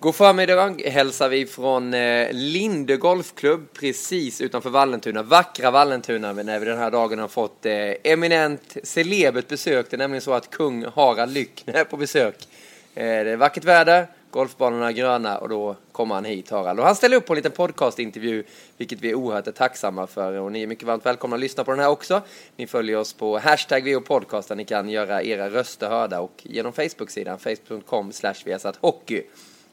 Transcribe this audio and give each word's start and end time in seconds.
God 0.00 0.14
förmiddag 0.14 0.76
hälsar 0.86 1.28
vi 1.28 1.46
från 1.46 1.94
eh, 1.94 2.32
Linde 2.32 2.96
Golfklubb 2.96 3.72
precis 3.72 4.40
utanför 4.40 4.70
Vallentuna. 4.70 5.22
Vackra 5.22 5.70
Vallentuna 5.70 6.32
när 6.32 6.58
vi 6.58 6.66
den 6.66 6.78
här 6.78 6.90
dagen 6.90 7.18
har 7.18 7.28
fått 7.28 7.66
eh, 7.66 7.72
eminent 8.04 8.76
celebert 8.82 9.48
besök. 9.48 9.86
Det 9.90 9.96
är 9.96 9.98
nämligen 9.98 10.22
så 10.22 10.32
att 10.32 10.50
kung 10.50 10.84
Harald 10.84 11.32
Lyckner 11.32 11.74
är 11.74 11.84
på 11.84 11.96
besök. 11.96 12.48
Eh, 12.94 13.04
det 13.04 13.30
är 13.30 13.36
vackert 13.36 13.64
väder, 13.64 14.06
golfbanorna 14.30 14.88
är 14.88 14.92
gröna 14.92 15.38
och 15.38 15.48
då 15.48 15.76
kommer 15.92 16.14
han 16.14 16.24
hit 16.24 16.50
Harald. 16.50 16.80
Och 16.80 16.86
han 16.86 16.96
ställer 16.96 17.16
upp 17.16 17.26
på 17.26 17.32
en 17.32 17.36
liten 17.36 17.52
podcastintervju 17.52 18.44
vilket 18.76 19.00
vi 19.00 19.10
är 19.10 19.14
oerhört 19.14 19.54
tacksamma 19.54 20.06
för 20.06 20.32
och 20.32 20.52
ni 20.52 20.62
är 20.62 20.66
mycket 20.66 20.84
varmt 20.84 21.06
välkomna 21.06 21.36
att 21.36 21.40
lyssna 21.40 21.64
på 21.64 21.70
den 21.70 21.80
här 21.80 21.90
också. 21.90 22.22
Ni 22.56 22.66
följer 22.66 22.96
oss 22.96 23.12
på 23.12 23.38
hashtag 23.38 23.94
VOPodcast 23.94 24.48
där 24.48 24.56
ni 24.56 24.64
kan 24.64 24.88
göra 24.88 25.22
era 25.22 25.50
röster 25.50 25.88
hörda 25.88 26.20
och 26.20 26.42
genom 26.42 26.72
Facebook-sidan 26.72 27.38
facebook.com 27.38 28.12
slash 28.12 28.34
hockey. 28.80 29.22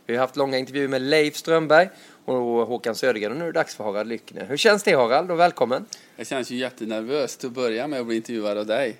Vi 0.08 0.16
har 0.16 0.22
haft 0.22 0.36
långa 0.36 0.58
intervjuer 0.58 0.88
med 0.88 1.02
Leif 1.02 1.36
Strömberg 1.36 1.90
och 2.26 2.36
Håkan 2.68 2.96
Södergren 2.96 3.32
och 3.32 3.38
nu 3.38 3.44
är 3.44 3.48
det 3.48 3.60
dags 3.60 3.76
för 3.76 3.84
Harald 3.84 4.10
Lyckner. 4.10 4.46
Hur 4.46 4.58
känns 4.58 4.84
det 4.84 4.94
Harald 4.94 5.32
och 5.32 5.40
välkommen? 5.40 5.86
Det 6.18 6.26
känns 6.26 6.52
ju 6.52 6.56
jättenervöst 6.56 7.44
att 7.44 7.52
börja 7.52 7.88
med 7.88 8.00
att 8.00 8.08
bli 8.08 8.16
intervjuad 8.16 8.58
av 8.58 8.66
dig. 8.66 8.96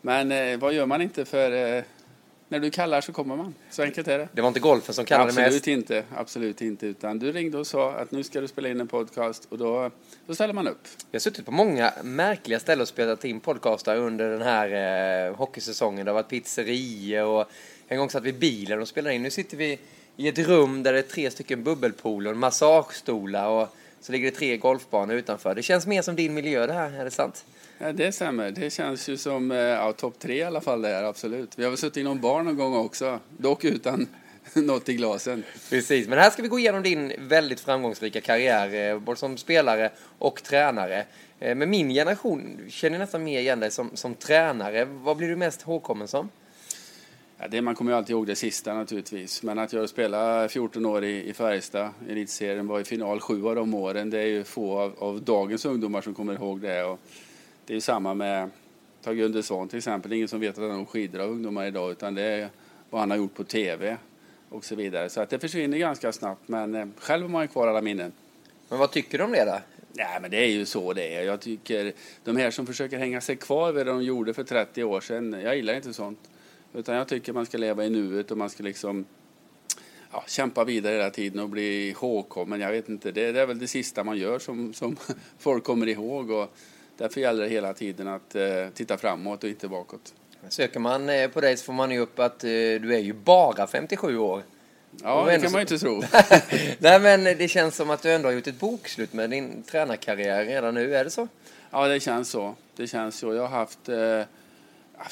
Men 0.00 0.32
eh, 0.32 0.58
vad 0.58 0.72
gör 0.72 0.86
man 0.86 1.02
inte 1.02 1.24
för 1.24 1.76
eh, 1.76 1.82
när 2.48 2.58
du 2.58 2.70
kallar 2.70 3.00
så 3.00 3.12
kommer 3.12 3.36
man. 3.36 3.54
Så 3.70 3.82
enkelt 3.82 4.08
är 4.08 4.18
det. 4.18 4.28
Det 4.32 4.40
var 4.42 4.48
inte 4.48 4.60
golfen 4.60 4.94
som 4.94 5.04
kallade 5.04 5.28
absolut 5.28 5.52
mest? 5.52 5.66
Inte, 5.66 6.04
absolut 6.16 6.62
inte. 6.62 6.86
Utan 6.86 7.18
du 7.18 7.32
ringde 7.32 7.58
och 7.58 7.66
sa 7.66 7.92
att 7.92 8.10
nu 8.10 8.22
ska 8.22 8.40
du 8.40 8.48
spela 8.48 8.68
in 8.68 8.80
en 8.80 8.88
podcast 8.88 9.46
och 9.48 9.58
då, 9.58 9.90
då 10.26 10.34
ställer 10.34 10.54
man 10.54 10.68
upp. 10.68 10.82
Vi 11.10 11.16
har 11.16 11.20
suttit 11.20 11.44
på 11.44 11.52
många 11.52 11.92
märkliga 12.02 12.60
ställen 12.60 12.82
och 12.82 12.88
spelat 12.88 13.24
in 13.24 13.40
podcastar 13.40 13.96
under 13.96 14.30
den 14.30 14.42
här 14.42 15.28
eh, 15.28 15.36
hockeysäsongen. 15.36 16.04
Det 16.04 16.10
har 16.10 16.14
varit 16.14 16.28
pizzerior 16.28 17.26
och 17.26 17.50
en 17.88 17.98
gång 17.98 18.10
satt 18.10 18.22
vi 18.22 18.30
i 18.30 18.32
bilen 18.32 18.80
och 18.80 18.88
spelade 18.88 19.14
in. 19.14 19.22
Nu 19.22 19.30
sitter 19.30 19.56
vi 19.56 19.78
i 20.16 20.28
ett 20.28 20.38
rum 20.38 20.82
där 20.82 20.92
det 20.92 20.98
är 20.98 21.02
tre 21.02 21.30
stycken 21.30 21.62
bubbelpooler, 21.62 22.34
massagestolar 22.34 23.48
och 23.48 23.76
så 24.00 24.12
ligger 24.12 24.30
det 24.30 24.36
tre 24.36 24.56
golfbanor 24.56 25.16
utanför. 25.16 25.54
Det 25.54 25.62
känns 25.62 25.86
mer 25.86 26.02
som 26.02 26.16
din 26.16 26.34
miljö 26.34 26.66
det 26.66 26.72
här, 26.72 26.92
är 27.00 27.04
det 27.04 27.10
sant? 27.10 27.44
Ja, 27.78 27.92
det 27.92 28.12
stämmer. 28.12 28.50
Det 28.50 28.70
känns 28.70 29.08
ju 29.08 29.16
som 29.16 29.50
eh, 29.50 29.58
ja, 29.58 29.92
topp 29.92 30.18
tre 30.18 30.34
i 30.34 30.42
alla 30.42 30.60
fall 30.60 30.82
det 30.82 30.88
här, 30.88 31.04
absolut. 31.04 31.58
Vi 31.58 31.62
har 31.62 31.70
väl 31.70 31.78
suttit 31.78 31.96
i 31.96 32.02
någon 32.02 32.20
bar 32.20 32.42
någon 32.42 32.56
gång 32.56 32.74
också, 32.76 33.20
dock 33.38 33.64
utan 33.64 34.08
något 34.54 34.88
i 34.88 34.94
glasen. 34.94 35.42
Precis, 35.70 36.08
men 36.08 36.18
här 36.18 36.30
ska 36.30 36.42
vi 36.42 36.48
gå 36.48 36.58
igenom 36.58 36.82
din 36.82 37.12
väldigt 37.18 37.60
framgångsrika 37.60 38.20
karriär, 38.20 38.92
eh, 38.92 38.98
både 38.98 39.18
som 39.18 39.36
spelare 39.36 39.90
och 40.18 40.42
tränare. 40.42 41.04
Eh, 41.40 41.54
med 41.54 41.68
min 41.68 41.88
generation 41.88 42.58
känner 42.68 42.98
nästan 42.98 43.24
mer 43.24 43.40
igen 43.40 43.60
dig 43.60 43.70
som, 43.70 43.90
som 43.94 44.14
tränare. 44.14 44.84
Vad 44.84 45.16
blir 45.16 45.28
du 45.28 45.36
mest 45.36 45.62
ihågkommen 45.62 46.08
som? 46.08 46.28
Ja, 47.38 47.48
det, 47.48 47.62
man 47.62 47.74
kommer 47.74 47.92
ju 47.92 47.96
alltid 47.96 48.10
ihåg 48.10 48.26
det 48.26 48.36
sista 48.36 48.74
naturligtvis. 48.74 49.42
Men 49.42 49.58
att 49.58 49.72
jag 49.72 49.88
spelade 49.88 50.48
14 50.48 50.86
år 50.86 51.04
i, 51.04 51.28
i 51.28 51.32
Färjestad, 51.32 51.90
elitserien, 52.08 52.66
var 52.66 52.80
i 52.80 52.84
final 52.84 53.20
sju 53.20 53.46
av 53.46 53.54
de 53.54 53.74
åren. 53.74 54.10
Det 54.10 54.18
är 54.18 54.26
ju 54.26 54.44
få 54.44 54.78
av, 54.78 54.94
av 54.98 55.22
dagens 55.22 55.64
ungdomar 55.64 56.00
som 56.00 56.14
kommer 56.14 56.34
ihåg 56.34 56.60
det. 56.60 56.84
Och 56.84 57.00
det 57.66 57.72
är 57.72 57.74
ju 57.74 57.80
samma 57.80 58.14
med 58.14 58.50
Tage 59.02 59.16
Gunde 59.16 59.42
till 59.42 59.78
exempel. 59.78 60.12
ingen 60.12 60.28
som 60.28 60.40
vet 60.40 60.58
att 60.58 60.70
han 60.70 60.86
skidor 60.86 61.20
av 61.20 61.30
ungdomar 61.30 61.66
idag 61.66 61.90
utan 61.90 62.14
det 62.14 62.22
är 62.22 62.48
vad 62.90 63.00
han 63.00 63.10
har 63.10 63.18
gjort 63.18 63.34
på 63.34 63.44
TV 63.44 63.96
och 64.48 64.64
så 64.64 64.74
vidare. 64.74 65.08
Så 65.08 65.20
att 65.20 65.30
det 65.30 65.38
försvinner 65.38 65.78
ganska 65.78 66.12
snabbt 66.12 66.48
men 66.48 66.74
eh, 66.74 66.86
själv 66.98 67.22
har 67.22 67.28
man 67.28 67.42
ju 67.42 67.48
kvar 67.48 67.68
alla 67.68 67.82
minnen. 67.82 68.12
Men 68.68 68.78
vad 68.78 68.90
tycker 68.90 69.18
du 69.18 69.24
om 69.24 69.32
det 69.32 69.44
då? 69.44 69.58
Nej, 69.92 70.18
men 70.20 70.30
det 70.30 70.36
är 70.36 70.50
ju 70.50 70.66
så 70.66 70.92
det 70.92 71.14
är. 71.14 71.22
Jag 71.22 71.40
tycker 71.40 71.92
de 72.24 72.36
här 72.36 72.50
som 72.50 72.66
försöker 72.66 72.98
hänga 72.98 73.20
sig 73.20 73.36
kvar 73.36 73.72
vid 73.72 73.86
det 73.86 73.92
de 73.92 74.02
gjorde 74.02 74.34
för 74.34 74.44
30 74.44 74.84
år 74.84 75.00
sedan, 75.00 75.40
jag 75.42 75.56
gillar 75.56 75.74
inte 75.74 75.92
sånt. 75.92 76.18
Utan 76.76 76.94
jag 76.94 77.08
tycker 77.08 77.32
man 77.32 77.46
ska 77.46 77.58
leva 77.58 77.84
i 77.84 77.90
nuet 77.90 78.30
och 78.30 78.38
man 78.38 78.50
ska 78.50 78.62
liksom 78.62 79.04
ja, 80.12 80.24
kämpa 80.26 80.64
vidare 80.64 80.94
hela 80.94 81.10
tiden 81.10 81.40
och 81.40 81.48
bli 81.48 81.88
ihågkommen. 81.88 82.60
Jag 82.60 82.70
vet 82.70 82.88
inte, 82.88 83.12
det, 83.12 83.32
det, 83.32 83.40
är 83.40 83.46
väl 83.46 83.58
det 83.58 83.68
sista 83.68 84.04
man 84.04 84.18
gör 84.18 84.38
som, 84.38 84.74
som 84.74 84.96
folk 85.38 85.64
kommer 85.64 85.88
ihåg. 85.88 86.30
Och 86.30 86.52
därför 86.96 87.20
gäller 87.20 87.42
det 87.42 87.48
hela 87.48 87.74
tiden 87.74 88.08
att 88.08 88.34
eh, 88.34 88.68
titta 88.74 88.98
framåt 88.98 89.44
och 89.44 89.50
inte 89.50 89.68
bakåt. 89.68 90.14
Söker 90.48 90.80
man 90.80 91.08
eh, 91.08 91.30
på 91.30 91.40
dig 91.40 91.56
så 91.56 91.64
får 91.64 91.72
man 91.72 91.90
ju 91.90 91.98
upp 91.98 92.18
att 92.18 92.44
eh, 92.44 92.48
du 92.48 92.94
är 92.94 92.98
ju 92.98 93.12
bara 93.12 93.66
57 93.66 94.18
år. 94.18 94.42
Ja, 95.02 95.24
det 95.26 95.40
kan 95.40 95.52
man 95.52 95.58
ju 95.58 95.60
inte 95.60 95.78
tro. 95.78 96.02
Nej, 96.78 97.00
men 97.00 97.24
det 97.24 97.48
känns 97.48 97.76
som 97.76 97.90
att 97.90 98.02
du 98.02 98.12
ändå 98.12 98.28
har 98.28 98.32
gjort 98.32 98.46
ett 98.46 98.60
bokslut 98.60 99.12
med 99.12 99.30
din 99.30 99.62
tränarkarriär 99.62 100.44
redan 100.44 100.74
nu, 100.74 100.96
är 100.96 101.04
det 101.04 101.10
så? 101.10 101.28
Ja, 101.70 101.88
det 101.88 102.00
känns 102.00 102.30
så. 102.30 102.54
Det 102.76 102.86
känns 102.86 103.18
så. 103.18 103.34
Jag 103.34 103.42
har 103.42 103.58
haft 103.58 103.88
eh, 103.88 104.22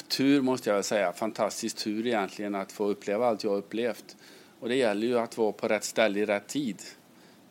tur 0.07 0.41
måste 0.41 0.69
jag 0.69 0.85
säga, 0.85 1.13
fantastisk 1.13 1.77
tur 1.77 2.07
egentligen 2.07 2.55
att 2.55 2.71
få 2.71 2.85
uppleva 2.87 3.27
allt 3.27 3.43
jag 3.43 3.57
upplevt. 3.57 4.17
Och 4.59 4.69
det 4.69 4.75
gäller 4.75 5.07
ju 5.07 5.19
att 5.19 5.37
vara 5.37 5.51
på 5.51 5.67
rätt 5.67 5.83
ställe 5.83 6.19
i 6.19 6.25
rätt 6.25 6.47
tid. 6.47 6.81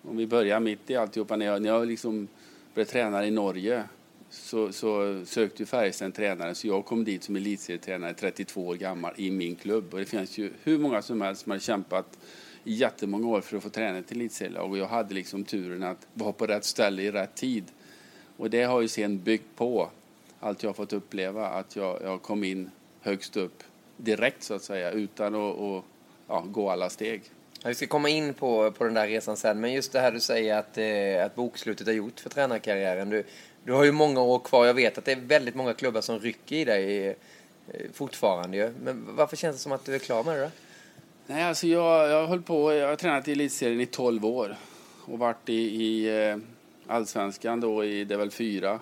Om 0.03 0.17
vi 0.17 0.27
börjar 0.27 0.61
mitt 0.61 0.91
i 0.91 0.97
alltihopa, 0.97 1.37
när 1.37 1.47
jag, 1.47 1.63
när 1.63 1.69
jag 1.69 1.87
liksom 1.87 2.29
blev 2.75 2.85
tränare 2.85 3.27
i 3.27 3.31
Norge 3.31 3.85
så, 4.31 4.73
så 4.73 5.23
sökte 5.27 5.63
ju 5.63 5.67
Färjestad 5.67 6.07
en 6.07 6.13
tränare 6.13 6.55
så 6.55 6.67
jag 6.67 6.85
kom 6.85 7.05
dit 7.05 7.23
som 7.23 7.37
elitserietränare 7.37 8.15
32 8.15 8.67
år 8.67 8.75
gammal 8.75 9.13
i 9.17 9.31
min 9.31 9.57
klubb. 9.57 9.95
Och 9.95 9.99
det 9.99 10.07
finns 10.07 10.39
ju 10.39 10.53
hur 10.63 10.79
många 10.79 11.03
som 11.03 11.21
helst 11.21 11.43
som 11.43 11.53
har 11.53 11.59
kämpat 11.59 12.19
i 12.65 12.75
jättemånga 12.75 13.29
år 13.29 13.41
för 13.41 13.57
att 13.57 13.63
få 13.63 13.69
träna 13.69 14.03
till 14.03 14.17
elitserielag 14.17 14.71
och 14.71 14.79
jag 14.79 14.87
hade 14.87 15.15
liksom 15.15 15.45
turen 15.45 15.83
att 15.83 16.07
vara 16.15 16.33
på 16.33 16.47
rätt 16.47 16.65
ställe 16.65 17.03
i 17.03 17.11
rätt 17.11 17.35
tid. 17.35 17.65
Och 18.37 18.51
det 18.51 18.63
har 18.63 18.81
ju 18.81 18.89
sen 18.89 19.23
byggt 19.23 19.57
på 19.57 19.91
allt 20.45 20.63
jag 20.63 20.69
har 20.69 20.75
fått 20.75 20.93
uppleva, 20.93 21.49
att 21.49 21.77
jag, 21.77 21.99
jag 22.03 22.23
kom 22.23 22.45
in 22.45 22.71
högst 23.01 23.37
upp 23.37 23.63
direkt 23.97 24.43
så 24.43 24.55
att 24.55 24.63
säga 24.63 24.91
utan 24.91 25.35
att 25.35 25.57
och, 25.57 25.85
ja, 26.29 26.45
gå 26.47 26.71
alla 26.71 26.91
steg. 26.91 27.23
Ja, 27.63 27.69
vi 27.69 27.75
ska 27.75 27.87
komma 27.87 28.09
in 28.09 28.35
på, 28.35 28.71
på 28.71 28.85
den 28.85 28.95
där 28.95 29.07
resan 29.07 29.37
sen, 29.37 29.61
men 29.61 29.73
just 29.73 29.93
det 29.93 30.01
här 30.01 30.13
du 30.13 30.21
säger 30.21 30.57
att, 30.57 30.79
eh, 30.79 31.27
att 31.27 31.35
bokslutet 31.35 31.89
är 31.89 31.93
gjort 31.93 32.21
för 32.21 32.31
tränarkarriären. 32.31 33.11
Du, 33.11 33.25
du 33.65 33.73
har 33.73 33.85
ju 33.85 33.93
många 33.93 34.23
år 34.23 34.39
kvar. 34.39 34.67
Jag 34.67 34.75
vet 34.75 34.99
att 34.99 35.05
det 35.05 35.13
är 35.13 35.17
väldigt 35.17 35.55
många 35.55 35.75
klubbar 35.75 36.01
som 36.01 36.19
rycker 36.19 36.57
i 36.57 36.65
dig 36.65 37.09
eh, 37.09 37.15
fortfarande 37.93 38.57
ju. 38.57 38.73
Men 38.83 39.17
varför 39.17 39.37
känns 39.37 39.57
det 39.57 39.63
som 39.63 39.73
att 39.73 39.85
du 39.85 39.95
är 39.95 39.99
klar 39.99 40.25
med 40.25 40.37
det? 40.39 40.43
Då? 40.43 40.51
Nej, 41.27 41.43
alltså 41.43 41.67
jag, 41.67 42.11
jag 42.11 42.27
höll 42.27 42.43
på, 42.43 42.73
jag 42.73 42.89
har 42.89 42.97
tränat 42.97 43.29
i 43.29 43.33
elitserien 43.33 43.81
i 43.81 43.87
12 43.87 44.25
år 44.25 44.57
och 45.05 45.19
varit 45.19 45.49
i, 45.49 45.85
i 45.85 46.29
eh, 46.29 46.37
allsvenskan 46.87 47.61
då 47.61 47.85
i, 47.85 48.05
det 48.05 48.15
är 48.15 48.19
väl 48.19 48.31
fyra 48.31 48.81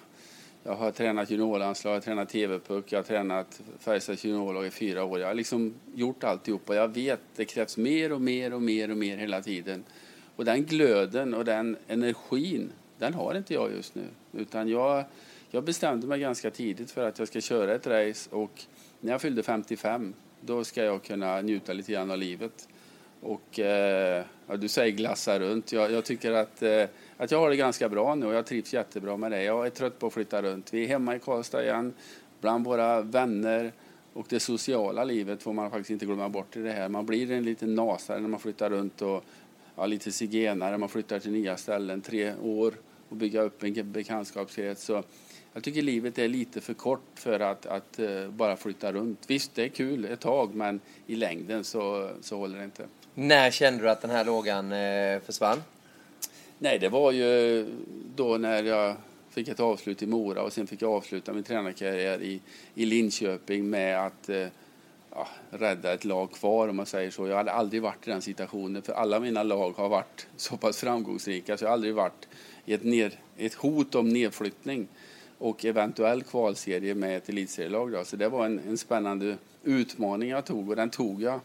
jag 0.65 0.75
har 0.75 0.91
tränat 0.91 1.31
juniorlandslag, 1.31 1.91
jag 1.91 1.97
har 1.97 2.01
tränat 2.01 2.29
TV-puck, 2.29 2.93
jag 2.93 2.99
har 2.99 3.03
tränat 3.03 3.61
Färjestads 3.79 4.25
juniorlag 4.25 4.67
i 4.67 4.71
fyra 4.71 5.05
år. 5.05 5.21
Jag 5.21 5.27
har 5.27 5.35
liksom 5.35 5.75
gjort 5.95 6.25
alltihopa. 6.25 6.75
Jag 6.75 6.89
vet 6.89 7.21
det 7.37 7.45
krävs 7.45 7.77
mer 7.77 8.13
och 8.13 8.21
mer 8.21 8.55
och 8.55 8.63
mer 8.63 8.91
och 8.91 8.97
mer 8.97 9.17
hela 9.17 9.43
tiden. 9.43 9.85
Och 10.37 10.45
den 10.45 10.65
glöden 10.65 11.35
och 11.35 11.45
den 11.45 11.77
energin, 11.89 12.73
den 12.99 13.15
har 13.15 13.35
inte 13.35 13.55
jag 13.55 13.73
just 13.73 13.95
nu. 13.95 14.05
Utan 14.33 14.69
jag, 14.69 15.05
jag 15.51 15.65
bestämde 15.65 16.07
mig 16.07 16.21
ganska 16.21 16.51
tidigt 16.51 16.91
för 16.91 17.09
att 17.09 17.19
jag 17.19 17.29
ska 17.29 17.41
köra 17.41 17.75
ett 17.75 17.87
race 17.87 18.31
och 18.31 18.65
när 19.01 19.13
jag 19.13 19.21
fyllde 19.21 19.43
55 19.43 20.15
då 20.41 20.65
ska 20.65 20.85
jag 20.85 21.03
kunna 21.03 21.41
njuta 21.41 21.73
lite 21.73 21.93
grann 21.93 22.11
av 22.11 22.19
livet. 22.19 22.69
Och 23.21 23.59
eh, 23.59 24.25
ja, 24.47 24.57
du 24.57 24.69
säger 24.69 24.97
glassa 24.97 25.39
runt. 25.39 25.73
Jag, 25.73 25.93
jag 25.93 26.05
tycker 26.05 26.33
att 26.33 26.63
eh, 26.63 26.85
att 27.23 27.31
jag 27.31 27.39
har 27.39 27.51
det 27.51 27.57
ganska 27.57 27.89
bra 27.89 28.15
nu 28.15 28.27
och 28.27 28.35
jag 28.35 28.47
trivs 28.47 28.75
jättebra 28.75 29.17
med 29.17 29.31
det. 29.31 29.43
Jag 29.43 29.67
är 29.67 29.71
trött 29.71 29.99
på 29.99 30.07
att 30.07 30.13
flytta 30.13 30.43
runt. 30.43 30.75
Vi 30.75 30.85
är 30.85 30.89
hemma 30.89 31.17
i 31.17 31.19
Karlstad 31.19 31.63
igen, 31.63 31.95
bland 32.41 32.65
våra 32.65 33.01
vänner 33.01 33.73
och 34.13 34.27
det 34.29 34.41
sociala 34.41 35.05
livet 35.05 35.43
får 35.43 35.53
man 35.53 35.71
faktiskt 35.71 35.91
inte 35.91 36.07
glömma 36.07 36.29
bort 36.29 36.57
i 36.57 36.61
det 36.61 36.73
här. 36.73 36.89
Man 36.89 37.07
blir 37.07 37.31
en 37.31 37.45
liten 37.45 37.75
nasare 37.75 38.21
när 38.21 38.29
man 38.29 38.41
flyttar 38.41 38.71
runt 38.71 39.03
och 39.03 39.25
ja, 39.77 39.87
lite 39.87 40.13
zigenare. 40.13 40.79
Man 40.79 40.89
flyttar 40.89 41.19
till 41.19 41.33
nya 41.33 41.57
ställen, 41.57 42.01
tre 42.01 42.35
år 42.43 42.75
och 43.09 43.17
bygga 43.17 43.43
upp 43.43 43.63
en 43.63 43.93
bekantskapskrets. 43.93 44.85
Så 44.85 45.03
jag 45.53 45.63
tycker 45.63 45.83
livet 45.83 46.19
är 46.19 46.29
lite 46.29 46.61
för 46.61 46.75
kort 46.75 47.11
för 47.15 47.41
att, 47.41 47.67
att 47.67 47.99
uh, 47.99 48.29
bara 48.29 48.57
flytta 48.57 48.93
runt. 48.93 49.19
Visst, 49.27 49.55
det 49.55 49.65
är 49.65 49.69
kul 49.69 50.05
ett 50.05 50.21
tag, 50.21 50.55
men 50.55 50.81
i 51.07 51.17
längden 51.17 51.65
så, 51.65 52.11
så 52.21 52.37
håller 52.37 52.59
det 52.59 52.65
inte. 52.65 52.87
När 53.15 53.51
kände 53.51 53.83
du 53.83 53.91
att 53.91 54.01
den 54.01 54.11
här 54.11 54.25
lågan 54.25 54.73
uh, 54.73 55.21
försvann? 55.21 55.59
Nej, 56.63 56.79
det 56.79 56.89
var 56.89 57.13
ju 57.13 57.67
då 58.17 58.37
när 58.37 58.63
jag 58.63 58.97
fick 59.31 59.49
ett 59.49 59.61
avslut 59.61 60.03
i 60.03 60.07
Mora 60.07 60.43
och 60.43 60.53
sen 60.53 60.67
fick 60.67 60.83
jag 60.83 60.91
avsluta 60.91 61.33
min 61.33 61.43
tränarkarriär 61.43 62.23
i, 62.23 62.41
i 62.75 62.85
Linköping 62.85 63.71
med 63.71 64.07
att 64.07 64.29
eh, 64.29 64.47
ja, 65.11 65.29
rädda 65.51 65.93
ett 65.93 66.05
lag 66.05 66.33
kvar 66.33 66.69
om 66.69 66.77
man 66.77 66.87
säger 66.87 67.11
så. 67.11 67.27
Jag 67.27 67.37
hade 67.37 67.53
aldrig 67.53 67.83
varit 67.83 68.09
i 68.09 68.11
den 68.11 68.23
situationen 68.23 68.83
för 68.83 68.93
alla 68.93 69.21
mina 69.21 69.43
lag 69.43 69.73
har 69.77 69.89
varit 69.89 70.27
så 70.37 70.57
pass 70.57 70.79
framgångsrika 70.79 71.57
så 71.57 71.65
jag 71.65 71.69
har 71.69 71.75
aldrig 71.75 71.95
varit 71.95 72.29
i 72.65 72.73
ett, 72.75 72.85
ner, 72.85 73.13
ett 73.37 73.55
hot 73.55 73.95
om 73.95 74.09
nedflyttning 74.09 74.89
och 75.39 75.65
eventuell 75.65 76.23
kvalserie 76.23 76.95
med 76.95 77.17
ett 77.17 77.29
elitserielag. 77.29 77.93
Då. 77.93 78.05
Så 78.05 78.17
det 78.17 78.29
var 78.29 78.47
en, 78.47 78.61
en 78.69 78.79
spännande 78.79 79.37
utmaning 79.65 80.29
jag 80.29 80.45
tog 80.45 80.71
och 80.71 80.77
den 80.77 80.91
tog 80.91 81.23
jag 81.23 81.41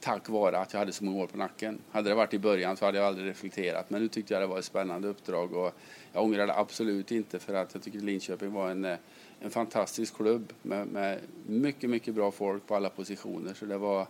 tack 0.00 0.28
vare 0.28 0.58
att 0.58 0.72
jag 0.72 0.80
hade 0.80 0.92
så 0.92 1.04
många 1.04 1.22
år 1.22 1.26
på 1.26 1.36
nacken. 1.36 1.78
Hade 1.90 2.08
det 2.08 2.14
varit 2.14 2.34
i 2.34 2.38
början 2.38 2.76
så 2.76 2.84
hade 2.84 2.98
jag 2.98 3.06
aldrig 3.06 3.28
reflekterat 3.28 3.90
men 3.90 4.02
nu 4.02 4.08
tyckte 4.08 4.34
jag 4.34 4.42
det 4.42 4.46
var 4.46 4.58
ett 4.58 4.64
spännande 4.64 5.08
uppdrag 5.08 5.54
och 5.54 5.74
jag 6.12 6.22
ångrar 6.22 6.46
det 6.46 6.54
absolut 6.54 7.12
inte 7.12 7.38
för 7.38 7.54
att 7.54 7.74
jag 7.74 7.82
tycker 7.82 7.98
Linköping 7.98 8.52
var 8.52 8.70
en, 8.70 8.84
eh, 8.84 8.96
en 9.40 9.50
fantastisk 9.50 10.16
klubb 10.16 10.52
med, 10.62 10.86
med 10.86 11.18
mycket, 11.46 11.90
mycket 11.90 12.14
bra 12.14 12.30
folk 12.30 12.66
på 12.66 12.76
alla 12.76 12.88
positioner 12.90 13.54
så 13.54 13.64
det 13.64 13.78
var, 13.78 14.06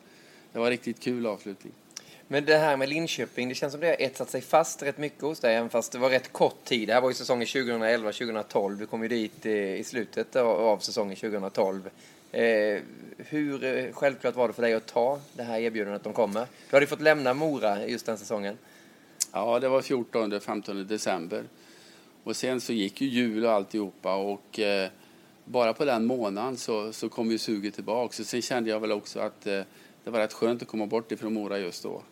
det 0.52 0.58
var 0.58 0.70
riktigt 0.70 1.00
kul 1.00 1.26
avslutning. 1.26 1.72
Men 2.28 2.44
det 2.44 2.56
här 2.56 2.76
med 2.76 2.88
Linköping, 2.88 3.48
det 3.48 3.54
känns 3.54 3.72
som 3.72 3.80
det 3.80 3.86
har 3.86 3.96
etsat 3.98 4.30
sig 4.30 4.40
fast 4.40 4.82
rätt 4.82 4.98
mycket 4.98 5.20
hos 5.20 5.40
dig, 5.40 5.56
även 5.56 5.70
fast 5.70 5.92
det 5.92 5.98
var 5.98 6.10
rätt 6.10 6.32
kort 6.32 6.64
tid. 6.64 6.88
Det 6.88 6.94
här 6.94 7.00
var 7.00 7.10
ju 7.10 7.14
säsongen 7.14 7.46
2011-2012. 7.46 8.76
Du 8.76 8.86
kom 8.86 9.02
ju 9.02 9.08
dit 9.08 9.46
i 9.46 9.84
slutet 9.84 10.36
av 10.36 10.78
säsongen 10.78 11.16
2012. 11.16 11.90
Eh, 12.32 12.82
hur 13.18 13.64
eh, 13.64 13.92
självklart 13.92 14.36
var 14.36 14.48
det 14.48 14.54
för 14.54 14.62
dig 14.62 14.74
att 14.74 14.86
ta 14.86 15.20
det 15.32 15.42
här 15.42 15.58
erbjudandet 15.58 16.04
de 16.04 16.12
kommer? 16.12 16.40
Du 16.40 16.76
hade 16.76 16.84
ju 16.84 16.88
fått 16.88 17.00
lämna 17.00 17.34
Mora 17.34 17.86
just 17.86 18.06
den 18.06 18.18
säsongen. 18.18 18.58
Ja, 19.32 19.60
det 19.60 19.68
var 19.68 19.80
14-15 19.80 20.84
december. 20.84 21.44
Och 22.24 22.36
sen 22.36 22.60
så 22.60 22.72
gick 22.72 23.00
ju 23.00 23.08
jul 23.08 23.44
och 23.44 23.52
alltihopa 23.52 24.14
och 24.14 24.58
eh, 24.58 24.90
bara 25.44 25.72
på 25.72 25.84
den 25.84 26.06
månaden 26.06 26.56
så, 26.56 26.92
så 26.92 27.08
kom 27.08 27.30
ju 27.30 27.38
suget 27.38 27.74
tillbaka. 27.74 28.12
Så 28.12 28.24
sen 28.24 28.42
kände 28.42 28.70
jag 28.70 28.80
väl 28.80 28.92
också 28.92 29.20
att 29.20 29.46
eh, 29.46 29.62
det 30.04 30.10
var 30.10 30.18
rätt 30.18 30.32
skönt 30.32 30.62
att 30.62 30.68
komma 30.68 30.86
bort 30.86 31.12
ifrån 31.12 31.34
Mora 31.34 31.58
just 31.58 31.82
då. 31.82 32.02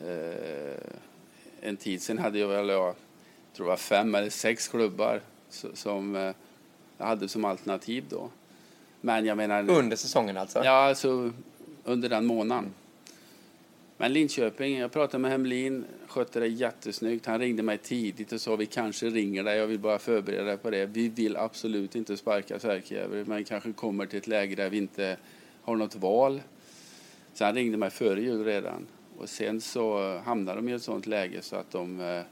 Eh, 0.00 0.74
en 1.60 1.76
tid 1.76 2.02
sen 2.02 2.18
hade 2.18 2.38
jag 2.38 2.48
väl, 2.48 2.68
jag 2.68 2.94
tror 3.56 3.66
det 3.66 3.70
var 3.70 3.76
fem 3.76 4.14
eller 4.14 4.30
sex 4.30 4.68
klubbar 4.68 5.20
som 5.74 6.16
eh, 6.16 6.34
jag 6.98 7.06
hade 7.06 7.28
som 7.28 7.44
alternativ 7.44 8.04
då. 8.08 8.30
Men 9.04 9.26
jag 9.26 9.36
menar... 9.36 9.70
Under 9.70 9.96
säsongen 9.96 10.36
alltså? 10.36 10.64
Ja, 10.64 10.70
alltså 10.70 11.32
under 11.84 12.08
den 12.08 12.26
månaden. 12.26 12.74
Men 13.96 14.12
Linköping, 14.12 14.78
jag 14.78 14.92
pratade 14.92 15.18
med 15.18 15.30
Hemlin, 15.30 15.84
skötte 16.06 16.40
det 16.40 16.46
jättesnyggt. 16.46 17.26
Han 17.26 17.38
ringde 17.38 17.62
mig 17.62 17.78
tidigt 17.78 18.32
och 18.32 18.40
sa 18.40 18.56
vi 18.56 18.66
kanske 18.66 19.06
ringer 19.06 19.44
dig, 19.44 19.58
jag 19.58 19.66
vill 19.66 19.78
bara 19.78 19.98
förbereda 19.98 20.44
dig 20.44 20.56
på 20.56 20.70
det. 20.70 20.86
Vi 20.86 21.08
vill 21.08 21.36
absolut 21.36 21.96
inte 21.96 22.16
sparka 22.16 22.58
Särkijärvi, 22.58 23.24
men 23.26 23.44
kanske 23.44 23.72
kommer 23.72 24.06
till 24.06 24.18
ett 24.18 24.26
läge 24.26 24.54
där 24.54 24.70
vi 24.70 24.76
inte 24.76 25.16
har 25.62 25.76
något 25.76 25.96
val. 25.96 26.42
Så 27.34 27.44
han 27.44 27.54
ringde 27.54 27.78
mig 27.78 27.90
före 27.90 28.20
jul 28.20 28.44
redan. 28.44 28.86
Och 29.18 29.28
sen 29.28 29.60
så 29.60 30.18
hamnade 30.18 30.58
de 30.58 30.68
i 30.68 30.72
ett 30.72 30.82
sånt 30.82 31.06
läge 31.06 31.42
så 31.42 31.56
att 31.56 31.70
de 31.70 32.00
eh, 32.00 32.22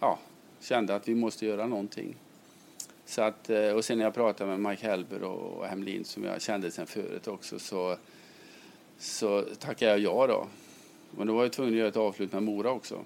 ja, 0.00 0.18
kände 0.60 0.94
att 0.94 1.08
vi 1.08 1.14
måste 1.14 1.46
göra 1.46 1.66
någonting. 1.66 2.16
Så 3.08 3.22
att, 3.22 3.50
eh, 3.50 3.70
och 3.70 3.84
sen 3.84 3.98
när 3.98 4.04
jag 4.04 4.14
pratade 4.14 4.56
med 4.56 4.70
Mike 4.70 4.86
Helber 4.86 5.22
och 5.22 5.66
Hemlin 5.66 6.04
som 6.04 6.24
jag 6.24 6.42
kände 6.42 6.70
sen 6.70 6.86
förut 6.86 7.28
också 7.28 7.58
så, 7.58 7.96
så 8.98 9.44
tackade 9.58 9.90
jag 9.90 10.00
ja 10.00 10.26
då. 10.26 10.46
Men 11.10 11.26
då 11.26 11.34
var 11.34 11.42
jag 11.42 11.52
tvungen 11.52 11.72
att 11.74 11.78
göra 11.78 11.88
ett 11.88 11.96
avslut 11.96 12.32
med 12.32 12.42
Mora 12.42 12.70
också. 12.70 13.04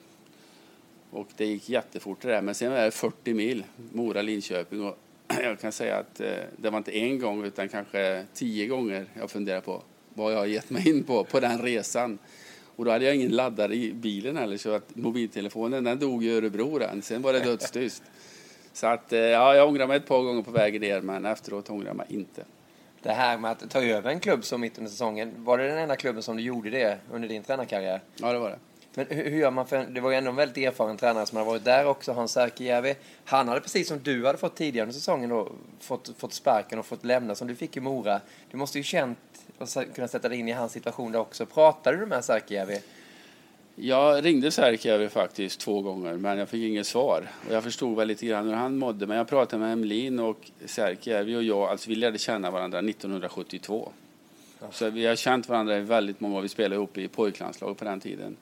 Och 1.10 1.28
det 1.36 1.46
gick 1.46 1.68
jättefort 1.68 2.18
det 2.20 2.28
där. 2.28 2.42
Men 2.42 2.54
sen 2.54 2.72
var 2.72 2.78
det 2.78 2.90
40 2.90 3.34
mil, 3.34 3.64
Mora-Linköping. 3.92 4.88
Och 4.88 4.98
jag 5.42 5.60
kan 5.60 5.72
säga 5.72 5.96
att 5.96 6.20
eh, 6.20 6.32
det 6.56 6.70
var 6.70 6.78
inte 6.78 6.98
en 6.98 7.18
gång 7.18 7.44
utan 7.44 7.68
kanske 7.68 8.26
tio 8.34 8.66
gånger 8.66 9.06
jag 9.14 9.30
funderade 9.30 9.62
på 9.62 9.82
vad 10.14 10.32
jag 10.32 10.38
har 10.38 10.46
gett 10.46 10.70
mig 10.70 10.88
in 10.88 11.04
på, 11.04 11.24
på 11.24 11.40
den 11.40 11.62
resan. 11.62 12.18
Och 12.76 12.84
då 12.84 12.90
hade 12.90 13.04
jag 13.04 13.14
ingen 13.16 13.30
laddare 13.30 13.74
i 13.74 13.92
bilen 13.92 14.36
heller 14.36 14.56
så 14.56 14.70
att 14.70 14.96
mobiltelefonen 14.96 15.84
den 15.84 15.98
dog 15.98 16.24
i 16.24 16.30
Örebro 16.30 16.78
den. 16.78 17.02
Sen 17.02 17.22
var 17.22 17.32
det 17.32 17.40
dödstyst. 17.40 18.02
Så 18.72 18.86
att, 18.86 19.12
eh, 19.12 19.20
ja, 19.20 19.54
jag 19.54 19.68
ångrar 19.68 19.86
mig 19.86 19.96
ett 19.96 20.06
par 20.06 20.22
gånger 20.22 20.42
på 20.42 20.50
vägen 20.50 20.80
ner, 20.80 21.00
men 21.00 21.26
efteråt 21.26 21.70
ångrar 21.70 21.86
jag 21.86 21.96
mig 21.96 22.06
inte. 22.08 22.44
Det 23.02 23.12
här 23.12 23.38
med 23.38 23.50
att 23.50 23.70
ta 23.70 23.82
över 23.82 24.10
en 24.10 24.20
klubb 24.20 24.44
så 24.44 24.58
mitt 24.58 24.78
under 24.78 24.90
säsongen, 24.90 25.34
var 25.36 25.58
det 25.58 25.68
den 25.68 25.78
enda 25.78 25.96
klubben 25.96 26.22
som 26.22 26.36
du 26.36 26.42
gjorde 26.42 26.70
det 26.70 26.98
under 27.12 27.28
din 27.28 27.42
tränarkarriär? 27.42 28.00
Ja, 28.16 28.32
det 28.32 28.38
var 28.38 28.50
det. 28.50 28.58
Men 28.94 29.06
hur, 29.10 29.30
hur 29.30 29.38
gör 29.38 29.50
man 29.50 29.66
för, 29.66 29.84
det 29.84 30.00
var 30.00 30.10
ju 30.10 30.16
ändå 30.16 30.30
en 30.30 30.36
väldigt 30.36 30.56
erfaren 30.56 30.96
tränare 30.96 31.26
som 31.26 31.38
hade 31.38 31.50
varit 31.50 31.64
där 31.64 31.86
också, 31.86 32.12
Hans 32.12 32.32
Särkijärvi. 32.32 32.94
Han 33.24 33.48
hade 33.48 33.60
precis 33.60 33.88
som 33.88 33.98
du 34.02 34.26
hade 34.26 34.38
fått 34.38 34.56
tidigare 34.56 34.84
under 34.84 34.94
säsongen 34.94 35.30
då, 35.30 35.52
fått, 35.80 36.10
fått 36.18 36.32
sparken 36.32 36.78
och 36.78 36.86
fått 36.86 37.04
lämna 37.04 37.34
som 37.34 37.48
du 37.48 37.54
fick 37.54 37.76
i 37.76 37.80
Mora. 37.80 38.20
Du 38.50 38.56
måste 38.56 38.78
ju 38.78 38.84
känt 38.84 39.18
och 39.58 39.68
kunna 39.94 40.08
sätta 40.08 40.28
dig 40.28 40.38
in 40.38 40.48
i 40.48 40.52
hans 40.52 40.72
situation 40.72 41.12
där 41.12 41.18
också. 41.18 41.46
Pratade 41.46 41.96
du 41.96 42.06
med 42.06 42.24
Särkijärvi? 42.24 42.80
Jag 43.76 44.24
ringde 44.24 44.50
Särkijärvi 44.50 45.08
faktiskt 45.08 45.60
två 45.60 45.80
gånger, 45.80 46.14
men 46.14 46.38
jag 46.38 46.48
fick 46.48 46.62
inget 46.62 46.86
svar. 46.86 47.28
Och 47.48 47.54
jag 47.54 47.62
förstod 47.62 47.96
väl 47.96 48.08
lite 48.08 48.26
grann 48.26 48.46
hur 48.46 48.54
han 48.54 48.78
mådde, 48.78 49.06
men 49.06 49.16
jag 49.16 49.28
pratade 49.28 49.62
med 49.62 49.72
Emlin 49.72 50.18
och 50.18 50.50
Särkijärvi 50.64 51.36
och 51.36 51.42
jag, 51.42 51.62
alltså 51.62 51.88
vi 51.88 51.96
lärde 51.96 52.18
känna 52.18 52.50
varandra 52.50 52.78
1972. 52.78 53.92
Ja. 54.60 54.66
Så 54.70 54.90
vi 54.90 55.06
har 55.06 55.16
känt 55.16 55.48
varandra 55.48 55.78
i 55.78 55.80
väldigt 55.80 56.20
många 56.20 56.38
år. 56.38 56.42
Vi 56.42 56.48
spelade 56.48 56.74
ihop 56.74 56.98
i 56.98 57.08
pojklandslag 57.08 57.76
på 57.76 57.84
den 57.84 58.00
tiden. 58.00 58.36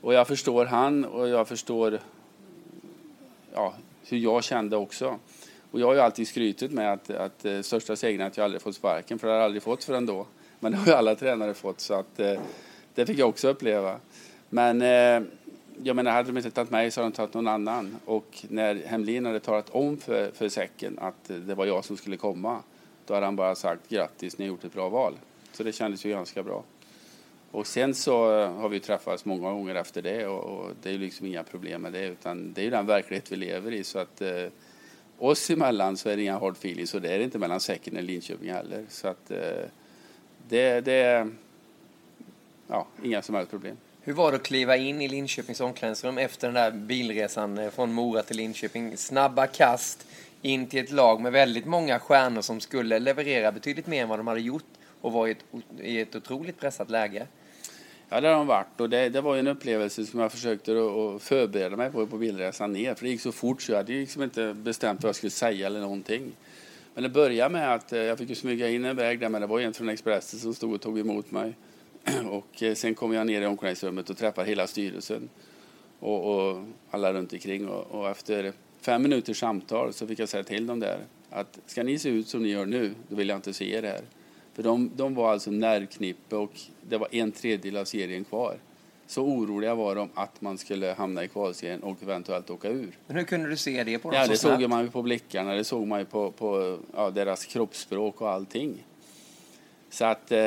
Och 0.00 0.14
jag 0.14 0.28
förstår 0.28 0.64
han 0.64 1.04
och 1.04 1.28
jag 1.28 1.48
förstår 1.48 2.00
ja, 3.52 3.74
hur 4.08 4.18
jag 4.18 4.44
kände 4.44 4.76
också. 4.76 5.18
Och 5.70 5.80
jag 5.80 5.86
har 5.86 5.94
ju 5.94 6.00
alltid 6.00 6.28
skrytit 6.28 6.70
med 6.72 6.92
att, 6.92 7.10
att 7.10 7.44
uh, 7.44 7.62
största 7.62 7.96
segern 7.96 8.20
är 8.20 8.26
att 8.26 8.36
jag 8.36 8.44
aldrig 8.44 8.62
fått 8.62 8.74
sparken, 8.74 9.18
för 9.18 9.26
det 9.26 9.32
har 9.32 9.38
jag 9.38 9.44
aldrig 9.44 9.62
fått 9.62 9.84
förrän 9.84 10.06
då. 10.06 10.26
Men 10.60 10.72
det 10.72 10.78
har 10.78 10.86
ju 10.86 10.92
alla 10.92 11.14
tränare 11.14 11.54
fått, 11.54 11.80
så 11.80 11.94
att 11.94 12.20
uh, 12.20 12.40
det 12.94 13.06
fick 13.06 13.18
jag 13.18 13.28
också 13.28 13.48
uppleva. 13.48 14.00
Men 14.50 14.82
eh, 14.82 15.28
jag 15.82 15.96
menar, 15.96 16.10
hade 16.10 16.32
de 16.32 16.36
inte 16.36 16.50
tagit 16.50 16.70
mig 16.70 16.90
så 16.90 17.00
hade 17.00 17.10
de 17.10 17.16
tagit 17.16 17.34
någon 17.34 17.48
annan. 17.48 17.96
Och 18.04 18.44
när 18.48 18.74
Hemlin 18.74 19.26
hade 19.26 19.40
talat 19.40 19.70
om 19.70 19.96
för, 19.96 20.30
för 20.30 20.48
Säcken 20.48 20.98
att 20.98 21.24
det 21.24 21.54
var 21.54 21.66
jag 21.66 21.84
som 21.84 21.96
skulle 21.96 22.16
komma, 22.16 22.62
då 23.06 23.14
hade 23.14 23.26
han 23.26 23.36
bara 23.36 23.54
sagt 23.54 23.88
grattis, 23.88 24.38
ni 24.38 24.44
har 24.44 24.48
gjort 24.48 24.64
ett 24.64 24.72
bra 24.72 24.88
val. 24.88 25.14
Så 25.52 25.62
det 25.62 25.72
kändes 25.72 26.04
ju 26.04 26.10
ganska 26.10 26.42
bra. 26.42 26.64
Och 27.50 27.66
sen 27.66 27.94
så 27.94 28.40
eh, 28.40 28.52
har 28.52 28.68
vi 28.68 28.80
träffats 28.80 29.24
många 29.24 29.50
gånger 29.50 29.74
efter 29.74 30.02
det 30.02 30.26
och, 30.26 30.44
och 30.44 30.70
det 30.82 30.90
är 30.90 30.98
liksom 30.98 31.26
inga 31.26 31.42
problem 31.42 31.82
med 31.82 31.92
det 31.92 32.06
utan 32.06 32.52
det 32.52 32.60
är 32.60 32.64
ju 32.64 32.70
den 32.70 32.86
verklighet 32.86 33.32
vi 33.32 33.36
lever 33.36 33.72
i 33.72 33.84
så 33.84 33.98
att 33.98 34.20
eh, 34.20 34.46
oss 35.18 35.50
emellan 35.50 35.96
så 35.96 36.08
är 36.08 36.16
det 36.16 36.22
inga 36.22 36.38
hard 36.38 36.52
feelings 36.52 36.94
och 36.94 37.00
det 37.00 37.14
är 37.14 37.18
det 37.18 37.24
inte 37.24 37.38
mellan 37.38 37.60
Säcken 37.60 37.96
och 37.96 38.02
Linköping 38.02 38.52
heller. 38.52 38.84
Så 38.88 39.08
att 39.08 39.30
eh, 39.30 39.64
det, 40.48 40.80
det 40.80 40.92
är 40.92 41.30
ja, 42.66 42.86
inga 43.02 43.22
som 43.22 43.34
helst 43.34 43.50
problem. 43.50 43.76
Hur 44.10 44.14
var 44.14 44.32
det 44.32 44.36
att 44.36 44.42
kliva 44.42 44.76
in 44.76 45.00
i 45.00 45.08
Linköpings 45.08 45.60
omklädningsrum 45.60 46.18
efter 46.18 46.46
den 46.46 46.54
där 46.54 46.70
bilresan 46.70 47.58
eh, 47.58 47.70
från 47.70 47.92
Mora 47.92 48.22
till 48.22 48.36
Linköping? 48.36 48.96
Snabba 48.96 49.46
kast 49.46 50.06
in 50.42 50.66
till 50.66 50.84
ett 50.84 50.90
lag 50.90 51.20
med 51.20 51.32
väldigt 51.32 51.66
många 51.66 51.98
stjärnor 51.98 52.40
som 52.40 52.60
skulle 52.60 52.98
leverera 52.98 53.52
betydligt 53.52 53.86
mer 53.86 54.02
än 54.02 54.08
vad 54.08 54.18
de 54.18 54.26
hade 54.26 54.40
gjort 54.40 54.64
och 55.00 55.12
var 55.12 55.26
i 55.26 55.30
ett, 55.30 55.44
i 55.80 56.00
ett 56.00 56.16
otroligt 56.16 56.60
pressat 56.60 56.90
läge. 56.90 57.26
Ja, 58.08 58.20
det 58.20 58.28
har 58.28 58.34
de 58.34 58.46
varit 58.46 58.80
och 58.80 58.90
det, 58.90 59.08
det 59.08 59.20
var 59.20 59.36
en 59.36 59.46
upplevelse 59.46 60.06
som 60.06 60.20
jag 60.20 60.32
försökte 60.32 60.72
att 60.72 61.22
förbereda 61.22 61.76
mig 61.76 61.90
på 61.90 62.06
på 62.06 62.18
bilresan 62.18 62.72
ner. 62.72 62.94
För 62.94 63.04
det 63.04 63.10
gick 63.10 63.20
så 63.20 63.32
fort 63.32 63.62
så 63.62 63.72
jag 63.72 63.76
hade 63.76 63.92
liksom 63.92 64.22
inte 64.22 64.54
bestämt 64.54 65.02
vad 65.02 65.08
jag 65.08 65.16
skulle 65.16 65.30
säga 65.30 65.66
eller 65.66 65.80
någonting. 65.80 66.32
Men 66.94 67.02
det 67.02 67.08
började 67.08 67.52
med 67.52 67.74
att 67.74 67.92
eh, 67.92 67.98
jag 67.98 68.18
fick 68.18 68.38
smyga 68.38 68.68
in 68.68 68.84
en 68.84 68.96
väg 68.96 69.20
där, 69.20 69.28
men 69.28 69.40
det 69.40 69.46
var 69.46 69.60
en 69.60 69.74
från 69.74 69.88
Expressen 69.88 70.40
som 70.40 70.54
stod 70.54 70.74
och 70.74 70.80
tog 70.80 70.98
emot 70.98 71.30
mig. 71.30 71.54
Och 72.30 72.62
eh, 72.62 72.74
sen 72.74 72.94
kom 72.94 73.12
jag 73.12 73.26
ner 73.26 73.42
i 73.42 73.46
omklädningsrummet 73.46 74.10
och 74.10 74.16
träffade 74.16 74.48
hela 74.48 74.66
styrelsen 74.66 75.28
och, 75.98 76.50
och 76.50 76.64
alla 76.90 77.12
runt 77.12 77.32
omkring. 77.32 77.68
Och, 77.68 78.00
och 78.00 78.10
efter 78.10 78.52
fem 78.80 79.02
minuters 79.02 79.40
samtal 79.40 79.92
så 79.92 80.06
fick 80.06 80.18
jag 80.18 80.28
säga 80.28 80.44
till 80.44 80.66
dem 80.66 80.80
där 80.80 80.98
att 81.30 81.58
ska 81.66 81.82
ni 81.82 81.98
se 81.98 82.08
ut 82.08 82.28
som 82.28 82.42
ni 82.42 82.48
gör 82.48 82.66
nu, 82.66 82.94
då 83.08 83.16
vill 83.16 83.28
jag 83.28 83.38
inte 83.38 83.52
se 83.52 83.74
er 83.74 83.82
här. 83.82 84.00
För 84.54 84.62
de, 84.62 84.90
de 84.96 85.14
var 85.14 85.32
alltså 85.32 85.50
nervknippe 85.50 86.36
och 86.36 86.60
det 86.88 86.96
var 86.98 87.08
en 87.14 87.32
tredjedel 87.32 87.76
av 87.76 87.84
serien 87.84 88.24
kvar. 88.24 88.58
Så 89.06 89.22
oroliga 89.22 89.74
var 89.74 89.94
de 89.94 90.08
att 90.14 90.40
man 90.40 90.58
skulle 90.58 90.92
hamna 90.92 91.24
i 91.24 91.28
kvalserien 91.28 91.82
och 91.82 92.02
eventuellt 92.02 92.50
åka 92.50 92.68
ur. 92.68 92.98
Men 93.06 93.16
hur 93.16 93.24
kunde 93.24 93.48
du 93.48 93.56
se 93.56 93.84
det 93.84 93.98
på 93.98 94.10
dem 94.10 94.20
Ja, 94.20 94.26
det 94.26 94.36
såg 94.36 94.68
man 94.68 94.84
ju 94.84 94.90
på 94.90 95.02
blickarna, 95.02 95.54
det 95.54 95.64
såg 95.64 95.86
man 95.86 95.98
ju 95.98 96.04
på, 96.04 96.30
på 96.30 96.78
ja, 96.94 97.10
deras 97.10 97.44
kroppsspråk 97.44 98.20
och 98.20 98.30
allting. 98.30 98.84
Så 99.90 100.04
att, 100.04 100.32
eh, 100.32 100.38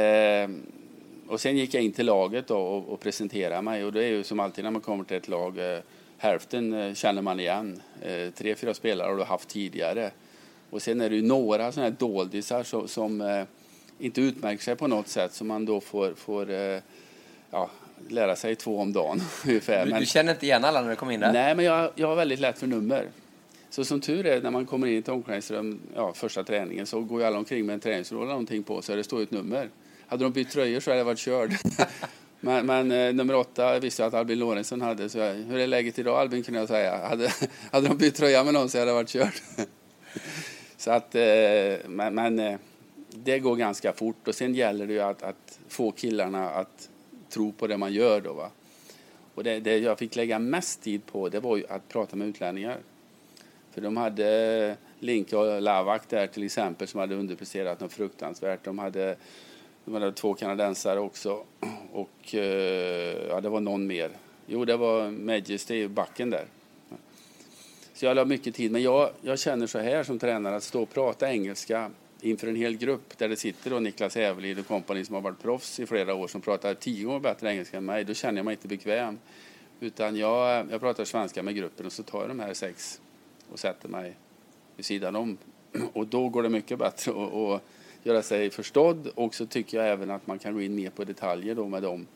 och 1.27 1.41
sen 1.41 1.57
gick 1.57 1.73
jag 1.73 1.83
in 1.83 1.91
till 1.91 2.05
laget 2.05 2.51
och, 2.51 2.89
och 2.89 2.99
presenterade 2.99 3.61
mig 3.61 3.85
och 3.85 3.93
det 3.93 4.03
är 4.03 4.07
ju 4.07 4.23
som 4.23 4.39
alltid 4.39 4.63
när 4.63 4.71
man 4.71 4.81
kommer 4.81 5.03
till 5.03 5.17
ett 5.17 5.27
lag, 5.27 5.57
eh, 5.57 5.79
hälften 6.17 6.73
eh, 6.73 6.93
känner 6.93 7.21
man 7.21 7.39
igen. 7.39 7.81
Eh, 8.01 8.29
tre, 8.29 8.55
fyra 8.55 8.73
spelare 8.73 9.09
har 9.09 9.17
du 9.17 9.23
haft 9.23 9.49
tidigare. 9.49 10.11
Och 10.69 10.81
sen 10.81 11.01
är 11.01 11.09
det 11.09 11.15
ju 11.15 11.21
några 11.21 11.71
sådana 11.71 11.89
här 11.89 11.95
doldisar 11.99 12.63
som, 12.63 12.87
som 12.87 13.45
inte 13.99 14.21
utmärker 14.21 14.63
sig 14.63 14.75
på 14.75 14.87
något 14.87 15.07
sätt 15.07 15.33
som 15.33 15.47
man 15.47 15.65
då 15.65 15.81
får, 15.81 16.13
får 16.13 16.51
ja, 17.51 17.69
lära 18.09 18.35
sig 18.35 18.55
två 18.55 18.79
om 18.79 18.93
dagen 18.93 19.21
ungefär. 19.45 19.85
Men, 19.85 19.99
du 19.99 20.05
känner 20.05 20.31
inte 20.31 20.45
igen 20.45 20.65
alla 20.65 20.81
när 20.81 20.89
du 20.89 20.95
kommer 20.95 21.13
in 21.13 21.19
där? 21.19 21.33
Nej, 21.33 21.55
men 21.55 21.65
jag, 21.65 21.91
jag 21.95 22.07
har 22.07 22.15
väldigt 22.15 22.39
lätt 22.39 22.59
för 22.59 22.67
nummer. 22.67 23.07
Så 23.69 23.85
som 23.85 24.01
tur 24.01 24.25
är 24.25 24.41
när 24.41 24.51
man 24.51 24.65
kommer 24.65 24.87
in 24.87 24.93
i 24.93 24.97
ett 24.97 25.09
omklädningsrum, 25.09 25.79
ja, 25.95 26.13
första 26.13 26.43
träningen, 26.43 26.85
så 26.85 27.01
går 27.01 27.21
ju 27.21 27.27
alla 27.27 27.37
omkring 27.37 27.65
med 27.65 27.73
en 27.73 27.79
träningsroll 27.79 28.21
eller 28.21 28.31
någonting 28.31 28.63
på 28.63 28.81
sig. 28.81 28.95
Det 28.95 29.03
står 29.03 29.21
ett 29.21 29.31
nummer. 29.31 29.69
Hade 30.13 30.25
de 30.25 30.33
bytt 30.33 30.49
tröjor 30.49 30.79
så 30.79 30.91
hade 30.91 30.99
jag 30.99 31.05
varit 31.05 31.19
körd. 31.19 31.51
men, 32.39 32.65
men 32.65 32.91
eh, 32.91 33.13
nummer 33.13 33.35
åtta 33.35 33.79
visste 33.79 34.01
jag 34.01 34.07
att 34.07 34.13
Albin 34.13 34.39
Lorentzon 34.39 34.81
hade. 34.81 35.09
Så 35.09 35.17
jag, 35.17 35.33
hur 35.33 35.59
är 35.59 35.67
läget 35.67 35.99
idag 35.99 36.19
Albin 36.19 36.43
kunde 36.43 36.59
jag 36.59 36.69
säga. 36.69 37.07
Hade, 37.07 37.33
hade 37.71 37.87
de 37.87 37.97
bytt 37.97 38.15
tröja 38.15 38.43
med 38.43 38.53
någon 38.53 38.69
så 38.69 38.79
hade 38.79 38.91
jag 38.91 38.95
varit 38.95 39.09
körd. 39.09 39.33
så 40.77 40.91
att, 40.91 41.15
eh, 41.15 41.23
men, 41.87 42.15
men 42.15 42.39
eh, 42.39 42.59
det 43.09 43.39
går 43.39 43.55
ganska 43.55 43.93
fort 43.93 44.27
och 44.27 44.35
sen 44.35 44.55
gäller 44.55 44.87
det 44.87 44.93
ju 44.93 45.01
att, 45.01 45.23
att 45.23 45.59
få 45.67 45.91
killarna 45.91 46.49
att 46.49 46.89
tro 47.29 47.51
på 47.51 47.67
det 47.67 47.77
man 47.77 47.93
gör 47.93 48.21
då 48.21 48.33
va. 48.33 48.49
Och 49.35 49.43
det, 49.43 49.59
det, 49.59 49.77
jag 49.77 49.99
fick 49.99 50.15
lägga 50.15 50.39
mest 50.39 50.81
tid 50.81 51.05
på 51.05 51.29
det 51.29 51.39
var 51.39 51.57
ju 51.57 51.67
att 51.67 51.89
prata 51.89 52.15
med 52.15 52.27
utlänningar. 52.27 52.77
För 53.71 53.81
de 53.81 53.97
hade 53.97 54.77
Linke 54.99 55.35
och 55.35 55.61
Lavak 55.61 56.09
där 56.09 56.27
till 56.27 56.43
exempel 56.43 56.87
som 56.87 56.99
hade 56.99 57.15
underpresterat 57.15 57.79
något 57.79 57.93
fruktansvärt. 57.93 58.63
De 58.63 58.79
hade, 58.79 59.15
de 59.85 59.93
hade 59.93 60.11
två 60.11 60.33
kanadensare 60.33 60.99
också 60.99 61.43
och 61.91 62.35
eh, 62.35 63.27
ja, 63.29 63.41
det 63.41 63.49
var 63.49 63.59
någon 63.59 63.87
mer. 63.87 64.09
Jo, 64.45 64.65
det 64.65 64.77
var 64.77 65.11
Majesty, 65.11 65.87
backen 65.87 66.29
där. 66.29 66.45
Så 67.93 68.05
jag 68.05 68.15
la 68.15 68.25
mycket 68.25 68.55
tid. 68.55 68.71
Men 68.71 68.81
jag, 68.81 69.09
jag 69.21 69.39
känner 69.39 69.67
så 69.67 69.79
här 69.79 70.03
som 70.03 70.19
tränare 70.19 70.55
att 70.55 70.63
stå 70.63 70.81
och 70.81 70.93
prata 70.93 71.31
engelska 71.31 71.91
inför 72.21 72.47
en 72.47 72.55
hel 72.55 72.77
grupp 72.77 73.17
där 73.17 73.29
det 73.29 73.35
sitter 73.35 73.69
då 73.69 73.79
Niklas 73.79 74.15
Hävelid 74.15 74.59
och 74.59 74.67
kompani 74.67 75.05
som 75.05 75.15
har 75.15 75.21
varit 75.21 75.41
proffs 75.41 75.79
i 75.79 75.85
flera 75.85 76.13
år 76.13 76.27
som 76.27 76.41
pratar 76.41 76.73
tio 76.73 77.05
gånger 77.05 77.19
bättre 77.19 77.51
engelska 77.51 77.77
än 77.77 77.85
mig. 77.85 78.03
Då 78.03 78.13
känner 78.13 78.39
jag 78.39 78.45
mig 78.45 78.51
inte 78.51 78.67
bekväm. 78.67 79.19
Utan 79.79 80.15
jag, 80.15 80.71
jag 80.71 80.81
pratar 80.81 81.05
svenska 81.05 81.43
med 81.43 81.55
gruppen 81.55 81.85
och 81.85 81.91
så 81.91 82.03
tar 82.03 82.19
jag 82.19 82.29
de 82.29 82.39
här 82.39 82.53
sex 82.53 83.01
och 83.51 83.59
sätter 83.59 83.89
mig 83.89 84.15
vid 84.75 84.85
sidan 84.85 85.15
om. 85.15 85.37
Och 85.93 86.07
då 86.07 86.29
går 86.29 86.43
det 86.43 86.49
mycket 86.49 86.79
bättre 86.79 87.11
att 87.11 87.61
göra 88.03 88.21
sig 88.21 88.49
förstådd 88.49 89.07
och 89.15 89.35
så 89.35 89.45
tycker 89.45 89.77
jag 89.77 89.87
även 89.87 90.11
att 90.11 90.27
man 90.27 90.39
kan 90.39 90.53
gå 90.53 90.61
in 90.61 90.75
mer 90.75 90.89
på 90.89 91.03
detaljer 91.03 91.55
då 91.55 91.67
med 91.67 91.83
dem. 91.83 92.07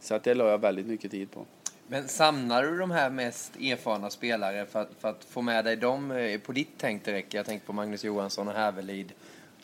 Så 0.00 0.14
att 0.14 0.24
det 0.24 0.34
la 0.34 0.50
jag 0.50 0.58
väldigt 0.58 0.86
mycket 0.86 1.10
tid 1.10 1.30
på. 1.30 1.46
Men 1.86 2.08
samlar 2.08 2.62
du 2.62 2.78
de 2.78 2.90
här 2.90 3.10
mest 3.10 3.56
erfarna 3.56 4.10
spelare 4.10 4.66
för 4.66 4.82
att, 4.82 4.90
för 5.00 5.08
att 5.08 5.24
få 5.24 5.42
med 5.42 5.64
dig 5.64 5.76
dem 5.76 6.10
eh, 6.10 6.40
på 6.40 6.52
ditt 6.52 6.70
tänk 6.78 7.04
direkt? 7.04 7.34
Jag 7.34 7.46
tänker 7.46 7.66
på 7.66 7.72
Magnus 7.72 8.04
Johansson 8.04 8.48
och 8.48 8.54
Hävelid. 8.54 9.12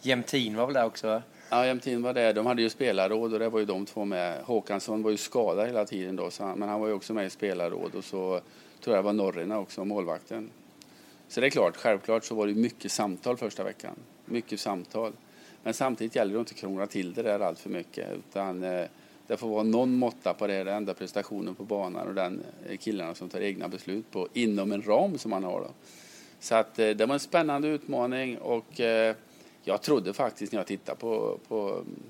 Jämtin 0.02 0.56
var 0.56 0.66
väl 0.66 0.74
där 0.74 0.84
också? 0.84 1.22
Ja, 1.50 1.66
Jämtin 1.66 2.02
var 2.02 2.14
där. 2.14 2.32
De 2.32 2.46
hade 2.46 2.62
ju 2.62 2.70
spelarråd 2.70 3.32
och 3.32 3.38
det 3.38 3.48
var 3.48 3.58
ju 3.58 3.64
de 3.64 3.86
två 3.86 4.04
med. 4.04 4.38
Håkansson 4.44 5.02
var 5.02 5.10
ju 5.10 5.16
skadad 5.16 5.66
hela 5.66 5.84
tiden 5.84 6.16
då, 6.16 6.30
så, 6.30 6.54
men 6.56 6.68
han 6.68 6.80
var 6.80 6.88
ju 6.88 6.94
också 6.94 7.14
med 7.14 7.26
i 7.26 7.30
spelarråd 7.30 7.94
och 7.94 8.04
så 8.04 8.40
tror 8.84 8.96
jag 8.96 9.02
var 9.02 9.12
Norrina 9.12 9.58
också, 9.58 9.84
målvakten. 9.84 10.50
Så 11.28 11.40
det 11.40 11.46
är 11.46 11.50
klart, 11.50 11.76
självklart 11.76 12.24
så 12.24 12.34
var 12.34 12.46
det 12.46 12.54
mycket 12.54 12.92
samtal 12.92 13.36
första 13.36 13.64
veckan. 13.64 13.94
Mycket 14.24 14.60
samtal. 14.60 15.12
Men 15.62 15.74
samtidigt 15.74 16.16
gäller 16.16 16.32
det 16.32 16.40
att 16.40 16.50
inte 16.50 16.60
krångla 16.60 16.86
till 16.86 17.14
det 17.14 17.22
där 17.22 17.40
allt 17.40 17.58
för 17.58 17.70
mycket 17.70 18.12
utan 18.12 18.62
eh, 18.62 18.86
det 19.26 19.36
får 19.36 19.48
vara 19.48 19.62
någon 19.62 19.94
måtta 19.94 20.34
på 20.34 20.46
det, 20.46 20.64
den 20.64 20.76
enda 20.76 20.94
prestationen 20.94 21.54
på 21.54 21.64
banan 21.64 22.08
och 22.08 22.14
den 22.14 22.42
eh, 22.68 22.76
killarna 22.76 23.14
som 23.14 23.28
tar 23.28 23.40
egna 23.40 23.68
beslut 23.68 24.10
på 24.10 24.28
inom 24.32 24.72
en 24.72 24.82
ram 24.82 25.18
som 25.18 25.30
man 25.30 25.44
har. 25.44 25.60
Då. 25.60 25.70
Så 26.40 26.54
att 26.54 26.78
eh, 26.78 26.90
det 26.90 27.06
var 27.06 27.14
en 27.14 27.20
spännande 27.20 27.68
utmaning 27.68 28.38
och 28.38 28.80
jag 29.62 29.82
trodde 29.82 30.12
faktiskt 30.12 30.52
när 30.52 30.58
jag 30.58 30.66
tittade 30.66 30.98
på, 30.98 31.38
på 31.48 31.70
mm, 31.70 32.02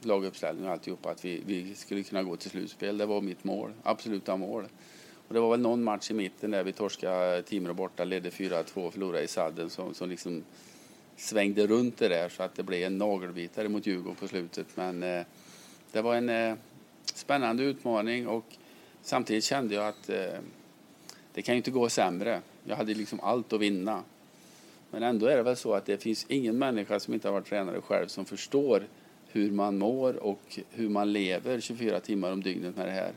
laguppställningen 0.00 0.66
och 0.66 0.72
alltihopa 0.72 1.10
att 1.10 1.24
vi, 1.24 1.42
vi 1.46 1.74
skulle 1.74 2.02
kunna 2.02 2.22
gå 2.22 2.36
till 2.36 2.50
slutspel. 2.50 2.98
Det 2.98 3.06
var 3.06 3.20
mitt 3.20 3.44
mål, 3.44 3.72
absoluta 3.82 4.36
mål. 4.36 4.64
Och 5.28 5.34
det 5.34 5.40
var 5.40 5.50
väl 5.50 5.60
någon 5.60 5.84
match 5.84 6.10
i 6.10 6.14
mitten 6.14 6.50
där 6.50 6.64
vi 6.64 6.72
torskade 6.72 7.42
Timrå 7.42 7.74
borta, 7.74 8.04
ledde 8.04 8.30
4-2 8.30 8.86
och 8.86 8.92
förlorade 8.92 9.22
i 9.22 9.28
sadden 9.28 9.70
som, 9.70 9.94
som 9.94 10.10
liksom 10.10 10.44
svängde 11.22 11.66
runt 11.66 11.98
det 11.98 12.08
där 12.08 12.28
så 12.28 12.42
att 12.42 12.54
det 12.54 12.62
blev 12.62 12.82
en 12.82 12.98
nagelbitare 12.98 13.68
mot 13.68 13.86
Djurgården 13.86 14.14
på 14.14 14.28
slutet. 14.28 14.66
Men 14.74 15.02
eh, 15.02 15.22
det 15.92 16.02
var 16.02 16.14
en 16.14 16.28
eh, 16.28 16.54
spännande 17.14 17.62
utmaning 17.62 18.28
och 18.28 18.44
samtidigt 19.02 19.44
kände 19.44 19.74
jag 19.74 19.88
att 19.88 20.08
eh, 20.08 20.38
det 21.34 21.42
kan 21.42 21.54
ju 21.54 21.56
inte 21.56 21.70
gå 21.70 21.88
sämre. 21.88 22.40
Jag 22.64 22.76
hade 22.76 22.94
liksom 22.94 23.20
allt 23.20 23.52
att 23.52 23.60
vinna. 23.60 24.02
Men 24.90 25.02
ändå 25.02 25.26
är 25.26 25.36
det 25.36 25.42
väl 25.42 25.56
så 25.56 25.74
att 25.74 25.86
det 25.86 26.02
finns 26.02 26.26
ingen 26.28 26.58
människa 26.58 27.00
som 27.00 27.14
inte 27.14 27.28
har 27.28 27.32
varit 27.32 27.46
tränare 27.46 27.80
själv 27.80 28.06
som 28.06 28.24
förstår 28.24 28.86
hur 29.28 29.50
man 29.50 29.78
mår 29.78 30.16
och 30.16 30.58
hur 30.70 30.88
man 30.88 31.12
lever 31.12 31.60
24 31.60 32.00
timmar 32.00 32.32
om 32.32 32.42
dygnet 32.42 32.76
med 32.76 32.86
det 32.86 32.92
här. 32.92 33.12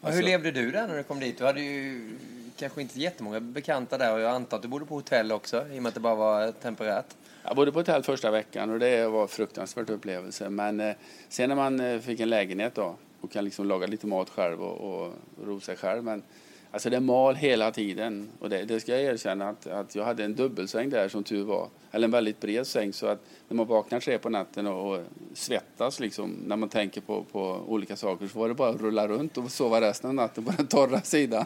Ja, 0.00 0.10
hur 0.10 0.22
levde 0.22 0.50
du 0.50 0.70
där 0.70 0.88
när 0.88 0.96
du 0.96 1.02
kom 1.02 1.20
dit? 1.20 1.38
Du 1.38 1.44
hade 1.44 1.60
ju 1.60 2.10
kanske 2.58 2.82
inte 2.82 3.00
jättemånga 3.00 3.40
bekanta 3.40 3.98
där 3.98 4.14
och 4.14 4.20
jag 4.20 4.30
antar 4.30 4.56
att 4.56 4.62
du 4.62 4.68
bodde 4.68 4.86
på 4.86 4.94
hotell 4.94 5.32
också 5.32 5.66
i 5.72 5.78
och 5.78 5.82
med 5.82 5.88
att 5.88 5.94
det 5.94 6.00
bara 6.00 6.14
var 6.14 6.52
temporärt. 6.52 7.06
Jag 7.42 7.56
bodde 7.56 7.72
på 7.72 7.78
hotell 7.78 8.02
första 8.02 8.30
veckan 8.30 8.70
och 8.70 8.78
det 8.78 9.08
var 9.08 9.22
en 9.22 9.28
fruktansvärt 9.28 9.90
upplevelse. 9.90 10.48
Men 10.48 10.80
eh, 10.80 10.96
sen 11.28 11.48
när 11.48 11.56
man 11.56 11.80
eh, 11.80 12.00
fick 12.00 12.20
en 12.20 12.30
lägenhet 12.30 12.74
då 12.74 12.96
och 13.20 13.30
kan 13.30 13.44
liksom 13.44 13.68
laga 13.68 13.86
lite 13.86 14.06
mat 14.06 14.30
själv 14.30 14.62
och, 14.62 15.04
och 15.04 15.12
ro 15.44 15.60
sig 15.60 15.76
själv. 15.76 16.04
Men 16.04 16.22
Alltså 16.70 16.90
det 16.90 17.00
mal 17.00 17.34
hela 17.34 17.70
tiden. 17.70 18.28
Och 18.38 18.50
det, 18.50 18.64
det 18.64 18.80
ska 18.80 18.92
jag 18.92 19.02
erkänna 19.02 19.48
att, 19.48 19.66
att 19.66 19.94
jag 19.94 20.04
hade 20.04 20.24
en 20.24 20.34
dubbelsäng 20.34 20.90
där 20.90 21.08
som 21.08 21.24
tur 21.24 21.44
var. 21.44 21.68
Eller 21.90 22.04
en 22.04 22.10
väldigt 22.10 22.40
bred 22.40 22.66
säng 22.66 22.92
så 22.92 23.06
att 23.06 23.20
när 23.48 23.56
man 23.56 23.66
vaknar 23.66 24.00
tre 24.00 24.18
på 24.18 24.28
natten 24.28 24.66
och, 24.66 24.92
och 24.92 25.02
svettas 25.34 26.00
liksom 26.00 26.30
när 26.46 26.56
man 26.56 26.68
tänker 26.68 27.00
på, 27.00 27.24
på 27.24 27.64
olika 27.66 27.96
saker 27.96 28.28
så 28.28 28.38
var 28.38 28.48
det 28.48 28.54
bara 28.54 28.70
att 28.70 28.80
rulla 28.80 29.08
runt 29.08 29.38
och 29.38 29.50
sova 29.50 29.80
resten 29.80 30.08
av 30.08 30.14
natten 30.14 30.44
på 30.44 30.52
den 30.56 30.66
torra 30.66 31.00
sidan. 31.00 31.44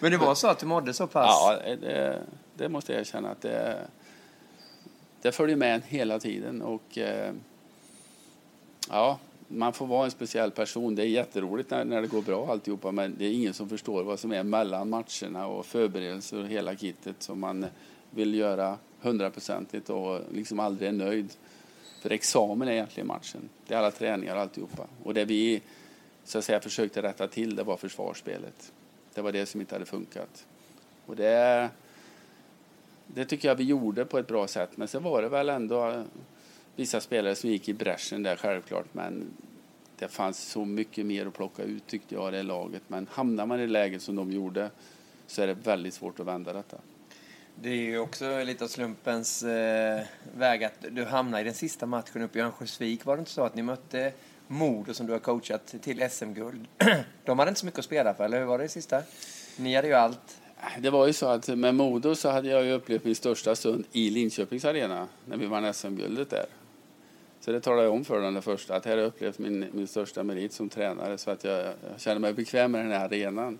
Men 0.00 0.10
det 0.10 0.18
var 0.18 0.34
så 0.34 0.48
att 0.48 0.58
du 0.58 0.66
mådde 0.66 0.92
så 0.92 1.06
pass? 1.06 1.26
Ja, 1.30 1.74
det, 1.80 2.22
det 2.54 2.68
måste 2.68 2.92
jag 2.92 3.00
erkänna 3.00 3.30
att 3.30 3.40
det, 3.40 3.78
det 5.22 5.32
följer 5.32 5.56
med 5.56 5.74
en 5.74 5.82
hela 5.82 6.18
tiden 6.18 6.62
och 6.62 6.98
eh, 6.98 7.32
ja, 8.90 9.18
man 9.48 9.72
får 9.72 9.86
vara 9.86 10.04
en 10.04 10.10
speciell 10.10 10.50
person. 10.50 10.94
Det 10.94 11.02
är 11.02 11.06
jätteroligt 11.06 11.70
när, 11.70 11.84
när 11.84 12.02
det 12.02 12.08
går 12.08 12.22
bra 12.22 12.52
alltihopa 12.52 12.92
men 12.92 13.14
det 13.18 13.24
är 13.24 13.32
ingen 13.32 13.54
som 13.54 13.68
förstår 13.68 14.02
vad 14.02 14.18
som 14.18 14.32
är 14.32 14.42
mellan 14.42 14.88
matcherna 14.88 15.46
och 15.46 15.66
förberedelser 15.66 16.42
och 16.42 16.48
hela 16.48 16.76
kittet 16.76 17.22
som 17.22 17.40
man 17.40 17.66
vill 18.10 18.34
göra 18.34 18.78
hundraprocentigt 19.00 19.90
och 19.90 20.20
liksom 20.32 20.60
aldrig 20.60 20.88
är 20.88 20.92
nöjd. 20.92 21.32
För 22.00 22.10
examen 22.12 22.68
är 22.68 22.72
egentligen 22.72 23.06
matchen. 23.06 23.48
Det 23.66 23.74
är 23.74 23.78
alla 23.78 23.90
träningar 23.90 24.34
och 24.34 24.40
alltihopa. 24.40 24.86
Och 25.02 25.14
det 25.14 25.24
vi 25.24 25.62
så 26.24 26.38
att 26.38 26.44
säga 26.44 26.60
försökte 26.60 27.02
rätta 27.02 27.28
till 27.28 27.56
det 27.56 27.62
var 27.62 27.76
försvarsspelet. 27.76 28.72
Det 29.14 29.22
var 29.22 29.32
det 29.32 29.46
som 29.46 29.60
inte 29.60 29.74
hade 29.74 29.84
funkat. 29.84 30.46
Och 31.06 31.16
det, 31.16 31.70
det 33.06 33.24
tycker 33.24 33.48
jag 33.48 33.54
vi 33.54 33.64
gjorde 33.64 34.04
på 34.04 34.18
ett 34.18 34.26
bra 34.26 34.46
sätt. 34.46 34.76
Men 34.76 34.88
sen 34.88 35.02
var 35.02 35.22
det 35.22 35.28
väl 35.28 35.48
ändå 35.48 36.04
vissa 36.78 37.00
spelare 37.00 37.34
som 37.34 37.50
gick 37.50 37.68
i 37.68 37.74
bräschen 37.74 38.22
där 38.22 38.36
självklart. 38.36 38.86
Men 38.92 39.30
det 39.98 40.08
fanns 40.08 40.38
så 40.38 40.64
mycket 40.64 41.06
mer 41.06 41.26
att 41.26 41.34
plocka 41.34 41.62
ut 41.62 41.86
tyckte 41.86 42.14
jag, 42.14 42.32
det 42.32 42.42
laget. 42.42 42.82
Men 42.86 43.06
hamnar 43.10 43.46
man 43.46 43.60
i 43.60 43.66
läget 43.66 44.02
som 44.02 44.16
de 44.16 44.32
gjorde 44.32 44.70
så 45.26 45.42
är 45.42 45.46
det 45.46 45.54
väldigt 45.54 45.94
svårt 45.94 46.20
att 46.20 46.26
vända 46.26 46.52
detta. 46.52 46.76
Det 47.54 47.68
är 47.68 47.74
ju 47.74 47.98
också 47.98 48.42
lite 48.42 48.64
av 48.64 48.68
slumpens 48.68 49.42
eh, 49.42 50.02
väg 50.36 50.64
att 50.64 50.84
du 50.90 51.04
hamnar 51.04 51.40
i 51.40 51.44
den 51.44 51.54
sista 51.54 51.86
matchen 51.86 52.22
uppe 52.22 52.38
i 52.38 52.42
Örnsköldsvik. 52.42 53.04
Var 53.04 53.16
det 53.16 53.20
inte 53.20 53.32
så 53.32 53.44
att 53.44 53.54
ni 53.54 53.62
mötte 53.62 54.12
Modo 54.46 54.94
som 54.94 55.06
du 55.06 55.12
har 55.12 55.20
coachat 55.20 55.74
till 55.82 56.10
SM-guld? 56.10 56.66
De 57.24 57.38
hade 57.38 57.48
inte 57.48 57.60
så 57.60 57.66
mycket 57.66 57.78
att 57.78 57.84
spela 57.84 58.14
för, 58.14 58.24
eller 58.24 58.38
hur 58.38 58.46
var 58.46 58.58
det 58.58 58.64
i 58.64 58.68
sista? 58.68 59.02
Ni 59.56 59.76
hade 59.76 59.88
ju 59.88 59.94
allt. 59.94 60.38
Det 60.78 60.90
var 60.90 61.06
ju 61.06 61.12
så 61.12 61.26
att 61.26 61.48
med 61.48 61.74
Modo 61.74 62.14
så 62.14 62.30
hade 62.30 62.48
jag 62.48 62.64
ju 62.64 62.72
upplevt 62.72 63.04
min 63.04 63.14
största 63.14 63.56
stund 63.56 63.84
i 63.92 64.10
Linköpings 64.10 64.64
arena 64.64 65.08
när 65.24 65.36
vi 65.36 65.46
vann 65.46 65.74
SM-guldet 65.74 66.30
där. 66.30 66.46
Så 67.40 67.52
det 67.52 67.60
talade 67.60 67.82
jag 67.82 67.92
om 67.92 68.04
för 68.04 68.20
den 68.20 68.42
första, 68.42 68.76
att 68.76 68.84
här 68.84 68.92
har 68.92 68.98
jag 68.98 69.06
upplevt 69.06 69.38
min, 69.38 69.66
min 69.72 69.86
största 69.86 70.22
merit 70.22 70.52
som 70.52 70.68
tränare 70.68 71.18
så 71.18 71.30
att 71.30 71.44
jag, 71.44 71.58
jag 71.64 72.00
känner 72.00 72.20
mig 72.20 72.32
bekväm 72.32 72.72
med 72.72 72.84
den 72.84 72.92
här 72.92 73.04
arenan. 73.04 73.58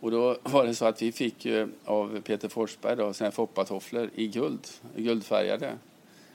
Och 0.00 0.10
då 0.10 0.36
var 0.42 0.66
det 0.66 0.74
så 0.74 0.84
att 0.84 1.02
vi 1.02 1.12
fick 1.12 1.46
av 1.84 2.20
Peter 2.20 2.48
Forsberg 2.48 2.96
då, 2.96 3.12
här 3.20 3.30
foppatofflor 3.30 4.10
i 4.14 4.28
guld, 4.28 4.68
guldfärgade. 4.96 5.72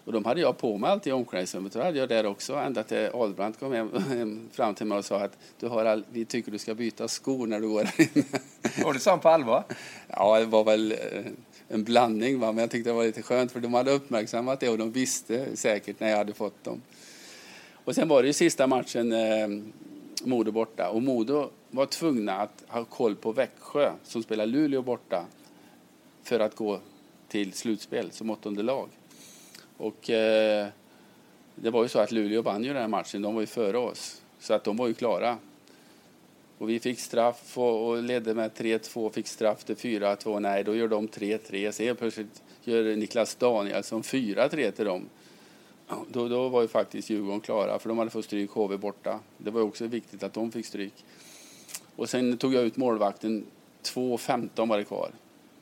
Och 0.05 0.13
de 0.13 0.25
hade 0.25 0.41
jag 0.41 0.57
på 0.57 0.77
mig 0.77 0.89
alltid 0.89 1.11
i 1.11 1.13
omklädningsrummet. 1.13 1.73
Då 1.73 1.81
hade 1.81 1.99
jag 1.99 2.09
där 2.09 2.25
också 2.25 2.53
ända 2.53 2.83
till 2.83 3.09
Ahlbrandt 3.13 3.59
kom 3.59 3.73
hem, 3.73 4.49
fram 4.51 4.75
till 4.75 4.85
mig 4.85 4.97
och 4.97 5.05
sa 5.05 5.19
att 5.19 5.37
du 5.59 5.67
har 5.67 5.85
all, 5.85 6.03
vi 6.11 6.25
tycker 6.25 6.51
du 6.51 6.57
ska 6.57 6.75
byta 6.75 7.07
skor 7.07 7.47
när 7.47 7.59
du 7.59 7.67
går 7.67 7.83
här 7.83 8.07
inne. 8.13 8.85
Och 8.85 8.93
det 8.93 8.99
sa 8.99 9.11
han 9.11 9.19
på 9.19 9.29
allvar? 9.29 9.63
Ja, 10.07 10.39
det 10.39 10.45
var 10.45 10.63
väl 10.63 10.91
eh, 10.91 10.97
en 11.69 11.83
blandning. 11.83 12.39
Va? 12.39 12.51
Men 12.51 12.61
jag 12.61 12.71
tyckte 12.71 12.89
det 12.89 12.93
var 12.93 13.03
lite 13.03 13.21
skönt 13.21 13.51
för 13.51 13.59
de 13.59 13.73
hade 13.73 13.91
uppmärksammat 13.91 14.59
det 14.59 14.69
och 14.69 14.77
de 14.77 14.91
visste 14.91 15.55
säkert 15.55 15.99
när 15.99 16.09
jag 16.09 16.17
hade 16.17 16.33
fått 16.33 16.63
dem. 16.63 16.81
Och 17.73 17.95
sen 17.95 18.07
var 18.07 18.21
det 18.21 18.27
ju 18.27 18.33
sista 18.33 18.67
matchen 18.67 19.11
eh, 19.11 19.47
Modo 20.23 20.51
borta 20.51 20.89
och 20.89 21.01
Modo 21.01 21.49
var 21.71 21.85
tvungna 21.85 22.33
att 22.33 22.63
ha 22.67 22.85
koll 22.85 23.15
på 23.15 23.31
Växjö 23.31 23.91
som 24.03 24.23
spelar 24.23 24.45
Luleå 24.45 24.81
borta 24.81 25.25
för 26.23 26.39
att 26.39 26.55
gå 26.55 26.79
till 27.27 27.53
slutspel 27.53 28.11
som 28.11 28.29
åttonde 28.29 28.63
lag. 28.63 28.89
Och 29.77 30.09
eh, 30.09 30.67
det 31.55 31.69
var 31.69 31.83
ju 31.83 31.89
så 31.89 31.99
att 31.99 32.11
Luleå 32.11 32.41
vann 32.41 32.63
ju 32.63 32.73
den 32.73 32.81
här 32.81 32.87
matchen, 32.87 33.21
de 33.21 33.33
var 33.33 33.41
ju 33.41 33.47
före 33.47 33.77
oss. 33.77 34.21
Så 34.39 34.53
att 34.53 34.63
de 34.63 34.77
var 34.77 34.87
ju 34.87 34.93
klara. 34.93 35.37
Och 36.59 36.69
vi 36.69 36.79
fick 36.79 36.99
straff 36.99 37.57
och, 37.57 37.87
och 37.87 38.03
ledde 38.03 38.33
med 38.33 38.51
3-2, 38.51 39.11
fick 39.11 39.27
straff 39.27 39.63
till 39.63 39.75
4-2. 39.75 40.39
Nej, 40.39 40.63
då 40.63 40.75
gör 40.75 40.87
de 40.87 41.07
3-3. 41.07 41.71
Sen 41.71 41.95
plötsligt 41.95 42.43
gör 42.63 42.95
Niklas 42.95 43.35
Danielsson 43.35 44.01
4-3 44.01 44.71
till 44.71 44.85
dem. 44.85 45.05
Då, 46.07 46.27
då 46.27 46.49
var 46.49 46.61
ju 46.61 46.67
faktiskt 46.67 47.09
Djurgården 47.09 47.39
klara, 47.39 47.79
för 47.79 47.89
de 47.89 47.97
hade 47.97 48.11
fått 48.11 48.25
stryk 48.25 48.51
HV 48.51 48.77
borta. 48.77 49.19
Det 49.37 49.51
var 49.51 49.61
också 49.61 49.87
viktigt 49.87 50.23
att 50.23 50.33
de 50.33 50.51
fick 50.51 50.65
stryk. 50.65 50.93
Och 51.95 52.09
sen 52.09 52.37
tog 52.37 52.53
jag 52.53 52.63
ut 52.63 52.77
målvakten, 52.77 53.45
2.15 53.83 54.67
var 54.67 54.77
det 54.77 54.83
kvar. 54.83 55.11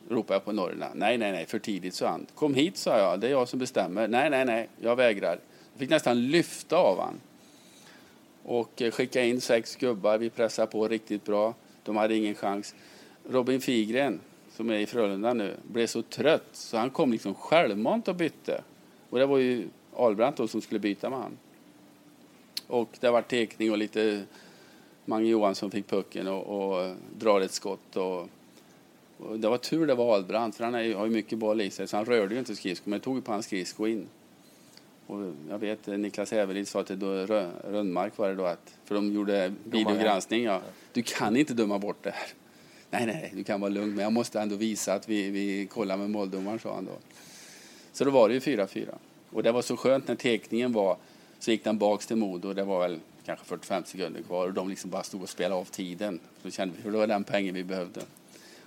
Ropade 0.10 0.36
jag 0.36 0.46
på 0.46 0.52
Norrland. 0.52 1.00
Nej, 1.00 1.18
nej, 1.18 1.32
nej, 1.32 1.46
för 1.46 1.60
tidigt, 1.60 1.94
sa 1.94 2.08
han. 2.08 2.26
Kom 2.36 2.54
hit, 2.54 2.78
sa 2.78 2.98
jag, 2.98 3.20
det 3.20 3.28
är 3.28 3.32
jag 3.32 3.50
som 3.50 3.60
bestämmer. 3.60 4.08
Nej, 4.08 4.30
nej, 4.30 4.46
nej, 4.46 4.70
jag 4.82 4.96
vägrar. 4.96 5.40
Jag 5.74 5.80
fick 5.80 5.90
nästan 5.90 6.28
lyfta 6.28 6.78
av 6.78 7.00
han. 7.00 7.20
Och 8.48 8.82
eh, 8.82 8.92
skicka 8.92 9.24
in 9.24 9.42
sex 9.42 9.76
gubbar, 9.76 10.18
vi 10.18 10.30
pressade 10.30 10.72
på 10.72 10.88
riktigt 10.88 11.26
bra. 11.26 11.54
De 11.84 11.96
hade 11.96 12.16
ingen 12.16 12.36
chans. 12.36 12.76
Robin 13.30 13.62
Figren, 13.62 14.20
som 14.52 14.70
är 14.70 14.80
i 14.80 14.86
Frölunda 14.86 15.34
nu, 15.34 15.56
blev 15.64 15.88
så 15.88 16.02
trött 16.02 16.50
så 16.52 16.78
han 16.78 16.90
kom 16.90 17.12
liksom 17.12 17.36
självmant 17.36 18.08
och 18.08 18.16
bytte. 18.16 18.64
Och 19.10 19.20
det 19.20 19.26
var 19.26 19.38
ju 19.38 19.68
Albrandt 19.98 20.38
då 20.38 20.48
som 20.48 20.62
skulle 20.62 20.80
byta 20.80 21.10
med 21.10 21.20
han. 21.20 21.38
Och 22.68 22.90
det 23.00 23.10
var 23.10 23.22
tekning 23.22 23.72
och 23.72 23.78
lite 23.78 24.24
Mange 25.06 25.30
Johansson 25.30 25.72
fick 25.72 25.88
pucken 25.88 26.28
och, 26.28 26.44
och 26.44 26.84
eh, 26.84 26.96
drar 27.18 27.42
ett 27.42 27.52
skott. 27.52 27.96
Och, 27.96 28.30
och 29.18 29.40
det 29.40 29.50
var 29.50 29.58
tur 29.58 29.88
det 29.88 29.96
var 29.96 30.16
Albrandt 30.16 30.56
för 30.56 30.64
han 30.64 30.76
är, 30.76 30.96
har 30.96 31.06
ju 31.06 31.12
mycket 31.12 31.38
boll 31.38 31.62
i 31.62 31.70
sig 31.70 31.88
så 31.88 31.98
han 31.98 32.06
rörde 32.06 32.34
ju 32.34 32.40
inte 32.40 32.56
skridskon, 32.56 32.92
men 32.92 33.00
tog 33.00 33.26
på 33.26 33.32
hans 33.32 33.46
skridsko 33.46 33.88
in. 33.88 34.08
Och 35.08 35.34
jag 35.50 35.60
vet 35.60 35.88
Niklas 35.88 36.32
Hävelid 36.32 36.68
sa 36.68 36.84
till 36.84 37.02
Rönnmark 37.02 38.18
var 38.18 38.30
det 38.30 38.36
då 38.36 38.46
att, 38.46 38.74
för 38.86 38.96
de 38.96 39.14
gjorde 39.14 39.54
videogranskning, 39.64 40.44
ja, 40.44 40.62
du 40.94 41.02
kan 41.02 41.38
inte 41.38 41.54
döma 41.54 41.80
bort 41.80 42.04
det 42.04 42.12
här. 42.12 42.28
Nej, 42.90 43.06
nej, 43.06 43.32
du 43.36 43.44
kan 43.44 43.62
vara 43.62 43.70
lugn, 43.70 43.96
men 43.96 44.04
jag 44.04 44.14
måste 44.14 44.40
ändå 44.40 44.56
visa 44.56 44.94
att 44.94 45.10
vi, 45.10 45.30
vi 45.30 45.68
kollar 45.68 45.98
med 45.98 46.10
måldomaren, 46.10 46.60
sa 46.60 46.76
han 46.76 46.86
då. 46.86 46.92
Så 47.94 48.04
då 48.04 48.12
var 48.12 48.30
det 48.30 48.34
ju 48.34 48.40
4-4. 48.40 48.96
Och 49.30 49.44
det 49.44 49.52
var 49.52 49.62
så 49.62 49.78
skönt 49.78 50.08
när 50.08 50.16
teckningen 50.16 50.74
var, 50.74 50.98
så 51.40 51.52
gick 51.52 51.64
den 51.64 51.78
baks 51.78 52.08
till 52.08 52.16
Modo, 52.16 52.54
det 52.54 52.64
var 52.64 52.80
väl 52.80 53.00
kanske 53.26 53.46
45 53.46 53.84
sekunder 53.86 54.22
kvar 54.22 54.48
och 54.48 54.54
de 54.54 54.70
liksom 54.70 54.90
bara 54.90 55.04
stod 55.04 55.22
och 55.22 55.30
spelade 55.30 55.62
av 55.62 55.66
tiden. 55.66 56.20
Så 56.44 56.52
kände 56.52 56.76
vi, 56.78 56.82
för 56.82 56.92
det 56.92 56.98
var 56.98 57.08
den 57.08 57.24
pengen 57.24 57.56
vi 57.56 57.64
behövde. 57.64 58.02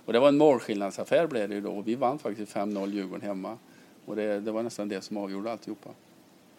Och 0.05 0.13
det 0.13 0.19
var 0.19 0.27
en 0.27 0.37
målskillnadsaffär 0.37 1.27
blev 1.27 1.49
det 1.49 1.55
ju 1.55 1.61
då 1.61 1.71
och 1.71 1.87
vi 1.87 1.95
vann 1.95 2.19
faktiskt 2.19 2.55
5-0 2.55 2.93
Djurgården 2.93 3.21
hemma. 3.27 3.57
Och 4.05 4.15
det, 4.15 4.39
det 4.39 4.51
var 4.51 4.63
nästan 4.63 4.89
det 4.89 5.01
som 5.01 5.17
avgjorde 5.17 5.51
alltihopa. 5.51 5.89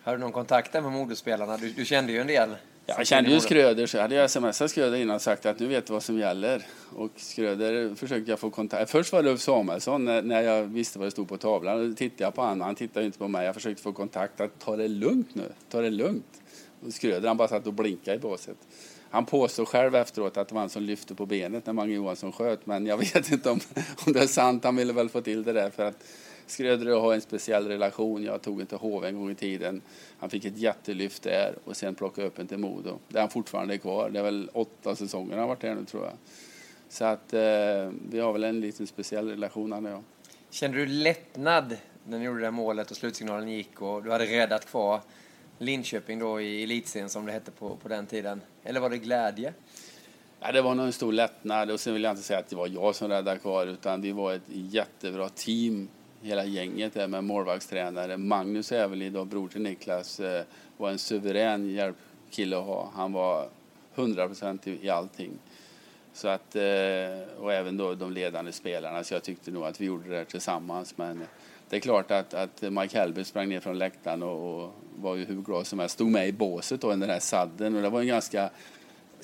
Har 0.04 0.12
du 0.12 0.18
någon 0.18 0.32
kontakt 0.32 0.74
med 0.74 0.82
Modospelarna? 0.82 1.56
Du, 1.56 1.72
du 1.72 1.84
kände 1.84 2.12
ju 2.12 2.20
en 2.20 2.26
del. 2.26 2.50
Ja, 2.86 2.94
jag 2.98 3.06
kände 3.06 3.30
ju 3.30 3.40
Skröder, 3.40 3.86
så 3.86 4.00
hade 4.00 4.14
jag 4.14 4.30
smsat 4.30 4.70
Skröder 4.70 4.98
innan 4.98 5.16
och 5.16 5.22
sagt 5.22 5.46
att 5.46 5.58
nu 5.58 5.66
vet 5.66 5.86
du 5.86 5.92
vad 5.92 6.02
som 6.02 6.18
gäller. 6.18 6.62
Och 6.96 7.10
Skröder 7.16 7.94
försökte 7.94 8.30
jag 8.30 8.38
få 8.38 8.50
kontakt 8.50 8.90
Först 8.90 9.12
var 9.12 9.22
det 9.22 9.30
Ulf 9.30 9.40
Samuelsson 9.40 10.04
när, 10.04 10.22
när 10.22 10.42
jag 10.42 10.62
visste 10.62 10.98
vad 10.98 11.06
det 11.06 11.10
stod 11.10 11.28
på 11.28 11.36
tavlan. 11.36 11.90
Då 11.90 11.96
tittade 11.96 12.24
jag 12.24 12.34
på 12.34 12.42
honom, 12.42 12.60
han 12.60 12.74
tittade 12.74 13.06
inte 13.06 13.18
på 13.18 13.28
mig. 13.28 13.46
Jag 13.46 13.54
försökte 13.54 13.82
få 13.82 13.92
kontakt, 13.92 14.40
att 14.40 14.58
ta 14.58 14.76
det 14.76 14.88
lugnt 14.88 15.34
nu, 15.34 15.52
ta 15.70 15.80
det 15.80 15.90
lugnt. 15.90 16.42
Och 16.86 16.92
Skröder 16.92 17.28
han 17.28 17.36
bara 17.36 17.48
satt 17.48 17.66
och 17.66 17.72
blinkade 17.72 18.16
i 18.16 18.20
båset. 18.20 18.56
Han 19.10 19.26
påstår 19.26 19.64
själv 19.64 19.94
efteråt 19.94 20.36
att 20.36 20.48
det 20.48 20.54
var 20.54 20.60
han 20.60 20.70
som 20.70 20.82
lyfte 20.82 21.14
på 21.14 21.26
benet 21.26 21.66
när 21.66 21.72
Mange 21.72 21.94
Johansson 21.94 22.32
sköt, 22.32 22.66
men 22.66 22.86
jag 22.86 22.96
vet 23.14 23.32
inte 23.32 23.50
om, 23.50 23.60
om 24.06 24.12
det 24.12 24.20
är 24.20 24.26
sant. 24.26 24.64
Han 24.64 24.76
ville 24.76 24.92
väl 24.92 25.08
få 25.08 25.20
till 25.20 25.42
det 25.42 25.52
där 25.52 25.70
för 25.70 25.84
att 25.84 26.04
Skröder 26.52 26.86
och 26.86 26.92
jag 26.92 27.00
har 27.00 27.14
en 27.14 27.20
speciell 27.20 27.68
relation. 27.68 28.24
Jag 28.24 28.42
tog 28.42 28.60
inte 28.60 28.76
HV 28.76 29.08
en 29.08 29.18
gång 29.18 29.30
i 29.30 29.34
tiden. 29.34 29.82
Han 30.18 30.30
fick 30.30 30.44
ett 30.44 30.58
jättelyft 30.58 31.22
där 31.22 31.54
och 31.64 31.76
sen 31.76 31.94
plockade 31.94 32.26
upp 32.26 32.38
en 32.38 32.46
till 32.46 32.58
Modo. 32.58 32.98
Där 33.08 33.20
han 33.20 33.30
fortfarande 33.30 33.74
är 33.74 33.78
kvar. 33.78 34.10
Det 34.10 34.18
är 34.18 34.22
väl 34.22 34.50
åtta 34.52 34.96
säsonger 34.96 35.30
han 35.30 35.40
har 35.40 35.48
varit 35.48 35.60
där 35.60 35.74
nu 35.74 35.84
tror 35.84 36.04
jag. 36.04 36.12
Så 36.88 37.04
att 37.04 37.32
eh, 37.32 37.40
vi 38.10 38.20
har 38.20 38.32
väl 38.32 38.44
en 38.44 38.60
liten 38.60 38.86
speciell 38.86 39.28
relation 39.28 39.72
han 39.72 39.86
och 39.86 39.92
jag. 39.92 40.02
Kände 40.50 40.78
du 40.78 40.86
lättnad 40.86 41.76
när 42.06 42.18
ni 42.18 42.24
gjorde 42.24 42.40
det 42.40 42.50
målet 42.50 42.90
och 42.90 42.96
slutsignalen 42.96 43.48
gick 43.48 43.82
och 43.82 44.02
du 44.02 44.10
hade 44.10 44.26
räddat 44.26 44.66
kvar 44.66 45.00
Linköping 45.58 46.18
då 46.18 46.40
i 46.40 46.62
elitserien 46.62 47.08
som 47.08 47.26
det 47.26 47.32
hette 47.32 47.50
på, 47.50 47.76
på 47.76 47.88
den 47.88 48.06
tiden? 48.06 48.40
Eller 48.64 48.80
var 48.80 48.90
det 48.90 48.98
glädje? 48.98 49.52
Ja, 50.40 50.52
det 50.52 50.62
var 50.62 50.74
nog 50.74 50.86
en 50.86 50.92
stor 50.92 51.12
lättnad 51.12 51.70
och 51.70 51.80
sen 51.80 51.92
vill 51.92 52.02
jag 52.02 52.12
inte 52.12 52.22
säga 52.22 52.38
att 52.38 52.48
det 52.48 52.56
var 52.56 52.68
jag 52.68 52.94
som 52.94 53.08
räddade 53.08 53.38
kvar 53.38 53.66
utan 53.66 54.00
vi 54.00 54.12
var 54.12 54.32
ett 54.32 54.42
jättebra 54.46 55.28
team 55.28 55.88
hela 56.22 56.44
gänget 56.44 56.94
där 56.94 57.08
med 57.08 57.24
målvaktstränare. 57.24 58.16
Magnus 58.16 58.72
Ävelid 58.72 59.16
och 59.16 59.26
bror 59.26 59.48
till 59.48 59.62
Niklas 59.62 60.20
eh, 60.20 60.44
var 60.76 60.90
en 60.90 60.98
suverän 60.98 61.70
hjälpkille 61.70 62.58
att 62.58 62.64
ha. 62.64 62.90
Han 62.94 63.12
var 63.12 63.48
100% 63.94 64.68
i, 64.68 64.86
i 64.86 64.90
allting. 64.90 65.30
Så 66.12 66.28
att, 66.28 66.56
eh, 66.56 67.40
och 67.40 67.52
även 67.52 67.76
då 67.76 67.94
de 67.94 68.12
ledande 68.12 68.52
spelarna, 68.52 69.04
så 69.04 69.14
jag 69.14 69.22
tyckte 69.22 69.50
nog 69.50 69.64
att 69.64 69.80
vi 69.80 69.84
gjorde 69.84 70.10
det 70.10 70.24
tillsammans. 70.24 70.98
Men 70.98 71.22
det 71.68 71.76
är 71.76 71.80
klart 71.80 72.10
att, 72.10 72.34
att 72.34 72.62
Mike 72.62 72.98
Hellberg 72.98 73.24
sprang 73.24 73.48
ner 73.48 73.60
från 73.60 73.78
läktaren 73.78 74.22
och, 74.22 74.64
och 74.64 74.74
var 74.96 75.16
ju 75.16 75.24
hur 75.24 75.42
glad 75.42 75.66
som 75.66 75.78
helst. 75.78 75.94
Stod 75.94 76.10
med 76.10 76.28
i 76.28 76.32
båset 76.32 76.80
då, 76.80 76.90
den 76.90 77.02
här 77.02 77.20
sadden 77.20 77.76
och 77.76 77.82
det 77.82 77.88
var 77.88 78.00
en 78.00 78.06
ganska 78.06 78.50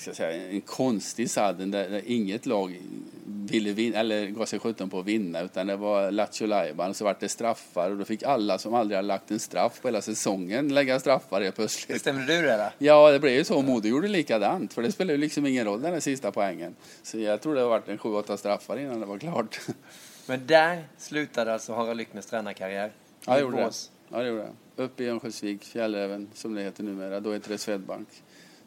ska 0.00 0.14
säga, 0.14 0.50
en 0.50 0.60
konstig 0.60 1.30
sadden 1.30 1.70
där, 1.70 1.88
där 1.90 2.02
inget 2.06 2.46
lag 2.46 2.80
ville 3.24 3.72
vinna, 3.72 3.98
eller 3.98 4.26
gav 4.26 4.46
sig 4.46 4.58
sjutton 4.58 4.90
på 4.90 5.00
att 5.00 5.06
vinna 5.06 5.40
utan 5.40 5.66
det 5.66 5.76
var 5.76 6.10
Lattjo 6.10 6.46
Lajban 6.46 6.94
så 6.94 7.04
vart 7.04 7.20
det 7.20 7.28
straffar 7.28 7.90
och 7.90 7.96
då 7.96 8.04
fick 8.04 8.22
alla 8.22 8.58
som 8.58 8.74
aldrig 8.74 8.96
hade 8.96 9.08
lagt 9.08 9.30
en 9.30 9.38
straff 9.38 9.80
på 9.80 9.88
hela 9.88 10.02
säsongen 10.02 10.74
lägga 10.74 11.00
straffar 11.00 11.40
helt 11.40 11.56
plötsligt. 11.56 11.88
Bestämde 11.88 12.26
du 12.26 12.42
det 12.42 12.56
då? 12.56 12.70
Ja, 12.78 13.10
det 13.10 13.20
blev 13.20 13.34
ju 13.34 13.44
så. 13.44 13.62
Modo 13.62 13.88
gjorde 13.88 14.08
likadant 14.08 14.72
för 14.72 14.82
det 14.82 14.92
spelade 14.92 15.12
ju 15.12 15.18
liksom 15.18 15.46
ingen 15.46 15.64
roll 15.64 15.82
den 15.82 15.92
där 15.92 16.00
sista 16.00 16.32
poängen. 16.32 16.76
Så 17.02 17.18
jag 17.18 17.40
tror 17.40 17.54
det 17.54 17.60
har 17.60 17.68
varit 17.68 17.88
en 17.88 17.98
sju, 17.98 18.08
åtta 18.08 18.36
straffar 18.36 18.78
innan 18.78 19.00
det 19.00 19.06
var 19.06 19.18
klart. 19.18 19.60
Men 20.26 20.46
där 20.46 20.84
slutade 20.98 21.52
alltså 21.52 21.72
Harald 21.72 21.96
Lyckners 21.96 22.26
tränarkarriär? 22.26 22.92
Ja, 23.26 23.34
det 23.34 23.40
gjorde 23.40 23.56
det. 23.56 23.70
Ja, 24.08 24.18
det 24.18 24.28
gjorde 24.28 24.42
det. 24.42 24.82
Uppe 24.82 25.04
i 25.04 25.08
Örnsköldsvik, 25.08 25.64
Fjällräven 25.64 26.30
som 26.34 26.54
det 26.54 26.62
heter 26.62 26.82
numera. 26.84 27.20
Då 27.20 27.32
heter 27.32 27.50
det 27.50 27.58
Swedbank. 27.58 28.08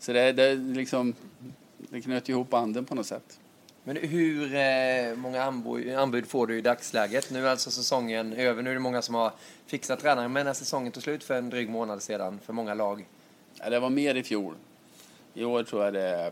Så 0.02 0.14
det, 0.14 0.32
det, 0.32 0.56
liksom, 0.56 1.14
det 1.78 2.02
knöt 2.02 2.30
ihop 2.30 2.50
banden 2.50 2.86
på 2.86 2.96
något 2.96 3.06
sätt. 3.06 3.40
Men 3.84 3.96
hur 3.98 4.56
eh, 4.56 5.16
många 5.16 5.44
anbud, 5.98 6.28
får 6.28 6.48
du 6.48 6.58
i 6.58 6.62
dagsläget? 6.62 7.32
Nu 7.32 7.46
är 7.46 7.50
alltså 7.50 7.72
säsongen 7.72 8.34
över. 8.34 8.64
Nu 8.64 8.70
är 8.70 8.74
det 8.74 8.80
många 8.80 9.02
som 9.02 9.16
har 9.16 9.32
fixat 9.66 10.00
tränare, 10.00 10.28
men 10.28 10.46
när 10.46 10.54
säsongen 10.54 10.92
tog 10.92 11.04
slut 11.04 11.24
för 11.24 11.38
en 11.38 11.50
dryg 11.50 11.70
månad 11.70 12.02
sedan 12.02 12.40
för 12.46 12.54
många 12.54 12.74
lag? 12.74 13.06
Ja, 13.60 13.70
det 13.70 13.80
var 13.80 13.90
mer 13.90 14.16
i 14.16 14.24
fjol. 14.24 14.56
I 15.34 15.44
år 15.44 15.64
tror 15.64 15.84
jag 15.84 15.94
det. 15.94 16.32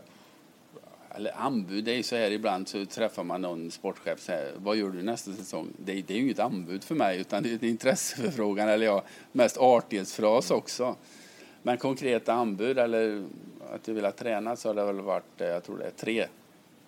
Eller 1.14 1.32
anbud, 1.36 1.84
det 1.84 1.92
är 1.92 1.96
ju 1.96 2.02
så 2.02 2.16
här 2.16 2.30
ibland 2.30 2.68
så 2.68 2.86
träffar 2.86 3.24
man 3.24 3.42
någon 3.42 3.70
sportchef 3.70 4.14
och 4.14 4.20
säger 4.20 4.52
vad 4.56 4.76
gör 4.76 4.90
du 4.90 5.02
nästa 5.02 5.32
säsong? 5.32 5.68
Det, 5.76 5.92
det 5.92 6.14
är 6.14 6.16
ju 6.18 6.22
inget 6.22 6.38
anbud 6.38 6.84
för 6.84 6.94
mig 6.94 7.20
utan 7.20 7.42
det 7.42 7.50
är 7.50 7.54
en 7.54 7.64
intresseförfrågan 7.64 8.68
eller 8.68 8.86
ja, 8.86 9.04
mest 9.32 9.58
artighetsfras 9.58 10.50
också. 10.50 10.96
Men 11.62 11.78
konkreta 11.78 12.32
anbud 12.32 12.78
eller 12.78 13.24
att 13.74 13.88
jag 13.88 13.94
vill 13.94 14.12
träna 14.12 14.56
så 14.56 14.68
har 14.68 14.74
det 14.74 14.84
väl 14.84 15.00
varit, 15.00 15.40
eh, 15.40 15.46
jag 15.46 15.64
tror 15.64 15.78
det 15.78 15.84
är 15.84 15.90
tre 15.90 16.26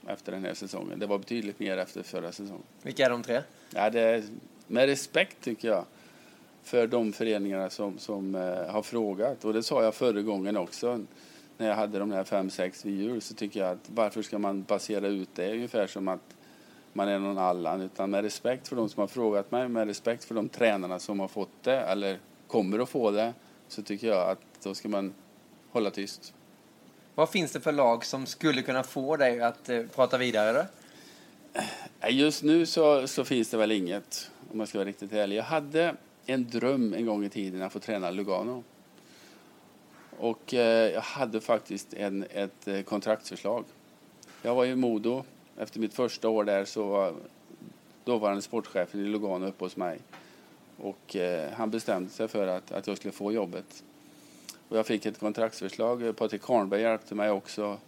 efter 0.06 0.32
den 0.32 0.44
här 0.44 0.54
säsongen. 0.54 0.98
Det 0.98 1.06
var 1.06 1.18
betydligt 1.18 1.58
mer 1.58 1.76
efter 1.76 2.02
förra 2.02 2.32
säsongen. 2.32 2.62
Vilka 2.82 3.06
är 3.06 3.10
de 3.10 3.22
tre? 3.22 3.42
Ja, 3.74 3.90
det 3.90 4.00
är, 4.00 4.22
med 4.66 4.86
respekt 4.86 5.36
tycker 5.40 5.68
jag 5.68 5.84
för 6.62 6.86
de 6.86 7.12
föreningarna 7.12 7.70
som, 7.70 7.98
som 7.98 8.34
eh, 8.34 8.72
har 8.72 8.82
frågat. 8.82 9.44
Och 9.44 9.52
det 9.52 9.62
sa 9.62 9.82
jag 9.82 9.94
förra 9.94 10.22
gången 10.22 10.56
också 10.56 11.00
när 11.58 11.68
jag 11.68 11.76
hade 11.76 11.98
de 11.98 12.12
här 12.12 12.24
fem, 12.24 12.50
sex 12.50 12.84
vid 12.84 13.00
jul 13.00 13.20
så 13.20 13.34
tycker 13.34 13.60
jag 13.60 13.70
att 13.70 13.90
varför 13.94 14.22
ska 14.22 14.38
man 14.38 14.62
basera 14.62 15.08
ut 15.08 15.28
det 15.34 15.52
ungefär 15.52 15.86
som 15.86 16.08
att 16.08 16.36
man 16.92 17.08
är 17.08 17.18
någon 17.18 17.38
Allan 17.38 17.80
utan 17.80 18.10
med 18.10 18.22
respekt 18.22 18.68
för 18.68 18.76
de 18.76 18.88
som 18.88 19.00
har 19.00 19.08
frågat 19.08 19.50
mig, 19.50 19.68
med 19.68 19.86
respekt 19.86 20.24
för 20.24 20.34
de 20.34 20.48
tränarna 20.48 20.98
som 20.98 21.20
har 21.20 21.28
fått 21.28 21.62
det 21.62 21.80
eller 21.80 22.18
kommer 22.46 22.78
att 22.78 22.88
få 22.88 23.10
det 23.10 23.34
så 23.68 23.82
tycker 23.82 24.06
jag 24.06 24.30
att 24.30 24.40
då 24.62 24.74
ska 24.74 24.88
man 24.88 25.14
hålla 25.70 25.90
tyst. 25.90 26.34
Vad 27.14 27.30
finns 27.30 27.52
det 27.52 27.60
för 27.60 27.72
lag 27.72 28.04
som 28.04 28.26
skulle 28.26 28.62
kunna 28.62 28.82
få 28.82 29.16
dig 29.16 29.40
att 29.40 29.68
eh, 29.68 29.82
prata 29.94 30.18
vidare? 30.18 30.52
Då? 30.52 30.64
Eh, 32.00 32.16
just 32.16 32.42
nu 32.42 32.66
så, 32.66 33.08
så, 33.08 33.24
finns 33.24 33.50
det 33.50 33.56
väl 33.56 33.72
inget, 33.72 34.30
om 34.52 34.58
jag 34.58 34.68
ska 34.68 34.78
vara 34.78 34.88
riktigt 34.88 35.12
ärlig. 35.12 35.36
Jag 35.36 35.44
hade 35.44 35.94
en 36.26 36.50
dröm 36.50 36.94
en 36.94 37.06
gång 37.06 37.24
i 37.24 37.28
tiden 37.28 37.62
att 37.62 37.72
få 37.72 37.78
träna 37.78 38.10
Lugano. 38.10 38.64
Och 40.18 40.54
eh, 40.54 40.92
jag 40.92 41.00
hade 41.00 41.40
faktiskt 41.40 41.94
en, 41.94 42.24
ett 42.30 42.68
eh, 42.68 42.82
kontraktsförslag. 42.82 43.64
Jag 44.42 44.54
var 44.54 44.64
i 44.64 44.74
Modo. 44.74 45.24
Efter 45.58 45.80
mitt 45.80 45.94
första 45.94 46.28
år 46.28 46.44
där 46.44 46.64
så 46.64 46.86
var 46.86 47.14
dåvarande 48.04 48.42
sportchefen 48.42 49.00
i 49.00 49.04
Lugano 49.04 49.46
uppe 49.46 49.64
hos 49.64 49.76
mig. 49.76 49.98
Och 50.76 51.16
eh, 51.16 51.52
han 51.52 51.70
bestämde 51.70 52.10
sig 52.10 52.28
för 52.28 52.46
att, 52.46 52.72
att 52.72 52.86
jag 52.86 52.96
skulle 52.96 53.12
få 53.12 53.32
jobbet. 53.32 53.82
Och 54.72 54.78
jag 54.78 54.86
fick 54.86 55.06
ett 55.06 55.18
kontraktsförslag. 55.18 56.16
Patrik 56.16 56.42
Karnberg 56.42 56.80
hjälpte 56.80 57.14
mig 57.14 57.30
också 57.30 57.78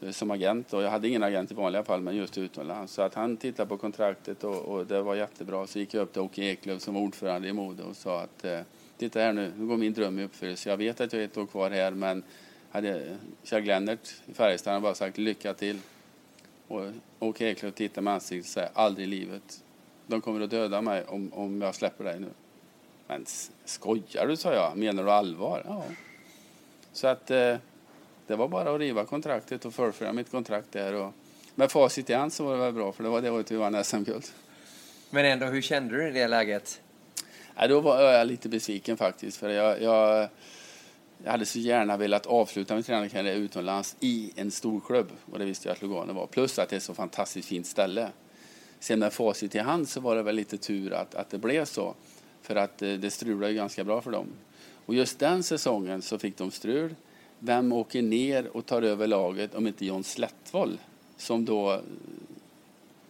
eh, 0.00 0.10
som 0.10 0.30
agent. 0.30 0.72
Och 0.72 0.82
jag 0.82 0.90
hade 0.90 1.08
ingen 1.08 1.22
agent 1.22 1.50
i 1.50 1.54
vanliga 1.54 1.84
fall, 1.84 2.00
men 2.00 2.16
just 2.16 2.38
utomlands. 2.38 2.92
Så 2.92 3.02
att 3.02 3.14
han 3.14 3.36
tittade 3.36 3.68
på 3.68 3.76
kontraktet 3.76 4.44
och, 4.44 4.56
och, 4.56 4.86
det 4.86 5.02
var 5.02 5.14
jättebra. 5.14 5.66
Så 5.66 5.78
gick 5.78 5.94
jag 5.94 6.02
upp 6.02 6.12
till 6.12 6.22
Åke 6.22 6.42
Eklöf 6.42 6.82
som 6.82 6.94
var 6.94 7.00
ordförande 7.00 7.48
i 7.48 7.52
Modo 7.52 7.82
och 7.82 7.96
sa 7.96 8.20
att 8.20 8.44
eh, 8.44 8.60
titta 8.98 9.20
här 9.20 9.32
nu, 9.32 9.52
nu 9.58 9.66
går 9.66 9.76
min 9.76 9.92
dröm 9.92 10.18
i 10.18 10.24
uppfyllelse. 10.24 10.70
Jag 10.70 10.76
vet 10.76 11.00
att 11.00 11.12
jag 11.12 11.22
är 11.22 11.26
ett 11.26 11.36
år 11.36 11.46
kvar 11.46 11.70
här, 11.70 11.90
men 11.90 12.22
hade 12.70 13.16
Kjell 13.42 13.62
Glennert 13.62 14.14
i 14.26 14.32
Färjestad 14.32 14.82
bara 14.82 14.94
sagt 14.94 15.18
lycka 15.18 15.54
till. 15.54 15.78
Och 16.68 16.82
Åke 17.18 17.44
Eklöf 17.44 17.74
tittade 17.74 18.04
med 18.04 18.14
ansiktet 18.14 18.46
och 18.46 18.72
sa 18.74 18.82
aldrig 18.82 19.06
i 19.06 19.10
livet. 19.10 19.62
De 20.06 20.20
kommer 20.20 20.40
att 20.40 20.50
döda 20.50 20.82
mig 20.82 21.04
om, 21.04 21.32
om 21.32 21.62
jag 21.62 21.74
släpper 21.74 22.04
dig 22.04 22.20
nu. 22.20 22.30
Men 23.06 23.24
skojar 23.64 24.26
du, 24.26 24.36
sa 24.36 24.54
jag. 24.54 24.76
Menar 24.76 25.04
du 25.04 25.10
allvar? 25.10 25.62
Ja. 25.66 25.84
Så 26.96 27.06
att 27.06 27.30
eh, 27.30 27.56
det 28.26 28.36
var 28.36 28.48
bara 28.48 28.74
att 28.74 28.80
riva 28.80 29.04
kontraktet 29.04 29.64
och 29.64 29.74
fullfölja 29.74 30.12
mitt 30.12 30.30
kontrakt 30.30 30.72
där. 30.72 30.94
Och 30.94 31.12
med 31.54 31.70
facit 31.70 32.10
i 32.10 32.14
hand 32.14 32.32
så 32.32 32.44
var 32.44 32.52
det 32.52 32.58
väl 32.58 32.72
bra, 32.72 32.92
för 32.92 33.02
det 33.02 33.08
var 33.08 33.22
det 33.22 33.30
året 33.30 33.50
vi 33.50 33.56
vann 33.56 33.84
SM-guld. 33.84 34.24
Men 35.10 35.24
ändå, 35.24 35.46
hur 35.46 35.62
kände 35.62 35.96
du 35.96 36.08
i 36.08 36.10
det 36.10 36.28
läget? 36.28 36.80
Ja, 37.56 37.66
då 37.68 37.80
var 37.80 38.02
jag 38.02 38.26
lite 38.26 38.48
besviken 38.48 38.96
faktiskt, 38.96 39.36
för 39.36 39.48
jag, 39.48 39.82
jag, 39.82 40.28
jag 41.24 41.30
hade 41.30 41.46
så 41.46 41.58
gärna 41.58 41.96
velat 41.96 42.26
avsluta 42.26 42.74
min 42.74 42.82
tränarkarriär 42.82 43.34
utomlands 43.34 43.96
i 44.00 44.32
en 44.36 44.50
stor 44.50 44.80
klubb, 44.80 45.08
och 45.32 45.38
det 45.38 45.44
visste 45.44 45.68
jag 45.68 45.74
att 45.74 45.82
Lugano 45.82 46.12
var. 46.12 46.26
Plus 46.26 46.58
att 46.58 46.68
det 46.68 46.74
är 46.74 46.78
ett 46.78 46.82
så 46.82 46.94
fantastiskt 46.94 47.48
fint 47.48 47.66
ställe. 47.66 48.08
Sen 48.80 48.98
med 48.98 49.12
facit 49.12 49.54
i 49.54 49.58
hand 49.58 49.88
så 49.88 50.00
var 50.00 50.16
det 50.16 50.22
väl 50.22 50.34
lite 50.34 50.58
tur 50.58 50.92
att, 50.92 51.14
att 51.14 51.30
det 51.30 51.38
blev 51.38 51.64
så. 51.64 51.94
För 52.42 52.56
att 52.56 52.82
eh, 52.82 52.92
det 52.92 53.10
strulade 53.10 53.52
ju 53.52 53.56
ganska 53.56 53.84
bra 53.84 54.00
för 54.00 54.10
dem. 54.10 54.26
Och 54.86 54.94
just 54.94 55.18
den 55.18 55.42
säsongen 55.42 56.02
så 56.02 56.18
fick 56.18 56.36
de 56.36 56.50
strul. 56.50 56.94
Vem 57.38 57.72
åker 57.72 58.02
ner 58.02 58.56
och 58.56 58.66
tar 58.66 58.82
över 58.82 59.06
laget 59.06 59.54
om 59.54 59.66
inte 59.66 59.86
John 59.86 60.04
Slättvoll 60.04 60.78
som 61.16 61.44
då 61.44 61.72
eh, 61.72 61.80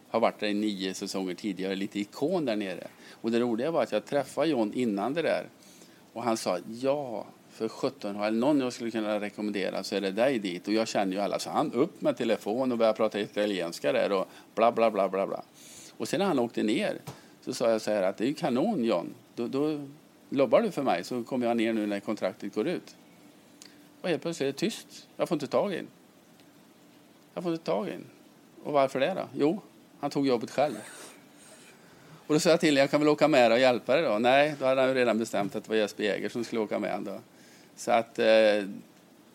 har 0.09 0.21
varit 0.21 0.41
där 0.41 0.47
i 0.47 0.55
nio 0.55 0.95
säsonger 0.95 1.35
tidigare, 1.35 1.75
lite 1.75 2.01
ikon 2.01 2.45
där 2.45 2.57
nere. 2.57 2.87
Och 3.21 3.31
det 3.31 3.41
roliga 3.41 3.71
var 3.71 3.83
att 3.83 3.93
jag 3.93 4.05
träffade 4.05 4.49
John 4.49 4.73
innan 4.75 5.15
det 5.15 5.23
där 5.23 5.47
och 6.13 6.23
han 6.23 6.37
sa 6.37 6.59
ja, 6.81 7.27
för 7.51 7.69
17 7.69 8.17
har 8.17 8.31
någon 8.31 8.61
jag 8.61 8.73
skulle 8.73 8.91
kunna 8.91 9.21
rekommendera 9.21 9.85
så 9.85 9.97
är 9.97 10.01
det 10.01 10.11
dig 10.11 10.39
dit. 10.39 10.69
Och 10.69 10.75
jag 10.75 10.89
känner 10.89 11.13
ju 11.13 11.19
alla, 11.19 11.39
så 11.39 11.51
han 11.51 11.73
upp 11.73 12.03
med 12.03 12.17
telefon 12.17 12.73
och 12.73 12.79
började 12.79 12.97
prata 12.97 13.21
italienska 13.21 13.93
där 13.93 14.13
och 14.13 14.29
bla 14.55 14.73
bla 14.73 14.91
bla 14.91 15.09
bla 15.09 15.27
bla. 15.27 15.43
Och 15.97 16.09
sen 16.09 16.19
när 16.19 16.27
han 16.27 16.39
åkte 16.39 16.63
ner 16.63 16.99
så 17.45 17.55
sa 17.55 17.71
jag 17.71 17.81
så 17.81 17.91
här 17.91 18.03
att 18.03 18.17
det 18.17 18.25
är 18.25 18.29
ju 18.29 18.35
kanon 18.35 18.85
John, 18.85 19.15
då, 19.35 19.47
då 19.47 19.87
lobbar 20.31 20.63
du 20.63 20.71
för 20.71 20.83
mig 20.83 21.05
så 21.05 21.25
kommer 21.25 21.47
jag 21.47 21.57
ner 21.57 21.73
nu 21.73 21.87
när 21.87 22.01
kontraktet 22.01 22.55
går 22.55 22.69
ut. 22.69 22.97
Och 24.01 24.09
helt 24.09 24.23
plötsligt 24.23 24.49
är 24.49 24.53
det 24.53 24.59
tyst. 24.59 25.09
Jag 25.17 25.29
får 25.29 25.37
inte 25.37 25.47
tag 25.47 25.75
in. 25.75 25.87
Jag 27.35 27.43
får 27.43 27.53
inte 27.53 27.65
tag 27.65 27.89
in. 27.89 28.05
Och 28.65 28.73
varför 28.73 29.01
det 29.01 29.15
då? 29.15 29.29
Jo, 29.35 29.61
han 30.01 30.11
tog 30.11 30.27
jobbet 30.27 30.51
själv. 30.51 30.75
Och 32.27 32.35
då 32.35 32.41
sa 32.41 32.51
jag 32.51 32.61
till 32.61 32.77
jag 32.77 32.91
kan 32.91 33.01
väl 33.01 33.09
åka 33.09 33.29
med 33.29 33.53
och 33.53 33.59
hjälpa 33.59 33.95
dig 33.95 34.05
då? 34.05 34.19
Nej, 34.19 34.55
då 34.59 34.67
hade 34.67 34.81
han 34.81 34.91
ju 34.91 34.97
redan 34.97 35.19
bestämt 35.19 35.57
att 35.57 35.65
det 35.65 35.69
var 35.71 35.77
Jesper 35.77 36.05
Jäger 36.05 36.29
som 36.29 36.45
skulle 36.45 36.61
åka 36.61 36.79
med 36.79 37.03
då. 37.03 37.21
Så 37.77 37.91
att 37.91 38.19
eh, 38.19 38.25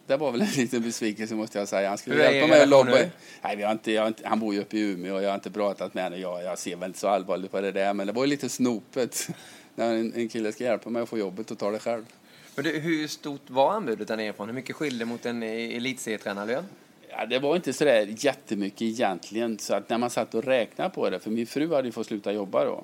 det 0.07 0.17
var 0.17 0.31
väl 0.31 0.41
en 0.41 0.47
liten 0.47 0.81
besvikelse 0.81 1.35
måste 1.35 1.59
jag 1.59 1.67
säga. 1.67 1.89
Han 1.89 1.97
skulle 1.97 2.15
Hur 2.15 2.23
hjälpa 2.23 2.47
mig 2.47 2.61
att 2.61 2.67
lobba. 2.69 2.89
relationen 2.89 3.11
Nej, 3.41 3.55
vi 3.55 3.63
har 3.63 3.71
inte, 3.71 3.91
jag 3.91 4.01
har 4.01 4.07
inte, 4.07 4.27
han 4.27 4.39
bor 4.39 4.53
ju 4.53 4.61
uppe 4.61 4.77
i 4.77 4.91
Umeå 4.91 5.15
och 5.15 5.23
jag 5.23 5.29
har 5.29 5.35
inte 5.35 5.51
pratat 5.51 5.93
med 5.93 6.03
honom. 6.03 6.19
Jag, 6.19 6.43
jag 6.43 6.59
ser 6.59 6.75
väl 6.75 6.87
inte 6.87 6.99
så 6.99 7.07
allvarligt 7.07 7.51
på 7.51 7.61
det 7.61 7.71
där, 7.71 7.93
men 7.93 8.07
det 8.07 8.13
var 8.13 8.23
ju 8.23 8.29
lite 8.29 8.49
snopet 8.49 9.27
när 9.75 9.95
en, 9.95 10.13
en 10.13 10.29
kille 10.29 10.51
ska 10.51 10.63
hjälpa 10.63 10.89
mig 10.89 11.01
att 11.01 11.09
få 11.09 11.17
jobbet 11.17 11.51
och 11.51 11.57
ta 11.57 11.71
det 11.71 11.79
själv. 11.79 12.05
Men 12.55 12.65
du, 12.65 12.79
hur 12.79 13.07
stort 13.07 13.49
var 13.49 13.73
anbudet 13.73 14.07
där 14.07 14.17
nerifrån? 14.17 14.47
Hur 14.47 14.55
mycket 14.55 14.75
skilde 14.75 15.05
mot 15.05 15.25
en 15.25 15.43
elitserietränarlön? 15.43 16.65
Ja, 17.09 17.25
det 17.25 17.39
var 17.39 17.55
inte 17.55 17.73
så 17.73 17.83
där 17.83 18.25
jättemycket 18.25 18.81
egentligen. 18.81 19.59
Så 19.59 19.73
att 19.73 19.89
när 19.89 19.97
man 19.97 20.09
satt 20.09 20.35
och 20.35 20.43
räknade 20.43 20.89
på 20.89 21.09
det, 21.09 21.19
för 21.19 21.31
min 21.31 21.47
fru 21.47 21.73
hade 21.73 21.87
ju 21.87 21.91
fått 21.91 22.07
sluta 22.07 22.31
jobba 22.31 22.65
då. 22.65 22.83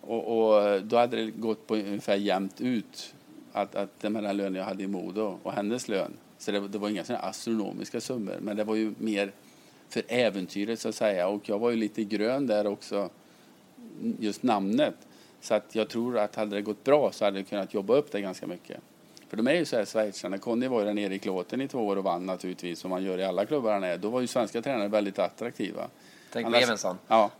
Och, 0.00 0.38
och 0.38 0.82
då 0.82 0.96
hade 0.96 1.16
det 1.16 1.30
gått 1.30 1.66
på 1.66 1.76
ungefär 1.76 2.16
jämnt 2.16 2.60
ut 2.60 3.14
att, 3.52 3.74
att 3.74 4.00
den 4.00 4.16
här 4.16 4.32
lönen 4.32 4.54
jag 4.54 4.64
hade 4.64 4.82
i 4.82 4.86
Modo 4.86 5.38
och 5.42 5.52
hennes 5.52 5.88
lön. 5.88 6.12
Så 6.38 6.50
det, 6.50 6.68
det 6.68 6.78
var 6.78 6.88
inga 6.88 7.04
sådana 7.04 7.24
astronomiska 7.24 8.00
summor, 8.00 8.38
men 8.40 8.56
det 8.56 8.64
var 8.64 8.74
ju 8.74 8.94
mer 8.98 9.32
för 9.88 10.02
äventyret 10.08 10.80
så 10.80 10.88
att 10.88 10.94
säga. 10.94 11.28
Och 11.28 11.48
jag 11.48 11.58
var 11.58 11.70
ju 11.70 11.76
lite 11.76 12.04
grön 12.04 12.46
där 12.46 12.66
också, 12.66 13.10
just 14.18 14.42
namnet. 14.42 14.94
Så 15.40 15.54
att 15.54 15.74
jag 15.74 15.88
tror 15.88 16.18
att 16.18 16.34
hade 16.36 16.56
det 16.56 16.62
gått 16.62 16.84
bra 16.84 17.12
så 17.12 17.24
hade 17.24 17.38
jag 17.38 17.48
kunnat 17.48 17.74
jobba 17.74 17.94
upp 17.94 18.12
det 18.12 18.20
ganska 18.20 18.46
mycket. 18.46 18.80
För 19.28 19.36
de 19.36 19.46
är 19.46 19.54
ju 19.54 19.64
så 19.64 19.76
här 19.76 19.84
schweizarna. 19.84 20.38
Conny 20.38 20.68
var 20.68 20.80
ju 20.80 20.86
där 20.86 20.94
nere 20.94 21.14
i 21.14 21.18
Klåten 21.18 21.60
i 21.60 21.68
två 21.68 21.86
år 21.86 21.96
och 21.96 22.04
vann 22.04 22.26
naturligtvis, 22.26 22.78
som 22.78 22.90
man 22.90 23.04
gör 23.04 23.18
i 23.18 23.24
alla 23.24 23.46
klubbar 23.46 23.72
han 23.72 23.84
är. 23.84 23.98
Då 23.98 24.10
var 24.10 24.20
ju 24.20 24.26
svenska 24.26 24.62
tränare 24.62 24.88
väldigt 24.88 25.18
attraktiva. 25.18 25.88
Tänk 26.32 26.46
Annars- 26.46 26.62
Evensson. 26.62 26.98
Ja. 27.08 27.30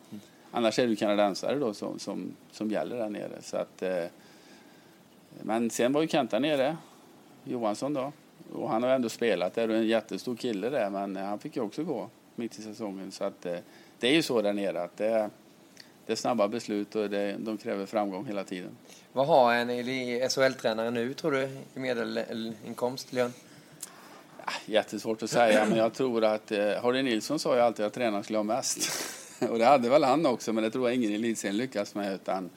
Annars 0.51 0.79
är 0.79 0.87
det 0.87 0.97
kanadensare 0.97 1.59
då 1.59 1.75
som, 1.75 1.99
som, 1.99 2.37
som 2.51 2.71
gäller 2.71 2.97
där 2.97 3.09
nere. 3.09 3.43
Så 3.43 3.57
att, 3.57 3.83
eh, 3.83 4.05
men 5.43 5.71
sen 5.71 5.93
var 5.93 6.03
ju 6.03 6.09
Kent 6.09 6.31
där 6.31 6.41
nere, 6.41 6.77
Johansson 7.45 7.95
då. 7.95 8.13
Och 8.53 8.71
han 8.71 8.83
har 8.83 8.91
ändå 8.91 9.09
spelat 9.09 9.55
där 9.55 9.71
och 9.71 9.77
en 9.77 9.87
jättestor 9.87 10.37
kille 10.37 10.69
där, 10.71 10.91
men 10.91 11.17
han 11.17 11.39
fick 11.39 11.57
ju 11.57 11.63
också 11.63 11.85
gå 11.85 12.09
mitt 12.35 12.59
i 12.59 12.63
säsongen. 12.63 13.13
Så 13.13 13.25
att, 13.25 13.47
eh, 13.47 13.57
det 13.99 14.09
är 14.09 14.13
ju 14.13 14.23
så 14.23 14.43
där 14.43 14.53
nere 14.53 14.83
att 14.83 14.97
det, 14.97 15.31
det 16.07 16.13
är 16.13 16.17
snabba 16.17 16.49
beslut 16.49 16.95
och 16.95 17.11
det, 17.11 17.37
de 17.39 17.59
kräver 17.59 17.87
framgång 17.87 18.27
hela 18.27 18.45
tiden. 18.45 18.77
Vad 19.13 19.27
har 19.27 19.55
en 19.55 19.69
SHL-tränare 20.31 20.91
nu, 20.91 21.15
tror 21.15 21.33
du, 21.33 21.49
i 21.75 21.79
medelinkomst, 21.79 23.13
lön? 23.13 23.33
Ah, 24.45 24.53
Jättesvårt 24.67 25.23
att 25.23 25.31
säga, 25.31 25.67
men 25.69 25.79
jag 25.79 25.95
tror 25.95 26.25
att 26.25 26.53
eh, 26.53 26.83
Harry 26.83 27.03
Nilsson 27.03 27.39
sa 27.39 27.55
ju 27.55 27.61
alltid 27.61 27.87
att 27.87 27.93
tränaren 27.93 28.25
skulle 28.25 28.39
ha 28.39 28.43
mest. 28.43 28.79
och 29.51 29.59
det 29.59 29.65
hade 29.65 29.89
väl 29.89 30.05
han 30.05 30.27
också, 30.27 30.53
men 30.53 30.65
det 30.65 30.71
tror 30.71 30.89
jag 30.89 30.97
ingen 30.97 31.11
i 31.11 31.15
elitserien 31.15 31.57
lyckas 31.57 31.95
med. 31.95 32.15
Utan, 32.15 32.51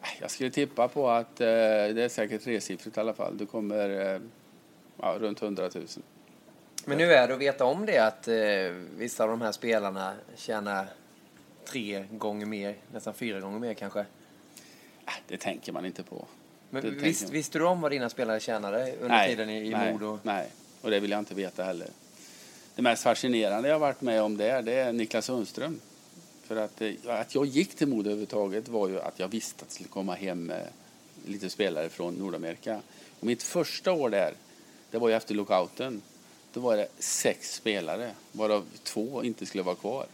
ah, 0.00 0.06
jag 0.20 0.30
skulle 0.30 0.50
tippa 0.50 0.88
på 0.88 1.10
att 1.10 1.40
eh, 1.40 1.46
det 1.46 2.02
är 2.02 2.08
säkert 2.08 2.44
tresiffrigt 2.44 2.96
i 2.96 3.00
alla 3.00 3.14
fall. 3.14 3.38
Det 3.38 3.46
kommer 3.46 4.14
eh, 4.14 4.20
ja, 5.00 5.16
runt 5.18 5.42
100 5.42 5.70
000. 5.74 5.86
Men 6.84 6.98
nu 6.98 7.12
är 7.12 7.28
det 7.28 7.34
att 7.34 7.40
veta 7.40 7.64
om 7.64 7.86
det 7.86 7.98
att 7.98 8.28
eh, 8.28 8.36
vissa 8.96 9.24
av 9.24 9.30
de 9.30 9.40
här 9.40 9.52
spelarna 9.52 10.12
tjänar 10.36 10.86
tre 11.68 12.04
gånger 12.10 12.46
mer, 12.46 12.76
nästan 12.92 13.14
fyra 13.14 13.40
gånger 13.40 13.58
mer 13.58 13.74
kanske. 13.74 14.06
Ah, 15.04 15.12
det 15.28 15.36
tänker 15.36 15.72
man 15.72 15.86
inte 15.86 16.02
på. 16.02 16.26
Men 16.70 16.98
visst, 16.98 17.30
visste 17.30 17.58
du 17.58 17.64
om 17.64 17.80
vad 17.80 17.92
dina 17.92 18.10
spelare 18.10 18.40
tjänade 18.40 18.94
under 19.00 19.26
tiden 19.26 19.50
i, 19.50 19.66
i 19.66 19.70
nej, 19.70 19.92
Modo? 19.92 20.18
Nej, 20.22 20.48
och 20.80 20.90
det 20.90 21.00
vill 21.00 21.10
jag 21.10 21.18
inte 21.18 21.34
veta 21.34 21.64
heller. 21.64 21.88
Det 22.74 22.82
mest 22.82 23.02
fascinerande 23.02 23.68
jag 23.68 23.74
har 23.74 23.80
varit 23.80 24.00
med 24.00 24.22
om 24.22 24.36
där, 24.36 24.62
det 24.62 24.72
är 24.72 24.92
Niklas 24.92 25.24
Sundström. 25.24 25.80
För 26.42 26.56
att, 26.56 26.80
eh, 26.80 26.92
att 27.06 27.34
jag 27.34 27.46
gick 27.46 27.74
till 27.74 27.88
Modo 27.88 28.10
överhuvudtaget 28.10 28.68
var 28.68 28.88
ju 28.88 29.00
att 29.00 29.18
jag 29.18 29.28
visste 29.28 29.62
att 29.62 29.68
det 29.68 29.74
skulle 29.74 29.88
komma 29.88 30.14
hem 30.14 30.52
lite 31.26 31.50
spelare 31.50 31.88
från 31.88 32.14
Nordamerika. 32.14 32.80
Och 33.20 33.26
mitt 33.26 33.42
första 33.42 33.92
år 33.92 34.10
där, 34.10 34.34
det 34.90 34.98
var 34.98 35.08
ju 35.08 35.14
efter 35.14 35.34
lockouten. 35.34 36.02
Då 36.52 36.60
var 36.60 36.76
det 36.76 36.88
sex 36.98 37.54
spelare, 37.54 38.10
varav 38.32 38.64
två 38.82 39.24
inte 39.24 39.46
skulle 39.46 39.62
vara 39.62 39.76
kvar. 39.76 40.06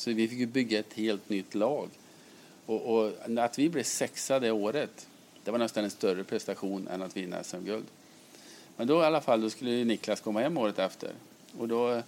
Så 0.00 0.10
vi 0.10 0.28
fick 0.28 0.38
ju 0.38 0.46
bygga 0.46 0.78
ett 0.78 0.92
helt 0.94 1.28
nytt 1.28 1.54
lag. 1.54 1.88
Och, 2.66 2.94
och 2.94 3.12
att 3.38 3.58
vi 3.58 3.68
blev 3.68 3.82
sexa 3.82 4.40
det 4.40 4.50
året, 4.50 5.08
det 5.44 5.50
var 5.50 5.58
nästan 5.58 5.84
en 5.84 5.90
större 5.90 6.24
prestation 6.24 6.88
än 6.88 7.02
att 7.02 7.16
vinna 7.16 7.44
SM-guld. 7.44 7.84
Men 8.76 8.86
då 8.86 9.02
i 9.02 9.04
alla 9.04 9.20
fall, 9.20 9.40
då 9.40 9.50
skulle 9.50 9.70
ju 9.70 9.84
Niklas 9.84 10.20
komma 10.20 10.40
hem 10.40 10.58
året 10.58 10.78
efter. 10.78 11.10
Och 11.58 11.68
då 11.68 12.02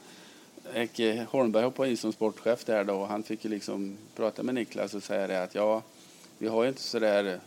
gick 0.75 1.01
Holmberg 1.29 1.65
hoppade 1.65 1.91
in 1.91 1.97
som 1.97 2.13
sportchef 2.13 2.65
där 2.65 2.85
då 2.85 2.95
och 2.95 3.09
han 3.09 3.23
fick 3.23 3.45
ju 3.45 3.51
liksom 3.51 3.99
prata 4.17 4.43
med 4.43 4.55
Niklas 4.55 4.95
och 4.95 5.03
säga 5.03 5.27
det 5.27 5.43
att 5.43 5.55
ja, 5.55 5.83
vi 6.39 6.49
har 6.49 6.63
ju 6.63 6.69
inte 6.69 6.83
så 6.83 6.99
där 6.99 7.41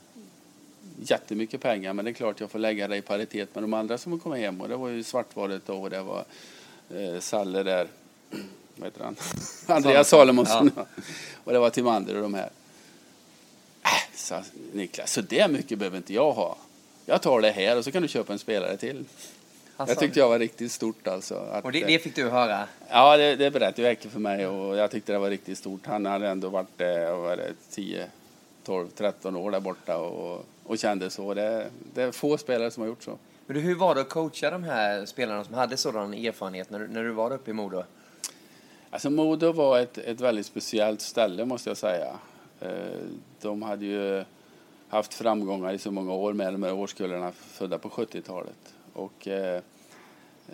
jättemycket 1.02 1.62
pengar 1.62 1.94
men 1.94 2.06
det 2.06 2.12
är 2.12 2.14
klart 2.14 2.40
jag 2.40 2.52
får 2.52 2.60
lägga 2.60 2.88
det 2.88 2.98
i 2.98 3.02
paritet 3.02 3.56
med 3.56 3.64
de 3.64 3.74
andra 3.74 3.98
som 3.98 4.12
har 4.12 4.20
kommit 4.20 4.40
hem 4.40 4.62
och 4.62 4.70
det 4.70 4.76
var 4.76 4.90
ju 4.90 5.04
Svartvaret 5.04 5.66
då 5.66 5.82
och 5.82 5.90
det 5.90 6.02
var 6.02 6.26
eh, 6.90 7.20
Salle 7.20 7.64
där, 7.64 7.88
vad 8.76 8.88
heter 8.88 9.04
han? 9.04 9.16
Andreas 9.76 10.10
Salomonsson. 10.10 10.72
och 11.44 11.54
det 11.54 11.60
var 11.60 11.70
Timander 11.70 12.16
och 12.16 12.22
de 12.22 12.34
här. 12.34 12.50
Äh, 13.84 13.90
sa 14.14 14.42
Niklas, 14.74 15.14
så 15.14 15.22
det 15.22 15.52
mycket 15.52 15.80
behöver 15.80 15.98
inte 15.98 16.14
jag 16.14 16.32
ha. 16.34 16.58
Jag 17.06 17.22
tar 17.22 17.42
det 17.42 17.52
här 17.52 17.78
och 17.78 17.84
så 17.84 17.92
kan 17.92 18.02
du 18.02 18.08
köpa 18.08 18.34
en 18.34 18.40
spelare 18.40 18.78
till. 18.78 19.06
Han 19.78 19.88
Jag 19.88 20.00
tyckte 20.00 20.20
jag 20.20 20.30
var 20.30 20.40
riktigt 20.40 20.72
stort 20.72 21.08
alltså. 21.08 21.36
Att, 21.36 21.66
Och 21.66 21.72
det, 21.72 21.80
det 21.86 22.00
fick 22.00 22.16
du 22.16 22.30
höra? 22.30 22.68
Ja, 22.90 23.18
det, 23.18 23.36
det 23.36 23.52
berättade 23.52 23.90
Ecke 23.90 24.10
för 24.10 24.20
mig 24.20 24.48
och 24.48 24.78
jag 24.78 24.92
tyckte 24.92 25.12
det 25.12 25.20
var 25.20 25.30
riktigt 25.30 25.58
stort. 25.58 25.86
Han 25.86 26.06
hade 26.06 26.28
ändå 26.28 26.50
varit 26.50 26.82
eh, 26.82 27.18
var 27.18 27.38
det, 27.38 27.54
10, 27.72 28.08
12, 28.64 28.88
13 28.96 29.36
år 29.36 29.52
där 29.52 29.60
borta 29.60 29.98
och, 29.98 30.46
och 30.64 30.78
kände 30.78 31.10
så. 31.10 31.34
Det, 31.34 31.68
det 31.94 32.02
är 32.04 32.12
få 32.12 32.38
spelare 32.38 32.72
som 32.72 32.82
har 32.82 32.88
gjort 32.88 33.04
så. 33.04 33.18
Men 33.48 33.56
du, 33.56 33.62
hur 33.62 33.76
var 33.76 33.96
det 33.96 34.02
att 34.02 34.10
coacha 34.10 34.50
de 34.52 34.64
här 34.64 35.06
spelarna 35.06 35.44
som 35.44 35.54
hade 35.54 35.78
sådan 35.78 36.14
erfarenhet 36.14 36.70
när, 36.70 36.80
du- 36.80 36.88
när 36.88 37.04
du 37.04 37.12
var 37.12 37.34
uppe 37.34 37.52
i 37.52 37.54
Modo? 37.54 37.84
Alltså 38.90 39.10
Modo 39.10 39.52
var 39.52 39.80
ett, 39.80 39.98
ett 39.98 40.22
väldigt 40.22 40.46
speciellt 40.46 41.02
ställe 41.02 41.46
måste 41.46 41.70
jag 41.70 41.78
säga. 41.78 42.20
Eh, 42.60 42.70
De 43.42 43.62
hade 43.62 43.86
ju 43.86 44.24
haft 44.90 45.14
framgångar 45.14 45.74
i 45.74 45.78
så 45.78 45.92
många 45.92 46.14
år 46.14 46.34
med 46.34 46.54
de 46.54 46.64
här 46.64 46.74
årskullarna 46.74 47.32
födda 47.32 47.78
på 47.78 47.90
70-talet. 47.90 48.74
Och 48.94 49.28
eh, 49.28 49.62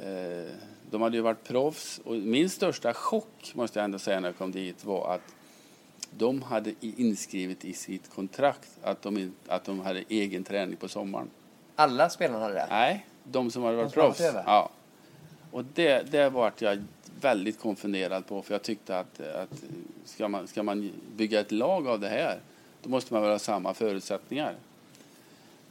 eh, 0.03 0.51
de 0.91 1.01
hade 1.01 1.17
ju 1.17 1.21
varit 1.21 1.43
proffs 1.43 2.01
och 2.05 2.15
min 2.15 2.49
största 2.49 2.93
chock 2.93 3.51
måste 3.53 3.79
jag 3.79 3.83
ändå 3.83 3.99
säga 3.99 4.19
när 4.19 4.29
jag 4.29 4.37
kom 4.37 4.51
dit 4.51 4.85
var 4.85 5.15
att 5.15 5.35
de 6.17 6.41
hade 6.41 6.73
inskrivet 6.81 7.65
i 7.65 7.73
sitt 7.73 8.09
kontrakt 8.09 8.69
att 8.83 9.01
de, 9.01 9.35
att 9.47 9.63
de 9.63 9.79
hade 9.79 10.03
egen 10.09 10.43
träning 10.43 10.75
på 10.75 10.87
sommaren. 10.87 11.29
Alla 11.75 12.09
spelarna 12.09 12.39
hade 12.39 12.53
det? 12.53 12.67
Nej, 12.69 13.05
de 13.23 13.51
som 13.51 13.63
hade 13.63 13.77
varit 13.77 13.93
De 13.93 14.01
proffs. 14.01 14.21
Ja. 14.45 14.69
Och 15.51 15.65
det, 15.65 16.11
det 16.11 16.29
vart 16.29 16.61
jag 16.61 16.83
väldigt 17.21 17.59
konfunderad 17.59 18.27
på 18.27 18.41
för 18.41 18.53
jag 18.53 18.61
tyckte 18.61 18.99
att, 18.99 19.19
att 19.19 19.63
ska, 20.05 20.27
man, 20.27 20.47
ska 20.47 20.63
man 20.63 20.91
bygga 21.15 21.39
ett 21.39 21.51
lag 21.51 21.87
av 21.87 21.99
det 21.99 22.09
här 22.09 22.39
då 22.83 22.89
måste 22.89 23.13
man 23.13 23.21
väl 23.21 23.31
ha 23.31 23.39
samma 23.39 23.73
förutsättningar. 23.73 24.55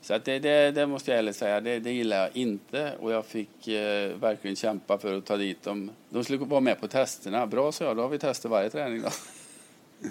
Så 0.03 0.15
att 0.15 0.25
det, 0.25 0.39
det, 0.39 0.71
det 0.71 0.87
måste 0.87 1.11
jag 1.11 1.19
ärligt 1.19 1.37
säga, 1.37 1.61
det, 1.61 1.79
det 1.79 1.93
gillar 1.93 2.17
jag 2.17 2.37
inte. 2.37 2.93
Och 3.01 3.13
jag 3.13 3.27
fick 3.27 3.69
eh, 3.69 4.17
verkligen 4.17 4.57
kämpa 4.57 4.99
för 4.99 5.19
att 5.19 5.25
ta 5.25 5.37
dit 5.37 5.63
dem. 5.63 5.91
De 6.09 6.25
skulle 6.25 6.39
vara 6.39 6.61
med 6.61 6.81
på 6.81 6.89
testerna. 6.89 7.47
Bra, 7.47 7.73
så 7.73 7.85
jag, 7.85 7.97
då 7.97 8.03
har 8.03 8.09
vi 8.09 8.19
testat 8.19 8.51
varje 8.51 8.71
träning 8.71 9.03
då. 9.03 9.09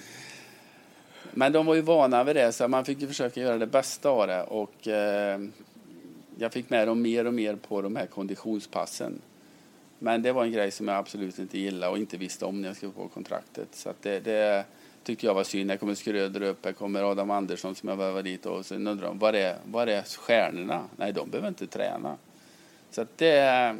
Men 1.31 1.51
de 1.51 1.65
var 1.65 1.75
ju 1.75 1.81
vana 1.81 2.23
vid 2.23 2.35
det, 2.35 2.51
så 2.51 2.67
man 2.67 2.85
fick 2.85 3.01
ju 3.01 3.07
försöka 3.07 3.41
göra 3.41 3.57
det 3.57 3.67
bästa 3.67 4.09
av 4.09 4.27
det. 4.27 4.43
Och, 4.43 4.87
eh, 4.87 5.39
jag 6.37 6.53
fick 6.53 6.69
med 6.69 6.87
dem 6.87 7.01
mer 7.01 7.27
och 7.27 7.33
mer 7.33 7.55
på 7.55 7.81
de 7.81 7.95
här 7.95 8.05
konditionspassen. 8.05 9.21
Men 9.99 10.21
det 10.21 10.31
var 10.31 10.43
en 10.43 10.51
grej 10.51 10.71
som 10.71 10.87
jag 10.87 10.97
absolut 10.97 11.39
inte 11.39 11.59
gillade 11.59 11.91
och 11.91 11.97
inte 11.97 12.17
visste 12.17 12.45
om 12.45 12.61
när 12.61 12.69
jag 12.69 12.77
skrev 12.77 12.91
på 12.91 13.07
kontraktet. 13.07 13.67
Så 13.71 13.93
det, 14.01 14.19
det 14.19 14.65
tyckte 15.03 15.25
jag 15.25 15.33
var 15.33 15.43
synd. 15.43 15.69
Här 15.71 15.77
kommer 15.77 15.95
Skröder 15.95 16.41
upp, 16.41 16.65
här 16.65 16.73
kommer 16.73 17.11
Adam 17.11 17.31
Andersson 17.31 17.75
som 17.75 17.89
jag 17.89 17.95
värvade 17.95 18.29
dit 18.29 18.45
och 18.45 18.65
sen 18.65 18.87
undrar 18.87 19.07
de, 19.07 19.19
var 19.19 19.33
är, 19.33 19.57
var 19.65 19.87
är 19.87 20.01
stjärnorna? 20.01 20.83
Nej, 20.95 21.13
de 21.13 21.29
behöver 21.29 21.47
inte 21.47 21.67
träna. 21.67 22.17
Så 22.91 23.05
det, 23.15 23.75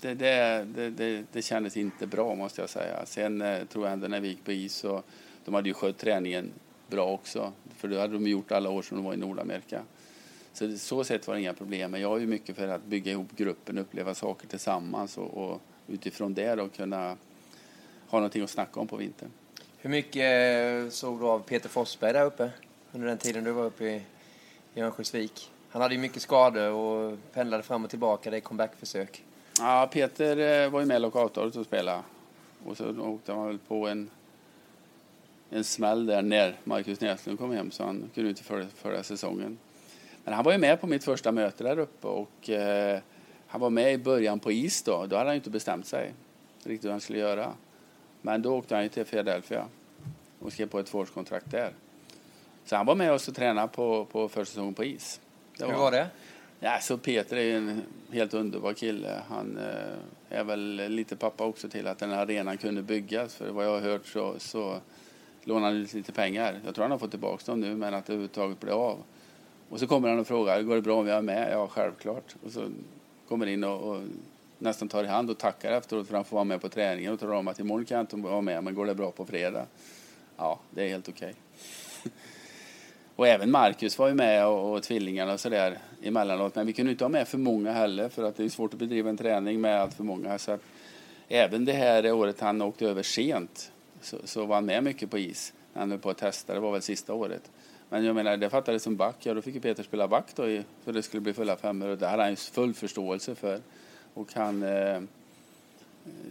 det, 0.00 0.14
det, 0.14 0.90
det, 0.90 1.24
det, 1.32 1.42
kändes 1.42 1.76
inte 1.76 2.06
bra 2.06 2.34
måste 2.34 2.60
jag 2.60 2.70
säga. 2.70 3.06
Sen 3.06 3.42
eh, 3.42 3.64
tror 3.64 3.84
jag 3.84 3.92
ändå 3.92 4.08
när 4.08 4.20
vi 4.20 4.28
gick 4.28 4.44
på 4.44 4.52
is 4.52 4.74
så 4.74 5.02
de 5.44 5.54
hade 5.54 5.68
ju 5.68 5.74
skött 5.74 5.98
träningen 5.98 6.52
bra 6.88 7.12
också. 7.12 7.52
För 7.76 7.88
det 7.88 8.00
hade 8.00 8.12
de 8.12 8.26
gjort 8.26 8.52
alla 8.52 8.70
år 8.70 8.82
som 8.82 8.96
de 8.96 9.04
var 9.04 9.14
i 9.14 9.16
Nordamerika. 9.16 9.82
Så 10.60 10.78
så 10.78 11.04
sett 11.04 11.26
var 11.26 11.34
det 11.34 11.40
inga 11.40 11.54
problem. 11.54 11.90
Men 11.90 12.00
jag 12.00 12.16
är 12.16 12.20
ju 12.20 12.26
mycket 12.26 12.56
för 12.56 12.68
att 12.68 12.84
bygga 12.84 13.12
ihop 13.12 13.36
gruppen, 13.36 13.78
uppleva 13.78 14.14
saker 14.14 14.48
tillsammans 14.48 15.18
och, 15.18 15.44
och 15.44 15.60
utifrån 15.86 16.34
det 16.34 16.54
då 16.54 16.68
kunna 16.68 17.16
ha 18.08 18.18
någonting 18.18 18.42
att 18.42 18.50
snacka 18.50 18.80
om 18.80 18.86
på 18.86 18.96
vintern. 18.96 19.30
Hur 19.78 19.90
mycket 19.90 20.22
eh, 20.86 20.90
såg 20.90 21.20
du 21.20 21.26
av 21.26 21.38
Peter 21.40 21.68
Forsberg 21.68 22.12
där 22.12 22.24
uppe 22.24 22.50
under 22.92 23.08
den 23.08 23.18
tiden 23.18 23.44
du 23.44 23.50
var 23.50 23.64
uppe 23.64 23.84
i, 23.84 24.02
Örnsköldsvik? 24.76 25.50
Han 25.70 25.82
hade 25.82 25.94
ju 25.94 26.00
mycket 26.00 26.22
skador 26.22 26.70
och 26.70 27.18
pendlade 27.32 27.62
fram 27.62 27.84
och 27.84 27.90
tillbaka. 27.90 28.30
Det 28.30 28.36
är 28.36 28.40
comebackförsök. 28.40 29.24
Ja, 29.58 29.90
Peter 29.92 30.36
eh, 30.64 30.70
var 30.70 30.80
ju 30.80 30.86
med 30.86 30.96
i 30.96 31.00
lockoutåret 31.00 31.56
och 31.56 31.66
spelade. 31.66 32.02
Och 32.64 32.76
så 32.76 33.00
åkte 33.00 33.32
han 33.32 33.46
väl 33.46 33.58
på 33.58 33.88
en, 33.88 34.10
en 35.50 35.64
smäll 35.64 36.06
där 36.06 36.22
när 36.22 36.56
Marcus 36.64 37.00
Näslund 37.00 37.38
kom 37.38 37.52
hem 37.52 37.70
så 37.70 37.84
han 37.84 38.10
kunde 38.14 38.30
inte 38.30 38.42
följa, 38.42 38.66
följa 38.74 39.02
säsongen. 39.02 39.58
Men 40.24 40.34
han 40.34 40.44
var 40.44 40.52
ju 40.52 40.58
med 40.58 40.80
på 40.80 40.86
mitt 40.86 41.04
första 41.04 41.32
möte 41.32 41.64
där 41.64 41.78
uppe 41.78 42.06
och 42.06 42.50
eh, 42.50 43.00
han 43.46 43.60
var 43.60 43.70
med 43.70 43.92
i 43.92 43.98
början 43.98 44.40
på 44.40 44.52
is 44.52 44.82
då. 44.82 45.06
Då 45.06 45.16
hade 45.16 45.28
han 45.28 45.36
inte 45.36 45.50
bestämt 45.50 45.86
sig 45.86 46.14
riktigt 46.64 46.84
vad 46.84 46.92
han 46.92 47.00
skulle 47.00 47.18
göra. 47.18 47.52
Men 48.22 48.42
då 48.42 48.56
åkte 48.56 48.76
han 48.76 48.88
till 48.88 49.04
Philadelphia 49.04 49.66
och 50.38 50.52
skrev 50.52 50.66
på 50.66 50.78
ett 50.78 50.86
tvåårskontrakt 50.86 51.50
där. 51.50 51.72
Så 52.64 52.76
han 52.76 52.86
var 52.86 52.94
med 52.94 53.12
oss 53.12 53.28
och 53.28 53.34
tränade 53.34 53.68
på, 53.68 54.04
på 54.04 54.28
försäsongen 54.28 54.74
på 54.74 54.84
is. 54.84 55.20
Det 55.58 55.64
var, 55.64 55.72
Hur 55.72 55.78
var 55.78 55.90
det? 55.90 56.06
Ja, 56.60 56.78
så 56.80 56.98
Peter 56.98 57.36
är 57.36 57.56
en 57.56 57.82
helt 58.12 58.34
underbar 58.34 58.72
kille. 58.72 59.22
Han 59.28 59.58
eh, 59.58 60.38
är 60.38 60.44
väl 60.44 60.88
lite 60.88 61.16
pappa 61.16 61.44
också 61.44 61.68
till 61.68 61.86
att 61.86 61.98
den 61.98 62.10
här 62.10 62.18
arenan 62.18 62.58
kunde 62.58 62.82
byggas. 62.82 63.34
För 63.34 63.50
vad 63.50 63.66
jag 63.66 63.70
har 63.70 63.80
hört 63.80 64.06
så, 64.06 64.34
så 64.38 64.80
lånade 65.44 65.66
han 65.66 65.82
ut 65.82 65.94
lite 65.94 66.12
pengar. 66.12 66.60
Jag 66.64 66.74
tror 66.74 66.82
han 66.82 66.90
har 66.90 66.98
fått 66.98 67.10
tillbaka 67.10 67.42
dem 67.46 67.60
nu, 67.60 67.76
men 67.76 67.94
att 67.94 68.06
det 68.06 68.12
överhuvudtaget 68.12 68.60
blev 68.60 68.74
av. 68.74 68.98
Och 69.70 69.80
så 69.80 69.86
kommer 69.86 70.08
han 70.08 70.18
och 70.18 70.26
frågar, 70.26 70.62
går 70.62 70.74
det 70.74 70.82
bra 70.82 71.00
om 71.00 71.06
jag 71.06 71.18
är 71.18 71.22
med? 71.22 71.52
Ja, 71.52 71.68
självklart. 71.68 72.36
Och 72.44 72.52
så 72.52 72.68
kommer 73.28 73.46
in 73.46 73.64
och, 73.64 73.82
och 73.82 74.02
nästan 74.58 74.88
tar 74.88 75.04
i 75.04 75.06
hand 75.06 75.30
och 75.30 75.38
tackar 75.38 75.72
efteråt 75.72 76.06
för 76.06 76.14
att 76.14 76.18
han 76.18 76.24
får 76.24 76.36
vara 76.36 76.44
med 76.44 76.60
på 76.60 76.68
träningen 76.68 77.12
och 77.12 77.20
talar 77.20 77.34
om 77.34 77.48
att 77.48 77.60
imorgon 77.60 77.84
kan 77.84 77.96
jag 77.96 78.02
inte 78.02 78.16
vara 78.16 78.40
med, 78.40 78.64
men 78.64 78.74
går 78.74 78.86
det 78.86 78.94
bra 78.94 79.10
på 79.10 79.26
fredag? 79.26 79.66
Ja, 80.36 80.58
det 80.70 80.84
är 80.84 80.88
helt 80.88 81.08
okej. 81.08 81.34
Okay. 82.00 82.12
och 83.16 83.28
även 83.28 83.50
Marcus 83.50 83.98
var 83.98 84.08
ju 84.08 84.14
med 84.14 84.46
och, 84.46 84.74
och 84.74 84.82
tvillingarna 84.82 85.32
och 85.32 85.40
sådär 85.40 85.78
emellanåt, 86.02 86.54
men 86.54 86.66
vi 86.66 86.72
kunde 86.72 86.92
inte 86.92 87.04
ha 87.04 87.08
med 87.08 87.28
för 87.28 87.38
många 87.38 87.72
heller 87.72 88.08
för 88.08 88.24
att 88.24 88.36
det 88.36 88.44
är 88.44 88.48
svårt 88.48 88.72
att 88.72 88.78
bedriva 88.78 89.10
en 89.10 89.16
träning 89.16 89.60
med 89.60 89.80
allt 89.80 89.94
för 89.94 90.04
många. 90.04 90.38
Så 90.38 90.52
att 90.52 90.60
även 91.28 91.64
det 91.64 91.72
här 91.72 92.12
året 92.12 92.40
han 92.40 92.62
åkte 92.62 92.86
över 92.86 93.02
sent 93.02 93.72
så, 94.00 94.16
så 94.24 94.46
var 94.46 94.54
han 94.54 94.66
med 94.66 94.84
mycket 94.84 95.10
på 95.10 95.18
is. 95.18 95.52
Han 95.74 95.90
höll 95.90 96.00
på 96.00 96.10
att 96.10 96.18
testa, 96.18 96.54
det 96.54 96.60
var 96.60 96.72
väl 96.72 96.82
sista 96.82 97.14
året. 97.14 97.50
Men 97.92 98.04
jag 98.04 98.14
menar, 98.14 98.36
det 98.36 98.50
fattades 98.50 98.82
som 98.82 98.96
back. 98.96 99.16
Ja, 99.20 99.34
då 99.34 99.42
fick 99.42 99.54
ju 99.54 99.60
Peter 99.60 99.82
spela 99.82 100.08
back 100.08 100.26
då 100.34 100.48
i, 100.48 100.64
för 100.84 100.92
det 100.92 101.02
skulle 101.02 101.20
bli 101.20 101.32
fulla 101.32 101.56
femmor 101.56 101.88
och 101.88 101.98
det 101.98 102.06
hade 102.06 102.22
han 102.22 102.30
ju 102.30 102.36
full 102.36 102.74
förståelse 102.74 103.34
för. 103.34 103.60
Och 104.14 104.34
han... 104.34 104.62
Eh, 104.62 105.00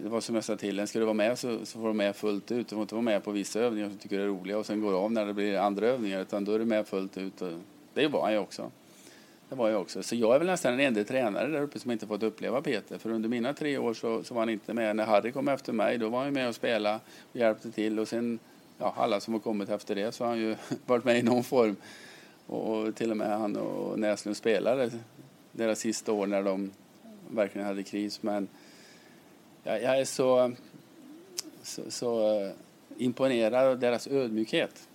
det 0.02 0.08
var 0.08 0.20
som 0.20 0.34
jag 0.34 0.44
sa 0.44 0.56
till 0.56 0.78
en, 0.78 0.86
ska 0.86 0.98
du 0.98 1.04
vara 1.04 1.14
med 1.14 1.38
så, 1.38 1.66
så 1.66 1.78
får 1.78 1.88
du 1.88 1.94
med 1.94 2.16
fullt 2.16 2.52
ut. 2.52 2.68
Du 2.68 2.74
får 2.74 2.82
inte 2.82 2.94
vara 2.94 3.02
med 3.02 3.24
på 3.24 3.30
vissa 3.30 3.60
övningar 3.60 3.88
som 3.88 3.96
du 3.96 4.02
tycker 4.02 4.20
är 4.20 4.26
roliga 4.26 4.58
och 4.58 4.66
sen 4.66 4.80
går 4.80 5.04
av 5.04 5.12
när 5.12 5.26
det 5.26 5.34
blir 5.34 5.58
andra 5.58 5.86
övningar 5.86 6.20
utan 6.20 6.44
då 6.44 6.52
är 6.52 6.58
du 6.58 6.64
med 6.64 6.86
fullt 6.86 7.18
ut. 7.18 7.42
Och 7.42 7.52
det 7.94 8.08
var 8.08 8.22
han 8.22 8.32
ju 8.32 8.38
också. 8.38 8.70
Det 9.48 9.54
var 9.54 9.68
jag 9.68 9.80
också. 9.80 10.02
Så 10.02 10.16
jag 10.16 10.34
är 10.34 10.38
väl 10.38 10.46
nästan 10.46 10.72
den 10.72 10.80
enda 10.80 11.04
tränare 11.04 11.48
där 11.48 11.62
uppe 11.62 11.78
som 11.78 11.90
inte 11.90 12.06
fått 12.06 12.22
uppleva 12.22 12.62
Peter. 12.62 12.98
För 12.98 13.10
under 13.10 13.28
mina 13.28 13.52
tre 13.52 13.78
år 13.78 13.94
så, 13.94 14.24
så 14.24 14.34
var 14.34 14.42
han 14.42 14.50
inte 14.50 14.74
med. 14.74 14.96
När 14.96 15.04
Harry 15.04 15.32
kom 15.32 15.48
efter 15.48 15.72
mig 15.72 15.98
då 15.98 16.08
var 16.08 16.24
han 16.24 16.32
med 16.32 16.48
och 16.48 16.54
spelade 16.54 17.00
och 17.32 17.36
hjälpte 17.36 17.70
till. 17.70 17.98
Och 17.98 18.08
sen 18.08 18.38
ja, 18.80 18.94
alla 18.96 19.20
som 19.20 19.34
har 19.34 19.40
kommit 19.40 19.68
efter 19.68 19.94
det 19.94 20.12
så 20.12 20.24
har 20.24 20.28
han 20.28 20.38
ju 20.38 20.56
varit 20.86 21.04
med 21.04 21.18
i 21.18 21.22
någon 21.22 21.44
form. 21.44 21.76
Och 22.46 22.94
till 22.94 23.10
och 23.10 23.16
med 23.16 23.38
han 23.38 23.56
och 23.56 23.98
Näslund 23.98 24.36
spelade 24.36 24.90
deras 25.52 25.78
sista 25.78 26.12
år 26.12 26.26
när 26.26 26.42
de 26.42 26.70
verkligen 27.30 27.66
hade 27.66 27.82
kris. 27.82 28.22
Men 28.22 28.48
jag, 29.62 29.82
jag 29.82 30.00
är 30.00 30.04
så, 30.04 30.52
så, 31.62 31.82
så 31.88 32.40
eh, 32.40 32.52
imponerad 32.98 33.66
av 33.66 33.78
deras 33.78 34.06
ödmjukhet. 34.06 34.88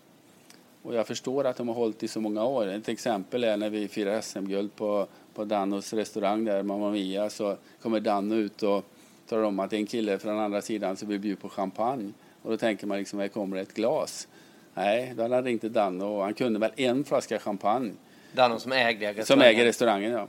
Och 0.81 0.95
jag 0.95 1.07
förstår 1.07 1.45
att 1.45 1.57
de 1.57 1.67
har 1.67 1.75
hållit 1.75 2.03
i 2.03 2.07
så 2.07 2.21
många 2.21 2.43
år. 2.43 2.67
Ett 2.67 2.89
exempel 2.89 3.43
är 3.43 3.57
när 3.57 3.69
vi 3.69 3.87
firar 3.87 4.21
SM-guld 4.21 4.75
på, 4.75 5.07
på 5.33 5.45
Dannos 5.45 5.93
restaurang 5.93 6.45
där, 6.45 6.63
Mamma 6.63 6.91
Mia, 6.91 7.29
så 7.29 7.57
kommer 7.81 7.99
Danno 7.99 8.35
ut 8.35 8.63
och 8.63 8.85
talar 9.27 9.43
om 9.43 9.59
att 9.59 9.69
det 9.69 9.75
är 9.75 9.79
en 9.79 9.85
kille 9.85 10.19
från 10.19 10.39
andra 10.39 10.61
sidan 10.61 10.97
som 10.97 11.09
vill 11.09 11.19
bjuda 11.19 11.41
på 11.41 11.49
champagne. 11.49 12.13
Och 12.45 12.51
då 12.51 12.57
tänker 12.57 12.87
man 12.87 12.97
liksom, 12.97 13.19
här 13.19 13.27
kommer 13.27 13.57
ett 13.57 13.73
glas. 13.73 14.27
Nej, 14.73 15.13
då 15.15 15.21
hade 15.21 15.35
han 15.35 15.43
ringt 15.43 15.61
till 15.61 15.73
Danno 15.73 16.05
och 16.05 16.23
han 16.23 16.33
kunde 16.33 16.59
väl 16.59 16.71
en 16.75 17.03
flaska 17.03 17.39
champagne. 17.39 17.91
Danno 18.33 18.59
som 18.59 18.71
äger 18.71 19.13
restaurangen? 19.13 19.25
Som 19.25 19.41
äger 19.41 19.65
restaurangen, 19.65 20.11
ja. 20.11 20.27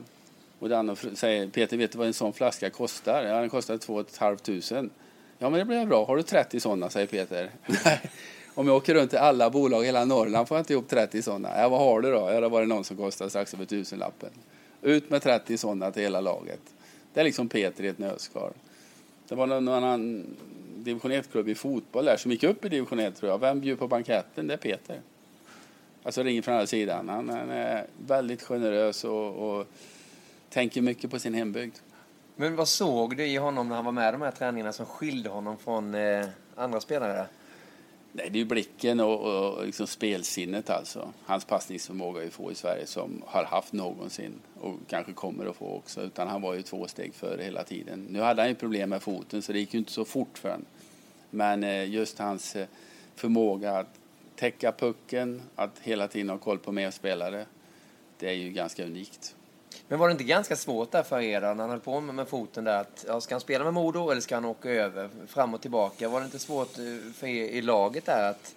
Och 0.59 0.69
Danno 0.69 0.95
säger, 0.95 1.47
Peter 1.47 1.77
vet 1.77 1.91
du 1.91 1.97
vad 1.97 2.07
en 2.07 2.13
sån 2.13 2.33
flaska 2.33 2.69
kostar? 2.69 3.23
Ja, 3.23 3.39
den 3.39 3.49
kostar 3.49 3.77
2 3.77 4.03
500. 4.03 4.89
Ja, 5.37 5.49
men 5.49 5.59
det 5.59 5.65
blir 5.65 5.85
bra. 5.85 6.05
Har 6.05 6.17
du 6.17 6.23
30 6.23 6.59
sådana, 6.59 6.89
säger 6.89 7.07
Peter. 7.07 7.51
Om 8.55 8.67
jag 8.67 8.75
åker 8.75 8.93
runt 8.93 9.09
till 9.09 9.19
alla 9.19 9.49
bolag 9.49 9.83
i 9.83 9.85
hela 9.85 10.05
Norrland 10.05 10.47
får 10.47 10.57
jag 10.57 10.61
inte 10.61 10.73
ihop 10.73 10.89
30 10.89 11.21
sådana. 11.21 11.49
Ja, 11.57 11.69
vad 11.69 11.79
har 11.79 12.01
du 12.01 12.11
då? 12.11 12.29
Ja, 12.31 12.41
det 12.41 12.49
var 12.49 12.61
det 12.61 12.67
någon 12.67 12.83
som 12.83 12.97
kostade 12.97 13.29
strax 13.29 13.53
över 13.53 13.65
tusenlappen. 13.65 14.29
Ut 14.81 15.09
med 15.09 15.21
30 15.21 15.57
sådana 15.57 15.91
till 15.91 16.03
hela 16.03 16.21
laget. 16.21 16.61
Det 17.13 17.19
är 17.19 17.23
liksom 17.23 17.49
Peter 17.49 17.83
i 17.83 17.87
ett 17.87 17.99
nötskal. 17.99 18.53
Det 19.27 19.35
var 19.35 19.47
någon 19.47 19.67
annan 19.67 20.25
division 20.87 21.11
1-klubb 21.11 21.49
i 21.49 21.55
fotboll 21.55 22.05
där 22.05 22.17
som 22.17 22.31
gick 22.31 22.43
upp 22.43 22.65
i 22.65 22.69
division 22.69 22.99
1 22.99 23.15
tror 23.15 23.31
jag. 23.31 23.39
Vem 23.39 23.59
bjuder 23.59 23.79
på 23.79 23.87
banketten? 23.87 24.47
Det 24.47 24.53
är 24.53 24.57
Peter. 24.57 25.01
Alltså 26.03 26.23
ringer 26.23 26.41
från 26.41 26.53
andra 26.53 26.67
sidan. 26.67 27.09
Han, 27.09 27.29
han 27.29 27.49
är 27.49 27.85
väldigt 28.07 28.43
generös 28.43 29.03
och, 29.03 29.57
och, 29.57 29.67
tänker 30.49 30.81
mycket 30.81 31.11
på 31.11 31.19
sin 31.19 31.33
hembygd. 31.33 31.75
Men 32.35 32.55
vad 32.55 32.67
såg 32.67 33.17
du 33.17 33.25
i 33.25 33.35
honom 33.37 33.69
när 33.69 33.75
han 33.75 33.85
var 33.85 33.91
med 33.91 34.13
de 34.13 34.21
här 34.21 34.31
träningarna 34.31 34.73
som 34.73 34.85
skilde 34.85 35.29
honom 35.29 35.57
från 35.57 35.95
eh, 35.95 36.25
andra 36.55 36.81
spelare? 36.81 37.27
Nej, 38.11 38.29
det 38.29 38.41
är 38.41 38.45
blicken 38.45 38.99
och, 38.99 39.19
och 39.19 39.65
liksom 39.65 39.87
spelsinnet 39.87 40.69
alltså. 40.69 41.13
Hans 41.25 41.45
passningsförmåga 41.45 42.23
är 42.23 42.29
få 42.29 42.51
i 42.51 42.55
Sverige 42.55 42.85
som 42.85 43.23
har 43.25 43.43
haft 43.43 43.73
någonsin 43.73 44.33
och 44.59 44.75
kanske 44.87 45.13
kommer 45.13 45.45
att 45.45 45.55
få 45.55 45.75
också. 45.75 46.01
Utan 46.01 46.27
han 46.27 46.41
var 46.41 46.53
ju 46.53 46.61
två 46.61 46.87
steg 46.87 47.13
före 47.13 47.43
hela 47.43 47.63
tiden. 47.63 48.07
Nu 48.09 48.21
hade 48.21 48.41
han 48.41 48.49
ju 48.49 48.55
problem 48.55 48.89
med 48.89 49.01
foten 49.01 49.41
så 49.41 49.53
det 49.53 49.59
gick 49.59 49.73
ju 49.73 49.79
inte 49.79 49.91
så 49.91 50.05
fort 50.05 50.37
för 50.37 50.49
honom. 50.49 50.65
Men 51.29 51.63
eh, 51.63 51.89
just 51.89 52.19
hans 52.19 52.55
eh, 52.55 52.67
förmåga 53.15 53.71
att 53.71 53.99
täcka 54.35 54.71
pucken, 54.71 55.41
att 55.55 55.79
hela 55.79 56.07
tiden 56.07 56.29
ha 56.29 56.37
koll 56.37 56.59
på 56.59 56.71
medspelare, 56.71 57.45
det 58.19 58.29
är 58.29 58.33
ju 58.33 58.49
ganska 58.49 58.85
unikt. 58.85 59.35
Men 59.87 59.99
var 59.99 60.07
det 60.07 60.11
inte 60.11 60.23
ganska 60.23 60.55
svårt 60.55 60.91
där 60.91 61.03
för 61.03 61.19
er 61.19 61.41
när 61.41 61.55
han 61.55 61.69
höll 61.69 61.79
på 61.79 62.01
med 62.01 62.27
foten 62.27 62.63
där? 62.63 62.81
Att, 62.81 63.05
ja, 63.07 63.21
ska 63.21 63.35
han 63.35 63.41
spela 63.41 63.63
med 63.63 63.73
Modo 63.73 64.09
eller 64.09 64.21
ska 64.21 64.35
han 64.35 64.45
åka 64.45 64.69
över 64.69 65.09
fram 65.27 65.53
och 65.53 65.61
tillbaka? 65.61 66.09
Var 66.09 66.19
det 66.19 66.25
inte 66.25 66.39
svårt 66.39 66.77
eh, 66.77 67.13
för 67.13 67.27
er 67.27 67.43
i 67.49 67.61
laget 67.61 68.05
där 68.05 68.29
att... 68.29 68.55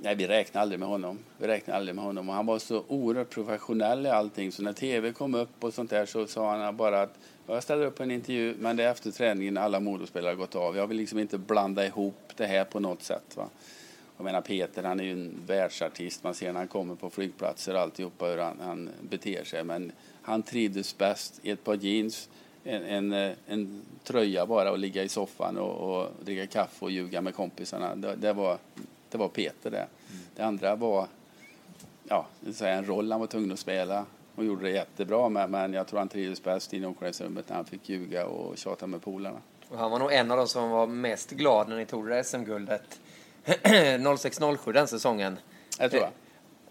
Nej, 0.00 0.14
vi 0.14 0.26
räknade 0.26 0.62
aldrig 0.62 0.80
med 0.80 0.88
honom. 0.88 1.18
Vi 1.38 1.46
räknade 1.46 1.76
aldrig 1.76 1.94
med 1.94 2.04
honom. 2.04 2.28
Och 2.28 2.34
han 2.34 2.46
var 2.46 2.58
så 2.58 2.84
oerhört 2.88 3.30
professionell 3.30 4.06
i 4.06 4.08
allting. 4.08 4.52
Så 4.52 4.62
när 4.62 4.72
tv 4.72 5.12
kom 5.12 5.34
upp 5.34 5.64
och 5.64 5.74
sånt 5.74 5.90
där 5.90 6.06
så 6.06 6.26
sa 6.26 6.56
han 6.56 6.76
bara 6.76 7.02
att 7.02 7.14
jag 7.46 7.62
ställer 7.62 7.86
upp 7.86 8.00
en 8.00 8.10
intervju 8.10 8.54
men 8.58 8.76
det 8.76 8.84
är 8.84 8.90
efter 8.90 9.10
träningen 9.10 9.56
alla 9.56 9.80
Modospelare 9.80 10.34
gått 10.34 10.54
av. 10.54 10.76
Jag 10.76 10.86
vill 10.86 10.96
liksom 10.96 11.18
inte 11.18 11.38
blanda 11.38 11.86
ihop 11.86 12.32
det 12.36 12.46
här 12.46 12.64
på 12.64 12.80
något 12.80 13.02
sätt. 13.02 13.36
Va? 13.36 13.48
Jag 14.16 14.24
menar 14.24 14.40
Peter 14.40 14.82
han 14.82 15.00
är 15.00 15.04
ju 15.04 15.12
en 15.12 15.42
världsartist. 15.46 16.24
Man 16.24 16.34
ser 16.34 16.52
när 16.52 16.60
han 16.60 16.68
kommer 16.68 16.94
på 16.94 17.10
flygplatser 17.10 17.74
och 17.74 17.80
alltihopa 17.80 18.26
hur 18.26 18.38
han, 18.38 18.60
han 18.60 18.90
beter 19.00 19.44
sig. 19.44 19.64
Men 19.64 19.92
han 20.22 20.42
trivdes 20.42 20.98
bäst 20.98 21.40
i 21.42 21.50
ett 21.50 21.64
par 21.64 21.74
jeans, 21.74 22.28
en, 22.64 22.82
en, 22.82 23.12
eh, 23.12 23.32
en 23.46 23.82
tröja 24.04 24.46
bara 24.46 24.70
och 24.70 24.78
ligga 24.78 25.02
i 25.02 25.08
soffan 25.08 25.58
och, 25.58 26.00
och 26.00 26.08
dricka 26.24 26.46
kaffe 26.46 26.84
och 26.84 26.90
ljuga 26.90 27.20
med 27.20 27.34
kompisarna. 27.34 27.94
Det, 27.94 28.16
det, 28.16 28.32
var, 28.32 28.58
det 29.10 29.18
var 29.18 29.28
Peter 29.28 29.70
det. 29.70 29.76
Mm. 29.76 30.22
Det 30.36 30.42
andra 30.42 30.76
var 30.76 31.06
ja, 32.08 32.26
en 32.60 32.86
roll 32.86 33.12
han 33.12 33.20
var 33.20 33.26
tvungen 33.26 33.52
att 33.52 33.58
spela. 33.58 34.04
Och 34.42 34.46
gjorde 34.46 34.62
det 34.62 34.70
jättebra. 34.70 35.28
Men, 35.28 35.50
men 35.50 35.72
jag 35.72 35.86
tror 35.86 35.98
han 35.98 36.08
trivdes 36.08 36.42
bäst 36.42 36.74
i 36.74 36.84
omklädningsrummet 36.84 37.48
när 37.48 37.56
han 37.56 37.64
fick 37.64 37.88
ljuga 37.88 38.26
och 38.26 38.58
tjata 38.58 38.86
med 38.86 39.02
polarna. 39.02 39.38
Och 39.68 39.78
han 39.78 39.90
var 39.90 39.98
nog 39.98 40.12
en 40.12 40.30
av 40.30 40.36
de 40.36 40.48
som 40.48 40.70
var 40.70 40.86
mest 40.86 41.30
glad 41.30 41.68
när 41.68 41.76
ni 41.76 41.86
tog 41.86 42.08
det 42.08 42.24
SM-guldet 42.24 43.00
06-07 43.44 44.72
den 44.72 44.88
säsongen. 44.88 45.38
Jag 45.78 45.90
tror 45.90 46.02
jag. 46.02 46.10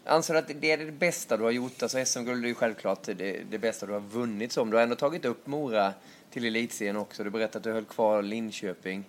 Anser 0.05 0.34
du 0.34 0.39
att 0.39 0.51
det 0.62 0.71
är 0.71 0.77
det 0.77 0.91
bästa 0.91 1.38
du 1.38 1.43
har 1.43 1.51
gjort? 1.51 1.84
Alltså 1.84 2.05
SM-guld 2.05 2.43
är 2.43 2.47
ju 2.47 2.55
självklart 2.55 3.03
det, 3.03 3.41
det 3.51 3.57
bästa 3.57 3.86
du 3.86 3.93
har 3.93 3.99
vunnit 3.99 4.51
som. 4.51 4.69
Du 4.69 4.77
har 4.77 4.84
ändå 4.84 4.95
tagit 4.95 5.25
upp 5.25 5.47
Mora 5.47 5.93
till 6.31 6.45
elitserien 6.45 6.97
också. 6.97 7.23
Du 7.23 7.29
berättade 7.29 7.57
att 7.57 7.63
du 7.63 7.71
höll 7.71 7.86
kvar 7.86 8.21
Linköping. 8.21 9.03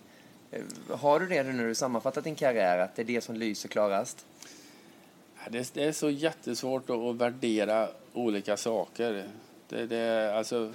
Eh, 0.51 0.63
har 0.99 1.21
du 1.21 1.27
det 1.27 1.43
nu 1.43 1.53
när 1.53 1.67
du 1.67 1.75
sammanfattat 1.75 2.25
din 2.25 2.35
karriär, 2.35 2.79
att 2.79 2.97
det 2.97 3.03
är 3.03 3.07
det 3.07 3.21
som 3.21 3.35
lyser 3.35 3.69
klarast? 3.69 4.27
Det, 5.51 5.77
är 5.77 5.93
så 5.93 6.11
jättesvårt 6.11 6.91
att 6.91 7.17
värdera 7.17 7.89
olika 8.13 8.57
saker. 8.57 9.29
Det, 9.69 9.87
det, 9.87 10.35
alltså, 10.37 10.73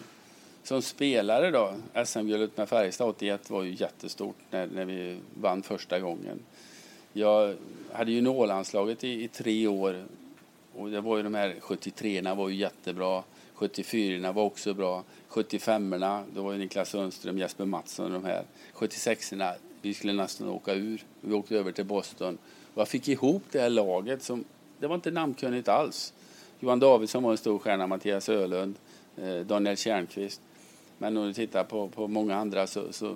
som 0.64 0.82
spelare 0.82 1.52
då, 1.52 1.74
SM-guldet 2.06 2.58
med 2.58 2.70
Färjestad 2.70 3.10
81 3.10 3.50
var 3.50 3.64
ju 3.64 3.76
jättestort 3.76 4.36
när, 4.52 4.68
när 4.68 4.86
vi 4.86 5.20
vann 5.34 5.64
första 5.64 6.00
gången. 6.00 6.40
Jag 7.14 7.56
hade 7.92 8.12
ju 8.12 8.22
nålanslaget 8.22 9.04
i, 9.04 9.24
i 9.24 9.28
tre 9.28 9.68
år 9.68 10.06
och 10.76 10.90
det 10.90 11.02
var 11.02 11.18
ju 11.18 11.24
de 11.24 11.36
här 11.36 11.56
73 11.60 12.22
var 12.22 12.50
ju 12.50 12.56
jättebra. 12.56 13.24
74 13.54 14.32
var 14.32 14.44
också 14.44 14.74
bra. 14.74 15.04
75orna, 15.30 16.24
då 16.36 16.44
var 16.44 16.52
ju 16.52 16.58
Niklas 16.58 16.90
Sundström, 16.90 17.38
Jesper 17.38 17.66
Mattsson 17.66 18.06
och 18.06 18.22
de 18.22 18.28
här. 18.28 18.44
76orna, 18.74 19.54
vi 19.82 19.94
skulle 19.94 20.14
nästan 20.14 20.50
åka 20.50 20.74
ur. 20.74 21.04
Vi 21.22 21.34
åkte 21.34 21.56
över 21.56 21.72
till 21.72 21.86
Boston. 21.86 22.38
Och 22.74 22.82
jag 22.82 22.88
fick 22.88 23.08
ihop 23.08 23.44
det 23.52 23.60
här 23.60 23.70
laget 23.70 24.24
som, 24.24 24.44
det 24.80 24.88
var 24.88 24.96
inte 24.96 25.12
namnkunnigt 25.12 25.68
alls. 25.68 26.14
Johan 26.60 26.80
Davidsson 26.80 27.24
var 27.24 27.32
en 27.32 27.38
stor 27.38 27.60
stjärna, 27.60 27.88
Mattias 27.88 28.30
Ölund, 28.30 28.76
eh, 29.18 29.40
Daniel 29.40 29.78
Tjärnqvist. 29.78 30.42
Men 30.98 31.18
om 31.18 31.28
du 31.28 31.34
tittar 31.34 31.64
på, 31.64 31.88
på 31.88 32.08
många 32.08 32.36
andra 32.36 32.68
så, 32.68 32.94
så 32.94 33.16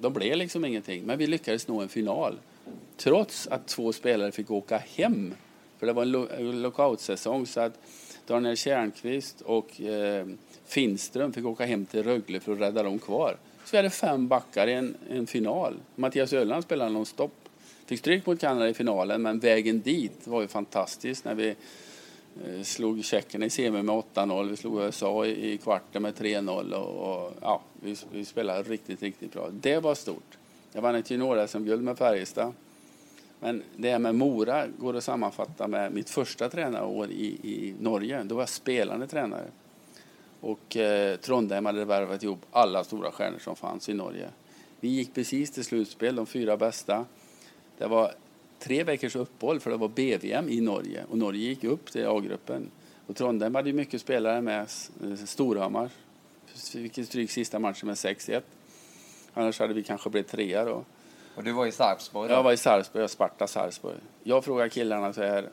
de 0.00 0.12
blev 0.12 0.36
liksom 0.36 0.64
ingenting. 0.64 1.02
Men 1.04 1.18
vi 1.18 1.26
lyckades 1.26 1.68
nå 1.68 1.80
en 1.80 1.88
final. 1.88 2.38
Trots 2.96 3.46
att 3.46 3.66
två 3.66 3.92
spelare 3.92 4.32
fick 4.32 4.50
åka 4.50 4.78
hem. 4.78 5.34
För 5.78 5.86
det 5.86 5.92
var 5.92 6.02
en 6.02 6.10
lo 6.10 6.28
lockoutsäsong 6.52 7.46
så 7.46 7.60
att 7.60 7.78
Daniel 8.26 8.56
Tjärnqvist 8.56 9.40
och 9.40 9.80
eh, 9.80 10.26
Finström 10.66 11.32
fick 11.32 11.44
åka 11.44 11.66
hem 11.66 11.86
till 11.86 12.02
Rögle 12.02 12.40
för 12.40 12.52
att 12.52 12.60
rädda 12.60 12.82
dem 12.82 12.98
kvar. 12.98 13.36
Så 13.64 13.70
vi 13.70 13.76
hade 13.76 13.90
fem 13.90 14.28
backar 14.28 14.66
i 14.66 14.72
en, 14.72 14.94
en 15.10 15.26
final. 15.26 15.74
Mattias 15.94 16.32
Öland 16.32 16.64
spelade 16.64 16.90
någon 16.90 17.06
stopp. 17.06 17.34
Fick 17.86 17.98
stryk 17.98 18.26
mot 18.26 18.40
Kanada 18.40 18.68
i 18.68 18.74
finalen 18.74 19.22
men 19.22 19.38
vägen 19.38 19.80
dit 19.80 20.26
var 20.26 20.42
ju 20.42 20.48
fantastisk 20.48 21.24
när 21.24 21.34
vi 21.34 21.54
Eh, 22.44 22.62
slog 22.62 23.04
Tjeckien 23.04 23.42
i 23.42 23.50
semi 23.50 23.82
med 23.82 23.94
8-0. 24.14 24.50
Vi 24.50 24.56
slog 24.56 24.80
USA 24.80 25.26
i, 25.26 25.58
kvarten 25.58 26.02
med 26.02 26.14
3-0 26.14 26.72
och, 26.72 27.24
och, 27.24 27.32
ja, 27.40 27.60
vi, 27.80 27.96
vi 28.12 28.24
spelade 28.24 28.62
riktigt, 28.62 29.02
riktigt 29.02 29.32
bra. 29.32 29.48
Det 29.50 29.78
var 29.78 29.94
stort. 29.94 30.38
Jag 30.72 30.82
vann 30.82 30.94
ett 30.94 31.10
junior-SM-guld 31.10 31.82
med 31.82 31.98
Färjestad. 31.98 32.52
Men 33.40 33.62
det 33.76 33.90
här 33.90 33.98
med 33.98 34.14
Mora 34.14 34.66
går 34.78 34.96
att 34.96 35.04
sammanfatta 35.04 35.68
med 35.68 35.92
mitt 35.92 36.10
första 36.10 36.48
tränarår 36.48 37.10
i, 37.10 37.26
i 37.26 37.74
Norge. 37.80 38.22
Då 38.22 38.34
var 38.34 38.42
jag 38.42 38.48
spelande 38.48 39.06
tränare. 39.06 39.46
Och 40.40 40.76
eh, 40.76 41.16
Trondheim 41.16 41.66
hade 41.66 41.84
värvat 41.84 42.22
ihop 42.22 42.46
alla 42.50 42.84
stora 42.84 43.10
stjärnor 43.10 43.38
som 43.38 43.56
fanns 43.56 43.88
i 43.88 43.94
Norge. 43.94 44.28
Vi 44.80 44.88
gick 44.88 45.14
precis 45.14 45.50
till 45.50 45.64
slutspel, 45.64 46.16
de 46.16 46.26
fyra 46.26 46.56
bästa. 46.56 47.04
Det 47.78 47.86
var 47.86 48.14
tre 48.60 48.84
veckors 48.84 49.16
uppehåll 49.16 49.60
för 49.60 49.70
det 49.70 49.76
var 49.76 49.88
BVM 49.88 50.48
i 50.48 50.60
Norge 50.60 51.04
och 51.10 51.18
Norge 51.18 51.40
gick 51.40 51.64
upp 51.64 51.92
till 51.92 52.06
A-gruppen. 52.06 52.70
Och 53.06 53.16
Trondheim 53.16 53.54
hade 53.54 53.72
mycket 53.72 54.00
spelare 54.00 54.40
med. 54.40 54.68
Storhammar 55.26 55.90
fick 56.72 57.06
stryk 57.06 57.30
sista 57.30 57.58
matchen 57.58 57.86
med 57.86 57.94
6-1. 57.94 58.42
Annars 59.34 59.58
hade 59.58 59.74
vi 59.74 59.82
kanske 59.82 60.10
blivit 60.10 60.28
trea 60.28 60.64
då. 60.64 60.84
Och 61.34 61.44
du 61.44 61.52
var 61.52 61.66
i 61.66 61.72
Sarpsborg? 61.72 62.32
Jag 62.32 62.42
var 62.42 62.52
i 62.52 62.56
Sarpsborg, 62.56 63.02
jag 63.02 63.10
Sparta 63.10 63.46
Sarpsborg. 63.46 63.96
Jag 64.22 64.44
frågar 64.44 64.68
killarna 64.68 65.12
så 65.12 65.22
här, 65.22 65.48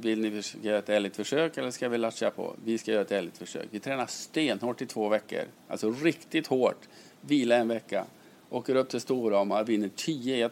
vill 0.00 0.20
ni 0.20 0.42
göra 0.62 0.78
ett 0.78 0.88
ärligt 0.88 1.16
försök 1.16 1.56
eller 1.56 1.70
ska 1.70 1.88
vi 1.88 1.98
latcha 1.98 2.30
på? 2.30 2.56
Vi 2.64 2.78
ska 2.78 2.92
göra 2.92 3.02
ett 3.02 3.12
ärligt 3.12 3.38
försök. 3.38 3.66
Vi 3.70 3.80
tränar 3.80 4.06
stenhårt 4.06 4.82
i 4.82 4.86
två 4.86 5.08
veckor, 5.08 5.42
alltså 5.68 5.90
riktigt 5.90 6.46
hårt. 6.46 6.88
Vila 7.20 7.56
en 7.56 7.68
vecka. 7.68 8.04
Åker 8.50 8.74
upp 8.74 8.88
till 8.88 9.00
Storhammar, 9.00 9.64
vinner 9.64 9.88
10-1, 9.88 10.50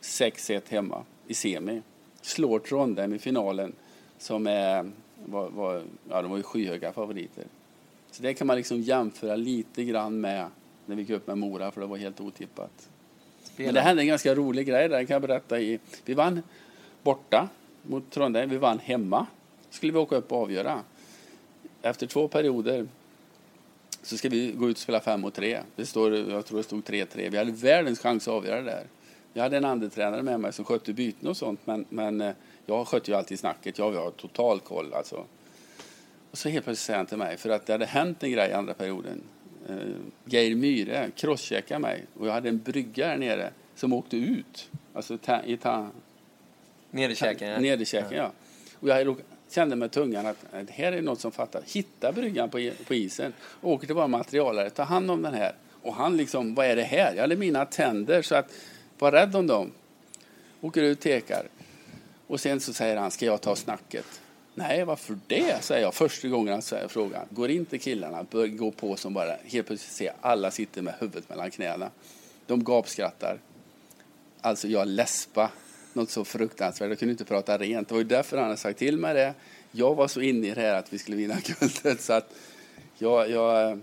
6-1 0.00 0.62
hemma 0.68 1.04
i 1.28 1.34
semi. 1.34 1.82
Slår 2.22 2.58
Trondheim 2.58 3.14
i 3.14 3.18
finalen 3.18 3.72
som 4.18 4.46
är, 4.46 4.90
var, 5.24 5.48
var, 5.48 5.82
ja, 6.08 6.22
de 6.22 6.30
var 6.30 6.36
ju 6.36 6.42
skyhöga 6.42 6.92
favoriter. 6.92 7.44
Så 8.10 8.22
det 8.22 8.34
kan 8.34 8.46
man 8.46 8.56
liksom 8.56 8.80
jämföra 8.80 9.36
lite 9.36 9.84
grann 9.84 10.20
med 10.20 10.46
när 10.86 10.96
vi 10.96 11.02
gick 11.02 11.10
upp 11.10 11.26
med 11.26 11.38
Mora 11.38 11.70
för 11.70 11.80
det 11.80 11.86
var 11.86 11.96
helt 11.96 12.20
otippat. 12.20 12.88
Men 13.56 13.74
det 13.74 13.80
hände 13.80 14.02
en 14.02 14.06
ganska 14.06 14.34
rolig 14.34 14.66
grej 14.66 14.88
där 14.88 15.04
kan 15.04 15.14
jag 15.14 15.22
berätta. 15.22 15.60
I, 15.60 15.78
vi 16.04 16.14
vann 16.14 16.42
borta 17.02 17.48
mot 17.82 18.10
Trondheim, 18.10 18.50
vi 18.50 18.56
vann 18.56 18.78
hemma. 18.78 19.26
skulle 19.70 19.92
vi 19.92 19.98
åka 19.98 20.16
upp 20.16 20.32
och 20.32 20.42
avgöra. 20.42 20.80
Efter 21.82 22.06
två 22.06 22.28
perioder 22.28 22.86
så 24.02 24.16
ska 24.16 24.28
vi 24.28 24.52
gå 24.52 24.70
ut 24.70 24.76
och 24.76 24.82
spela 24.82 25.00
fem 25.00 25.20
mot 25.20 25.34
tre. 25.34 25.60
Det 25.76 25.86
står, 25.86 26.16
jag 26.16 26.46
tror 26.46 26.58
det 26.58 26.64
stod 26.64 26.84
3-3. 26.84 27.30
Vi 27.30 27.38
hade 27.38 27.52
världens 27.52 27.98
chans 27.98 28.28
att 28.28 28.34
avgöra 28.34 28.56
det 28.56 28.70
där. 28.70 28.84
Jag 29.32 29.42
hade 29.42 29.56
en 29.56 29.64
andetränare 29.64 30.22
med 30.22 30.40
mig 30.40 30.52
som 30.52 30.64
skötte 30.64 30.92
byten 30.92 31.28
och 31.28 31.36
sånt 31.36 31.60
men, 31.64 31.84
men 31.88 32.20
eh, 32.20 32.32
jag 32.66 32.88
skötte 32.88 33.10
ju 33.10 33.16
alltid 33.16 33.38
snacket. 33.38 33.78
Jag 33.78 33.92
har 33.92 34.10
total 34.10 34.60
koll 34.60 34.94
alltså. 34.94 35.24
Och 36.30 36.38
så 36.38 36.48
helt 36.48 36.64
plötsligt 36.64 36.86
säger 36.86 36.96
han 36.96 37.06
till 37.06 37.18
mig, 37.18 37.36
för 37.36 37.50
att 37.50 37.66
det 37.66 37.72
hade 37.72 37.86
hänt 37.86 38.22
en 38.22 38.32
grej 38.32 38.50
i 38.50 38.52
andra 38.52 38.74
perioden 38.74 39.22
eh, 39.68 39.76
Geir 40.24 40.56
Myhre 40.56 41.10
crosscheckade 41.16 41.80
mig 41.80 42.04
och 42.18 42.26
jag 42.26 42.32
hade 42.32 42.48
en 42.48 42.58
brygga 42.58 43.06
här 43.06 43.16
nere 43.16 43.50
som 43.74 43.92
åkte 43.92 44.16
ut. 44.16 44.70
Alltså 44.94 45.18
ta, 45.18 45.42
i 45.42 45.56
ta, 45.56 45.90
Nederkäken, 46.90 47.48
ja. 47.48 47.58
Nederkäken, 47.58 48.18
ja. 48.18 48.32
Och 48.80 48.88
jag 48.88 49.16
kände 49.50 49.76
med 49.76 49.90
tungan 49.90 50.26
att 50.26 50.46
det 50.52 50.72
här 50.72 50.92
är 50.92 51.02
något 51.02 51.20
som 51.20 51.32
fattar. 51.32 51.62
Hitta 51.66 52.12
bryggan 52.12 52.50
på, 52.50 52.70
på 52.86 52.94
isen, 52.94 53.32
åker 53.60 53.86
till 53.86 53.94
våra 53.94 54.06
materialare, 54.06 54.70
ta 54.70 54.82
hand 54.82 55.10
om 55.10 55.22
den 55.22 55.34
här. 55.34 55.52
Och 55.82 55.94
han 55.94 56.16
liksom, 56.16 56.54
vad 56.54 56.66
är 56.66 56.76
det 56.76 56.82
här? 56.82 57.14
Jag 57.14 57.20
hade 57.20 57.36
mina 57.36 57.64
tänder 57.64 58.22
så 58.22 58.34
att, 58.34 58.52
var 58.98 59.12
rädd 59.12 59.36
om 59.36 59.46
dem. 59.46 59.72
Åker 60.60 60.82
ut, 60.82 61.00
tekar. 61.00 61.48
Och 62.26 62.40
sen 62.40 62.60
så 62.60 62.72
säger 62.72 62.96
han, 62.96 63.10
ska 63.10 63.26
jag 63.26 63.40
ta 63.40 63.56
snacket? 63.56 64.20
Nej, 64.54 64.84
varför 64.84 65.18
det? 65.26 65.64
säger 65.64 65.82
jag 65.82 65.94
första 65.94 66.28
gången 66.28 66.52
han 66.52 66.62
säger 66.62 66.88
frågan. 66.88 67.26
Går 67.30 67.50
inte 67.50 67.78
killarna, 67.78 68.26
gå 68.48 68.70
på 68.70 68.96
som 68.96 69.14
bara 69.14 69.36
helt 69.44 69.66
plötsligt 69.66 69.92
ser 69.92 70.12
alla 70.20 70.50
sitter 70.50 70.82
med 70.82 70.94
huvudet 70.98 71.28
mellan 71.28 71.50
knäna. 71.50 71.90
De 72.46 72.64
gapskrattar. 72.64 73.38
Alltså 74.40 74.68
jag 74.68 74.88
läspa 74.88 75.50
något 75.92 76.10
så 76.10 76.24
fruktansvärt. 76.24 76.88
Jag 76.88 76.98
kunde 76.98 77.12
inte 77.12 77.24
prata 77.24 77.58
rent. 77.58 77.88
Det 77.88 77.94
var 77.94 78.00
ju 78.00 78.08
därför 78.08 78.36
han 78.36 78.46
hade 78.46 78.56
sagt 78.56 78.78
till 78.78 78.98
mig 78.98 79.14
det. 79.14 79.34
Jag 79.72 79.94
var 79.94 80.08
så 80.08 80.20
inne 80.20 80.46
i 80.46 80.54
det 80.54 80.60
här 80.60 80.74
att 80.74 80.92
vi 80.92 80.98
skulle 80.98 81.16
vinna 81.16 81.36
guldet 81.60 82.00
så 82.00 82.12
att 82.12 82.34
jag, 82.98 83.30
jag 83.30 83.80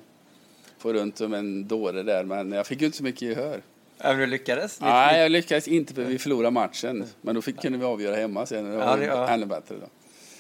får 0.78 0.94
runt 0.94 1.18
som 1.18 1.34
en 1.34 1.68
dåre 1.68 2.04
där. 2.04 2.24
Men 2.24 2.52
jag 2.52 2.68
fick 2.68 2.80
ju 2.80 2.86
inte 2.86 2.98
så 2.98 3.04
mycket 3.04 3.22
gehör. 3.22 3.62
Även 4.00 4.20
du 4.20 4.26
lyckades? 4.26 4.82
Nej, 4.82 5.22
jag 5.22 5.32
lyckades 5.32 5.68
inte 5.68 5.94
för 5.94 6.04
vi 6.04 6.20
förlorade 6.20 6.52
matchen. 6.52 7.06
Men 7.22 7.36
då 7.36 7.42
fick, 7.42 7.62
kunde 7.62 7.78
vi 7.78 7.86
avgöra 7.86 8.16
hemma 8.16 8.46
sen. 8.46 8.72
Det 8.72 8.78
var 8.78 8.98
ja, 8.98 9.30
ännu 9.30 9.46
bättre 9.46 9.76
då. 9.76 9.88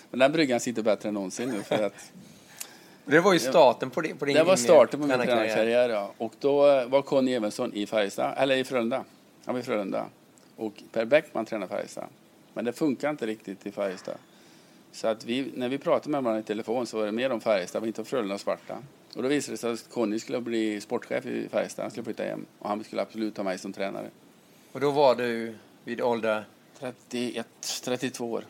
Men 0.10 0.20
den 0.20 0.32
bryggan 0.32 0.60
sitter 0.60 0.82
bättre 0.82 1.10
än 1.10 1.14
någonsin 1.14 1.50
nu 1.50 1.64
för 1.64 1.84
att 1.84 1.94
det 3.06 3.20
var 3.20 3.34
ju 3.34 3.40
starten 3.40 3.90
på, 3.90 4.02
din, 4.02 4.18
på 4.18 4.26
din 4.26 4.36
Det 4.36 4.44
var 4.44 4.56
starten 4.56 5.00
på 5.00 5.08
min 5.08 5.18
tränarkarriär, 5.18 5.90
ja. 5.90 6.14
Och 6.18 6.34
då 6.40 6.70
eh, 6.70 6.88
var 6.88 7.02
Conny 7.02 7.34
Evensson 7.34 7.74
i 7.74 7.88
Färjestad, 7.88 8.34
eller 8.38 8.56
i 8.58 8.64
Frölunda. 8.64 9.04
Han 9.46 9.56
var 9.56 9.62
i 9.62 9.64
Frölunda. 9.64 10.06
Och 10.56 10.74
Per 10.92 11.06
Bäckman 11.06 11.46
tränade 11.46 11.70
Färjestad. 11.70 12.08
Men 12.54 12.66
det 12.66 12.74
funkar 12.74 13.10
inte 13.10 13.26
riktigt 13.26 13.66
i 13.66 13.72
Färjestad. 13.72 14.16
Så 14.96 15.08
att 15.08 15.26
vi, 15.26 15.52
när 15.56 15.70
vi 15.70 15.78
pratade 15.78 16.10
med 16.10 16.24
varandra 16.24 16.40
i 16.40 16.44
telefon 16.44 16.88
så 16.88 16.98
var 16.98 17.06
det 17.06 17.12
mer 17.12 17.32
om 17.32 17.42
Färjestad, 17.42 17.88
inte 17.88 18.02
om 18.02 18.06
Frölunda 18.06 18.34
och 18.34 18.42
Sparta. 18.42 18.78
Och 19.16 19.24
då 19.24 19.30
visade 19.30 19.54
det 19.54 19.58
sig 19.58 19.72
att 19.72 19.90
Conny 19.90 20.20
skulle 20.20 20.42
bli 20.42 20.82
sportchef 20.82 21.26
i 21.26 21.50
Färjestad, 21.50 21.84
han 21.84 21.92
skulle 21.92 22.04
flytta 22.04 22.24
hem. 22.24 22.46
Och 22.60 22.70
han 22.70 22.84
skulle 22.84 23.02
absolut 23.02 23.38
ha 23.38 23.44
mig 23.44 23.58
som 23.58 23.74
tränare. 23.74 24.10
Och 24.72 24.80
då 24.80 24.92
var 24.92 25.16
du 25.16 25.56
vid 25.84 26.02
ålder? 26.02 26.46
31, 26.80 27.48
32 27.84 28.32
år. 28.32 28.44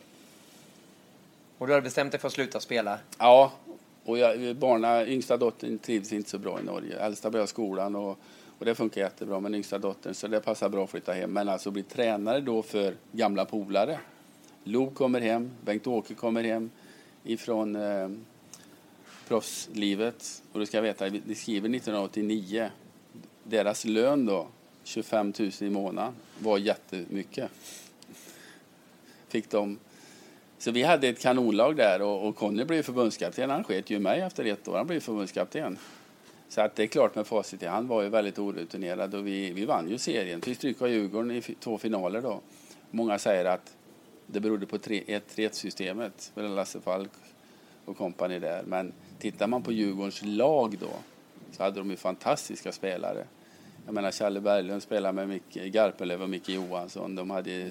Och 1.58 1.66
du 1.66 1.72
hade 1.72 1.82
bestämt 1.82 2.12
dig 2.12 2.20
för 2.20 2.28
att 2.28 2.34
sluta 2.34 2.60
spela? 2.60 2.98
Ja, 3.18 3.52
och 4.04 4.18
jag, 4.18 4.56
barna, 4.56 5.06
yngsta 5.06 5.36
dottern 5.36 5.78
trivs 5.78 6.12
inte 6.12 6.30
så 6.30 6.38
bra 6.38 6.60
i 6.60 6.64
Norge. 6.64 6.98
Äldsta 6.98 7.30
börjar 7.30 7.46
skolan 7.46 7.96
och, 7.96 8.18
och 8.58 8.64
det 8.64 8.74
funkar 8.74 9.00
jättebra 9.00 9.40
med 9.40 9.54
yngsta 9.54 9.78
dottern 9.78 10.14
så 10.14 10.26
det 10.28 10.40
passar 10.40 10.68
bra 10.68 10.84
att 10.84 10.90
flytta 10.90 11.12
hem. 11.12 11.30
Men 11.30 11.48
alltså 11.48 11.70
bli 11.70 11.82
tränare 11.82 12.40
då 12.40 12.62
för 12.62 12.94
gamla 13.12 13.44
polare. 13.44 13.98
Lo 14.68 14.90
kommer 14.90 15.20
hem, 15.20 15.50
Bengt-Åke 15.64 16.14
kommer 16.14 16.44
hem 16.44 16.70
ifrån 17.24 17.76
eh, 17.76 18.08
proffslivet. 19.28 20.42
Och 20.52 20.60
du 20.60 20.66
ska 20.66 20.80
veta, 20.80 21.08
de 21.08 21.34
skriver 21.34 21.68
1989. 21.68 22.70
Deras 23.42 23.84
lön 23.84 24.26
då, 24.26 24.46
25 24.84 25.32
000 25.38 25.50
i 25.60 25.70
månaden, 25.70 26.12
var 26.38 26.58
jättemycket. 26.58 27.50
Fick 29.28 29.50
de 29.50 29.78
Så 30.58 30.70
vi 30.70 30.82
hade 30.82 31.08
ett 31.08 31.20
kanonlag 31.20 31.76
där 31.76 32.02
och, 32.02 32.28
och 32.28 32.36
Conny 32.36 32.64
blev 32.64 32.82
förbundskapten. 32.82 33.50
Han 33.50 33.64
sket 33.64 33.90
ju 33.90 33.98
mig 33.98 34.20
efter 34.20 34.44
ett 34.44 34.68
år. 34.68 34.76
Han 34.76 34.86
blev 34.86 35.00
förbundskapten. 35.00 35.78
Så 36.48 36.60
att 36.60 36.76
det 36.76 36.82
är 36.82 36.86
klart 36.86 37.14
med 37.14 37.26
facit 37.26 37.62
i 37.62 37.66
hand 37.66 37.88
var 37.88 38.02
ju 38.02 38.08
väldigt 38.08 38.38
orutinerad 38.38 39.14
och 39.14 39.26
vi, 39.26 39.52
vi 39.52 39.64
vann 39.64 39.88
ju 39.90 39.98
serien. 39.98 40.40
Fick 40.40 40.56
stryk 40.56 40.82
av 40.82 40.88
Djurgården 40.88 41.30
i 41.30 41.42
två 41.42 41.78
finaler 41.78 42.22
då. 42.22 42.40
Många 42.90 43.18
säger 43.18 43.44
att 43.44 43.76
det 44.26 44.40
berodde 44.40 44.66
på 44.66 44.76
1-3-systemet 44.76 46.32
mellan 46.34 46.54
Lasse 46.54 46.80
Falk 46.80 47.10
och 47.84 47.96
kompani 47.96 48.38
där. 48.38 48.62
Men 48.62 48.92
tittar 49.18 49.46
man 49.46 49.62
på 49.62 49.72
Djurgårdens 49.72 50.22
lag 50.24 50.78
då 50.80 50.90
så 51.52 51.62
hade 51.62 51.78
de 51.78 51.90
ju 51.90 51.96
fantastiska 51.96 52.72
spelare. 52.72 53.26
Jag 53.86 53.94
menar 53.94 54.10
Challe 54.10 54.40
Berglund 54.40 54.82
spelade 54.82 55.12
med 55.12 55.28
Micke 55.28 55.54
Garpenlöv 55.54 56.22
och 56.22 56.30
Micke 56.30 56.48
Johansson. 56.48 57.14
De 57.14 57.30
hade 57.30 57.60
eh, 57.60 57.70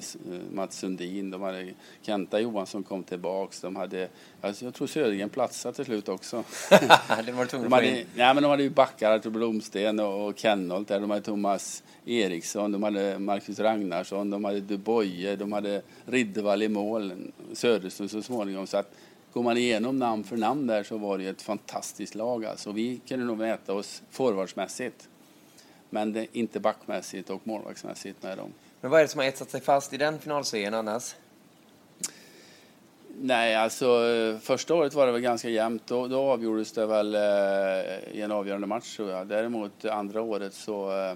Mats 0.51 0.77
Sundin, 0.77 1.31
de 1.31 1.41
hade 1.41 1.73
Kenta 2.01 2.39
Johansson 2.39 2.83
kom 2.83 3.03
tillbaks. 3.03 3.61
De 3.61 3.75
hade, 3.75 4.07
alltså 4.41 4.65
jag 4.65 4.73
tror 4.73 4.87
Södergren 4.87 5.29
platsade 5.29 5.75
till 5.75 5.85
slut 5.85 6.09
också. 6.09 6.43
det 7.25 7.31
var 7.31 7.61
de 7.63 7.73
hade, 7.73 7.87
nej, 7.91 8.05
men 8.15 8.43
de 8.43 8.49
hade 8.49 8.63
ju 8.63 8.69
backar, 8.69 9.11
Artur 9.11 9.29
Blomsten 9.29 9.99
och, 9.99 10.27
och 10.27 10.37
Kennolt 10.37 10.87
där. 10.87 10.99
De 10.99 11.09
hade 11.09 11.21
Thomas 11.21 11.83
Eriksson, 12.05 12.71
de 12.71 12.83
hade 12.83 13.19
Marcus 13.19 13.59
Ragnarsson, 13.59 14.29
de 14.29 14.45
hade 14.45 14.59
Duboye, 14.59 15.35
de 15.35 15.53
hade 15.53 15.81
Riddervall 16.05 16.63
i 16.63 16.69
mål, 16.69 17.13
Söderström 17.53 18.09
så 18.09 18.21
småningom. 18.21 18.67
Så 18.67 18.77
att 18.77 18.91
går 19.33 19.43
man 19.43 19.57
igenom 19.57 19.99
namn 19.99 20.23
för 20.23 20.37
namn 20.37 20.67
där 20.67 20.83
så 20.83 20.97
var 20.97 21.17
det 21.17 21.25
ett 21.27 21.41
fantastiskt 21.41 22.15
lag 22.15 22.45
alltså. 22.45 22.71
Vi 22.71 23.01
kunde 23.07 23.25
nog 23.25 23.37
mäta 23.37 23.73
oss 23.73 24.03
forwardsmässigt. 24.11 25.09
Men 25.95 26.13
det, 26.13 26.27
inte 26.31 26.59
backmässigt 26.59 27.29
och 27.29 27.47
målvaktsmässigt 27.47 28.23
med 28.23 28.37
dem. 28.37 28.53
Men 28.81 28.91
vad 28.91 28.99
är 28.99 29.03
det 29.03 29.09
som 29.09 29.19
har 29.19 29.27
etsat 29.27 29.49
sig 29.49 29.61
fast 29.61 29.93
i 29.93 29.97
den 29.97 30.19
finalserien 30.19 30.73
annars? 30.73 31.15
Nej, 33.21 33.55
alltså 33.55 33.87
första 34.41 34.75
året 34.75 34.93
var 34.93 35.05
det 35.05 35.11
väl 35.11 35.21
ganska 35.21 35.49
jämnt. 35.49 35.87
Då, 35.87 36.07
då 36.07 36.19
avgjordes 36.19 36.71
det 36.71 36.85
väl 36.85 37.15
eh, 37.15 37.21
i 38.11 38.21
en 38.21 38.31
avgörande 38.31 38.67
match 38.67 38.95
tror 38.95 39.11
jag. 39.11 39.27
Däremot 39.27 39.85
andra 39.85 40.21
året 40.21 40.53
så, 40.53 40.91
eh, 40.91 41.15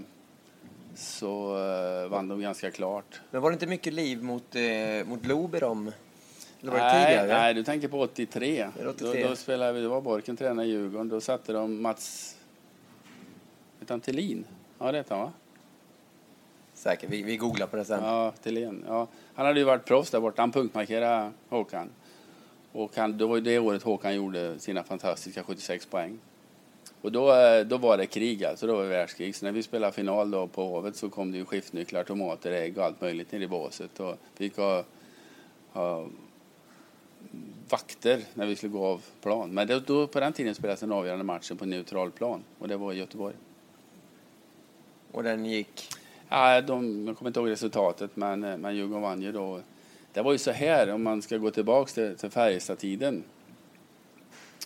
så 0.95 1.57
eh, 1.57 2.09
vann 2.09 2.27
de 2.27 2.41
ganska 2.41 2.71
klart. 2.71 3.21
Men 3.31 3.41
var 3.41 3.49
det 3.49 3.53
inte 3.53 3.67
mycket 3.67 3.93
liv 3.93 4.23
mot, 4.23 4.55
eh, 4.55 5.05
mot 5.05 5.25
Lob 5.25 5.55
i 5.55 5.59
dem? 5.59 5.91
Eller 6.61 6.71
var 6.71 6.79
det 6.79 6.85
nej, 6.85 7.05
tidigare? 7.05 7.39
Nej, 7.39 7.53
du 7.53 7.63
tänker 7.63 7.87
på 7.87 7.99
83. 7.99 8.67
83? 8.89 9.23
Då, 9.23 9.29
då 9.29 9.35
spelade 9.35 9.73
vi, 9.73 9.81
det 9.81 9.87
var 9.87 10.01
Borken 10.01 10.37
tränade 10.37 10.67
i 10.67 10.71
Djurgården. 10.71 11.09
Då 11.09 11.21
satte 11.21 11.53
de 11.53 11.81
Mats... 11.81 12.35
Han 13.87 14.01
Thelin? 14.01 14.45
Ja, 14.79 14.91
det 14.91 14.97
heter 14.97 15.15
han 15.15 15.25
va? 15.25 15.31
Säkert, 16.73 17.09
vi, 17.09 17.23
vi 17.23 17.37
googlar 17.37 17.67
på 17.67 17.75
det 17.75 17.85
sen. 17.85 18.03
Ja, 18.03 18.33
Thelén. 18.43 18.85
Ja. 18.87 19.07
Han 19.33 19.45
hade 19.45 19.59
ju 19.59 19.65
varit 19.65 19.85
proffs 19.85 20.11
där 20.11 20.19
borta. 20.19 20.41
Han 20.41 20.51
punktmarkerade 20.51 21.31
Håkan. 21.49 21.89
Och 22.71 22.95
han, 22.95 23.17
det 23.17 23.25
var 23.25 23.35
ju 23.35 23.41
det 23.41 23.59
året 23.59 23.83
Håkan 23.83 24.15
gjorde 24.15 24.59
sina 24.59 24.83
fantastiska 24.83 25.43
76 25.43 25.85
poäng. 25.85 26.19
Och 27.01 27.11
då, 27.11 27.33
eh, 27.33 27.65
då 27.65 27.77
var 27.77 27.97
det 27.97 28.05
krig 28.05 28.45
alltså, 28.45 28.67
då 28.67 28.75
var 28.75 28.83
det 28.83 28.89
världskrig. 28.89 29.35
Så 29.35 29.45
när 29.45 29.51
vi 29.51 29.63
spelade 29.63 29.93
final 29.93 30.31
då 30.31 30.47
på 30.47 30.65
Hovet 30.65 30.95
så 30.95 31.09
kom 31.09 31.31
det 31.31 31.37
ju 31.37 31.45
skiftnycklar, 31.45 32.03
tomater, 32.03 32.51
ägg 32.51 32.77
och 32.77 32.83
allt 32.83 33.01
möjligt 33.01 33.31
nere 33.31 33.43
i 33.43 33.47
båset. 33.47 33.99
Och 33.99 34.15
vi 34.37 34.49
fick 34.49 34.57
ha, 34.57 34.83
ha 35.71 36.07
vakter 37.69 38.21
när 38.33 38.45
vi 38.45 38.55
skulle 38.55 38.71
gå 38.71 38.85
av 38.85 39.01
plan. 39.21 39.53
Men 39.53 39.67
det, 39.67 39.79
då, 39.79 40.07
på 40.07 40.19
den 40.19 40.33
tiden 40.33 40.55
spelades 40.55 40.79
den 40.79 40.91
avgörande 40.91 41.25
matchen 41.25 41.57
på 41.57 41.65
neutral 41.65 42.11
plan 42.11 42.43
och 42.59 42.67
det 42.67 42.77
var 42.77 42.93
i 42.93 42.97
Göteborg. 42.97 43.35
Och 45.11 45.23
den 45.23 45.45
gick? 45.45 45.89
Ja, 46.29 46.61
de, 46.61 47.07
jag 47.07 47.17
kommer 47.17 47.29
inte 47.29 47.39
ihåg 47.39 47.49
resultatet, 47.49 48.15
men, 48.15 48.43
eh, 48.43 48.57
men 48.57 48.75
Djurgården 48.75 49.01
vann 49.01 49.21
ju 49.21 49.31
då. 49.31 49.61
Det 50.13 50.21
var 50.21 50.31
ju 50.31 50.37
så 50.37 50.51
här, 50.51 50.89
om 50.89 51.03
man 51.03 51.21
ska 51.21 51.37
gå 51.37 51.51
tillbaka 51.51 51.91
till, 51.91 52.15
till 52.17 52.29
Färjestad-tiden. 52.29 53.23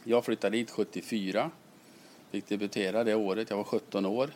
Jag 0.03 0.25
flyttade 0.25 0.57
dit 0.57 0.71
74. 0.71 1.51
Fick 2.31 2.47
debutera 2.47 3.03
det 3.03 3.15
året. 3.15 3.49
Jag 3.49 3.57
var 3.57 3.63
17 3.63 4.05
år. 4.05 4.29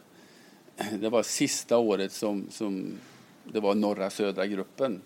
Det 0.99 1.09
var 1.09 1.23
sista 1.23 1.77
året 1.77 2.11
som, 2.11 2.47
som 2.51 2.97
det 3.43 3.59
var 3.59 3.75
norra 3.75 4.09
södra 4.09 4.45
gruppen. 4.47 5.01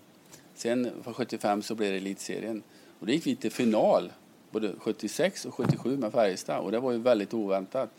Sen 0.55 0.91
från 1.03 1.13
75 1.13 1.61
så 1.61 1.75
blev 1.75 1.91
det 1.91 1.97
elitserien. 1.97 2.63
Och 2.99 3.05
då 3.05 3.11
gick 3.11 3.27
vi 3.27 3.35
till 3.35 3.51
final 3.51 4.11
både 4.51 4.73
76 4.79 5.45
och 5.45 5.53
77 5.53 5.97
med 5.97 6.11
Färjestad 6.11 6.59
och 6.59 6.71
det 6.71 6.79
var 6.79 6.91
ju 6.91 6.97
väldigt 6.97 7.33
oväntat. 7.33 7.89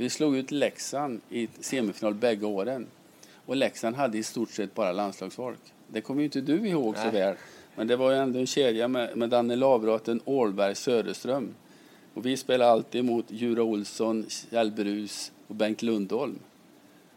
Vi 0.00 0.10
slog 0.10 0.36
ut 0.36 0.50
Leksand 0.50 1.20
i 1.30 1.48
semifinal 1.60 2.14
bägge 2.14 2.46
åren. 2.46 2.86
Och 3.46 3.56
Leksand 3.56 3.96
hade 3.96 4.18
i 4.18 4.22
stort 4.22 4.50
sett 4.50 4.74
bara 4.74 4.92
landslagsfolk. 4.92 5.58
Det 5.88 6.00
kommer 6.00 6.20
ju 6.20 6.24
inte 6.24 6.40
du 6.40 6.68
ihåg 6.68 6.94
Nej. 6.94 7.04
så 7.04 7.10
väl. 7.10 7.34
Men 7.76 7.86
det 7.86 7.96
var 7.96 8.10
ju 8.10 8.16
ändå 8.16 8.38
en 8.38 8.46
kedja 8.46 8.88
med, 8.88 9.16
med 9.16 9.30
Danne 9.30 9.56
Lavraten, 9.56 10.20
Ålberg, 10.24 10.74
Söderström. 10.74 11.54
Och 12.14 12.26
vi 12.26 12.36
spelade 12.36 12.70
alltid 12.70 13.04
mot 13.04 13.24
Jura 13.28 13.62
Olsson, 13.62 14.26
Kjell 14.28 14.70
Brus 14.70 15.32
och 15.46 15.54
Bengt 15.54 15.82
Lundholm. 15.82 16.38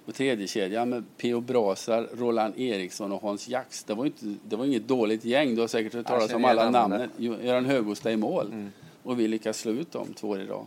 Och 0.05 0.15
tredje 0.15 0.47
kedja 0.47 0.85
med 0.85 1.03
P.O. 1.17 1.41
Brasar, 1.41 2.07
Roland 2.13 2.53
Eriksson 2.57 3.11
och 3.11 3.21
Hans 3.21 3.47
Jax. 3.47 3.83
Det 3.83 3.93
var, 3.93 4.05
inte, 4.05 4.35
det 4.49 4.55
var 4.55 4.65
inget 4.65 4.87
dåligt 4.87 5.25
gäng. 5.25 5.55
Du 5.55 5.61
har 5.61 5.67
säkert 5.67 5.93
hört 5.93 6.07
talas 6.07 6.33
om 6.33 6.45
alla 6.45 6.69
namnen. 6.69 7.09
Göran 7.17 7.65
Högosta 7.65 8.11
i 8.11 8.17
mål. 8.17 8.47
Mm. 8.47 8.71
Och 9.03 9.19
vi 9.19 9.27
lyckades 9.27 9.59
slå 9.59 9.71
ut 9.71 9.91
dem 9.91 10.13
två 10.13 10.29
år 10.29 10.41
i 10.41 10.45
rad. 10.45 10.65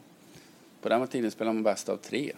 På 0.81 0.89
den 0.89 1.07
tiden 1.07 1.31
spelade 1.31 1.55
man 1.55 1.63
bäst 1.63 1.89
av 1.89 1.97
tre. 1.97 2.33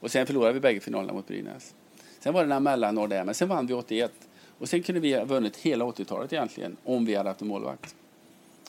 Och 0.00 0.10
sen 0.10 0.26
förlorade 0.26 0.52
vi 0.52 0.60
bägge 0.60 0.80
finalerna 0.80 1.12
mot 1.12 1.26
Brynäs. 1.26 1.74
Sen 2.20 2.34
var 2.34 2.42
det 2.42 2.48
några 2.48 2.60
mellanår 2.60 3.08
där, 3.08 3.24
men 3.24 3.34
sen 3.34 3.48
vann 3.48 3.66
vi 3.66 3.74
81. 3.74 4.12
Och 4.58 4.68
sen 4.68 4.82
kunde 4.82 5.00
vi 5.00 5.14
ha 5.14 5.24
vunnit 5.24 5.56
hela 5.56 5.84
80-talet 5.84 6.32
egentligen, 6.32 6.76
om 6.84 7.04
vi 7.04 7.14
hade 7.14 7.28
haft 7.28 7.40
en 7.40 7.48
målvakt. 7.48 7.94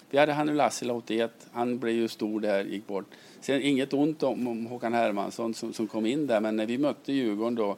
Vi 0.10 0.18
hade 0.18 0.34
Hannu 0.34 0.54
Lassila 0.54 0.94
81, 0.94 1.32
han 1.52 1.80
blev 1.80 1.96
ju 1.96 2.08
stor 2.08 2.40
där, 2.40 2.64
gick 2.64 2.88
bort. 2.88 3.06
Sen 3.42 3.62
inget 3.62 3.94
ont 3.94 4.24
om, 4.24 4.48
om 4.48 4.66
Håkan 4.66 4.94
Hermansson 4.94 5.54
som, 5.54 5.74
som 5.74 5.88
kom 5.88 6.06
in 6.06 6.28
där, 6.28 6.40
men 6.40 6.56
när 6.56 6.66
vi 6.66 6.78
mötte 6.78 7.14
Djurgården 7.14 7.56
då 7.56 7.78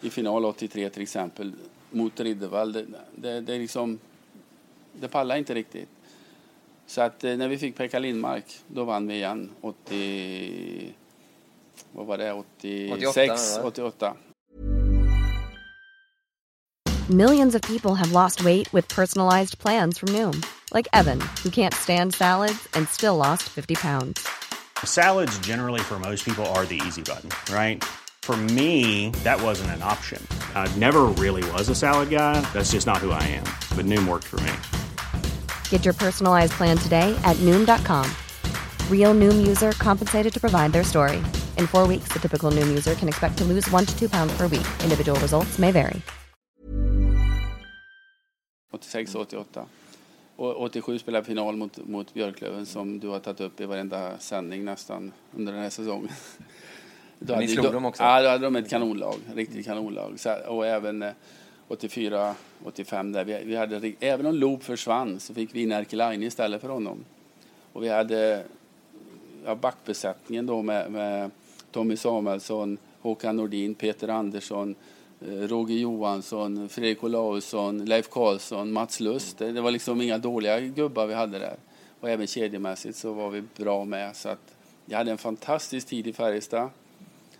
i 0.00 0.10
final 0.10 0.44
83 0.44 0.90
till 0.90 1.02
exempel 1.02 1.52
mot 1.90 2.20
Riddervall, 2.20 2.72
det, 2.72 2.86
det, 3.16 3.40
det, 3.40 3.58
liksom, 3.58 3.98
det 4.92 5.08
pallade 5.08 5.38
inte 5.38 5.54
riktigt. 5.54 5.88
Så 6.88 7.00
att 7.00 7.24
eh, 7.24 7.36
när 7.36 7.48
vi 7.48 7.58
fick 7.58 7.76
Pekka 7.76 7.98
Lindmark, 7.98 8.44
då 8.68 8.84
vann 8.84 9.06
vi 9.08 9.14
igen 9.14 9.50
80... 9.60 10.94
Vad 11.92 12.06
var 12.06 12.18
det? 12.18 12.32
86? 12.32 13.58
88. 13.62 13.62
88. 13.62 14.16
Millions 17.10 17.54
of 17.54 17.62
people 17.62 17.94
have 17.94 18.12
lost 18.12 18.44
weight 18.44 18.72
with 18.72 18.94
personalized 18.94 19.58
plans 19.58 19.98
from 19.98 20.08
Noom. 20.08 20.42
Like 20.74 20.86
Evan, 20.92 21.20
who 21.42 21.50
can't 21.50 21.74
stand 21.74 22.14
salads 22.14 22.68
and 22.74 22.88
still 22.88 23.16
lost 23.16 23.44
50 23.44 23.74
pounds. 23.76 24.28
Salads 24.84 25.38
generally 25.38 25.80
for 25.80 25.98
most 25.98 26.24
people 26.24 26.44
are 26.46 26.66
the 26.66 26.80
easy 26.86 27.02
button, 27.02 27.30
right? 27.50 27.82
For 28.22 28.36
me, 28.36 29.10
that 29.24 29.42
wasn't 29.42 29.70
an 29.70 29.82
option. 29.82 30.26
I 30.54 30.68
never 30.76 31.04
really 31.16 31.50
was 31.52 31.70
a 31.70 31.74
salad 31.74 32.10
guy. 32.10 32.40
That's 32.52 32.72
just 32.72 32.86
not 32.86 32.98
who 32.98 33.10
I 33.10 33.22
am. 33.22 33.44
But 33.74 33.86
Noom 33.86 34.06
worked 34.06 34.26
for 34.26 34.40
me. 34.40 34.52
Get 35.70 35.84
your 35.84 35.94
personalized 35.94 36.52
plan 36.52 36.76
today 36.76 37.16
at 37.24 37.36
noom.com. 37.36 38.04
Real 38.90 39.14
noom 39.14 39.46
user 39.48 39.72
compensated 39.72 40.32
to 40.32 40.40
provide 40.40 40.72
their 40.72 40.84
story. 40.84 41.22
In 41.56 41.66
four 41.66 41.86
weeks, 41.86 42.12
the 42.12 42.18
typical 42.18 42.50
noom 42.50 42.68
user 42.68 42.94
can 42.94 43.08
expect 43.08 43.38
to 43.38 43.44
lose 43.44 43.70
one 43.70 43.86
to 43.86 43.98
two 43.98 44.08
pounds 44.08 44.36
per 44.36 44.46
week. 44.46 44.66
Individual 44.82 45.18
results 45.20 45.58
may 45.58 45.72
vary. 45.72 46.02
86 48.72 49.14
88. 49.14 49.66
Och 50.36 50.62
87 50.62 50.98
spelade 50.98 51.24
final 51.24 51.56
mot, 51.56 51.76
mot 51.76 52.14
Björklöven 52.14 52.66
som 52.66 53.00
du 53.00 53.08
har 53.08 53.18
tagit 53.18 53.40
upp 53.40 53.60
i 53.60 53.66
varenda 53.66 54.18
sändning 54.18 54.64
nästan 54.64 55.12
under 55.36 55.52
den 55.52 55.62
här 55.62 55.70
säsongen. 55.70 56.10
Ni 57.18 57.48
slog 57.48 57.72
dem 57.72 57.84
också? 57.84 58.02
Ja, 58.02 58.22
då 58.22 58.28
hade 58.28 58.44
de 58.44 58.56
ett 58.56 58.70
kanonlag. 58.70 59.16
Riktigt 59.34 59.66
kanonlag. 59.66 60.20
Så, 60.20 60.34
och 60.46 60.66
även 60.66 61.02
eh, 61.02 61.10
84, 61.68 62.34
85 62.64 63.12
där. 63.12 63.24
Vi, 63.24 63.44
vi 63.44 63.56
hade, 63.56 63.92
även 64.00 64.26
om 64.26 64.34
Loob 64.34 64.62
försvann 64.62 65.20
så 65.20 65.34
fick 65.34 65.54
vi 65.54 65.66
Närkelainen 65.66 66.22
istället 66.22 66.60
för 66.60 66.68
honom. 66.68 67.04
Och 67.72 67.82
vi 67.82 67.88
hade 67.88 68.44
ja, 69.44 69.54
backbesättningen 69.54 70.46
då 70.46 70.62
med, 70.62 70.90
med 70.90 71.30
Tommy 71.72 71.96
Samuelsson, 71.96 72.78
Håkan 73.00 73.36
Nordin, 73.36 73.74
Peter 73.74 74.08
Andersson, 74.08 74.74
eh, 75.20 75.26
Roger 75.26 75.76
Johansson, 75.76 76.68
Fredrik 76.68 77.04
Olausson, 77.04 77.84
Leif 77.84 78.08
Karlsson, 78.08 78.72
Mats 78.72 79.00
Lust. 79.00 79.38
Det, 79.38 79.52
det, 79.52 79.60
var 79.60 79.70
liksom 79.70 80.02
inga 80.02 80.18
dåliga 80.18 80.60
gubbar 80.60 81.06
vi 81.06 81.14
hade 81.14 81.38
där. 81.38 81.56
Och 82.00 82.10
även 82.10 82.26
kedjemässigt 82.26 82.96
så 82.96 83.12
var 83.12 83.30
vi 83.30 83.42
bra 83.56 83.84
med. 83.84 84.16
Så 84.16 84.28
att 84.28 84.54
jag 84.86 84.98
hade 84.98 85.10
en 85.10 85.18
fantastisk 85.18 85.86
tid 85.86 86.06
i 86.06 86.12
Färjestad. 86.12 86.70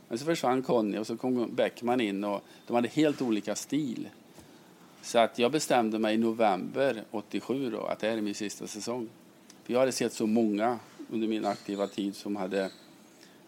Men 0.09 0.18
så 0.18 0.24
försvann 0.24 0.62
Conny 0.62 0.98
och 0.98 1.06
så 1.06 1.16
kom 1.16 1.54
Bäckman 1.54 2.00
in 2.00 2.24
och 2.24 2.42
de 2.66 2.74
hade 2.74 2.88
helt 2.88 3.22
olika 3.22 3.54
stil. 3.54 4.09
Så 5.02 5.18
att 5.18 5.38
jag 5.38 5.52
bestämde 5.52 5.98
mig 5.98 6.14
i 6.14 6.18
november 6.18 7.04
87 7.11 7.70
då, 7.70 7.80
att 7.80 7.98
det 7.98 8.09
här 8.09 8.16
är 8.16 8.20
min 8.20 8.34
sista 8.34 8.66
säsong. 8.66 9.09
För 9.64 9.72
jag 9.72 9.80
hade 9.80 9.92
sett 9.92 10.12
så 10.12 10.26
många 10.26 10.78
under 11.11 11.28
min 11.28 11.44
aktiva 11.44 11.86
tid 11.86 12.16
som 12.16 12.36
hade 12.36 12.70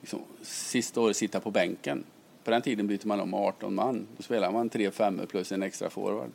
liksom, 0.01 0.21
sista 0.43 1.01
året 1.01 1.17
sitta 1.17 1.41
på 1.41 1.51
bänken. 1.51 2.05
På 2.45 2.51
den 2.51 2.63
tiden 2.63 2.87
bytte 2.87 3.09
man 3.09 3.21
om 3.21 3.35
18 3.35 3.75
man. 3.75 4.07
Då 4.17 4.23
spelade 4.23 4.53
man 4.53 4.69
3 4.69 4.91
5 4.91 5.21
plus 5.29 5.53
en 5.53 5.63
extra 5.63 5.91
forward. 5.91 6.31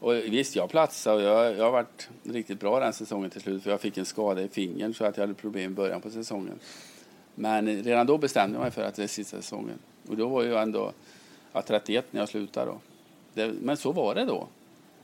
Och 0.00 0.14
visst, 0.14 0.56
jag 0.56 0.70
platsade 0.70 1.16
och 1.16 1.22
jag, 1.22 1.56
jag 1.56 1.64
har 1.64 1.70
varit 1.70 2.08
riktigt 2.22 2.60
bra 2.60 2.80
den 2.80 2.92
säsongen 2.92 3.30
till 3.30 3.40
slut 3.40 3.62
för 3.62 3.70
jag 3.70 3.80
fick 3.80 3.98
en 3.98 4.04
skada 4.04 4.42
i 4.42 4.48
fingern 4.48 4.94
så 4.94 5.04
att 5.04 5.16
jag 5.16 5.22
hade 5.22 5.34
problem 5.34 5.72
i 5.72 5.74
början 5.74 6.00
på 6.00 6.10
säsongen. 6.10 6.58
Men 7.38 7.82
redan 7.82 8.06
då 8.06 8.18
bestämde 8.18 8.56
jag 8.56 8.62
mig 8.62 8.70
för 8.70 8.82
att 8.82 8.94
det 8.94 9.02
är 9.02 9.06
sista 9.06 9.36
säsongen. 9.36 9.78
Och 10.08 10.16
då 10.16 10.28
var 10.28 10.42
jag 10.42 10.62
ändå 10.62 10.92
ja, 11.52 11.62
31 11.62 12.06
när 12.10 12.20
jag 12.20 12.28
slutade 12.28 12.66
då. 12.66 12.78
Det, 13.34 13.52
men 13.60 13.76
så 13.76 13.92
var 13.92 14.14
det 14.14 14.24
då. 14.24 14.46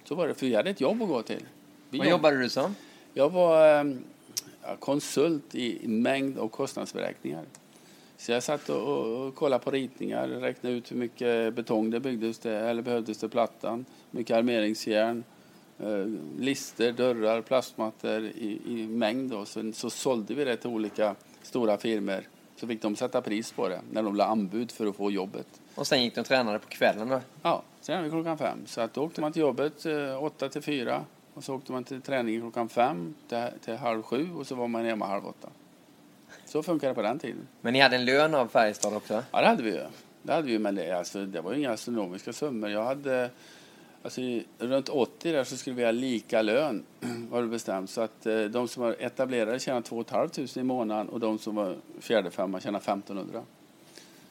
Så 0.05 0.15
var 0.15 0.29
det, 0.29 0.35
för 0.35 0.47
jag 0.47 0.57
hade 0.57 0.71
ett 0.71 0.81
jobb 0.81 1.03
att 1.03 1.09
gå 1.09 1.23
till. 1.23 1.45
Vi 1.91 1.99
Vad 1.99 2.09
jobbade 2.09 2.39
du 2.39 2.49
som? 2.49 2.75
Jag 3.13 3.31
var 3.31 3.85
eh, 3.85 3.95
konsult 4.79 5.55
i 5.55 5.89
mängd 5.89 6.39
och 6.39 6.53
kostnadsberäkningar. 6.53 7.45
Så 8.17 8.33
jag 8.33 8.43
satt 8.43 8.69
och, 8.69 8.83
och, 8.83 9.27
och 9.27 9.35
kollade 9.35 9.65
på 9.65 9.71
ritningar, 9.71 10.29
räknade 10.29 10.77
ut 10.77 10.93
hur 10.93 10.97
mycket 10.97 11.55
betong 11.55 11.91
det 11.91 12.01
byggdes 12.01 12.39
det, 12.39 12.59
eller 12.59 12.83
behövdes 12.83 13.19
till 13.19 13.29
plattan, 13.29 13.85
mycket 14.11 14.37
armeringsjärn, 14.37 15.25
eh, 15.79 16.07
lister, 16.39 16.93
dörrar, 16.93 17.41
plastmattor 17.41 18.25
i, 18.25 18.61
i 18.67 18.87
mängd. 18.87 19.31
Då. 19.31 19.45
Så, 19.45 19.73
så 19.73 19.91
sålde 19.91 20.35
vi 20.35 20.45
det 20.45 20.57
till 20.57 20.71
olika 20.71 21.15
stora 21.47 21.79
firmor. 21.79 22.25
Så 22.57 22.67
fick 22.67 22.83
de 22.83 22.97
sätta 22.97 23.23
pris 23.23 23.53
på 23.53 23.69
det 23.69 23.81
när 23.91 24.03
de 24.03 24.17
la 24.17 24.25
anbud 24.25 24.71
för 24.71 24.87
att 24.87 24.97
få 24.97 25.11
jobbet. 25.11 25.47
Och 25.75 25.87
sen 25.87 26.03
gick 26.03 26.15
de 26.15 26.21
och 26.21 26.27
tränade 26.27 26.59
på 26.59 26.69
kvällen 26.69 27.09
då? 27.09 27.21
Ja, 27.43 27.63
sen 27.81 28.11
klockan 28.11 28.39
fem. 28.39 28.59
Så 28.67 28.81
att 28.81 28.95
då 28.95 29.03
åkte 29.03 29.21
man 29.21 29.33
till 29.33 29.43
jobbet 29.43 29.87
eh, 29.87 30.25
åtta 30.25 30.49
till 30.49 30.63
fyra 30.63 31.05
och 31.35 31.45
så 31.45 31.55
åkte 31.55 31.73
man 31.73 31.85
till 31.85 32.01
träningen 32.01 32.41
klockan 32.41 32.69
fem 32.69 33.15
till, 33.29 33.47
till 33.65 33.77
halv 33.77 34.03
sju 34.03 34.29
och 34.37 34.47
så 34.47 34.55
var 34.55 34.69
man 34.69 34.85
hemma 34.85 35.07
halv 35.07 35.27
åtta. 35.27 35.49
Så 36.47 36.63
funkar 36.63 36.89
det 36.89 36.95
på 36.95 37.03
den 37.03 37.19
tiden. 37.19 37.49
Men 37.61 37.73
ni 37.73 37.81
hade 37.81 37.97
en 37.97 38.05
lön 38.05 38.35
av 38.35 38.49
Färjestad 38.49 38.95
också? 38.95 39.25
Ja, 39.31 39.41
det 39.41 39.47
hade 39.47 39.63
vi 39.63 39.71
ju. 39.71 39.85
Det 40.23 40.33
hade 40.33 40.47
vi, 40.47 40.59
men 40.59 40.75
det, 40.75 40.93
alltså, 40.93 41.27
det 41.27 41.41
var 41.41 41.53
ju 41.53 41.59
inga 41.59 41.71
astronomiska 41.71 42.33
summor. 42.33 42.71
Jag 42.71 42.85
hade, 42.85 43.31
alltså, 44.05 44.21
runt 44.59 44.89
80 44.89 45.33
där 45.33 45.45
så 45.45 45.57
skulle 45.57 45.77
vi 45.77 45.85
ha 45.85 45.91
lika 45.91 46.43
lön, 46.43 46.85
var 47.31 47.43
det 47.43 47.49
bestämt. 47.49 47.91
Så 47.91 48.01
att 48.01 48.27
eh, 48.27 48.45
de 48.45 48.69
som 48.69 48.83
var 48.83 48.97
etablerade 48.99 49.59
tjänade 49.59 49.87
2 49.87 50.05
500 50.05 50.31
i 50.57 50.63
månaden 50.63 51.09
och 51.09 51.21
de 51.21 51.39
som 51.39 51.55
var 51.55 51.77
fjärde 52.01 52.31
femma 52.31 52.61
tjänade 52.61 52.83
1500. 52.83 53.43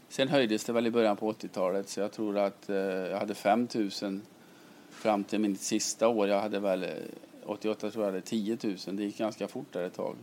Sen 0.09 0.27
höjdes 0.27 0.63
det 0.63 0.73
väl 0.73 0.87
i 0.87 0.91
början 0.91 1.17
på 1.17 1.31
80-talet 1.31 1.89
så 1.89 1.99
jag 1.99 2.11
tror 2.11 2.37
att 2.37 2.69
eh, 2.69 2.75
jag 2.75 3.19
hade 3.19 3.35
5 3.35 3.67
000 4.01 4.19
fram 4.89 5.23
till 5.23 5.39
mitt 5.39 5.61
sista 5.61 6.07
år. 6.07 6.27
Jag 6.27 6.41
hade 6.41 6.59
väl 6.59 6.83
eh, 6.83 6.89
88 7.45 7.91
tror 7.91 8.05
jag 8.05 8.11
hade 8.11 8.21
10 8.21 8.57
000. 8.63 8.77
Det 8.85 9.03
gick 9.03 9.17
ganska 9.17 9.47
fort 9.47 9.67
där 9.71 9.83
ett 9.83 9.95
tag. 9.95 10.15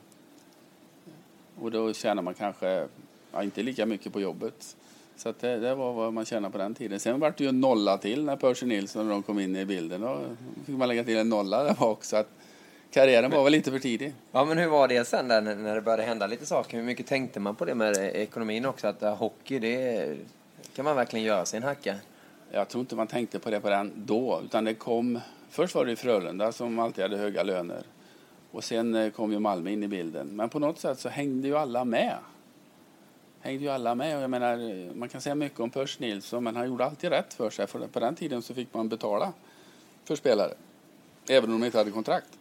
Och 1.61 1.70
då 1.70 1.92
tjänar 1.92 2.22
man 2.22 2.34
kanske 2.34 2.88
ja, 3.32 3.42
inte 3.42 3.62
lika 3.62 3.86
mycket 3.86 4.12
på 4.12 4.20
jobbet. 4.20 4.76
Så 5.22 5.34
det, 5.40 5.56
det, 5.56 5.74
var 5.74 5.92
vad 5.92 6.12
man 6.12 6.24
tjänade 6.24 6.52
på 6.52 6.58
den 6.58 6.74
tiden. 6.74 7.00
Sen 7.00 7.20
var 7.20 7.34
det 7.36 7.44
ju 7.44 7.48
en 7.48 7.60
nolla 7.60 7.98
till 7.98 8.24
när 8.24 8.36
Percy 8.36 8.66
Nilsson 8.66 9.02
och 9.02 9.10
de 9.10 9.22
kom 9.22 9.38
in 9.38 9.56
i 9.56 9.64
bilden. 9.64 10.00
Då 10.00 10.20
fick 10.66 10.76
man 10.76 10.88
lägga 10.88 11.04
till 11.04 11.16
en 11.16 11.28
nolla 11.28 11.64
där 11.64 11.82
också. 11.82 12.16
Att 12.16 12.28
karriären 12.90 13.30
var 13.30 13.44
väl 13.44 13.52
lite 13.52 13.70
för 13.70 13.78
tidig. 13.78 14.14
Ja, 14.32 14.44
men 14.44 14.58
hur 14.58 14.66
var 14.66 14.88
det 14.88 15.04
sen 15.04 15.28
där 15.28 15.40
när 15.40 15.74
det 15.74 15.80
började 15.80 16.02
hända 16.02 16.26
lite 16.26 16.46
saker? 16.46 16.76
Hur 16.76 16.84
mycket 16.84 17.06
tänkte 17.06 17.40
man 17.40 17.54
på 17.54 17.64
det 17.64 17.74
med 17.74 17.96
ekonomin 17.96 18.66
också? 18.66 18.86
Att 18.86 19.02
uh, 19.02 19.14
hockey, 19.14 19.58
det 19.58 20.16
kan 20.74 20.84
man 20.84 20.96
verkligen 20.96 21.26
göra 21.26 21.44
sin 21.44 21.62
hacka. 21.62 21.94
Jag 22.50 22.68
tror 22.68 22.80
inte 22.80 22.96
man 22.96 23.06
tänkte 23.06 23.38
på 23.38 23.50
det 23.50 23.60
på 23.60 23.70
den 23.70 23.92
då, 23.96 24.40
utan 24.44 24.64
det 24.64 24.74
kom... 24.74 25.20
Först 25.50 25.74
var 25.74 25.84
det 25.84 25.96
Frölunda 25.96 26.52
som 26.52 26.78
alltid 26.78 27.02
hade 27.02 27.16
höga 27.16 27.42
löner. 27.42 27.82
Och 28.50 28.64
sen 28.64 28.94
eh, 28.94 29.10
kom 29.10 29.32
ju 29.32 29.38
Malmö 29.38 29.70
in 29.70 29.82
i 29.82 29.88
bilden. 29.88 30.36
Men 30.36 30.48
på 30.48 30.58
något 30.58 30.78
sätt 30.78 30.98
så 30.98 31.08
hängde 31.08 31.48
ju 31.48 31.56
alla 31.56 31.84
med. 31.84 32.16
Hängde 33.41 33.64
ju 33.64 33.70
alla 33.70 33.95
med. 33.95 34.16
Och 34.16 34.22
jag 34.22 34.30
menar, 34.30 34.95
man 34.95 35.09
kan 35.09 35.20
säga 35.20 35.34
mycket 35.34 35.61
om 35.61 35.70
Pers 35.70 35.99
Nilsson, 35.99 36.45
men 36.45 36.57
han 36.57 36.66
gjorde 36.66 36.84
alltid 36.84 37.11
rätt 37.11 37.34
för 37.34 37.51
sig. 37.51 37.66
För 37.66 37.86
på 37.86 38.01
den 38.01 38.14
tiden 38.14 38.43
så 38.43 38.55
fick 38.55 38.74
man 38.74 38.88
betala 38.88 39.32
för 40.05 40.16
spelare. 40.16 40.55
Även 41.28 41.53
om 41.53 41.61
de 41.61 41.66
inte 41.66 41.78
hade 41.78 41.91
kontrakt. 41.91 42.38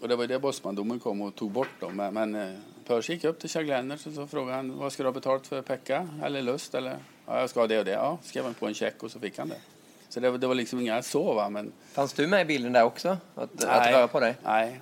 Och 0.00 0.08
det 0.08 0.16
var 0.16 0.26
det 0.26 0.38
Bosmandomen 0.38 1.00
kom 1.00 1.22
och 1.22 1.34
tog 1.34 1.50
bort 1.50 1.80
dem. 1.80 1.96
Men, 1.96 2.14
men 2.14 2.34
eh, 2.34 2.58
Pers 2.86 3.10
gick 3.10 3.24
upp 3.24 3.38
till 3.38 3.48
Chuck 3.48 3.66
Lennart 3.66 4.06
och 4.06 4.12
så 4.12 4.26
frågade 4.26 4.56
han 4.56 4.78
vad 4.78 4.92
ska 4.92 5.02
du 5.02 5.06
ha 5.06 5.12
betalt 5.12 5.46
för 5.46 5.62
Pekka 5.62 6.08
eller 6.22 6.42
Lust 6.42 6.74
eller 6.74 6.96
ja, 7.26 7.40
jag 7.40 7.50
ska 7.50 7.60
ha 7.60 7.66
det 7.66 7.78
och 7.78 7.84
det. 7.84 7.90
Ja, 7.90 8.18
skrev 8.22 8.44
han 8.44 8.54
på 8.54 8.66
en 8.66 8.74
check 8.74 9.02
och 9.02 9.10
så 9.10 9.20
fick 9.20 9.38
han 9.38 9.48
det. 9.48 9.60
Så 10.08 10.20
det, 10.20 10.38
det 10.38 10.46
var 10.46 10.54
liksom 10.54 10.80
inga 10.80 11.02
så 11.02 11.34
va. 11.34 11.48
Men... 11.48 11.72
Fanns 11.92 12.12
du 12.12 12.26
med 12.26 12.42
i 12.42 12.44
bilden 12.44 12.72
där 12.72 12.84
också? 12.84 13.16
Att, 13.34 13.50
nej, 13.54 13.68
att 13.68 13.94
röra 13.94 14.08
på 14.08 14.20
dig? 14.20 14.36
Nej. 14.44 14.80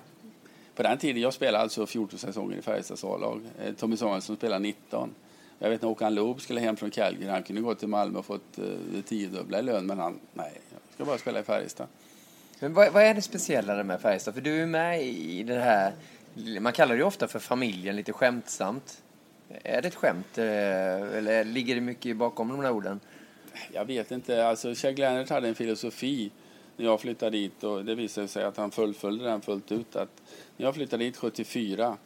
På 0.81 0.87
den 0.87 0.97
tiden, 0.97 1.21
jag 1.21 1.33
spelade 1.33 1.63
alltså 1.63 1.85
14 1.85 2.19
säsonger 2.19 2.57
i 2.57 2.61
Färjestads 2.61 3.03
A-lag. 3.03 3.41
Eh, 3.63 3.73
Tommy 3.73 3.97
Samuelsson 3.97 4.35
spelade 4.35 4.59
19. 4.59 5.15
Jag 5.59 5.69
vet 5.69 5.81
när 5.81 5.89
Håkan 5.89 6.15
Loob 6.15 6.41
skulle 6.41 6.59
hem 6.59 6.77
från 6.77 6.91
Calgary, 6.91 7.29
han 7.29 7.43
kunde 7.43 7.61
gå 7.61 7.75
till 7.75 7.87
Malmö 7.87 8.19
och 8.19 8.25
fått 8.25 8.59
uh, 8.59 8.65
det 8.93 9.01
tiodubbla 9.01 9.59
i 9.59 9.61
lön, 9.61 9.85
men 9.85 9.99
han, 9.99 10.19
nej, 10.33 10.51
jag 10.71 10.93
ska 10.93 11.05
bara 11.05 11.17
spela 11.17 11.39
i 11.39 11.43
Färjestad. 11.43 11.87
Men 12.59 12.73
vad, 12.73 12.93
vad 12.93 13.03
är 13.03 13.13
det 13.13 13.21
speciella 13.21 13.83
med 13.83 14.01
Färjestad? 14.01 14.33
För 14.33 14.41
du 14.41 14.61
är 14.61 14.65
med 14.65 15.03
i 15.03 15.43
det 15.43 15.59
här, 15.59 15.93
man 16.59 16.73
kallar 16.73 16.95
det 16.95 16.99
ju 16.99 17.05
ofta 17.05 17.27
för 17.27 17.39
familjen, 17.39 17.95
lite 17.95 18.13
skämtsamt. 18.13 19.03
Är 19.63 19.81
det 19.81 19.87
ett 19.87 19.95
skämt, 19.95 20.37
eh, 20.37 20.45
eller 20.45 21.43
ligger 21.43 21.75
det 21.75 21.81
mycket 21.81 22.17
bakom 22.17 22.47
de 22.47 22.59
här 22.59 22.71
orden? 22.71 22.99
Jag 23.73 23.85
vet 23.85 24.11
inte. 24.11 24.45
Alltså, 24.45 24.75
Chuck 24.75 24.97
Leonard 24.97 25.29
hade 25.29 25.47
en 25.47 25.55
filosofi 25.55 26.31
när 26.81 26.89
jag 26.89 27.01
flyttade 27.01 27.37
dit 27.37 27.63
och 27.63 27.85
det 27.85 27.95
visade 27.95 28.27
sig 28.27 28.43
att 28.43 28.57
han 28.57 28.71
fullföljde 28.71 29.25
den 29.25 29.41
fullt 29.41 29.71
ut. 29.71 29.95
Att 29.95 30.21
när 30.57 30.65
jag 30.65 30.75
flyttade 30.75 31.03
dit 31.03 31.17
74 31.17 31.97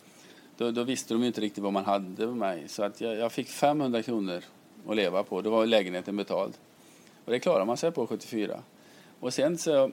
då, 0.57 0.71
då 0.71 0.83
visste 0.83 1.13
de 1.13 1.23
inte 1.23 1.41
riktigt 1.41 1.63
vad 1.63 1.73
man 1.73 1.85
hade 1.85 2.27
med 2.27 2.37
mig. 2.37 2.63
Så 2.67 2.83
att 2.83 3.01
jag, 3.01 3.17
jag, 3.17 3.31
fick 3.31 3.49
500 3.49 4.03
kronor 4.03 4.43
att 4.87 4.95
leva 4.95 5.23
på. 5.23 5.41
Då 5.41 5.49
var 5.49 5.65
lägenheten 5.65 6.17
betald. 6.17 6.53
Och 7.25 7.31
det 7.31 7.39
klarade 7.39 7.65
man 7.65 7.77
sig 7.77 7.91
på 7.91 8.07
74. 8.07 8.59
Och 9.19 9.33
sen 9.33 9.57
så 9.57 9.91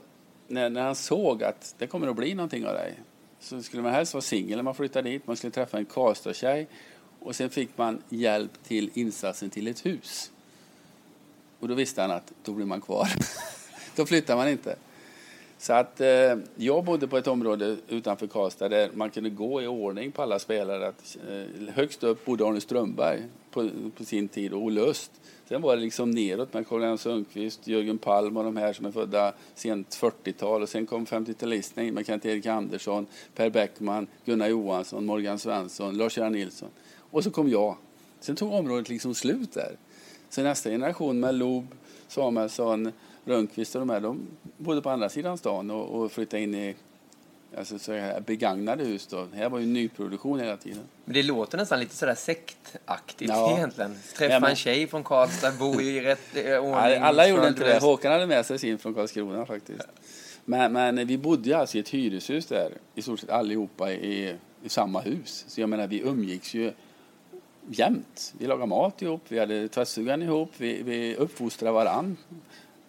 när, 0.48 0.70
när 0.70 0.82
han 0.82 0.94
såg 0.94 1.42
att 1.44 1.74
det 1.78 1.86
kommer 1.86 2.08
att 2.08 2.16
bli 2.16 2.34
någonting 2.34 2.66
av 2.66 2.74
dig 2.74 2.94
så 3.40 3.62
skulle 3.62 3.82
man 3.82 3.92
helst 3.92 4.14
vara 4.14 4.22
singel 4.22 4.56
när 4.56 4.62
man 4.62 4.74
flyttade 4.74 5.10
dit. 5.10 5.26
Man 5.26 5.36
skulle 5.36 5.50
träffa 5.50 5.78
en 5.78 5.84
karlstad 5.84 6.66
och 7.20 7.36
sen 7.36 7.50
fick 7.50 7.78
man 7.78 8.02
hjälp 8.08 8.64
till 8.64 8.90
insatsen 8.94 9.50
till 9.50 9.68
ett 9.68 9.86
hus. 9.86 10.30
Och 11.60 11.68
då 11.68 11.74
visste 11.74 12.02
han 12.02 12.10
att 12.10 12.32
då 12.44 12.52
blir 12.52 12.66
man 12.66 12.80
kvar. 12.80 13.08
då 13.96 14.06
flyttar 14.06 14.36
man 14.36 14.48
inte. 14.48 14.76
Så 15.62 15.72
att 15.72 16.00
eh, 16.00 16.36
jag 16.56 16.84
bodde 16.84 17.08
på 17.08 17.16
ett 17.16 17.26
område 17.26 17.76
utanför 17.88 18.26
Karlstad 18.26 18.68
där 18.68 18.90
man 18.94 19.10
kunde 19.10 19.30
gå 19.30 19.62
i 19.62 19.66
ordning 19.66 20.12
på 20.12 20.22
alla 20.22 20.38
spelare. 20.38 20.88
Att, 20.88 21.16
eh, 21.28 21.74
högst 21.74 22.02
upp 22.02 22.24
bodde 22.24 22.46
Arne 22.46 22.60
Strömberg 22.60 23.22
på, 23.50 23.70
på, 23.96 24.04
sin 24.04 24.28
tid 24.28 24.52
och 24.52 24.62
Olle 24.62 24.80
Öst. 24.80 25.10
Sen 25.48 25.62
var 25.62 25.76
det 25.76 25.82
liksom 25.82 26.10
neråt 26.10 26.54
med 26.54 26.68
Carl 26.68 26.98
Sundqvist, 26.98 27.66
Jörgen 27.66 27.98
Palm 27.98 28.36
och 28.36 28.44
de 28.44 28.56
här 28.56 28.72
som 28.72 28.86
är 28.86 28.90
födda 28.90 29.32
sent 29.54 29.98
40-tal. 30.00 30.62
Och 30.62 30.68
sen 30.68 30.86
kom 30.86 31.06
50-talisterna 31.06 31.82
in 31.82 31.94
med 31.94 32.06
Kent-Erik 32.06 32.46
Andersson, 32.46 33.06
Per 33.34 33.50
Bäckman, 33.50 34.06
Gunnar 34.24 34.48
Johansson, 34.48 35.06
Morgan 35.06 35.38
Svensson, 35.38 35.96
Lars-Göran 35.96 36.32
Nilsson. 36.32 36.68
Och 37.10 37.24
så 37.24 37.30
kom 37.30 37.48
jag. 37.48 37.76
Sen 38.20 38.36
tog 38.36 38.52
området 38.52 38.88
liksom 38.88 39.14
slut 39.14 39.52
där. 39.52 39.76
Så 40.30 40.42
nästa 40.42 40.70
generation 40.70 41.20
med 41.20 41.34
Lob, 41.34 41.66
Samuelsson, 42.08 42.92
Rönnqvist 43.24 43.74
och 43.74 43.80
de 43.80 43.90
här, 43.90 44.00
de 44.00 44.26
bodde 44.56 44.82
på 44.82 44.90
andra 44.90 45.08
sidan 45.08 45.38
stan 45.38 45.70
och, 45.70 46.02
och 46.02 46.12
flyttade 46.12 46.42
in 46.42 46.54
i 46.54 46.76
alltså, 47.58 47.78
så 47.78 47.92
här, 47.92 48.20
begagnade 48.20 48.84
hus. 48.84 49.06
Då. 49.06 49.26
Här 49.34 49.48
var 49.48 49.58
ju 49.58 49.66
nyproduktion 49.66 50.40
hela 50.40 50.56
tiden. 50.56 50.82
Men 51.04 51.14
det 51.14 51.22
låter 51.22 51.58
nästan 51.58 51.80
lite 51.80 51.94
sådär 51.96 52.14
sektaktigt 52.14 53.30
ja. 53.30 53.56
egentligen. 53.56 53.94
Träffa 54.16 54.34
ja, 54.34 54.40
men... 54.40 54.50
en 54.50 54.56
tjej 54.56 54.86
från 54.86 55.04
Karlstad, 55.04 55.52
bo 55.58 55.80
i 55.80 56.00
rätt 56.04 56.36
eh, 56.36 56.58
ordning. 56.58 57.02
Alla 57.02 57.28
gjorde 57.28 57.48
inte 57.48 57.64
det. 57.64 57.78
Håkan 57.78 58.12
hade 58.12 58.26
med 58.26 58.46
sig 58.46 58.58
sin 58.58 58.78
från 58.78 58.94
Karlskrona 58.94 59.46
faktiskt. 59.46 59.88
Men, 60.44 60.72
men 60.72 61.06
vi 61.06 61.18
bodde 61.18 61.58
alltså 61.58 61.76
i 61.76 61.80
ett 61.80 61.88
hyreshus 61.88 62.46
där, 62.46 62.72
i 62.94 63.02
stort 63.02 63.20
sett 63.20 63.30
allihopa 63.30 63.92
i, 63.92 64.36
i 64.62 64.68
samma 64.68 65.00
hus. 65.00 65.44
Så 65.48 65.60
jag 65.60 65.68
menar, 65.68 65.86
vi 65.86 66.00
umgicks 66.00 66.54
ju 66.54 66.72
jämt. 67.68 68.34
Vi 68.38 68.46
lagade 68.46 68.66
mat 68.66 69.02
ihop, 69.02 69.22
vi 69.28 69.38
hade 69.38 69.68
tvättstugan 69.68 70.22
ihop, 70.22 70.50
vi, 70.56 70.82
vi 70.82 71.16
uppfostrade 71.16 71.72
varann. 71.72 72.16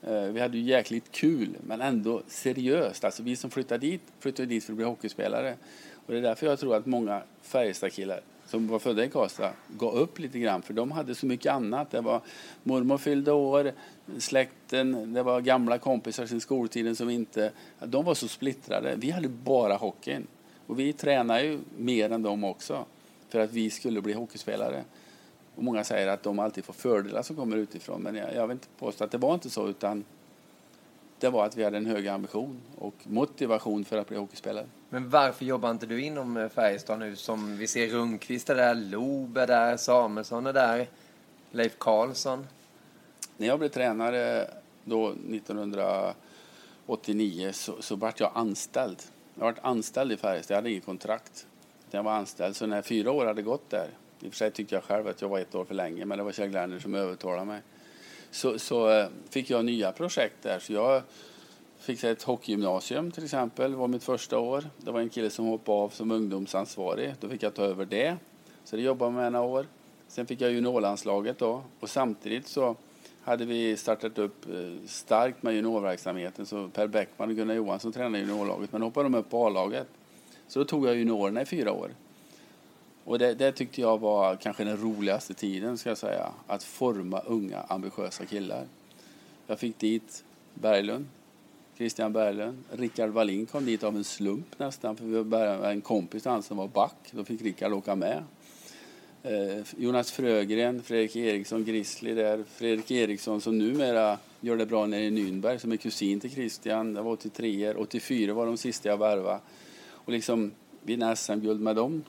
Eh, 0.07 0.23
vi 0.23 0.39
hade 0.39 0.57
ju 0.57 0.63
jäkligt 0.63 1.11
kul, 1.11 1.57
men 1.67 1.81
ändå 1.81 2.21
seriöst. 2.27 3.03
Alltså 3.03 3.23
vi 3.23 3.35
som 3.35 3.49
flyttade 3.49 3.87
dit, 3.87 4.01
flyttade 4.19 4.45
dit 4.45 4.63
för 4.63 4.73
att 4.73 4.77
bli 4.77 4.85
hockeyspelare. 4.85 5.55
Och 6.05 6.13
det 6.13 6.17
är 6.17 6.21
därför 6.21 6.47
jag 6.47 6.59
tror 6.59 6.75
att 6.75 6.85
många 6.85 7.21
Färjestadkillar 7.41 8.21
som 8.45 8.67
var 8.67 8.79
födda 8.79 9.05
i 9.05 9.09
Karlstad 9.09 9.51
gav 9.77 9.93
upp 9.93 10.19
lite 10.19 10.39
grann, 10.39 10.61
för 10.61 10.73
de 10.73 10.91
hade 10.91 11.15
så 11.15 11.25
mycket 11.25 11.51
annat. 11.51 11.91
Det 11.91 12.01
var 12.01 12.21
mormor 12.63 12.97
fyllde 12.97 13.31
år, 13.31 13.71
släkten, 14.17 15.13
det 15.13 15.23
var 15.23 15.41
gamla 15.41 15.77
kompisar 15.77 16.25
sin 16.25 16.41
skoltiden 16.41 16.95
som 16.95 17.09
inte... 17.09 17.51
De 17.79 18.05
var 18.05 18.13
så 18.13 18.27
splittrade. 18.27 18.95
Vi 18.97 19.11
hade 19.11 19.29
bara 19.29 19.75
hockeyn. 19.75 20.27
Och 20.67 20.79
vi 20.79 20.93
tränade 20.93 21.43
ju 21.43 21.59
mer 21.77 22.11
än 22.11 22.21
dem 22.21 22.43
också 22.43 22.85
för 23.29 23.39
att 23.39 23.53
vi 23.53 23.69
skulle 23.69 24.01
bli 24.01 24.13
hockeyspelare. 24.13 24.83
Och 25.55 25.63
många 25.63 25.83
säger 25.83 26.07
att 26.07 26.23
de 26.23 26.39
alltid 26.39 26.65
får 26.65 26.73
fördelar 26.73 27.21
som 27.21 27.35
kommer 27.35 27.57
utifrån, 27.57 28.01
men 28.01 28.15
jag, 28.15 28.35
jag 28.35 28.47
vill 28.47 28.55
inte 28.55 28.67
påstå 28.79 29.03
att 29.03 29.11
det 29.11 29.17
var 29.17 29.33
inte 29.33 29.49
så, 29.49 29.67
utan 29.67 30.05
det 31.19 31.29
var 31.29 31.45
att 31.45 31.57
vi 31.57 31.63
hade 31.63 31.77
en 31.77 31.85
hög 31.85 32.07
ambition 32.07 32.61
och 32.77 32.93
motivation 33.03 33.85
för 33.85 33.97
att 33.97 34.07
bli 34.07 34.17
hockeyspelare. 34.17 34.65
Men 34.89 35.09
varför 35.09 35.45
jobbar 35.45 35.71
inte 35.71 35.85
du 35.85 36.03
inom 36.03 36.37
eh, 36.37 36.49
Färjestad 36.49 36.99
nu 36.99 37.15
som 37.15 37.57
vi 37.57 37.67
ser 37.67 37.87
Rundqvist 37.87 38.49
är 38.49 38.55
där, 38.55 38.75
Loob 38.75 39.37
är 39.37 39.47
där, 39.47 39.77
Samuelsson 39.77 40.47
är 40.47 40.53
där, 40.53 40.87
Leif 41.51 41.77
Karlsson? 41.77 42.47
När 43.37 43.47
jag 43.47 43.59
blev 43.59 43.69
tränare 43.69 44.47
då 44.83 45.09
1900 45.09 46.13
89 46.85 47.51
så, 47.53 47.81
så 47.81 47.95
vart 47.95 48.19
jag 48.19 48.31
anställd. 48.35 48.97
Jag 49.35 49.43
varit 49.43 49.59
anställd 49.61 50.11
i 50.11 50.17
Färjestad, 50.17 50.55
jag 50.55 50.57
hade 50.57 50.71
inget 50.71 50.85
kontrakt. 50.85 51.47
Jag 51.91 52.03
var 52.03 52.11
anställd, 52.11 52.55
så 52.55 52.65
när 52.65 52.81
fyra 52.81 53.11
år 53.11 53.25
hade 53.25 53.41
gått 53.41 53.69
där, 53.69 53.87
i 54.23 54.27
och 54.27 54.31
för 54.31 54.37
sig 54.37 54.51
tyckte 54.51 54.75
jag 54.75 54.83
själv 54.83 55.07
att 55.07 55.21
jag 55.21 55.29
var 55.29 55.39
ett 55.39 55.55
år 55.55 55.65
för 55.65 55.75
länge, 55.75 56.05
men 56.05 56.17
det 56.17 56.23
var 56.23 56.31
Kjell 56.31 56.49
Glerner 56.49 56.79
som 56.79 56.95
övertalade 56.95 57.45
mig. 57.45 57.61
Så, 58.31 58.59
så 58.59 58.89
eh, 58.89 59.07
fick 59.29 59.49
jag 59.49 59.65
nya 59.65 59.91
projekt 59.91 60.35
där. 60.41 60.59
Så 60.59 60.73
jag 60.73 61.01
fick 61.79 62.03
ett 62.03 62.23
hockeygymnasium 62.23 63.11
till 63.11 63.23
exempel, 63.23 63.71
det 63.71 63.77
var 63.77 63.87
mitt 63.87 64.03
första 64.03 64.39
år. 64.39 64.69
Det 64.77 64.91
var 64.91 64.99
en 64.99 65.09
kille 65.09 65.29
som 65.29 65.45
hoppade 65.45 65.77
av 65.77 65.89
som 65.89 66.11
ungdomsansvarig. 66.11 67.13
Då 67.19 67.29
fick 67.29 67.43
jag 67.43 67.53
ta 67.53 67.63
över 67.63 67.85
det. 67.85 68.17
Så 68.63 68.75
det 68.75 68.81
jobbade 68.81 69.11
jag 69.11 69.13
med 69.13 69.31
några 69.31 69.45
år. 69.45 69.67
Sen 70.07 70.25
fick 70.25 70.41
jag 70.41 70.51
juniorlandslaget 70.51 71.39
då 71.39 71.63
och 71.79 71.89
samtidigt 71.89 72.47
så 72.47 72.75
hade 73.21 73.45
vi 73.45 73.77
startat 73.77 74.17
upp 74.17 74.49
eh, 74.49 74.87
starkt 74.87 75.43
med 75.43 75.53
juniorverksamheten. 75.55 76.45
Så 76.45 76.67
Per 76.67 76.87
Bäckman 76.87 77.29
och 77.29 77.35
Gunnar 77.35 77.55
Johansson 77.55 77.91
tränade 77.91 78.19
juniorlaget, 78.19 78.71
men 78.71 78.81
hoppade 78.81 79.05
de 79.05 79.15
upp 79.15 79.29
på 79.29 79.47
A-laget. 79.47 79.87
Så 80.47 80.59
då 80.59 80.65
tog 80.65 80.87
jag 80.87 80.95
juniorerna 80.95 81.41
i 81.41 81.45
fyra 81.45 81.71
år. 81.71 81.91
Och 83.05 83.19
det, 83.19 83.33
det, 83.33 83.51
tyckte 83.51 83.81
jag 83.81 83.99
var 83.99 84.35
kanske 84.35 84.63
den 84.63 84.77
roligaste 84.77 85.33
tiden, 85.33 85.77
ska 85.77 85.89
jag 85.89 85.97
säga. 85.97 86.31
Att 86.47 86.63
forma 86.63 87.19
unga, 87.19 87.59
ambitiösa 87.59 88.25
killar. 88.25 88.65
Jag 89.47 89.59
fick 89.59 89.79
dit 89.79 90.23
Berglund, 90.53 91.05
Christian 91.77 92.13
Berglund. 92.13 92.63
Rickard 92.71 93.09
Wallin 93.09 93.45
kom 93.45 93.65
dit 93.65 93.83
av 93.83 93.95
en 93.95 94.03
slump 94.03 94.59
nästan, 94.59 94.95
för 94.95 95.05
vi 95.05 95.23
var 95.23 95.71
en 95.71 95.81
kompis 95.81 96.23
till 96.23 96.31
han 96.31 96.43
som 96.43 96.57
var 96.57 96.67
back. 96.67 96.95
Då 97.11 97.25
fick 97.25 97.41
Rickard 97.41 97.73
åka 97.73 97.95
med. 97.95 98.23
Eh, 99.23 99.65
Jonas 99.77 100.11
Frögren, 100.11 100.83
Fredrik 100.83 101.15
Eriksson, 101.15 101.65
Grizzly 101.65 102.13
där. 102.13 102.43
Fredrik 102.47 102.91
Eriksson 102.91 103.41
som 103.41 103.57
numera 103.57 104.17
gör 104.41 104.57
det 104.57 104.65
bra 104.65 104.85
nere 104.85 105.03
i 105.03 105.11
Nürnberg, 105.11 105.57
som 105.57 105.71
är 105.71 105.77
kusin 105.77 106.19
till 106.19 106.31
Christian. 106.31 106.93
Det 106.93 107.01
var 107.01 107.11
83 107.11 107.73
84 107.73 108.33
var 108.33 108.45
de 108.45 108.57
sista 108.57 108.89
jag 108.89 108.97
värvade. 108.97 109.39
Och 109.89 110.11
liksom 110.11 110.51
vinna 110.81 111.15
SM-guld 111.15 111.61
med 111.61 111.75
dem 111.75 112.03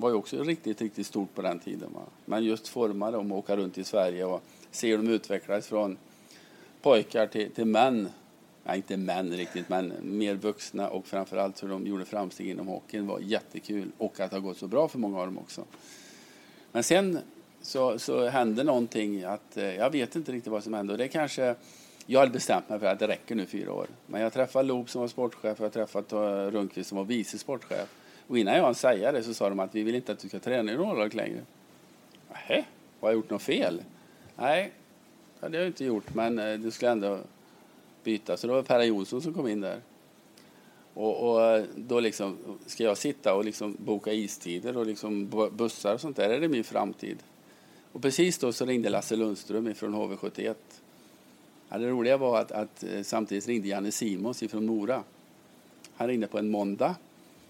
var 0.00 0.08
ju 0.08 0.14
också 0.14 0.42
riktigt, 0.42 0.80
riktigt 0.80 1.06
stort 1.06 1.34
på 1.34 1.42
den 1.42 1.58
tiden. 1.58 1.92
Va? 1.94 2.02
Men 2.24 2.44
just 2.44 2.68
forma 2.68 3.10
dem 3.10 3.32
och 3.32 3.38
åka 3.38 3.56
runt 3.56 3.78
i 3.78 3.84
Sverige 3.84 4.24
och 4.24 4.42
se 4.70 4.90
hur 4.90 4.96
de 4.96 5.08
utvecklades 5.08 5.66
från 5.66 5.96
pojkar 6.82 7.26
till, 7.26 7.50
till 7.50 7.64
män. 7.64 8.08
Nej, 8.64 8.76
inte 8.76 8.96
män 8.96 9.30
riktigt, 9.30 9.68
men 9.68 9.92
mer 10.02 10.34
vuxna 10.34 10.88
och 10.88 11.06
framförallt 11.06 11.62
hur 11.62 11.68
de 11.68 11.86
gjorde 11.86 12.04
framsteg 12.04 12.48
inom 12.48 12.66
hockeyn 12.68 13.06
var 13.06 13.20
jättekul 13.20 13.90
och 13.98 14.20
att 14.20 14.30
det 14.30 14.36
har 14.36 14.40
gått 14.40 14.56
så 14.56 14.66
bra 14.66 14.88
för 14.88 14.98
många 14.98 15.18
av 15.18 15.26
dem 15.26 15.38
också. 15.38 15.64
Men 16.72 16.82
sen 16.82 17.18
så, 17.62 17.98
så 17.98 18.28
hände 18.28 18.64
någonting 18.64 19.24
att 19.24 19.56
eh, 19.56 19.74
jag 19.74 19.90
vet 19.90 20.16
inte 20.16 20.32
riktigt 20.32 20.52
vad 20.52 20.64
som 20.64 20.74
hände 20.74 20.92
och 20.92 20.98
det 20.98 21.08
kanske 21.08 21.54
jag 22.06 22.20
hade 22.20 22.32
bestämt 22.32 22.68
mig 22.68 22.78
för 22.78 22.86
att 22.86 22.98
det 22.98 23.08
räcker 23.08 23.34
nu 23.34 23.46
fyra 23.46 23.72
år. 23.72 23.86
Men 24.06 24.20
jag 24.20 24.32
träffade 24.32 24.68
Loop 24.68 24.90
som 24.90 25.00
var 25.00 25.08
sportchef 25.08 25.60
och 25.60 25.66
jag 25.66 25.72
träffade 25.72 26.50
Rundqvist 26.50 26.88
som 26.88 26.98
var 26.98 27.04
vice 27.04 27.38
sportchef. 27.38 27.88
Och 28.28 28.38
innan 28.38 28.54
jag 28.54 28.64
hann 28.64 28.74
säga 28.74 29.12
det 29.12 29.22
så 29.22 29.34
sa 29.34 29.48
de 29.48 29.60
att 29.60 29.74
vi 29.74 29.82
vill 29.82 29.94
inte 29.94 30.12
att 30.12 30.18
du 30.18 30.28
ska 30.28 30.38
träna 30.38 30.72
i 30.72 30.76
Rånlag 30.76 31.14
längre. 31.14 31.40
Nähä, 32.28 32.64
har 33.00 33.08
jag 33.08 33.14
gjort 33.14 33.30
något 33.30 33.42
fel? 33.42 33.82
Nej, 34.36 34.72
det 35.40 35.46
hade 35.46 35.58
jag 35.58 35.66
inte 35.66 35.84
gjort, 35.84 36.14
men 36.14 36.38
eh, 36.38 36.58
du 36.58 36.70
skulle 36.70 36.90
ändå 36.90 37.18
byta. 38.04 38.36
Så 38.36 38.46
det 38.46 38.52
var 38.52 38.62
Per 38.62 38.82
Jonsson 38.82 39.22
som 39.22 39.34
kom 39.34 39.48
in 39.48 39.60
där. 39.60 39.80
Och, 40.94 41.30
och, 41.30 41.42
eh, 41.42 41.64
då 41.76 42.00
liksom, 42.00 42.36
ska 42.66 42.84
jag 42.84 42.98
sitta 42.98 43.34
och 43.34 43.44
liksom 43.44 43.76
boka 43.78 44.12
istider 44.12 44.76
och 44.76 44.86
liksom 44.86 45.28
bussar 45.52 45.94
och 45.94 46.00
sånt 46.00 46.16
där? 46.16 46.30
Är 46.30 46.40
det 46.40 46.48
min 46.48 46.64
framtid? 46.64 47.18
Och 47.92 48.02
precis 48.02 48.38
då 48.38 48.52
så 48.52 48.66
ringde 48.66 48.88
Lasse 48.88 49.16
Lundström 49.16 49.74
från 49.74 49.94
HV71. 49.94 50.54
Ja, 51.68 51.78
det 51.78 51.88
roliga 51.88 52.16
var 52.16 52.40
att, 52.40 52.52
att 52.52 52.84
eh, 52.84 53.02
samtidigt 53.02 53.46
ringde 53.48 53.68
Janne 53.68 53.92
Simons 53.92 54.40
från 54.40 54.66
Mora. 54.66 55.02
Han 55.96 56.08
ringde 56.08 56.26
på 56.26 56.38
en 56.38 56.50
måndag 56.50 56.94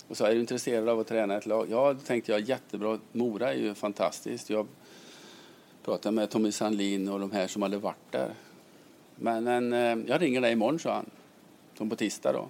och 0.08 0.16
sa, 0.16 0.28
är 0.28 0.34
du 0.34 0.40
intresserad 0.40 0.88
av 0.88 1.00
att 1.00 1.06
träna 1.06 1.36
ett 1.36 1.46
lag? 1.46 1.66
Ja, 1.70 1.92
då 1.92 2.00
tänkte 2.00 2.32
jag, 2.32 2.40
jättebra. 2.40 2.98
Mora 3.12 3.52
är 3.52 3.58
ju 3.58 3.74
fantastiskt. 3.74 4.50
Jag 4.50 4.66
pratade 5.84 6.14
med 6.14 6.30
Tommy 6.30 6.52
Sandlin 6.52 7.08
och 7.08 7.20
de 7.20 7.30
här 7.30 7.46
som 7.46 7.62
hade 7.62 7.78
varit 7.78 8.12
där. 8.12 8.34
Men, 9.16 9.44
men 9.44 9.72
eh, 9.72 10.08
jag 10.10 10.22
ringer 10.22 10.40
dig 10.40 10.52
imorgon, 10.52 10.78
sa 10.78 10.94
han. 10.94 11.10
Som 11.78 11.90
på 11.90 11.96
tisdag 11.96 12.32
då. 12.32 12.48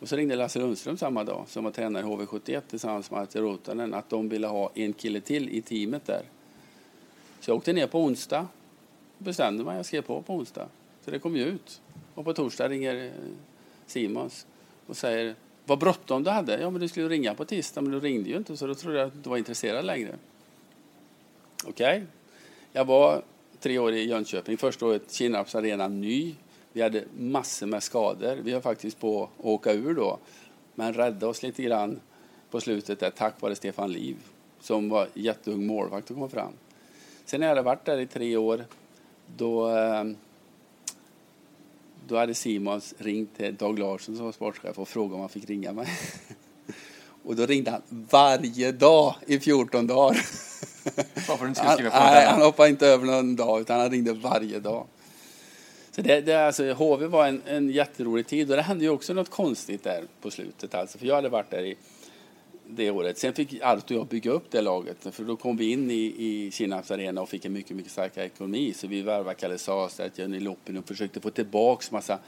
Och 0.00 0.08
så 0.08 0.16
ringde 0.16 0.36
Lasse 0.36 0.58
Lundström 0.58 0.96
samma 0.96 1.24
dag, 1.24 1.44
som 1.48 1.64
var 1.64 1.70
tränare 1.70 2.02
i 2.02 2.06
HV71 2.06 2.60
tillsammans 2.60 3.10
med 3.10 3.20
Artur 3.20 3.40
Rotanen, 3.40 3.94
att 3.94 4.10
de 4.10 4.28
ville 4.28 4.46
ha 4.46 4.70
en 4.74 4.92
kille 4.92 5.20
till 5.20 5.48
i 5.48 5.62
teamet 5.62 6.06
där. 6.06 6.22
Så 7.40 7.50
jag 7.50 7.56
åkte 7.56 7.72
ner 7.72 7.86
på 7.86 8.00
onsdag 8.00 8.46
bestämde 9.18 9.64
mig. 9.64 9.76
Jag 9.76 9.86
skrev 9.86 10.02
på 10.02 10.22
på 10.22 10.34
onsdag. 10.34 10.68
Så 11.04 11.10
det 11.10 11.18
kom 11.18 11.36
ju 11.36 11.44
ut. 11.44 11.80
Och 12.14 12.24
på 12.24 12.34
torsdag 12.34 12.68
ringer 12.68 13.04
eh, 13.04 13.12
Simons 13.86 14.46
och 14.86 14.96
säger 14.96 15.34
vad 15.64 15.78
bråttom 15.78 16.22
du 16.22 16.30
hade. 16.30 16.60
Ja, 16.60 16.70
men 16.70 16.80
du 16.80 16.88
skulle 16.88 17.08
ringa 17.08 17.34
på 17.34 17.44
tisdag, 17.44 17.80
men 17.80 17.92
du 17.92 18.00
ringde 18.00 18.30
ju 18.30 18.36
inte 18.36 18.56
så 18.56 18.66
då 18.66 18.74
trodde 18.74 18.98
jag 18.98 19.06
att 19.06 19.24
du 19.24 19.30
var 19.30 19.36
intresserad 19.36 19.84
längre. 19.84 20.14
Okej. 21.64 21.96
Okay. 21.96 22.06
Jag 22.72 22.84
var 22.84 23.22
tre 23.60 23.78
år 23.78 23.92
i 23.92 24.08
Jönköping. 24.08 24.56
Första 24.56 24.86
året 24.86 25.12
Kinnarps 25.12 25.54
arena 25.54 25.88
ny. 25.88 26.34
Vi 26.72 26.82
hade 26.82 27.04
massor 27.18 27.66
med 27.66 27.82
skador. 27.82 28.36
Vi 28.42 28.52
var 28.52 28.60
faktiskt 28.60 29.00
på 29.00 29.22
att 29.22 29.44
åka 29.44 29.72
ur 29.72 29.94
då. 29.94 30.18
Men 30.74 30.94
räddade 30.94 31.26
oss 31.26 31.42
lite 31.42 31.62
grann 31.62 32.00
på 32.50 32.60
slutet 32.60 33.00
där 33.00 33.10
tack 33.10 33.40
vare 33.40 33.54
Stefan 33.54 33.92
Liv 33.92 34.16
som 34.60 34.88
var 34.88 35.08
jätteung 35.14 35.66
målvakt 35.66 36.10
och 36.10 36.16
kom 36.16 36.30
fram. 36.30 36.52
Sen 37.24 37.40
när 37.40 37.46
jag 37.46 37.50
hade 37.50 37.62
varit 37.62 37.84
där 37.84 37.98
i 37.98 38.06
tre 38.06 38.36
år 38.36 38.64
då 39.36 39.68
eh, 39.68 40.04
då 42.12 42.18
hade 42.18 42.34
Simons 42.34 42.94
ringt 42.98 43.36
till 43.36 43.56
Dag 43.56 43.78
Larsson 43.78 44.16
som 44.16 44.24
var 44.24 44.32
sportchef 44.32 44.78
och 44.78 44.88
frågat 44.88 45.14
om 45.14 45.20
han 45.20 45.28
fick 45.28 45.50
ringa 45.50 45.72
mig. 45.72 45.86
Och 47.24 47.36
då 47.36 47.46
ringde 47.46 47.70
han 47.70 47.82
varje 47.90 48.72
dag 48.72 49.14
i 49.26 49.40
14 49.40 49.86
dagar. 49.86 50.26
Varför 51.28 51.48
inte 51.48 51.62
han, 51.62 52.26
han 52.26 52.42
hoppade 52.42 52.68
inte 52.68 52.86
över 52.86 53.06
någon 53.06 53.36
dag 53.36 53.60
utan 53.60 53.80
han 53.80 53.90
ringde 53.90 54.12
varje 54.12 54.60
dag. 54.60 54.86
Så 55.90 56.02
det, 56.02 56.20
det, 56.20 56.46
alltså, 56.46 56.72
HV 56.72 57.06
var 57.06 57.26
en, 57.26 57.42
en 57.46 57.70
jätterolig 57.70 58.26
tid 58.26 58.50
och 58.50 58.56
det 58.56 58.62
hände 58.62 58.84
ju 58.84 58.90
också 58.90 59.14
något 59.14 59.30
konstigt 59.30 59.84
där 59.84 60.04
på 60.20 60.30
slutet. 60.30 60.74
Alltså, 60.74 60.98
för 60.98 61.06
jag 61.06 61.14
hade 61.14 61.28
varit 61.28 61.50
där 61.50 61.64
i 61.64 61.76
det 62.76 62.90
året. 62.90 63.18
Sen 63.18 63.34
fick 63.34 63.62
Arto 63.62 63.94
och 63.94 64.00
jag 64.00 64.06
bygga 64.06 64.30
upp 64.30 64.50
det 64.50 64.60
laget. 64.60 65.14
För 65.14 65.24
då 65.24 65.36
kom 65.36 65.56
vi 65.56 65.70
in 65.70 65.90
i, 65.90 66.14
i 66.18 66.50
Kinnarps 66.50 66.90
arena 66.90 67.22
och 67.22 67.28
fick 67.28 67.44
en 67.44 67.52
mycket, 67.52 67.76
mycket 67.76 67.92
starkare 67.92 68.24
ekonomi. 68.24 68.72
Så 68.72 68.86
vi 68.86 69.02
värvade 69.02 69.34
Kalle 69.34 69.58
Sahlstedt, 69.58 70.18
Jenny 70.18 70.40
Loppin 70.40 70.76
och 70.76 70.88
försökte 70.88 71.20
få 71.20 71.30
tillbaka 71.30 71.86
massa 71.90 72.18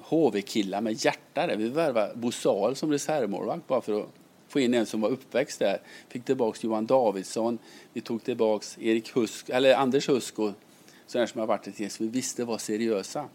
HV-killar 0.00 0.80
med 0.80 1.04
hjärta 1.04 1.46
där. 1.46 1.56
Vi 1.56 1.68
värvade 1.68 2.14
Bosal 2.14 2.76
som 2.76 2.90
reservmålvakt 2.90 3.66
bara 3.66 3.80
för 3.80 4.00
att 4.00 4.08
få 4.48 4.60
in 4.60 4.74
en 4.74 4.86
som 4.86 5.00
var 5.00 5.08
uppväxt 5.08 5.58
där. 5.58 5.80
Fick 6.08 6.24
tillbaka 6.24 6.58
Johan 6.62 6.86
Davidsson. 6.86 7.58
Vi 7.92 8.00
tog 8.00 8.24
tillbaka 8.24 8.66
Erik 8.80 9.16
Husk, 9.16 9.48
eller 9.48 9.74
Anders 9.74 10.08
Husko, 10.08 10.52
sådana 11.06 11.26
som 11.26 11.40
har 11.40 11.46
varit 11.46 11.66
ett 11.66 11.80
gäng 11.80 11.90
som 11.90 12.06
vi 12.06 12.12
visste 12.12 12.44
var 12.44 12.58
seriösa. 12.58 13.28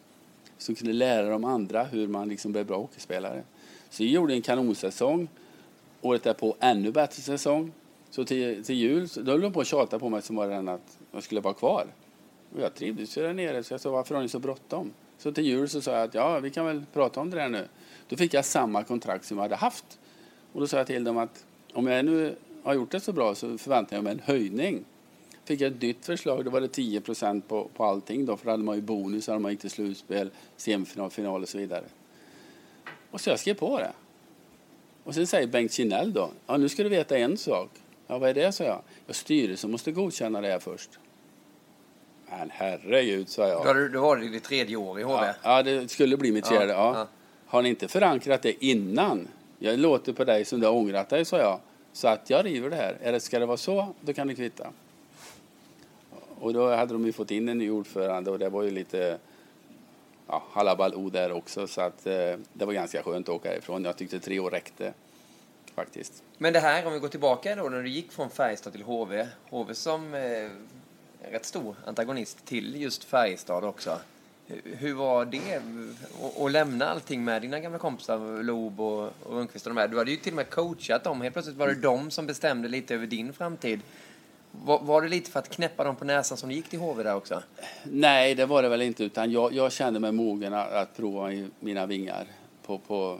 Som 0.57 0.75
kunde 0.75 0.93
lära 0.93 1.29
de 1.29 1.43
andra 1.43 1.83
hur 1.83 2.07
man 2.07 2.29
liksom 2.29 2.51
blev 2.51 2.65
bra 2.65 2.77
hockeyspelare. 2.77 3.43
Så 3.89 4.03
vi 4.03 4.11
gjorde 4.11 4.33
en 4.33 4.41
kanonsäsong 4.41 5.27
året 6.01 6.23
därpå 6.23 6.55
ännu 6.59 6.91
bättre 6.91 7.21
säsong. 7.21 7.71
Så 8.09 8.25
till, 8.25 8.63
till 8.63 8.75
jul, 8.75 9.09
så, 9.09 9.21
då 9.21 9.31
höll 9.31 9.41
de 9.41 9.53
på 9.53 9.61
att 9.61 9.67
tjata 9.67 9.99
på 9.99 10.09
mig 10.09 10.21
som 10.21 10.35
var 10.35 10.47
den 10.47 10.67
att 10.67 10.97
jag 11.11 11.23
skulle 11.23 11.41
vara 11.41 11.53
kvar. 11.53 11.87
Och 12.55 12.61
jag 12.61 12.75
trivdes 12.75 13.17
ju 13.17 13.21
där 13.21 13.33
nere 13.33 13.63
så 13.63 13.73
jag 13.73 13.81
sa 13.81 13.91
varför 13.91 14.15
har 14.15 14.21
ni 14.21 14.29
så 14.29 14.39
bråttom? 14.39 14.93
Så 15.17 15.31
till 15.31 15.45
jul 15.45 15.69
så 15.69 15.81
sa 15.81 15.91
jag 15.91 16.03
att 16.03 16.13
ja, 16.13 16.39
vi 16.39 16.49
kan 16.49 16.65
väl 16.65 16.85
prata 16.93 17.19
om 17.19 17.29
det 17.29 17.37
där 17.37 17.49
nu. 17.49 17.67
Då 18.07 18.15
fick 18.15 18.33
jag 18.33 18.45
samma 18.45 18.83
kontrakt 18.83 19.25
som 19.25 19.37
jag 19.37 19.43
hade 19.43 19.55
haft. 19.55 19.99
Och 20.53 20.61
då 20.61 20.67
sa 20.67 20.77
jag 20.77 20.87
till 20.87 21.03
dem 21.03 21.17
att 21.17 21.45
om 21.73 21.87
jag 21.87 22.05
nu 22.05 22.35
har 22.63 22.73
gjort 22.73 22.91
det 22.91 22.99
så 22.99 23.13
bra 23.13 23.35
så 23.35 23.57
förväntar 23.57 23.97
jag 23.97 24.03
mig 24.03 24.13
en 24.13 24.19
höjning. 24.19 24.85
Fick 25.45 25.61
jag 25.61 25.71
ett 25.71 25.81
nytt 25.81 26.05
förslag, 26.05 26.45
då 26.45 26.51
var 26.51 26.61
det 26.61 26.67
10 26.67 27.01
procent 27.01 27.47
på, 27.47 27.69
på 27.73 27.83
allting 27.83 28.25
då, 28.25 28.37
för 28.37 28.45
då 28.45 28.51
hade 28.51 28.63
man 28.63 28.75
ju 28.75 28.81
bonus, 28.81 29.27
hade 29.27 29.39
man 29.39 29.51
gick 29.51 29.61
till 29.61 29.69
slutspel, 29.69 30.29
semifinal, 30.57 31.09
final 31.09 31.41
och 31.41 31.49
så 31.49 31.57
vidare. 31.57 31.83
Och 33.11 33.21
så 33.21 33.29
jag 33.29 33.39
skrev 33.39 33.53
på 33.53 33.79
det. 33.79 33.91
Och 35.07 35.15
sen 35.15 35.27
säger 35.27 35.47
Bengt 35.47 35.73
Kinell 35.73 36.13
då, 36.13 36.29
ja 36.47 36.57
nu 36.57 36.69
ska 36.69 36.83
du 36.83 36.89
veta 36.89 37.17
en 37.17 37.37
sak. 37.37 37.69
Ja 38.07 38.17
vad 38.17 38.29
är 38.29 38.33
det, 38.33 38.51
sa 38.51 38.63
jag. 38.63 38.81
Ja, 39.07 39.13
styrelsen 39.13 39.71
måste 39.71 39.91
godkänna 39.91 40.41
det 40.41 40.47
här 40.47 40.59
först. 40.59 40.89
Men 42.29 42.49
herregud, 42.53 43.29
sa 43.29 43.47
jag. 43.47 43.75
Då, 43.75 43.87
då 43.87 44.01
var 44.01 44.17
det 44.17 44.27
ditt 44.27 44.43
tredje 44.43 44.75
år 44.75 44.99
i 44.99 45.03
HV? 45.03 45.25
Ja, 45.25 45.33
ja, 45.43 45.63
det 45.63 45.91
skulle 45.91 46.17
bli 46.17 46.31
mitt 46.31 46.47
fjärde. 46.47 46.73
Ja, 46.73 46.93
ja. 46.95 47.07
Har 47.45 47.61
ni 47.61 47.69
inte 47.69 47.87
förankrat 47.87 48.41
det 48.41 48.65
innan? 48.65 49.27
Jag 49.59 49.79
låter 49.79 50.13
på 50.13 50.23
dig 50.23 50.45
som 50.45 50.59
du 50.59 50.65
har 50.65 50.73
ångrat 50.73 51.09
dig, 51.09 51.25
sa 51.25 51.37
jag. 51.37 51.59
Så 51.93 52.07
att 52.07 52.29
jag 52.29 52.45
river 52.45 52.69
det 52.69 52.75
här. 52.75 52.97
Är 53.01 53.11
det, 53.11 53.19
ska 53.19 53.39
det 53.39 53.45
vara 53.45 53.57
så, 53.57 53.87
då 54.01 54.13
kan 54.13 54.27
det 54.27 54.35
kvitta. 54.35 54.67
Och 56.39 56.53
då 56.53 56.75
hade 56.75 56.93
de 56.93 57.05
ju 57.05 57.11
fått 57.11 57.31
in 57.31 57.49
en 57.49 57.57
ny 57.57 57.69
ordförande 57.69 58.31
och 58.31 58.39
det 58.39 58.49
var 58.49 58.63
ju 58.63 58.71
lite 58.71 59.17
ja, 60.27 60.43
halabaloo 60.51 61.09
där 61.09 61.31
också. 61.31 61.67
Så 61.67 61.81
att, 61.81 62.05
eh, 62.05 62.35
det 62.53 62.65
var 62.65 62.73
ganska 62.73 63.03
skönt 63.03 63.29
att 63.29 63.35
åka 63.35 63.57
ifrån. 63.57 63.85
Jag 63.85 63.97
tyckte 63.97 64.19
tre 64.19 64.39
år 64.39 64.51
räckte 64.51 64.93
faktiskt. 65.75 66.23
Men 66.37 66.53
det 66.53 66.59
här, 66.59 66.85
om 66.87 66.93
vi 66.93 66.99
går 66.99 67.07
tillbaka 67.07 67.55
då 67.55 67.63
när 67.69 67.83
du 67.83 67.89
gick 67.89 68.11
från 68.11 68.29
Färjestad 68.29 68.73
till 68.73 68.83
HV. 68.83 69.27
HV 69.49 69.73
som 69.73 70.13
eh, 70.13 70.49
rätt 71.31 71.45
stor 71.45 71.75
antagonist 71.85 72.45
till 72.45 72.81
just 72.81 73.03
Färjestad 73.03 73.63
också. 73.63 73.99
Hur 74.63 74.93
var 74.93 75.25
det 75.25 75.61
att 76.45 76.51
lämna 76.51 76.85
allting 76.85 77.23
med 77.23 77.41
dina 77.41 77.59
gamla 77.59 77.79
kompisar, 77.79 78.43
Lob 78.43 78.79
och, 78.79 79.03
och 79.23 79.33
Rundqvist 79.33 79.67
och 79.67 79.73
de 79.75 79.79
här? 79.79 79.87
Du 79.87 79.97
hade 79.97 80.11
ju 80.11 80.17
till 80.17 80.33
och 80.33 80.35
med 80.35 80.49
coachat 80.49 81.03
dem. 81.03 81.21
Helt 81.21 81.33
plötsligt 81.33 81.57
var 81.57 81.67
det 81.67 81.75
de 81.75 82.11
som 82.11 82.27
bestämde 82.27 82.67
lite 82.67 82.95
över 82.95 83.07
din 83.07 83.33
framtid. 83.33 83.79
Var, 84.63 84.79
var 84.79 85.01
det 85.01 85.07
lite 85.07 85.31
för 85.31 85.39
att 85.39 85.49
knäppa 85.49 85.83
dem 85.83 85.95
på 85.95 86.05
näsan 86.05 86.37
som 86.37 86.49
du 86.49 86.55
gick 86.55 86.69
till 86.69 86.79
HV 86.79 87.03
där 87.03 87.15
också? 87.15 87.43
Nej, 87.83 88.35
det 88.35 88.45
var 88.45 88.63
det 88.63 88.69
väl 88.69 88.81
inte. 88.81 89.03
Utan 89.03 89.31
jag, 89.31 89.53
jag 89.53 89.71
kände 89.71 89.99
mig 89.99 90.11
mogen 90.11 90.53
att, 90.53 90.97
prova 90.97 91.31
mina 91.59 91.85
vingar 91.85 92.25
på, 92.65 92.77
på 92.77 93.19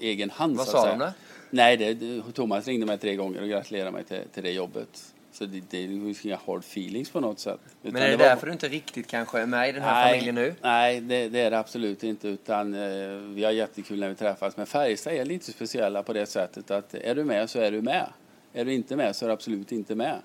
egen 0.00 0.30
hand. 0.30 0.56
Vad 0.56 0.66
sa 0.66 0.86
de 0.86 0.98
då? 0.98 1.12
Nej, 1.50 1.76
det, 1.76 2.22
Thomas 2.34 2.66
ringde 2.66 2.86
mig 2.86 2.98
tre 2.98 3.16
gånger 3.16 3.42
och 3.42 3.48
gratulerade 3.48 3.90
mig 3.90 4.04
till, 4.04 4.22
till 4.34 4.42
det 4.42 4.50
jobbet. 4.50 5.12
Så 5.32 5.46
det, 5.46 5.62
det 5.70 5.78
är 5.84 6.26
inga 6.26 6.38
hard 6.46 6.60
feelings 6.60 7.10
på 7.10 7.20
något 7.20 7.38
sätt. 7.38 7.60
Utan 7.82 7.92
Men 7.92 8.02
är 8.02 8.06
det, 8.06 8.16
det 8.16 8.24
därför 8.24 8.46
du 8.46 8.52
inte 8.52 8.68
riktigt 8.68 9.06
kanske 9.06 9.40
är 9.40 9.46
med 9.46 9.68
i 9.68 9.72
den 9.72 9.82
här 9.82 10.04
nej, 10.04 10.12
familjen 10.12 10.34
nu? 10.34 10.54
Nej, 10.60 11.00
det, 11.00 11.28
det, 11.28 11.40
är 11.40 11.50
det 11.50 11.58
absolut 11.58 12.04
inte. 12.04 12.28
Utan 12.28 12.74
eh, 12.74 12.80
vi 13.10 13.44
har 13.44 13.52
jättekul 13.52 14.00
när 14.00 14.08
vi 14.08 14.14
träffas. 14.14 14.56
Men 14.56 14.66
Färjestad 14.66 15.12
är 15.12 15.24
lite 15.24 15.52
speciella 15.52 16.02
på 16.02 16.12
det 16.12 16.26
sättet 16.26 16.70
att 16.70 16.94
är 16.94 17.14
du 17.14 17.24
med 17.24 17.50
så 17.50 17.58
är 17.58 17.70
du 17.70 17.82
med. 17.82 18.06
Är 18.52 18.64
du 18.64 18.74
inte 18.74 18.96
med 18.96 19.16
så 19.16 19.24
är 19.24 19.28
du 19.28 19.32
absolut 19.32 19.72
inte 19.72 19.94
med. 19.94 20.16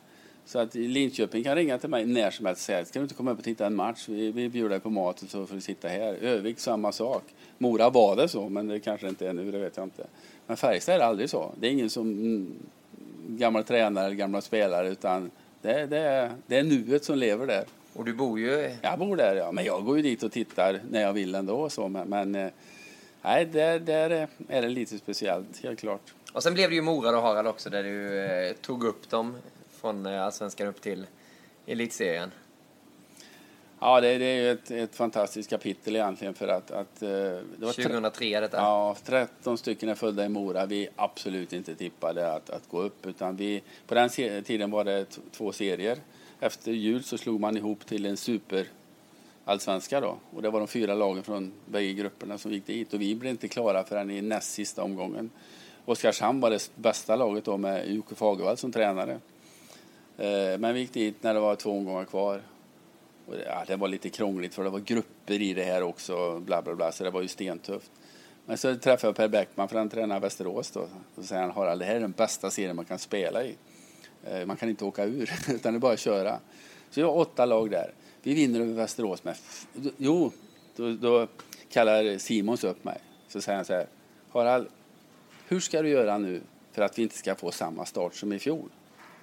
Så 0.46 0.60
att 0.60 0.76
Linköping 0.76 1.44
kan 1.44 1.56
ringa 1.56 1.78
till 1.78 1.90
mig 1.90 2.06
när 2.06 2.32
som 2.32 2.46
helst 2.46 2.60
och 2.60 2.66
säga 2.66 2.86
ska 2.86 3.00
du 3.00 3.04
inte 3.04 3.16
komma 3.16 3.32
upp 3.32 3.38
och 3.38 3.44
titta 3.44 3.66
en 3.66 3.76
match? 3.76 4.06
Vi, 4.08 4.32
vi 4.32 4.50
bjuder 4.50 4.70
dig 4.70 4.80
på 4.80 4.90
mat 4.90 5.22
och 5.22 5.30
så 5.30 5.46
får 5.46 5.56
du 5.56 5.62
sitta 5.62 5.88
här. 5.88 6.14
Övik 6.14 6.60
samma 6.60 6.92
sak. 6.92 7.24
Mora 7.58 7.90
var 7.90 8.16
det 8.16 8.28
så, 8.28 8.50
men 8.50 8.68
det 8.68 8.80
kanske 8.80 9.10
inte 9.10 9.28
är 9.28 9.34
nu, 9.34 9.52
det 9.52 9.58
vet 9.58 9.78
jag 9.78 9.84
inte. 9.84 10.08
Men 10.48 10.58
Färjestad 10.58 10.96
är 10.96 11.00
det 11.00 11.06
aldrig 11.06 11.30
så. 11.30 11.52
Det 11.60 11.68
är 11.68 11.72
ingen 11.72 11.90
som 11.90 12.12
mm, 12.12 12.54
gamla 13.28 13.64
tränare 13.64 14.06
eller 14.06 14.16
gamla 14.16 14.42
spelare 14.42 14.90
utan 14.90 15.32
det, 15.62 15.86
det, 15.86 16.32
det 16.48 16.58
är 16.58 16.64
nuet 16.64 17.04
som 17.04 17.18
lever 17.18 17.48
där. 17.48 17.64
Och 17.94 18.06
du 18.06 18.14
bor 18.14 18.40
ju... 18.40 18.72
Jag 18.82 19.00
bor 19.00 19.16
där 19.16 19.36
ja, 19.36 19.52
men 19.52 19.66
jag 19.66 19.86
går 19.86 19.98
ju 19.98 20.04
dit 20.04 20.24
och 20.24 20.32
tittar 20.32 20.80
när 20.92 21.02
jag 21.02 21.14
vill 21.14 21.36
ändå. 21.36 21.70
Så, 21.70 21.88
men, 21.88 22.10
men 22.10 22.36
eh, 22.36 22.52
nej, 23.22 23.46
där, 23.46 23.80
där 23.80 24.28
är 24.48 24.62
det 24.62 24.70
lite 24.70 24.98
speciellt, 24.98 25.64
helt 25.64 25.80
klart. 25.80 26.14
Och 26.34 26.44
sen 26.44 26.54
blev 26.54 26.70
det 26.70 26.76
ju 26.76 26.82
Mora 26.82 27.12
då 27.12 27.20
Harald 27.20 27.48
också 27.48 27.70
där 27.70 27.84
du 27.84 28.20
eh, 28.20 28.54
tog 28.54 28.84
upp 28.84 29.10
dem 29.10 29.36
från 29.86 30.06
eh, 30.06 30.26
Allsvenskan 30.26 30.68
upp 30.68 30.82
till 30.82 31.06
Elitserien. 31.66 32.32
Ja, 33.80 34.02
det, 34.02 34.18
det 34.18 34.26
är 34.26 34.36
ju 34.36 34.52
ett, 34.52 34.72
ett, 34.72 34.96
fantastiskt 34.96 35.50
kapitel 35.50 35.96
egentligen 35.96 36.34
för 36.34 36.48
att... 36.48 36.72
att 36.72 37.02
eh, 37.02 37.10
det 37.10 37.66
var 37.66 37.74
2003 37.74 38.40
detta? 38.40 38.58
Ja, 38.58 38.96
13 39.04 39.58
stycken 39.58 39.90
är 39.90 39.96
födda 39.96 40.26
i 40.26 40.30
Mora. 40.30 40.66
Vi 40.66 40.88
absolut 40.96 41.54
inte 41.54 41.76
tippade 41.76 42.34
att, 42.34 42.50
att 42.50 42.70
gå 42.70 42.82
upp 42.82 43.06
utan 43.06 43.36
vi... 43.36 43.64
På 43.88 43.96
den 43.96 44.10
tiden 44.44 44.72
var 44.72 44.84
det 44.84 45.06
två 45.32 45.52
serier. 45.52 45.98
Efter 46.40 46.72
jul 46.72 47.04
så 47.04 47.18
slog 47.18 47.40
man 47.40 47.58
ihop 47.58 47.86
till 47.86 48.06
en 48.06 48.18
super 48.18 48.68
allsvenska 49.46 50.02
då. 50.02 50.18
Och 50.36 50.42
det 50.42 50.50
var 50.50 50.60
de 50.60 50.68
fyra 50.68 50.96
lagen 50.96 51.24
från 51.24 51.52
bägge 51.66 51.94
grupperna 51.94 52.38
som 52.38 52.52
gick 52.52 52.66
dit 52.66 52.94
och 52.94 53.02
vi 53.02 53.16
blev 53.16 53.32
inte 53.32 53.48
klara 53.48 53.84
förrän 53.84 54.12
i 54.12 54.22
näst 54.22 54.52
sista 54.54 54.84
omgången. 54.84 55.30
Oskarshamn 55.86 56.40
var 56.40 56.50
det 56.50 56.72
bästa 56.76 57.16
laget 57.16 57.46
då 57.46 57.58
med 57.58 57.92
Jocke 57.92 58.16
Fagervall 58.16 58.58
som 58.58 58.72
tränare. 58.72 59.20
Eh, 60.18 60.58
men 60.60 60.74
vi 60.74 60.80
gick 60.80 60.94
dit 60.94 61.24
när 61.24 61.34
det 61.34 61.40
var 61.40 61.56
två 61.56 61.72
omgångar 61.72 62.06
kvar. 62.06 62.42
Och 63.26 63.34
det, 63.34 63.44
ja, 63.46 63.64
det 63.68 63.76
var 63.76 63.88
lite 63.88 64.10
krångligt 64.10 64.54
för 64.54 64.64
det 64.64 64.70
var 64.70 64.80
grupper 64.80 65.42
i 65.42 65.54
det 65.54 65.64
här 65.64 65.84
också, 65.84 66.40
bla 66.40 66.62
bla 66.62 66.76
bla, 66.76 66.92
så 66.92 67.04
det 67.04 67.10
var 67.10 67.22
ju 67.22 67.28
stentufft. 67.28 67.92
Men 68.46 68.58
så 68.58 68.76
träffade 68.76 69.08
jag 69.08 69.16
Per 69.16 69.28
Bäckman, 69.28 69.68
för 69.68 69.78
han 69.78 69.90
tränar 69.90 70.20
Västerås 70.20 70.72
då. 70.72 70.88
Och 71.16 71.24
säger 71.24 71.42
han, 71.42 71.52
Harald, 71.52 71.82
det 71.82 71.86
här 71.86 71.96
är 71.96 72.00
den 72.00 72.12
bästa 72.12 72.52
serien 72.52 72.76
man 72.76 72.86
kan 72.86 73.00
spela 73.00 73.44
i. 73.44 73.56
Eh, 74.24 74.46
man 74.46 74.58
kan 74.58 74.70
inte 74.70 74.86
åka 74.86 75.04
ur, 75.04 75.32
utan 75.50 75.74
det 75.74 75.78
är 75.78 75.80
bara 75.80 75.94
att 75.94 76.00
köra. 76.00 76.40
Så 76.90 77.00
jag 77.00 77.08
har 77.08 77.18
åtta 77.18 77.46
lag 77.46 77.72
där. 77.72 77.94
Vi 78.24 78.34
vinner 78.34 78.60
över 78.60 78.74
Västerås 78.74 79.24
med... 79.24 79.36
Jo, 79.98 80.32
då, 80.76 80.92
då 80.94 81.28
kallar 81.70 82.18
Simons 82.18 82.64
upp 82.64 82.84
mig. 82.84 82.98
Så 83.28 83.42
säger 83.42 83.56
han 83.56 83.66
så 83.66 83.74
här, 83.74 83.88
Harald, 84.32 84.68
hur 85.48 85.60
ska 85.60 85.82
du 85.82 85.90
göra 85.90 86.18
nu 86.18 86.42
för 86.72 86.82
att 86.82 86.98
vi 86.98 87.04
inte 87.04 87.18
ska 87.18 87.36
få 87.36 87.52
samma 87.52 87.86
start 87.86 88.16
som 88.16 88.34
i 88.34 88.40
fjol? 88.40 88.70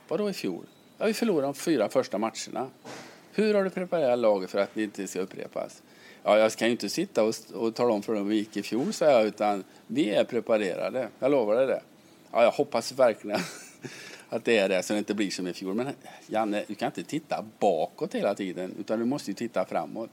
Vadå 0.08 0.30
i 0.30 0.32
fjol? 0.32 0.66
Ja, 1.02 1.06
vi 1.06 1.14
förlorade 1.14 1.46
de 1.46 1.54
fyra 1.54 1.88
första 1.88 2.18
matcherna. 2.18 2.70
Hur 3.32 3.54
har 3.54 3.64
du 3.64 3.70
preparerat 3.70 4.18
laget 4.18 4.50
för 4.50 4.58
att 4.58 4.74
det 4.74 4.82
inte 4.82 5.06
ska 5.06 5.20
upprepas? 5.20 5.82
Ja, 6.22 6.38
jag 6.38 6.52
kan 6.52 6.68
ju 6.68 6.72
inte 6.72 6.88
sitta 6.88 7.24
och, 7.24 7.34
och 7.54 7.74
tala 7.74 7.94
om 7.94 8.02
för 8.02 8.14
dem 8.14 8.22
hur 8.22 8.30
det 8.30 8.36
gick 8.36 8.56
i 8.56 8.62
fjol, 8.62 8.92
sa 8.92 9.04
jag, 9.04 9.26
utan 9.26 9.64
vi 9.86 10.10
är 10.10 10.24
preparerade. 10.24 11.08
Jag 11.18 11.30
lovar 11.30 11.56
dig 11.56 11.66
det. 11.66 11.82
Ja, 12.32 12.42
jag 12.42 12.50
hoppas 12.50 12.92
verkligen 12.92 13.40
att 14.28 14.44
det 14.44 14.58
är 14.58 14.68
det, 14.68 14.82
så 14.82 14.92
det 14.92 14.98
inte 14.98 15.14
blir 15.14 15.30
som 15.30 15.46
i 15.46 15.52
fjol. 15.52 15.74
Men 15.74 15.88
Janne, 16.26 16.64
du 16.68 16.74
kan 16.74 16.86
inte 16.86 17.02
titta 17.04 17.44
bakåt 17.58 18.14
hela 18.14 18.34
tiden, 18.34 18.74
utan 18.78 18.98
du 18.98 19.04
måste 19.04 19.30
ju 19.30 19.34
titta 19.34 19.64
framåt. 19.64 20.10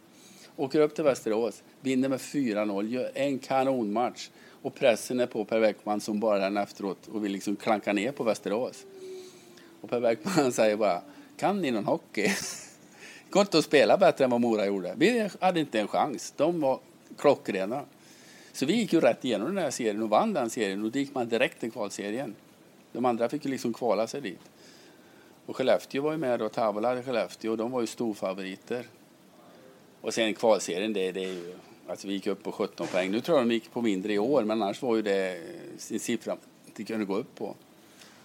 Åker 0.56 0.80
upp 0.80 0.96
till 0.96 1.04
Västerås, 1.04 1.64
vinner 1.82 2.10
med 2.10 2.20
4-0, 2.20 2.88
gör 2.88 3.12
en 3.14 3.40
kanonmatch. 3.40 4.30
Och 4.62 4.76
pressen 4.76 5.20
är 5.20 5.28
på 5.28 5.46
Per 5.46 5.60
Bäckman 5.60 6.02
som 6.02 6.20
bara 6.20 6.40
den 6.40 6.58
efteråt 6.58 7.08
och 7.08 7.26
vill 7.26 7.32
liksom 7.32 7.56
klanka 7.56 7.94
ner 7.94 8.12
på 8.12 8.24
Västerås. 8.24 8.86
Och 9.82 9.90
Per 9.90 10.00
Bäckman 10.02 10.52
säger 10.52 10.78
bara, 10.78 11.02
kan 11.38 11.62
ni 11.62 11.72
någon 11.72 11.86
hockey? 11.86 12.28
går 13.30 13.42
inte 13.42 13.58
att 13.58 13.66
spela 13.66 13.98
bättre 13.98 14.24
än 14.24 14.30
vad 14.30 14.42
Mora 14.42 14.66
gjorde. 14.66 14.94
Vi 14.98 15.30
hade 15.40 15.60
inte 15.60 15.80
en 15.80 15.88
chans. 15.88 16.34
De 16.38 16.62
var 16.62 16.80
klockrena. 17.18 17.86
Så 18.52 18.66
vi 18.66 18.74
gick 18.74 18.94
ju 18.94 19.00
rätt 19.00 19.26
igenom 19.26 19.48
den 19.48 19.64
här 19.64 19.72
serien 19.72 20.04
och 20.04 20.10
vann 20.10 20.34
den 20.34 20.50
serien 20.50 20.86
och 20.86 20.92
då 20.92 21.00
gick 21.00 21.16
man 21.16 21.30
direkt 21.30 21.60
till 21.60 21.72
kvalserien. 21.72 22.36
De 22.92 23.06
andra 23.06 23.30
fick 23.30 23.46
ju 23.46 23.52
liksom 23.52 23.74
kvala 23.74 24.08
sig 24.08 24.22
dit. 24.22 24.40
Och 25.46 25.56
Skellefteå 25.56 26.02
var 26.02 26.12
ju 26.12 26.18
med 26.18 26.40
då, 26.40 26.50
Tavola 26.50 27.04
Skellefteå, 27.04 27.52
och 27.52 27.58
de 27.58 27.72
var 27.72 27.82
ju 27.82 27.88
storfavoriter. 27.88 28.86
Och 30.02 30.14
sen 30.14 30.34
kvalserien, 30.34 30.94
det, 30.94 31.12
det 31.12 31.24
är 31.24 31.34
ju, 31.34 31.54
alltså 31.88 32.08
vi 32.08 32.14
gick 32.14 32.28
upp 32.28 32.44
på 32.44 32.52
17 32.52 32.88
poäng. 32.88 33.12
Nu 33.12 33.22
tror 33.22 33.38
jag 33.38 33.48
de 33.48 33.54
gick 33.54 33.72
på 33.72 33.82
mindre 33.82 34.14
i 34.14 34.20
år, 34.20 34.44
men 34.44 34.62
annars 34.62 34.82
var 34.82 34.96
ju 34.96 35.02
det 35.02 35.42
en 35.92 36.00
siffra 36.00 36.38
det 36.76 36.84
kunde 36.84 37.06
gå 37.06 37.18
upp 37.18 37.36
på. 37.36 37.56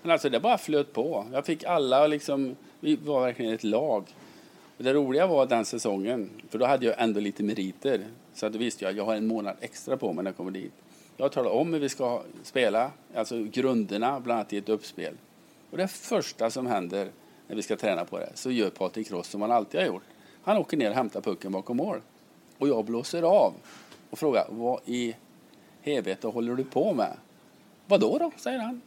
Men 0.05 0.11
alltså 0.11 0.29
det 0.29 0.41
bara 0.41 0.59
flöt 0.59 0.93
på. 0.93 1.27
Jag 1.33 1.47
fick 1.47 1.65
alla 1.65 2.07
liksom, 2.07 2.57
vi 2.81 2.97
var 2.97 3.21
verkligen 3.21 3.55
ett 3.55 3.65
lag. 3.65 4.05
Och 4.77 4.85
det 4.85 4.95
roliga 4.95 5.27
var 5.27 5.47
den 5.47 5.65
säsongen, 5.65 6.31
för 6.49 6.59
då 6.59 6.67
hade 6.67 6.87
jag 6.87 6.95
ändå 6.99 7.21
lite 7.21 7.43
meriter. 7.43 8.07
Så 8.35 8.49
då 8.49 8.59
visste 8.59 8.85
jag 8.85 8.91
att 8.91 8.97
jag 8.97 9.05
har 9.05 9.15
en 9.15 9.27
månad 9.27 9.57
extra 9.61 9.97
på 9.97 10.13
mig 10.13 10.25
när 10.25 10.31
jag 10.31 10.37
kommer 10.37 10.51
dit. 10.51 10.73
Jag 11.17 11.33
talade 11.33 11.55
om 11.55 11.73
hur 11.73 11.81
vi 11.81 11.89
ska 11.89 12.23
spela, 12.43 12.91
alltså 13.15 13.43
grunderna, 13.43 14.21
bland 14.21 14.39
annat 14.39 14.53
i 14.53 14.57
ett 14.57 14.69
uppspel. 14.69 15.15
Och 15.71 15.77
det 15.77 15.89
första 15.89 16.51
som 16.51 16.67
händer 16.67 17.09
när 17.49 17.57
vi 17.57 17.63
ska 17.63 17.77
träna 17.77 18.05
på 18.05 18.19
det, 18.19 18.31
så 18.35 18.51
gör 18.51 18.71
Patrik 18.71 19.11
Ross 19.11 19.29
som 19.29 19.43
han 19.43 19.51
alltid 19.51 19.81
har 19.81 19.87
gjort. 19.87 20.05
Han 20.43 20.57
åker 20.57 20.77
ner 20.77 20.91
och 20.91 20.97
hämtar 20.97 21.21
pucken 21.21 21.53
bakom 21.53 21.77
mål. 21.77 22.01
Och 22.59 22.69
jag 22.69 22.85
blåser 22.85 23.23
av 23.23 23.53
och 24.11 24.19
frågar, 24.19 24.47
vad 24.49 24.81
i 24.87 25.15
helvete 25.83 26.27
håller 26.27 26.55
du 26.55 26.65
på 26.65 26.93
med? 26.93 27.17
Vadå 27.87 28.19
då, 28.19 28.31
säger 28.37 28.59
han. 28.59 28.81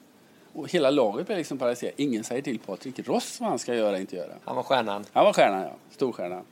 Och 0.57 0.71
hela 0.71 0.89
laget 0.89 1.25
blev 1.25 1.37
liksom 1.37 1.57
paralyserat. 1.57 1.93
Ingen 1.97 2.23
säger 2.23 2.41
till 2.41 2.59
Patrik 2.59 3.07
Ross 3.07 3.39
vad 3.39 3.49
han 3.49 3.59
ska 3.59 3.75
göra 3.75 3.99
inte 3.99 4.15
göra. 4.15 4.33
Han 4.45 4.55
var 4.55 4.63
stjärnan. 4.63 5.05
Han 5.13 5.25
var 5.25 5.33
stjärnan, 5.33 5.61
ja. 5.61 5.73
Storstjärnan. 5.91 6.43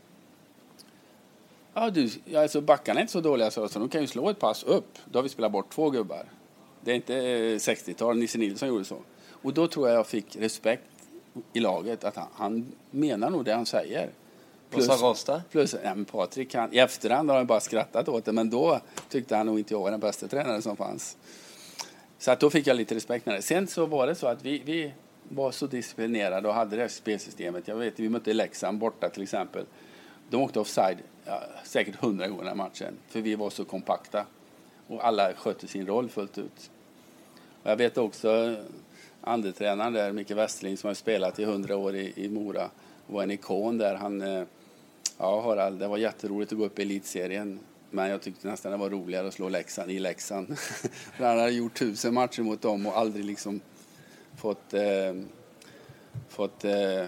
Ja, 1.73 1.89
du, 1.89 2.09
alltså 2.35 2.61
backarna 2.61 2.99
är 2.99 3.01
inte 3.01 3.13
så 3.13 3.21
dåliga 3.21 3.51
så, 3.51 3.67
så 3.67 3.79
de 3.79 3.89
kan 3.89 4.01
ju 4.01 4.07
slå 4.07 4.29
ett 4.29 4.39
pass 4.39 4.63
upp. 4.63 4.97
Då 5.05 5.19
har 5.19 5.23
vi 5.23 5.29
spelat 5.29 5.51
bort 5.51 5.69
två 5.69 5.89
gubbar. 5.89 6.25
Det 6.81 6.91
är 6.91 6.95
inte 6.95 7.13
60-tal, 7.57 8.17
Nisse 8.17 8.37
Nilsson 8.37 8.69
gjorde 8.69 8.85
så. 8.85 8.97
Och 9.29 9.53
då 9.53 9.67
tror 9.67 9.89
jag 9.89 9.97
jag 9.97 10.07
fick 10.07 10.35
respekt 10.35 10.89
i 11.53 11.59
laget 11.59 12.03
att 12.03 12.15
han, 12.15 12.27
han 12.33 12.71
menar 12.91 13.29
nog 13.29 13.45
det 13.45 13.53
han 13.53 13.65
säger. 13.65 14.09
Plus, 14.69 14.87
Vad 14.87 14.99
sa 14.99 15.05
Rosta? 15.05 15.41
Plus, 15.51 15.75
ja, 15.83 15.95
men 15.95 16.05
Patrik, 16.05 16.55
han, 16.55 16.73
i 16.73 16.77
efterhand 16.77 17.29
har 17.29 17.37
han 17.37 17.45
bara 17.45 17.59
skrattat 17.59 18.09
åt 18.09 18.25
det, 18.25 18.31
men 18.31 18.49
då 18.49 18.79
tyckte 19.09 19.35
han 19.35 19.45
nog 19.45 19.59
inte 19.59 19.73
jag 19.73 19.81
var 19.81 19.91
den 19.91 19.99
bästa 19.99 20.27
tränaren 20.27 20.61
som 20.61 20.77
fanns. 20.77 21.17
Så 22.25 22.31
att 22.31 22.39
då 22.39 22.49
fick 22.49 22.67
jag 22.67 22.77
lite 22.77 22.95
respekt 22.95 23.25
När 23.25 23.33
det. 23.33 23.41
Sen 23.41 23.67
så 23.67 23.85
var 23.85 24.07
det 24.07 24.15
så 24.15 24.27
att 24.27 24.45
vi, 24.45 24.61
vi 24.65 24.93
var 25.29 25.51
så 25.51 25.67
disciplinerade 25.67 26.47
och 26.47 26.53
hade 26.53 26.75
det 26.75 26.81
här 26.81 26.89
spelsystemet. 26.89 27.67
Jag 27.67 27.75
vet, 27.75 27.99
vi 27.99 28.09
mötte 28.09 28.33
Leksand 28.33 28.77
borta 28.77 29.09
till 29.09 29.23
exempel. 29.23 29.65
De 30.29 30.41
åkte 30.41 30.59
offside 30.59 30.97
ja, 31.25 31.43
säkert 31.63 31.95
hundra 31.95 32.27
gånger 32.27 32.51
i 32.51 32.55
matchen, 32.55 32.97
för 33.07 33.21
vi 33.21 33.35
var 33.35 33.49
så 33.49 33.65
kompakta. 33.65 34.25
Och 34.87 35.05
alla 35.05 35.33
skötte 35.33 35.67
sin 35.67 35.87
roll 35.87 36.09
fullt 36.09 36.37
ut. 36.37 36.71
Och 37.63 37.71
jag 37.71 37.75
vet 37.75 37.97
också 37.97 38.55
andretränaren 39.21 39.93
där, 39.93 40.11
Micke 40.11 40.31
Westling, 40.31 40.77
som 40.77 40.87
har 40.87 40.93
spelat 40.93 41.39
i 41.39 41.45
hundra 41.45 41.77
år 41.77 41.95
i, 41.95 42.13
i 42.15 42.29
Mora, 42.29 42.69
var 43.07 43.23
en 43.23 43.31
ikon 43.31 43.77
där. 43.77 43.95
Han, 43.95 44.21
eh, 44.21 44.43
ja 45.17 45.41
Harald, 45.41 45.79
det 45.79 45.87
var 45.87 45.97
jätteroligt 45.97 46.51
att 46.51 46.57
gå 46.57 46.65
upp 46.65 46.79
i 46.79 46.81
elitserien. 46.81 47.59
Men 47.91 48.09
jag 48.09 48.21
tyckte 48.21 48.47
nästan 48.47 48.71
det 48.71 48.77
var 48.77 48.89
roligare 48.89 49.27
att 49.27 49.33
slå 49.33 49.49
Leksand 49.49 49.91
i 49.91 49.99
Leksand. 49.99 50.59
För 51.17 51.25
han 51.25 51.39
hade 51.39 51.51
gjort 51.51 51.73
tusen 51.73 52.13
matcher 52.13 52.41
mot 52.41 52.61
dem 52.61 52.85
och 52.85 52.97
aldrig 52.97 53.25
liksom 53.25 53.61
fått, 54.37 54.73
eh, 54.73 55.13
fått 56.29 56.65
eh, 56.65 57.05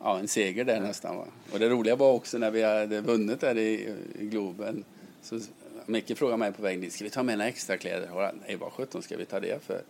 ja, 0.00 0.18
en 0.18 0.28
seger 0.28 0.64
där 0.64 0.80
nästan. 0.80 1.16
Va? 1.16 1.26
Och 1.52 1.58
det 1.58 1.68
roliga 1.68 1.96
var 1.96 2.12
också 2.12 2.38
när 2.38 2.50
vi 2.50 2.62
hade 2.62 3.00
vunnit 3.00 3.40
där 3.40 3.58
i, 3.58 3.94
i 4.18 4.26
Globen. 4.26 4.84
Så 5.22 5.40
Micke 5.86 6.18
frågade 6.18 6.38
mig 6.38 6.52
på 6.52 6.62
vägen 6.62 6.80
dit, 6.80 6.92
ska 6.92 7.04
vi 7.04 7.10
ta 7.10 7.22
med 7.22 7.38
några 7.38 7.48
extra 7.48 7.76
kläder? 7.76 8.32
Nej, 8.46 8.56
vad 8.56 8.72
sjutton 8.72 9.02
ska 9.02 9.16
vi 9.16 9.24
ta 9.24 9.40
det 9.40 9.64
för? 9.64 9.82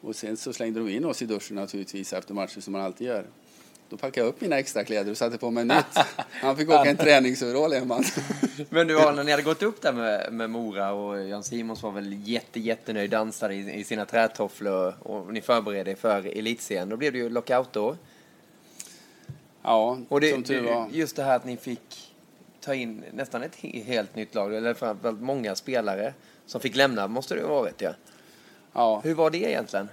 Och 0.00 0.16
sen 0.16 0.36
så 0.36 0.52
slängde 0.52 0.80
de 0.80 0.88
in 0.88 1.04
oss 1.04 1.22
i 1.22 1.26
duschen 1.26 1.56
naturligtvis 1.56 2.12
efter 2.12 2.34
matchen 2.34 2.62
som 2.62 2.72
man 2.72 2.82
alltid 2.82 3.06
gör. 3.06 3.24
Då 3.90 3.96
packade 3.96 4.20
jag 4.26 4.28
upp 4.28 4.40
mina 4.40 4.58
extrakläder 4.58 5.10
och 5.10 5.16
satte 5.16 5.38
på 5.38 5.50
mig 5.50 5.64
nytt. 5.64 5.84
Han 6.30 6.56
fick 6.56 6.68
åka 6.68 6.90
en 6.90 6.96
träningsoverall 6.96 7.72
hemma. 7.72 8.02
Men 8.68 8.86
du, 8.86 8.94
när 8.94 9.24
ni 9.24 9.30
hade 9.30 9.42
gått 9.42 9.62
upp 9.62 9.82
där 9.82 9.92
med, 9.92 10.32
med 10.32 10.50
Mora 10.50 10.92
och 10.92 11.28
Jan 11.28 11.44
Simons 11.44 11.82
var 11.82 11.90
väl 11.90 12.28
jätte, 12.28 12.60
jättenöjd, 12.60 13.10
dansade 13.10 13.54
i, 13.54 13.80
i 13.80 13.84
sina 13.84 14.04
trätofflor 14.04 14.94
och 15.00 15.32
ni 15.32 15.40
förberedde 15.40 15.90
er 15.90 15.94
för 15.94 16.26
elitserien. 16.38 16.88
Då 16.88 16.96
blev 16.96 17.12
det 17.12 17.18
ju 17.18 17.28
lockout 17.28 17.72
då. 17.72 17.96
Ja, 19.62 19.98
Och 20.08 20.20
det, 20.20 20.32
som 20.32 20.42
tur 20.42 20.62
var. 20.62 20.88
just 20.92 21.16
det 21.16 21.22
här 21.22 21.36
att 21.36 21.44
ni 21.44 21.56
fick 21.56 22.12
ta 22.60 22.74
in 22.74 23.04
nästan 23.12 23.42
ett 23.42 23.56
he- 23.56 23.84
helt 23.84 24.16
nytt 24.16 24.34
lag, 24.34 24.54
eller 24.54 24.74
framförallt 24.74 25.20
många 25.20 25.54
spelare 25.54 26.14
som 26.46 26.60
fick 26.60 26.76
lämna, 26.76 27.08
måste 27.08 27.34
det 27.34 27.40
ju 27.40 27.46
ha 27.46 27.54
varit 27.60 27.80
ja. 27.80 27.90
Ja. 28.72 29.00
Hur 29.04 29.14
var 29.14 29.30
det 29.30 29.38
egentligen? 29.38 29.88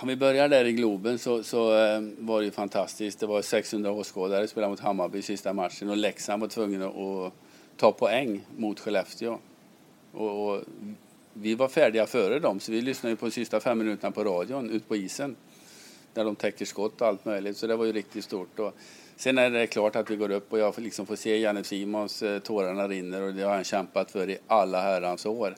Om 0.00 0.08
vi 0.08 0.16
börjar 0.16 0.48
där 0.48 0.64
i 0.64 0.72
Globen 0.72 1.18
så, 1.18 1.42
så 1.42 1.76
eh, 1.76 2.00
var 2.18 2.40
det 2.40 2.44
ju 2.44 2.50
fantastiskt. 2.50 3.20
Det 3.20 3.26
var 3.26 3.42
600 3.42 3.90
åskådare 3.90 4.48
spelade 4.48 4.70
mot 4.70 4.80
Hammarby 4.80 5.18
i 5.18 5.22
sista 5.22 5.52
matchen 5.52 5.90
och 5.90 5.96
Leksand 5.96 6.40
var 6.40 6.48
tvungen 6.48 6.82
att, 6.82 6.96
att 6.96 7.32
ta 7.76 7.92
poäng 7.92 8.46
mot 8.56 8.80
Skellefteå. 8.80 9.38
Och, 10.12 10.48
och 10.48 10.62
vi 11.32 11.54
var 11.54 11.68
färdiga 11.68 12.06
före 12.06 12.38
dem 12.38 12.60
så 12.60 12.72
vi 12.72 12.80
lyssnade 12.80 13.12
ju 13.12 13.16
på 13.16 13.26
de 13.26 13.30
sista 13.30 13.60
fem 13.60 13.78
minuterna 13.78 14.10
på 14.10 14.24
radion 14.24 14.70
ut 14.70 14.88
på 14.88 14.96
isen. 14.96 15.36
Där 16.14 16.24
de 16.24 16.36
täcker 16.36 16.64
skott 16.64 17.00
och 17.00 17.06
allt 17.06 17.24
möjligt 17.24 17.56
så 17.56 17.66
det 17.66 17.76
var 17.76 17.84
ju 17.84 17.92
riktigt 17.92 18.24
stort. 18.24 18.58
Och 18.58 18.74
sen 19.16 19.38
är 19.38 19.50
det 19.50 19.66
klart 19.66 19.96
att 19.96 20.10
vi 20.10 20.16
går 20.16 20.30
upp 20.30 20.52
och 20.52 20.58
jag 20.58 20.78
liksom 20.78 21.06
får 21.06 21.16
se 21.16 21.38
Janne 21.38 21.64
Simons 21.64 22.22
eh, 22.22 22.38
tårarna 22.38 22.88
rinner 22.88 23.22
och 23.22 23.34
det 23.34 23.42
har 23.42 23.54
han 23.54 23.64
kämpat 23.64 24.10
för 24.10 24.30
i 24.30 24.38
alla 24.46 24.80
herrans 24.80 25.26
år. 25.26 25.54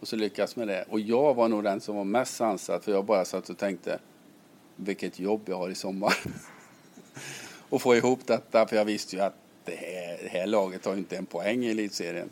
Och 0.00 0.08
så 0.08 0.16
lyckas 0.16 0.56
med 0.56 0.68
det. 0.68 0.84
Och 0.88 1.00
jag 1.00 1.34
var 1.34 1.48
nog 1.48 1.64
den 1.64 1.80
som 1.80 1.96
var 1.96 2.04
mest 2.04 2.36
sansad 2.36 2.84
för 2.84 2.92
jag 2.92 3.04
bara 3.04 3.24
satt 3.24 3.50
och 3.50 3.58
tänkte 3.58 3.98
vilket 4.76 5.18
jobb 5.18 5.40
jag 5.46 5.56
har 5.56 5.70
i 5.70 5.74
sommar. 5.74 6.14
och 7.68 7.82
få 7.82 7.96
ihop 7.96 8.26
detta 8.26 8.66
för 8.66 8.76
jag 8.76 8.84
visste 8.84 9.16
ju 9.16 9.22
att 9.22 9.34
det 9.64 9.76
här, 9.76 10.18
det 10.22 10.38
här 10.38 10.46
laget 10.46 10.84
har 10.84 10.96
inte 10.96 11.16
en 11.16 11.26
poäng 11.26 11.64
i 11.64 11.70
elitserien. 11.70 12.28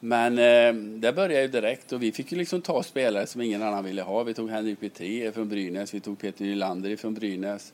Men 0.00 0.38
eh, 0.38 0.74
det 0.74 1.12
började 1.12 1.42
ju 1.42 1.48
direkt 1.48 1.92
och 1.92 2.02
vi 2.02 2.12
fick 2.12 2.32
ju 2.32 2.38
liksom 2.38 2.62
ta 2.62 2.82
spelare 2.82 3.26
som 3.26 3.40
ingen 3.40 3.62
annan 3.62 3.84
ville 3.84 4.02
ha. 4.02 4.22
Vi 4.22 4.34
tog 4.34 4.50
Henrik 4.50 4.80
Petré 4.80 5.32
från 5.32 5.48
Brynäs, 5.48 5.94
vi 5.94 6.00
tog 6.00 6.18
Peter 6.18 6.44
Nylander 6.44 6.96
från 6.96 7.14
Brynäs. 7.14 7.72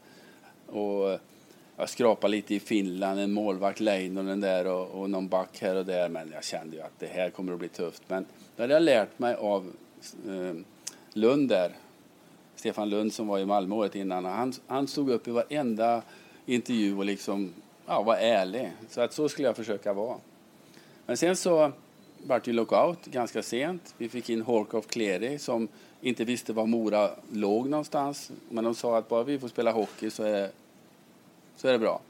Och 0.67 1.11
eh, 1.11 1.21
jag 1.77 1.89
skrapade 1.89 2.31
lite 2.31 2.55
i 2.55 2.61
Finland, 2.61 3.21
en 3.21 3.33
målvakt 3.33 3.81
Leinonen 3.81 4.41
där 4.41 4.67
och, 4.67 5.01
och 5.01 5.11
någon 5.11 5.29
back 5.29 5.59
här 5.61 5.77
och 5.77 5.87
där. 5.87 6.09
Men 6.09 6.31
jag 6.33 6.45
kände 6.45 6.77
ju 6.77 6.83
att 6.83 6.99
det 6.99 7.07
här 7.07 7.31
kommer 7.31 7.53
att 7.53 7.59
bli 7.59 7.69
tufft. 7.69 8.03
Men 8.09 8.27
det 8.61 8.65
hade 8.65 8.75
jag 8.75 8.83
lärt 8.83 9.19
mig 9.19 9.35
av 9.35 9.73
eh, 10.29 10.55
Lund 11.13 11.49
där. 11.49 11.73
Stefan 12.57 12.91
Lund 12.91 13.13
som 13.13 13.27
var 13.27 13.39
i 13.39 13.47
Malmö 13.47 13.75
året 13.75 13.95
innan. 13.95 14.25
Han, 14.25 14.53
han 14.67 14.89
stod 14.89 15.11
upp 15.11 15.29
i 15.29 15.31
varenda 15.31 16.03
intervju 16.47 16.97
och 16.97 17.05
liksom 17.05 17.53
ja, 17.87 18.03
var 18.03 18.17
ärlig. 18.17 18.73
Så 18.89 19.01
att 19.01 19.13
så 19.13 19.29
skulle 19.29 19.49
jag 19.49 19.57
försöka 19.57 19.93
vara. 19.93 20.17
Men 21.07 21.17
sen 21.17 21.37
så 21.37 21.73
vart 22.27 22.45
det 22.45 22.53
lockout 22.53 23.07
ganska 23.07 23.43
sent. 23.43 23.95
Vi 23.99 24.09
fick 24.09 24.31
in 24.31 24.43
Horkoff 24.43 24.87
Cleary 24.87 25.39
som 25.39 25.69
inte 26.01 26.25
visste 26.25 26.53
var 26.53 26.67
Mora 26.67 27.11
låg 27.33 27.69
någonstans. 27.69 28.31
Men 28.49 28.65
de 28.65 28.75
sa 28.75 28.99
att 28.99 29.09
bara 29.09 29.23
vi 29.23 29.39
får 29.39 29.49
spela 29.49 29.73
hockey 29.73 30.11
så 30.11 30.23
är, 30.23 30.51
så 31.57 31.69
är 31.69 31.73
det 31.73 31.79
bra. 31.79 32.01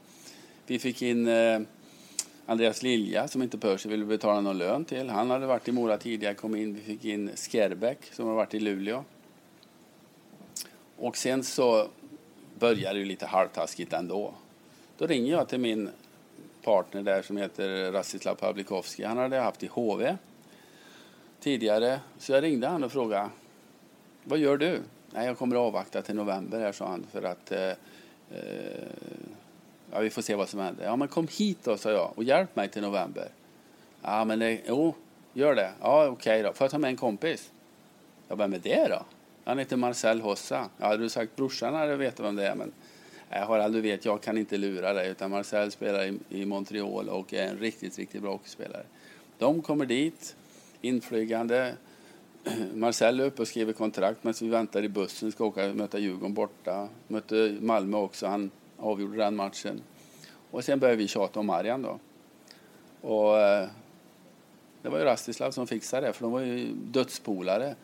Vi 0.67 0.79
fick 0.79 1.01
in 1.01 1.27
eh, 1.27 1.59
Andreas 2.45 2.83
Lilja 2.83 3.27
som 3.27 3.43
inte 3.43 3.57
Percy 3.57 3.89
ville 3.89 4.05
betala 4.05 4.41
någon 4.41 4.57
lön 4.57 4.85
till. 4.85 5.09
Han 5.09 5.29
hade 5.29 5.45
varit 5.45 5.67
i 5.67 5.71
Mora 5.71 5.97
tidigare, 5.97 6.33
kom 6.33 6.55
in. 6.55 6.73
Vi 6.73 6.81
fick 6.81 7.05
in 7.05 7.31
Skerbeck 7.35 7.97
som 8.11 8.27
har 8.27 8.35
varit 8.35 8.53
i 8.53 8.59
Luleå. 8.59 9.03
Och 10.97 11.17
sen 11.17 11.43
så 11.43 11.87
började 12.59 12.95
det 12.95 12.99
ju 12.99 13.05
lite 13.05 13.25
halvtaskigt 13.25 13.93
ändå. 13.93 14.33
Då 14.97 15.07
ringer 15.07 15.31
jag 15.31 15.49
till 15.49 15.59
min 15.59 15.89
partner 16.63 17.01
där 17.01 17.21
som 17.21 17.37
heter 17.37 17.91
Rastislav 17.91 18.35
Pavlikovski. 18.35 19.03
Han 19.03 19.17
hade 19.17 19.35
jag 19.35 19.43
haft 19.43 19.63
i 19.63 19.67
HV 19.67 20.17
tidigare. 21.39 21.99
Så 22.17 22.31
jag 22.31 22.43
ringde 22.43 22.67
han 22.67 22.83
och 22.83 22.91
frågade 22.91 23.29
vad 24.23 24.39
gör 24.39 24.57
du? 24.57 24.81
Nej, 25.11 25.25
jag 25.27 25.37
kommer 25.37 25.55
att 25.55 25.59
avvakta 25.59 26.01
till 26.01 26.15
november 26.15 26.59
här, 26.59 26.71
sa 26.71 26.87
han. 26.87 27.05
För 27.11 27.23
att 27.23 27.51
eh, 27.51 27.69
eh, 28.29 28.87
ja, 29.91 29.99
vi 29.99 30.09
får 30.09 30.21
se 30.21 30.35
vad 30.35 30.49
som 30.49 30.59
händer. 30.59 30.85
Ja, 30.85 30.95
men 30.95 31.07
kom 31.07 31.27
hit 31.27 31.57
då, 31.63 31.77
sa 31.77 31.91
jag, 31.91 32.11
och 32.15 32.23
hjälp 32.23 32.55
mig 32.55 32.69
till 32.69 32.81
november. 32.81 33.27
Ja, 34.01 34.25
men 34.25 34.39
det, 34.39 34.61
jo, 34.67 34.95
gör 35.33 35.55
det. 35.55 35.71
Ja, 35.81 36.07
okej 36.07 36.43
då. 36.43 36.53
Får 36.53 36.65
jag 36.65 36.71
ta 36.71 36.77
med 36.77 36.89
en 36.89 36.97
kompis? 36.97 37.51
Ja, 38.27 38.35
vem 38.35 38.53
är 38.53 38.59
det 38.59 38.87
då? 38.89 39.05
Han 39.43 39.59
heter 39.59 39.77
Marcel 39.77 40.21
Hossa. 40.21 40.69
Ja, 40.77 40.87
hade 40.87 41.03
du 41.03 41.09
sagt 41.09 41.35
brorsan 41.35 41.73
hade 41.73 41.91
jag 41.91 41.97
vetat 41.97 42.25
vem 42.25 42.35
det 42.35 42.47
är, 42.47 42.55
men 42.55 42.71
Nej, 43.31 43.41
Harald, 43.41 43.73
du 43.73 43.81
vet, 43.81 44.05
jag 44.05 44.21
kan 44.21 44.37
inte 44.37 44.57
lura 44.57 44.93
dig. 44.93 45.09
Utan 45.09 45.31
Marcel 45.31 45.71
spelar 45.71 46.05
i, 46.05 46.19
i 46.29 46.45
Montreal 46.45 47.09
och 47.09 47.33
är 47.33 47.47
en 47.47 47.57
riktigt, 47.57 47.97
riktigt 47.97 48.21
bra 48.21 48.31
hockeyspelare. 48.31 48.83
De 49.37 49.61
kommer 49.61 49.85
dit, 49.85 50.35
inflygande. 50.81 51.75
Marcel 52.73 53.19
är 53.19 53.25
uppe 53.25 53.41
och 53.41 53.47
skriver 53.47 53.73
kontrakt 53.73 54.23
medan 54.23 54.35
vi 54.41 54.49
väntar 54.49 54.83
i 54.83 54.89
bussen. 54.89 55.31
Ska 55.31 55.45
åka 55.45 55.69
och 55.69 55.75
möta 55.75 55.99
Djurgården 55.99 56.33
borta. 56.33 56.87
Mötte 57.07 57.57
Malmö 57.61 57.97
också. 57.97 58.27
Han 58.27 58.51
avgjorde 58.81 59.17
den 59.17 59.35
matchen. 59.35 59.81
Och 60.51 60.63
sen 60.63 60.79
började 60.79 60.97
vi 60.97 61.07
tjata 61.07 61.39
om 61.39 61.45
Marian 61.45 61.81
då. 61.81 61.99
Och 63.01 63.39
eh, 63.39 63.67
det 64.81 64.89
var 64.89 64.99
ju 64.99 65.05
Rastislav 65.05 65.51
som 65.51 65.67
fixade 65.67 66.07
det, 66.07 66.13
för 66.13 66.23
de 66.23 66.31
var 66.31 66.41
ju 66.41 66.73
dödspolare. 66.73 67.75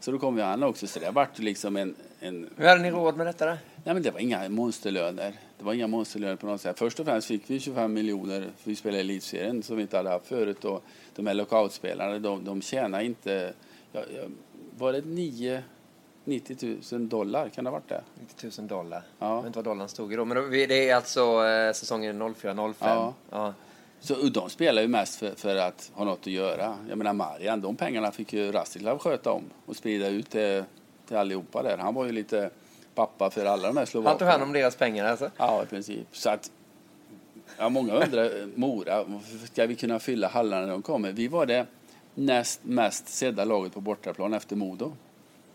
Så 0.00 0.10
då 0.10 0.18
kom 0.18 0.36
ju 0.36 0.42
han 0.42 0.62
också. 0.62 0.86
Så 0.86 1.00
det 1.00 1.10
vart 1.10 1.38
liksom 1.38 1.76
en, 1.76 1.94
en 2.20 2.50
Hur 2.56 2.66
hade 2.66 2.82
ni 2.82 2.90
råd 2.90 3.16
med 3.16 3.26
detta 3.26 3.46
då? 3.46 3.56
Nej, 3.84 3.94
men 3.94 4.02
det 4.02 4.10
var 4.10 4.20
inga 4.20 4.48
monsterlöner. 4.48 5.34
Det 5.58 5.64
var 5.64 5.72
inga 5.72 5.86
monsterlöner 5.86 6.36
på 6.36 6.46
något 6.46 6.60
sätt. 6.60 6.78
Först 6.78 7.00
och 7.00 7.06
främst 7.06 7.28
fick 7.28 7.50
vi 7.50 7.60
25 7.60 7.92
miljoner 7.92 8.40
för 8.40 8.70
vi 8.70 8.76
spelade 8.76 8.98
i 8.98 9.00
elitserien 9.00 9.62
som 9.62 9.76
vi 9.76 9.82
inte 9.82 9.96
hade 9.96 10.10
haft 10.10 10.26
förut. 10.26 10.64
Och 10.64 10.84
de 11.14 11.26
här 11.26 11.34
lockoutspelarna, 11.34 12.18
de, 12.18 12.44
de 12.44 12.62
tjänar 12.62 13.00
inte... 13.00 13.52
Ja, 13.92 14.02
var 14.78 14.92
det 14.92 15.04
9, 15.04 15.62
90 16.24 16.76
000 16.92 17.08
dollar? 17.08 17.48
Kan 17.48 17.64
det 17.64 17.70
ha 17.70 17.78
varit 17.78 17.88
det? 17.88 18.02
90 18.20 18.50
000 18.58 18.68
dollar. 18.68 19.02
Ja. 19.18 19.28
Jag 19.28 19.36
vet 19.36 19.46
inte 19.46 19.58
vad 19.58 19.64
dollarn 19.64 19.88
stod 19.88 20.12
i 20.12 20.16
då. 20.16 20.24
Men 20.24 20.36
då, 20.36 20.48
det 20.48 20.90
är 20.90 20.96
alltså 20.96 21.46
eh, 21.46 21.72
säsongen 21.72 22.22
04-05. 22.22 22.74
Ja. 22.80 23.14
ja. 23.30 23.54
Så 24.00 24.14
de 24.14 24.50
spelar 24.50 24.82
ju 24.82 24.88
mest 24.88 25.18
för, 25.18 25.30
för 25.34 25.56
att 25.56 25.90
ha 25.94 26.04
något 26.04 26.20
att 26.20 26.26
göra. 26.26 26.76
Jag 26.88 26.98
menar 26.98 27.12
Marian, 27.12 27.60
de 27.60 27.76
pengarna 27.76 28.10
fick 28.10 28.32
ju 28.32 28.52
Rastislav 28.52 28.98
sköta 28.98 29.32
om 29.32 29.42
och 29.66 29.76
sprida 29.76 30.08
ut 30.08 30.30
det 30.30 30.64
till 31.08 31.16
allihopa 31.16 31.62
där. 31.62 31.78
Han 31.78 31.94
var 31.94 32.04
ju 32.06 32.12
lite 32.12 32.50
pappa 32.94 33.30
för 33.30 33.44
alla 33.44 33.62
de 33.62 33.68
här 33.68 33.74
Han 33.74 33.86
slovakerna. 33.86 34.18
tog 34.18 34.28
hand 34.28 34.42
om 34.42 34.52
deras 34.52 34.76
pengar 34.76 35.04
alltså? 35.04 35.30
Ja, 35.36 35.62
i 35.62 35.66
princip. 35.66 36.06
Så 36.12 36.30
att, 36.30 36.50
ja, 37.58 37.68
många 37.68 37.92
undrar, 37.94 38.30
Mora, 38.54 39.04
ska 39.52 39.66
vi 39.66 39.74
kunna 39.74 39.98
fylla 39.98 40.28
hallarna 40.28 40.66
när 40.66 40.72
de 40.72 40.82
kommer? 40.82 41.12
Vi 41.12 41.28
var 41.28 41.46
det 41.46 41.66
näst 42.14 42.60
mest 42.64 43.08
sedda 43.08 43.44
laget 43.44 43.74
på 43.74 43.80
bortaplan 43.80 44.34
efter 44.34 44.56
Modo. 44.56 44.92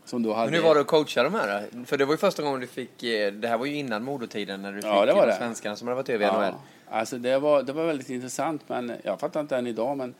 Som 0.08 0.24
då 0.24 0.34
hade... 0.34 0.51
Men 0.51 0.60
hur 0.60 0.68
var 0.68 0.76
det 0.76 0.82
att 0.82 0.88
coacha 0.88 1.24
de 1.24 1.34
här? 1.34 1.68
För 1.86 1.97
det 1.97 2.05
var 2.05 2.14
ju 2.14 2.18
första 2.18 2.43
gången 2.43 2.62
du 2.62 2.68
fick, 2.68 3.03
eh, 3.03 3.34
det 3.34 3.47
här 3.47 3.58
var 3.58 3.66
ju 3.66 3.76
innan 3.76 4.03
modotiden 4.03 4.62
när 4.62 4.72
du 4.72 4.82
fick 4.82 4.86
Ja, 4.86 5.05
det 5.05 5.14
var 5.14 5.22
de 5.22 5.32
det. 5.32 5.38
svenskarna 5.38 5.76
som 5.76 5.88
hade 5.88 5.95
varit 5.95 6.10
över 6.10 6.26
i 6.26 6.32
NHL. 6.32 6.41
Ja, 6.41 6.60
alltså 6.89 7.18
det 7.18 7.39
var, 7.39 7.64
det 7.64 7.74
var 7.74 7.86
väldigt 7.86 8.10
intressant, 8.10 8.62
men 8.68 8.91
jag 9.03 9.20
fattar 9.20 9.39
inte 9.39 9.58
än 9.58 9.68
idag. 9.68 9.97
Men 9.97 10.14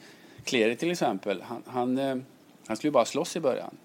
Kleri 0.44 0.76
till 0.76 0.92
exempel, 0.92 1.42
han, 1.42 1.64
han, 1.66 1.98
eh, 1.98 2.18
han 2.68 2.78
skulle 2.78 2.88
ju 2.88 2.92
bara 2.92 3.06
slåss 3.06 3.36
i 3.36 3.40
början. 3.40 3.78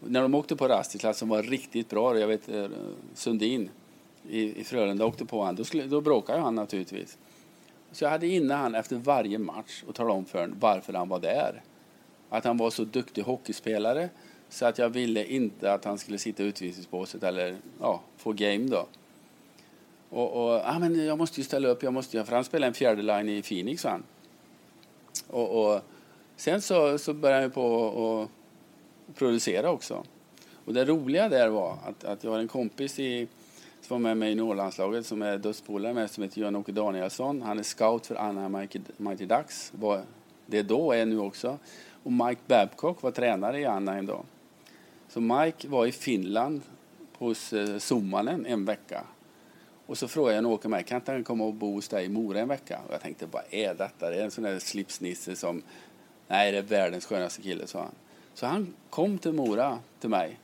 När 0.00 0.22
de 0.22 0.34
åkte 0.34 0.56
på 0.56 0.68
Rastislav 0.68 1.12
som 1.12 1.28
var 1.28 1.42
riktigt 1.42 1.90
bra, 1.90 2.18
jag 2.18 2.28
vet 2.28 2.48
eh, 2.48 2.66
Sundin 3.14 3.70
i, 4.28 4.60
i 4.60 4.64
Frölunda 4.64 5.04
åkte 5.04 5.24
på 5.24 5.38
honom, 5.38 5.56
då, 5.56 5.64
skulle, 5.64 5.84
då 5.84 6.00
bråkade 6.00 6.40
han 6.40 6.54
naturligtvis. 6.54 7.18
Så 7.92 8.04
jag 8.04 8.10
hade 8.10 8.26
inne 8.26 8.54
han 8.54 8.74
efter 8.74 8.96
varje 8.96 9.38
match 9.38 9.82
och 9.88 9.94
talade 9.94 10.14
om 10.14 10.24
för 10.24 10.40
honom 10.40 10.56
varför 10.60 10.92
han 10.92 11.08
var 11.08 11.18
där. 11.18 11.62
Att 12.30 12.44
han 12.44 12.56
var 12.56 12.70
så 12.70 12.84
duktig 12.84 13.22
hockeyspelare 13.22 14.08
så 14.52 14.66
att 14.66 14.78
jag 14.78 14.88
ville 14.88 15.24
inte 15.24 15.72
att 15.72 15.84
han 15.84 15.98
skulle 15.98 16.18
sitta 16.18 16.42
i 16.42 16.46
utvisningsbåset 16.46 17.22
eller 17.22 17.56
ja, 17.80 18.00
få 18.16 18.32
game 18.32 18.68
då. 18.68 18.86
Och, 20.10 20.32
och 20.32 20.60
ah, 20.64 20.78
men 20.78 21.06
jag 21.06 21.18
måste 21.18 21.40
ju 21.40 21.44
ställa 21.44 21.68
upp, 21.68 21.82
jag 21.82 21.92
måste 21.92 22.16
ju, 22.16 22.24
för 22.24 22.34
han 22.34 22.44
spelade 22.44 22.66
en 22.66 22.74
fjärde 22.74 23.02
line 23.02 23.28
i 23.28 23.42
Phoenix 23.42 23.84
han. 23.84 24.02
Och, 25.26 25.74
och 25.74 25.80
sen 26.36 26.62
så, 26.62 26.98
så 26.98 27.14
började 27.14 27.42
jag 27.42 27.54
på 27.54 28.28
att 29.08 29.16
producera 29.18 29.70
också. 29.70 30.04
Och 30.64 30.74
det 30.74 30.84
roliga 30.84 31.28
där 31.28 31.48
var 31.48 31.78
att, 31.86 32.04
att 32.04 32.24
jag 32.24 32.30
har 32.30 32.38
en 32.38 32.48
kompis 32.48 32.98
i, 32.98 33.28
som 33.80 33.94
var 33.94 33.98
med 33.98 34.16
mig 34.16 34.32
i 34.32 34.34
Norrlandslaget 34.34 35.06
som 35.06 35.22
är 35.22 35.38
dödspolare 35.38 35.94
med 35.94 36.10
som 36.10 36.22
heter 36.22 36.40
Jan-Åke 36.40 36.72
Danielsson. 36.72 37.42
Han 37.42 37.58
är 37.58 37.62
scout 37.62 38.06
för 38.06 38.14
Anaheim 38.14 38.52
Mighty, 38.52 38.80
Mighty 38.96 39.26
Ducks. 39.26 39.72
Var 39.74 40.02
det 40.46 40.62
då 40.62 40.92
är 40.92 41.06
nu 41.06 41.18
också. 41.18 41.58
Och 42.02 42.12
Mike 42.12 42.40
Babcock 42.46 43.02
var 43.02 43.10
tränare 43.10 43.60
i 43.60 43.64
Anaheim 43.64 44.06
då. 44.06 44.24
Så 45.12 45.20
Mike 45.20 45.68
var 45.68 45.86
i 45.86 45.92
Finland 45.92 46.62
hos 47.18 47.52
eh, 47.52 47.78
Summanen 47.78 48.46
en 48.46 48.64
vecka. 48.64 49.04
Och 49.86 49.98
så 49.98 50.08
frågade 50.08 50.36
jag 50.36 50.46
Åke 50.46 50.68
mig, 50.68 50.84
kan 50.84 50.96
inte 50.96 51.12
han 51.12 51.24
komma 51.24 51.44
och 51.44 51.54
bo 51.54 51.74
hos 51.74 51.88
dig 51.88 52.04
i 52.04 52.08
Mora 52.08 52.40
en 52.40 52.48
vecka? 52.48 52.80
Och 52.88 52.94
jag 52.94 53.00
tänkte, 53.00 53.26
vad 53.30 53.42
är 53.50 53.74
detta? 53.74 54.10
Det 54.10 54.16
är 54.16 54.24
en 54.24 54.30
sån 54.30 54.44
där 54.44 54.58
slipsnisse 54.58 55.36
som, 55.36 55.62
nej 56.28 56.52
det 56.52 56.58
är 56.58 56.62
världens 56.62 57.06
skönaste 57.06 57.42
kille, 57.42 57.66
sa 57.66 57.78
han. 57.78 57.94
Så 58.34 58.46
han 58.46 58.74
kom 58.90 59.18
till 59.18 59.32
Mora 59.32 59.78
till 60.00 60.10
mig 60.10 60.38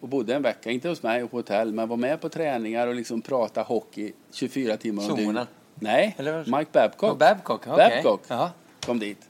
och 0.00 0.08
bodde 0.08 0.34
en 0.34 0.42
vecka, 0.42 0.70
inte 0.70 0.88
hos 0.88 1.02
mig 1.02 1.22
och 1.22 1.30
på 1.30 1.36
hotell, 1.36 1.72
men 1.72 1.88
var 1.88 1.96
med 1.96 2.20
på 2.20 2.28
träningar 2.28 2.86
och 2.86 2.94
liksom 2.94 3.22
prata 3.22 3.62
hockey 3.62 4.12
24 4.30 4.76
timmar 4.76 5.10
om 5.10 5.16
dygnet. 5.16 5.48
Nej, 5.74 6.16
Mike 6.46 6.70
Babcock. 6.72 7.12
Oh, 7.12 7.18
Babcock, 7.18 7.66
okej. 7.66 8.02
Babcock 8.02 8.52
kom 8.86 8.98
dit. 8.98 9.28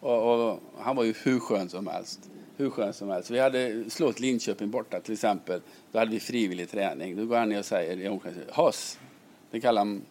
Och, 0.00 0.50
och 0.50 0.60
han 0.78 0.96
var 0.96 1.04
ju 1.04 1.14
hur 1.22 1.40
skön 1.40 1.68
som 1.68 1.86
helst. 1.86 2.30
Hur 2.56 2.70
skön 2.70 2.92
som 2.92 3.08
helst. 3.08 3.30
Vi 3.30 3.38
hade 3.38 3.90
slått 3.90 4.20
Linköping 4.20 4.70
borta 4.70 5.00
till 5.00 5.12
exempel. 5.12 5.60
Då 5.92 5.98
hade 5.98 6.10
vi 6.10 6.20
frivillig 6.20 6.70
träning. 6.70 7.16
Då 7.16 7.26
går 7.26 7.36
han 7.36 7.48
ner 7.48 7.58
och 7.58 7.64
säger 7.64 7.96
i 7.96 8.08
omklädningsrummet, 8.08 8.56
Hoss, 8.56 8.98
det 9.50 9.60
kallar 9.60 9.80
han 9.80 10.02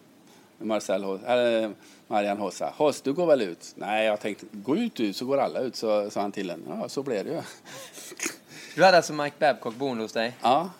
Marcel 0.58 1.04
Hoss, 1.04 1.20
eller 1.26 1.72
Marian 2.06 2.38
Hossa. 2.38 2.72
Hoss, 2.76 3.00
du 3.00 3.12
går 3.12 3.26
väl 3.26 3.42
ut? 3.42 3.72
Nej, 3.76 4.06
jag 4.06 4.20
tänkte, 4.20 4.46
gå 4.52 4.76
ut 4.76 4.94
du 4.94 5.12
så 5.12 5.26
går 5.26 5.38
alla 5.38 5.60
ut, 5.60 5.76
så 5.76 6.10
sa 6.10 6.20
han 6.20 6.32
till 6.32 6.50
en. 6.50 6.62
Ja, 6.68 6.88
så 6.88 7.02
blev 7.02 7.24
det 7.24 7.30
ju. 7.30 7.40
Du 8.74 8.84
hade 8.84 8.96
alltså 8.96 9.12
Mike 9.12 9.36
Babcock 9.38 9.74
boende 9.74 10.04
hos 10.04 10.12
dig? 10.12 10.32
Ja, 10.42 10.70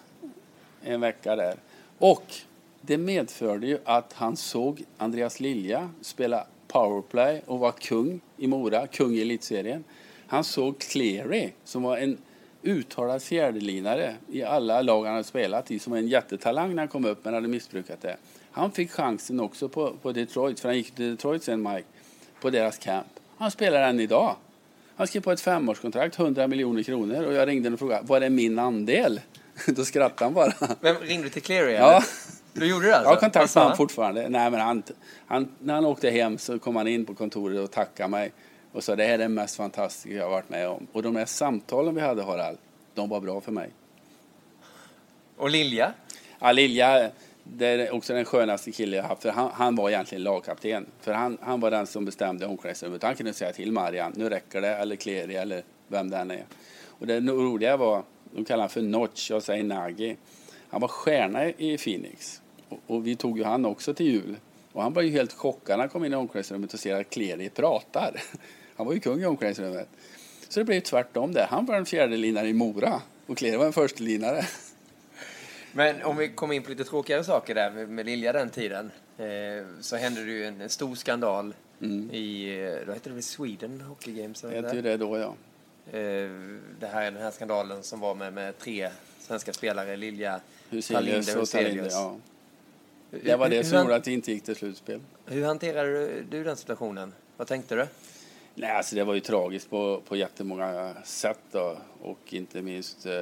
en 0.82 1.00
vecka 1.00 1.36
där. 1.36 1.56
Och 1.98 2.34
det 2.80 2.98
medförde 2.98 3.66
ju 3.66 3.78
att 3.84 4.12
han 4.12 4.36
såg 4.36 4.84
Andreas 4.96 5.40
Lilja 5.40 5.90
spela 6.00 6.46
powerplay 6.68 7.42
och 7.46 7.58
var 7.58 7.72
kung 7.72 8.20
i 8.36 8.46
Mora, 8.46 8.86
kung 8.86 9.14
i 9.14 9.20
elitserien. 9.20 9.84
Han 10.26 10.44
såg 10.44 10.78
Cleary 10.78 11.52
som 11.64 11.82
var 11.82 11.96
en 11.96 12.18
uttalad 12.62 13.22
fjärdelinare 13.22 14.14
i 14.28 14.42
alla 14.42 14.82
lag 14.82 15.04
han 15.04 15.12
hade 15.12 15.24
spelat 15.24 15.70
i, 15.70 15.78
som 15.78 15.90
var 15.90 15.98
en 15.98 16.08
jättetalang 16.08 16.74
när 16.74 16.78
han 16.78 16.88
kom 16.88 17.04
upp 17.04 17.24
men 17.24 17.34
hade 17.34 17.48
missbrukat 17.48 18.00
det. 18.00 18.16
Han 18.50 18.72
fick 18.72 18.90
chansen 18.90 19.40
också 19.40 19.68
på, 19.68 19.92
på 20.02 20.12
Detroit, 20.12 20.60
för 20.60 20.68
han 20.68 20.76
gick 20.76 20.90
till 20.90 21.10
Detroit 21.10 21.42
sen 21.42 21.62
Mike, 21.62 21.88
på 22.40 22.50
deras 22.50 22.78
camp. 22.78 23.06
Han 23.38 23.50
spelar 23.50 23.82
än 23.82 24.00
idag. 24.00 24.36
Han 24.96 25.06
skrev 25.06 25.20
på 25.20 25.32
ett 25.32 25.40
femårskontrakt, 25.40 26.18
100 26.18 26.46
miljoner 26.46 26.82
kronor 26.82 27.24
och 27.24 27.32
jag 27.32 27.48
ringde 27.48 27.70
och 27.70 27.78
frågade, 27.78 28.02
vad 28.06 28.22
är 28.22 28.30
min 28.30 28.58
andel? 28.58 29.20
Då 29.66 29.84
skrattade 29.84 30.24
han 30.24 30.34
bara. 30.34 30.52
Vem 30.80 30.96
ringde 30.96 31.28
till 31.28 31.42
Cleary? 31.42 31.72
Ja. 31.72 31.90
eller? 31.90 32.04
Du 32.52 32.66
gjorde 32.66 32.86
det 32.86 32.96
alltså? 32.96 33.10
Jag 33.10 33.14
har 33.14 33.20
kontakt 33.20 33.54
med 33.54 33.64
honom 33.64 33.76
fortfarande. 33.76 34.28
Nej, 34.28 34.50
men 34.50 34.60
han, 34.60 34.82
han, 35.26 35.48
när 35.58 35.74
han 35.74 35.84
åkte 35.84 36.10
hem 36.10 36.38
så 36.38 36.58
kom 36.58 36.76
han 36.76 36.88
in 36.88 37.04
på 37.04 37.14
kontoret 37.14 37.60
och 37.60 37.70
tackade 37.70 38.08
mig 38.08 38.32
och 38.76 38.84
sa 38.84 38.96
det 38.96 39.04
här 39.04 39.14
är 39.14 39.18
det 39.18 39.28
mest 39.28 39.56
fantastiska 39.56 40.16
jag 40.16 40.24
har 40.24 40.30
varit 40.30 40.48
med 40.48 40.68
om. 40.68 40.86
Och 40.92 41.02
de 41.02 41.14
där 41.14 41.26
samtalen 41.26 41.94
vi 41.94 42.00
hade 42.00 42.22
Harald, 42.22 42.58
de 42.94 43.08
var 43.08 43.20
bra 43.20 43.40
för 43.40 43.52
mig. 43.52 43.70
Och 45.36 45.50
Lilja? 45.50 45.92
Ja, 46.38 46.52
Lilja, 46.52 47.10
det 47.44 47.66
är 47.66 47.94
också 47.94 48.14
den 48.14 48.24
skönaste 48.24 48.72
killen 48.72 48.96
jag 48.96 49.04
haft. 49.04 49.22
För 49.22 49.30
han, 49.30 49.50
han 49.54 49.76
var 49.76 49.90
egentligen 49.90 50.24
lagkapten. 50.24 50.86
För 51.00 51.12
han, 51.12 51.38
han 51.40 51.60
var 51.60 51.70
den 51.70 51.86
som 51.86 52.04
bestämde 52.04 52.46
omklädningsrummet. 52.46 53.02
Han 53.02 53.14
kunde 53.14 53.32
säga 53.32 53.52
till 53.52 53.72
Marian, 53.72 54.12
nu 54.16 54.28
räcker 54.28 54.60
det, 54.60 54.76
eller 54.76 54.96
Kleri, 54.96 55.36
eller 55.36 55.62
vem 55.88 56.10
det 56.10 56.16
än 56.16 56.30
är. 56.30 56.44
Och 56.86 57.06
det 57.06 57.20
roliga 57.20 57.76
var, 57.76 58.02
de 58.30 58.44
kallar 58.44 58.62
han 58.62 58.70
för 58.70 58.82
Notch, 58.82 59.30
jag 59.30 59.42
säger 59.42 59.64
Nagi. 59.64 60.16
Han 60.68 60.80
var 60.80 60.88
stjärna 60.88 61.46
i 61.46 61.78
Phoenix. 61.78 62.42
Och, 62.68 62.78
och 62.86 63.06
vi 63.06 63.16
tog 63.16 63.38
ju 63.38 63.44
han 63.44 63.64
också 63.64 63.94
till 63.94 64.06
jul. 64.06 64.36
Och 64.72 64.82
han 64.82 64.92
var 64.92 65.02
ju 65.02 65.10
helt 65.10 65.32
chockad 65.32 65.76
när 65.76 65.78
han 65.78 65.88
kom 65.88 66.04
in 66.04 66.12
i 66.12 66.16
omklädningsrummet 66.16 66.74
och 66.74 66.80
ser 66.80 67.00
att 67.00 67.10
Kleri 67.10 67.48
pratar. 67.48 68.22
Han 68.76 68.86
var 68.86 68.94
ju 68.94 69.00
kung 69.00 69.22
i 69.22 69.26
omklädningsrummet. 69.26 69.88
Så 70.48 70.60
det 70.60 70.64
blev 70.64 70.74
ju 70.74 70.80
tvärtom 70.80 71.32
där. 71.32 71.46
Han 71.46 71.66
var 71.66 71.74
en 71.74 71.86
fjärdelinare 71.86 72.48
i 72.48 72.52
Mora 72.52 73.02
och 73.26 73.36
Kleri 73.36 73.56
var 73.56 73.66
en 73.66 73.72
förstelinare. 73.72 74.44
Men 75.72 76.02
om 76.02 76.16
vi 76.16 76.28
kommer 76.28 76.54
in 76.54 76.62
på 76.62 76.70
lite 76.70 76.84
tråkigare 76.84 77.24
saker 77.24 77.54
där 77.54 77.86
med, 77.86 78.06
Lilja 78.06 78.32
den 78.32 78.50
tiden. 78.50 78.90
Eh, 79.18 79.26
så 79.80 79.96
hände 79.96 80.24
det 80.24 80.30
ju 80.30 80.44
en, 80.44 80.68
stor 80.68 80.94
skandal 80.94 81.54
i, 82.12 82.60
eh, 82.60 82.86
då 82.86 82.92
hette 82.92 83.08
det 83.08 83.14
väl 83.14 83.22
Sweden 83.22 83.80
Hockey 83.80 84.12
Games? 84.12 84.40
Det 84.40 84.50
hette 84.50 84.76
ju 84.76 84.82
det 84.82 84.96
då, 84.96 85.18
ja. 85.18 85.34
Eh, 85.98 86.30
det 86.80 86.86
här, 86.92 87.10
den 87.10 87.22
här 87.22 87.30
skandalen 87.30 87.82
som 87.82 88.00
var 88.00 88.14
med, 88.14 88.32
med 88.32 88.58
tre 88.58 88.90
svenska 89.20 89.52
spelare, 89.52 89.96
Lilja, 89.96 90.40
Huselius 90.70 91.26
Talinde 91.26 91.32
och 91.32 91.40
Huselius. 91.40 91.92
ja. 91.92 92.16
Det 93.10 93.36
var 93.36 93.48
det 93.48 93.64
som 93.64 93.78
gjorde 93.78 93.94
att 93.94 94.06
vi 94.06 94.12
inte 94.12 94.32
gick 94.32 94.44
till 94.44 94.56
slutspel. 94.56 95.00
hur 95.26 95.44
hanterade 95.44 96.22
du 96.30 96.44
den 96.44 96.56
situationen? 96.56 97.12
Vad 97.36 97.46
tänkte 97.46 97.74
du? 97.74 97.86
Nej, 98.58 98.70
alltså 98.70 98.96
det 98.96 99.04
var 99.04 99.14
ju 99.14 99.20
tragiskt 99.20 99.70
på, 99.70 100.02
på 100.08 100.16
jättemånga 100.16 100.94
sätt 101.04 101.40
då. 101.50 101.76
Och 102.02 102.34
inte 102.34 102.62
minst, 102.62 103.06
eh, 103.06 103.12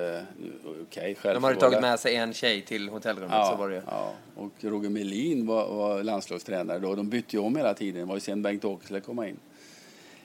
okay, 0.82 1.14
De 1.22 1.44
hade 1.44 1.56
tagit 1.56 1.80
med 1.80 2.00
sig 2.00 2.16
en 2.16 2.32
tjej 2.32 2.62
till 2.62 2.88
hotellrummet, 2.88 3.30
ja, 3.32 3.50
så 3.50 3.56
var 3.56 3.68
det 3.68 3.82
ja, 3.86 4.12
och 4.36 4.52
Roger 4.60 4.90
Melin 4.90 5.46
var, 5.46 5.68
var 5.74 6.02
landslagstränare 6.02 6.78
då. 6.78 6.94
De 6.94 7.08
bytte 7.08 7.36
ju 7.36 7.42
om 7.42 7.56
hela 7.56 7.74
tiden. 7.74 8.00
Det 8.00 8.06
var 8.06 8.14
ju 8.14 8.20
sen 8.20 8.42
Bengt-Åke 8.42 8.84
skulle 8.84 9.00
komma 9.00 9.28
in. 9.28 9.36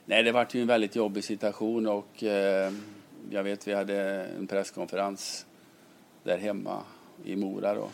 Nej, 0.05 0.23
det 0.23 0.31
var 0.31 0.47
ju 0.51 0.61
en 0.61 0.67
väldigt 0.67 0.95
jobbig 0.95 1.23
situation 1.23 1.87
och 1.87 2.23
eh, 2.23 2.73
jag 3.29 3.43
vet 3.43 3.67
vi 3.67 3.73
hade 3.73 4.25
en 4.37 4.47
presskonferens 4.47 5.45
där 6.23 6.37
hemma 6.37 6.81
i 7.23 7.35
Mora 7.35 7.73
då. 7.73 7.89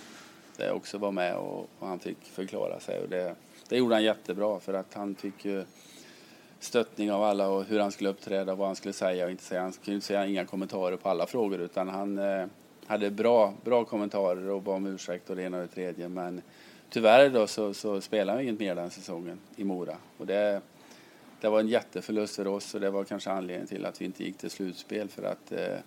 Där 0.57 0.65
jag 0.65 0.75
också 0.75 0.97
var 0.97 1.11
med 1.11 1.35
och, 1.35 1.69
och 1.79 1.87
han 1.87 1.99
fick 1.99 2.17
förklara 2.23 2.79
sig. 2.79 2.99
Och 2.99 3.09
det, 3.09 3.35
det 3.69 3.77
gjorde 3.77 3.95
han 3.95 4.03
jättebra 4.03 4.59
för 4.59 4.73
att 4.73 4.93
han 4.93 5.15
fick 5.15 5.45
ju 5.45 5.65
stöttning 6.59 7.11
av 7.11 7.23
alla 7.23 7.47
och 7.47 7.63
hur 7.63 7.79
han 7.79 7.91
skulle 7.91 8.09
uppträda, 8.09 8.51
och 8.51 8.57
vad 8.57 8.67
han 8.67 8.75
skulle 8.75 8.93
säga 8.93 9.25
och 9.25 9.31
inte 9.31 9.43
säga. 9.43 9.61
Han 9.61 9.71
kunde 9.71 9.95
inte 9.95 10.07
säga 10.07 10.27
inga 10.27 10.45
kommentarer 10.45 10.97
på 10.97 11.09
alla 11.09 11.25
frågor 11.25 11.61
utan 11.61 11.89
han 11.89 12.17
eh, 12.17 12.45
hade 12.87 13.11
bra, 13.11 13.53
bra 13.63 13.85
kommentarer 13.85 14.49
och 14.49 14.61
bad 14.61 14.75
om 14.75 14.85
ursäkt 14.85 15.29
och 15.29 15.35
det 15.35 15.43
ena 15.43 15.57
och 15.57 15.63
det 15.63 15.69
tredje. 15.69 16.09
Men 16.09 16.41
tyvärr 16.89 17.29
då 17.29 17.47
så, 17.47 17.73
så 17.73 18.01
spelade 18.01 18.37
han 18.37 18.43
inget 18.43 18.59
mer 18.59 18.75
den 18.75 18.89
säsongen 18.89 19.39
i 19.55 19.63
Mora. 19.63 19.97
Och 20.17 20.25
det, 20.25 20.61
det 21.41 21.49
var 21.49 21.59
en 21.59 21.67
jätteförlust 21.67 22.35
för 22.35 22.47
oss 22.47 22.75
och 22.75 22.81
det 22.81 22.89
var 22.89 23.03
kanske 23.03 23.31
anledningen 23.31 23.67
till 23.67 23.85
att 23.85 24.01
vi 24.01 24.05
inte 24.05 24.23
gick 24.23 24.37
till 24.37 24.49
slutspel 24.49 25.09
för 25.09 25.23
att 25.23 25.51
eh, 25.51 25.77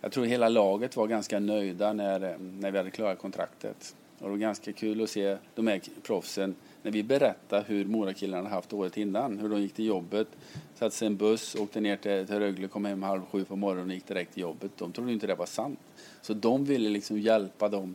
jag 0.00 0.12
tror 0.12 0.24
hela 0.24 0.48
laget 0.48 0.96
var 0.96 1.06
ganska 1.06 1.38
nöjda 1.38 1.92
när, 1.92 2.36
när 2.38 2.70
vi 2.70 2.78
hade 2.78 2.90
klarat 2.90 3.18
kontraktet. 3.18 3.94
Och 4.18 4.24
det 4.24 4.30
var 4.30 4.36
ganska 4.36 4.72
kul 4.72 5.02
att 5.02 5.10
se 5.10 5.36
de 5.54 5.66
här 5.66 5.80
proffsen 6.02 6.54
när 6.82 6.90
vi 6.90 7.02
berättade 7.02 7.64
hur 7.68 7.84
Morakillarna 7.84 8.42
hade 8.42 8.54
haft 8.54 8.72
året 8.72 8.96
innan. 8.96 9.38
Hur 9.38 9.48
de 9.48 9.60
gick 9.60 9.72
till 9.74 9.84
jobbet, 9.84 10.28
satte 10.74 10.96
sig 10.96 11.06
en 11.06 11.16
buss, 11.16 11.54
åkte 11.54 11.80
ner 11.80 11.96
till, 11.96 12.26
till 12.26 12.38
Rögle, 12.38 12.68
kom 12.68 12.84
hem 12.84 13.02
halv 13.02 13.22
sju 13.30 13.44
på 13.44 13.56
morgonen 13.56 13.88
och 13.88 13.94
gick 13.94 14.06
direkt 14.06 14.32
till 14.34 14.42
jobbet. 14.42 14.70
De 14.78 14.92
trodde 14.92 15.12
inte 15.12 15.26
det 15.26 15.34
var 15.34 15.46
sant. 15.46 15.78
Så 16.22 16.34
de 16.34 16.64
ville 16.64 16.88
liksom 16.88 17.18
hjälpa 17.18 17.68
dem 17.68 17.94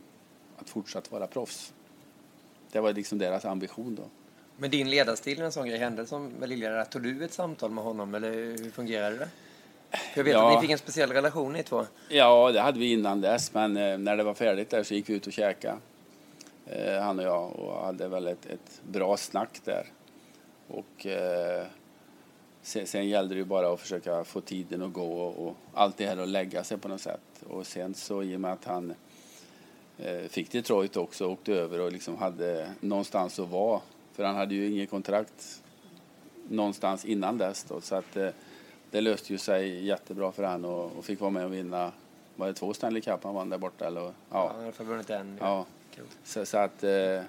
att 0.58 0.70
fortsatt 0.70 1.12
vara 1.12 1.28
proffs. 1.28 1.74
Det 2.72 2.80
var 2.80 2.94
liksom 2.94 3.18
deras 3.18 3.46
ambition 3.46 3.96
då. 3.96 4.04
Men 4.58 4.70
din 4.72 4.90
ledarstil 4.90 5.38
när 5.38 5.46
en 5.46 5.52
sån 5.52 5.68
grej 5.68 5.78
hände 5.80 6.06
som 6.06 6.28
med 6.40 6.50
Lilja, 6.50 6.70
där, 6.72 6.86
tog 6.86 7.04
du 7.04 7.26
ett 7.26 7.34
samtal 7.34 7.72
med 7.72 7.84
honom 7.84 8.16
eller 8.16 8.32
hur 8.32 8.72
fungerade 8.72 9.18
det? 9.18 9.28
Jag 10.16 10.24
vet 10.24 10.34
Ja. 10.34 10.48
att 10.50 10.56
ni 10.56 10.62
fick 10.62 10.72
en 10.72 10.78
speciell 10.78 11.12
relation 11.12 11.54
ni 11.54 11.64
två. 11.64 11.86
Ja, 12.10 12.52
det 12.52 12.62
hade 12.62 12.80
vi 12.80 12.92
innan 12.92 13.22
dess, 13.22 13.54
men 13.54 13.78
eh, 13.78 13.98
när 13.98 14.18
det 14.18 14.24
var 14.24 14.34
färdigt 14.34 14.70
där 14.70 14.84
så 14.84 14.94
gick 14.94 15.10
vi 15.10 15.14
ut 15.14 15.28
och 15.28 15.34
käkade. 15.34 15.78
Eh, 16.72 17.02
han 17.02 17.20
och 17.20 17.26
jag 17.26 17.60
och 17.60 17.86
hade 17.86 18.08
väl 18.08 18.28
ett, 18.28 18.46
ett 18.46 18.82
bra 18.84 19.18
snack 19.18 19.62
där. 19.64 19.88
Och 20.68 21.06
eh, 21.06 21.66
sen, 22.62 22.88
sen 22.88 23.08
gällde 23.10 23.36
det 23.36 23.40
ju 23.40 23.46
bara 23.46 23.74
att 23.74 23.80
försöka 23.80 24.24
få 24.24 24.42
tiden 24.42 24.82
att 24.82 24.94
gå 24.94 25.22
och, 25.22 25.48
och 25.48 25.56
allt 25.74 25.98
det 25.98 26.06
här 26.06 26.18
att 26.18 26.28
lägga 26.28 26.64
sig 26.64 26.78
på 26.78 26.88
något 26.88 27.02
sätt. 27.02 27.44
Och 27.50 27.68
sen 27.68 27.94
så 27.94 28.24
i 28.24 28.36
och 28.36 28.42
med 28.42 28.54
att 28.54 28.66
han 28.66 28.94
eh, 29.98 30.22
fick 30.30 30.52
Detroit 30.52 30.98
också 30.98 31.26
och 31.26 31.32
åkte 31.32 31.54
över 31.54 31.80
och 31.80 31.92
liksom 31.92 32.18
hade 32.18 32.72
någonstans 32.80 33.40
att 33.40 33.50
vara. 33.50 33.82
För 34.14 34.24
han 34.24 34.36
hade 34.36 34.56
ju 34.56 34.72
inget 34.72 34.90
kontrakt 34.90 35.62
någonstans 36.50 37.06
innan 37.06 37.38
dess 37.38 37.64
då. 37.64 37.82
Så 37.82 37.96
att 37.96 38.18
eh, 38.18 38.30
det 38.92 39.02
löste 39.02 39.34
ju 39.34 39.38
sig 39.38 39.86
jättebra 39.86 40.32
för 40.32 40.44
han 40.44 40.66
och, 40.66 40.92
och 40.98 41.06
fick 41.06 41.20
vara 41.20 41.32
med 41.32 41.46
och 41.46 41.54
vinna. 41.54 41.92
Var 42.36 42.48
det 42.48 42.54
två 42.54 42.74
Stanley 42.74 43.02
Cup 43.02 43.24
han 43.24 43.36
vann 43.36 43.50
där 43.50 43.58
borta? 43.58 43.88
Eller? 43.88 44.02
Ja. 44.02 44.14
Ja. 44.30 44.52
Han 44.56 44.64
har 44.64 44.84
vunnit 44.84 45.10
en. 45.10 45.38
ja. 45.40 45.66
Så, 46.24 46.46
så 46.46 46.58
att 46.58 46.84
eh, 46.84 47.22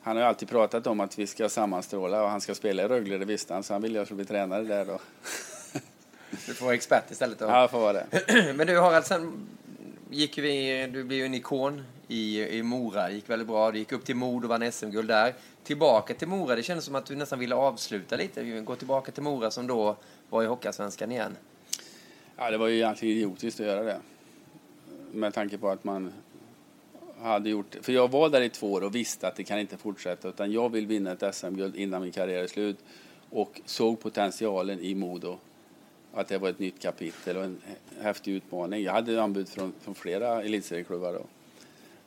han 0.00 0.16
har 0.16 0.24
alltid 0.24 0.48
pratat 0.48 0.86
om 0.86 1.00
att 1.00 1.18
vi 1.18 1.26
ska 1.26 1.48
sammanstråla 1.48 2.22
och 2.22 2.30
han 2.30 2.40
ska 2.40 2.54
spela 2.54 2.82
i 2.82 2.88
Rögle, 2.88 3.18
det 3.18 3.24
visste 3.24 3.54
han. 3.54 3.62
Så 3.62 3.72
han 3.72 3.82
ville 3.82 3.98
jag 3.98 4.06
skulle 4.06 4.16
bli 4.16 4.24
tränare 4.24 4.62
där 4.62 4.84
då. 4.84 4.98
Du 6.46 6.54
får 6.54 6.64
vara 6.64 6.74
expert 6.74 7.10
istället. 7.10 7.38
Då. 7.38 7.44
Ja, 7.44 7.60
jag 7.60 7.70
får 7.70 7.80
vara 7.80 7.92
det. 7.92 8.52
Men 8.56 8.66
du 8.66 8.80
Harald, 8.80 9.04
sen 9.04 9.48
gick 10.10 10.38
vi, 10.38 10.86
du 10.92 11.04
blev 11.04 11.18
ju 11.18 11.26
en 11.26 11.34
ikon 11.34 11.84
i, 12.08 12.40
i 12.58 12.62
Mora. 12.62 13.08
Det 13.08 13.14
gick 13.14 13.30
väldigt 13.30 13.48
bra. 13.48 13.70
Du 13.70 13.78
gick 13.78 13.92
upp 13.92 14.04
till 14.04 14.16
Mod 14.16 14.44
och 14.44 14.50
vann 14.50 14.72
SM-guld 14.72 15.08
där. 15.08 15.34
Tillbaka 15.64 16.14
till 16.14 16.28
Mora. 16.28 16.56
Det 16.56 16.62
kändes 16.62 16.84
som 16.84 16.94
att 16.94 17.06
du 17.06 17.16
nästan 17.16 17.38
ville 17.38 17.54
avsluta 17.54 18.16
lite. 18.16 18.60
Gå 18.60 18.76
tillbaka 18.76 19.12
till 19.12 19.22
Mora 19.22 19.50
som 19.50 19.66
då 19.66 19.96
var 20.30 20.42
i 20.42 20.46
Hockeyallsvenskan 20.46 21.12
igen. 21.12 21.36
Ja, 22.36 22.50
det 22.50 22.58
var 22.58 22.68
ju 22.68 22.76
egentligen 22.76 23.16
idiotiskt 23.16 23.60
att 23.60 23.66
göra 23.66 23.82
det. 23.82 24.00
Med 25.12 25.34
tanke 25.34 25.58
på 25.58 25.68
att 25.68 25.84
man 25.84 26.12
hade 27.22 27.50
gjort 27.50 27.76
För 27.82 27.92
jag 27.92 28.10
var 28.10 28.28
där 28.28 28.40
i 28.40 28.48
två 28.48 28.72
år 28.72 28.84
och 28.84 28.94
visste 28.94 29.28
att 29.28 29.36
det 29.36 29.44
kan 29.44 29.58
inte 29.58 29.76
fortsätta. 29.76 30.28
Utan 30.28 30.52
jag 30.52 30.72
vill 30.72 30.86
vinna 30.86 31.12
ett 31.12 31.34
SM-guld 31.34 31.76
innan 31.76 32.02
min 32.02 32.12
karriär 32.12 32.42
är 32.42 32.46
slut. 32.46 32.78
Och 33.30 33.60
såg 33.64 34.00
potentialen 34.00 34.80
i 34.80 34.94
Modo. 34.94 35.38
Att 36.14 36.28
det 36.28 36.38
var 36.38 36.48
ett 36.48 36.58
nytt 36.58 36.82
kapitel 36.82 37.36
och 37.36 37.44
en 37.44 37.60
häftig 38.00 38.32
utmaning. 38.32 38.82
Jag 38.82 38.92
hade 38.92 39.22
anbud 39.22 39.48
från, 39.48 39.72
från 39.80 39.94
flera 39.94 40.42
elitserieklubbar 40.42 41.12
då. 41.12 41.22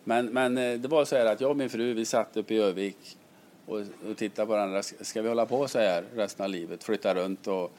Men, 0.04 0.26
men 0.26 0.58
eh, 0.58 0.80
det 0.80 0.88
var 0.88 1.06
så 1.06 1.16
här 1.16 1.26
att 1.26 1.42
jag 1.42 1.50
och 1.50 1.58
min 1.58 1.70
fru, 1.70 1.94
vi 1.94 2.06
satt 2.06 2.38
uppe 2.38 2.54
i 2.54 2.58
Övik 2.58 3.18
och, 3.66 3.80
och 3.80 4.18
tittade 4.18 4.46
på 4.46 4.52
varandra. 4.52 4.84
Ska 4.84 5.22
vi 5.22 5.28
hålla 5.28 5.46
på 5.46 5.68
så 5.68 5.80
här 5.80 6.04
resten 6.16 6.44
av 6.44 6.50
livet? 6.50 6.84
Flytta 6.84 7.16
runt 7.16 7.48
och 7.48 7.72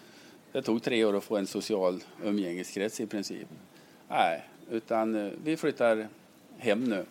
det 0.53 0.63
tog 0.63 0.83
tre 0.83 1.05
år 1.05 1.17
att 1.17 1.25
få 1.25 1.37
en 1.37 1.47
social 1.47 2.01
umgängeskrets 2.25 3.01
i 3.01 3.07
princip. 3.07 3.49
Nej, 4.09 4.43
utan 4.71 5.15
eh, 5.15 5.33
vi 5.45 5.57
flyttar 5.57 6.09
hem 6.59 6.85
nu. 6.85 7.05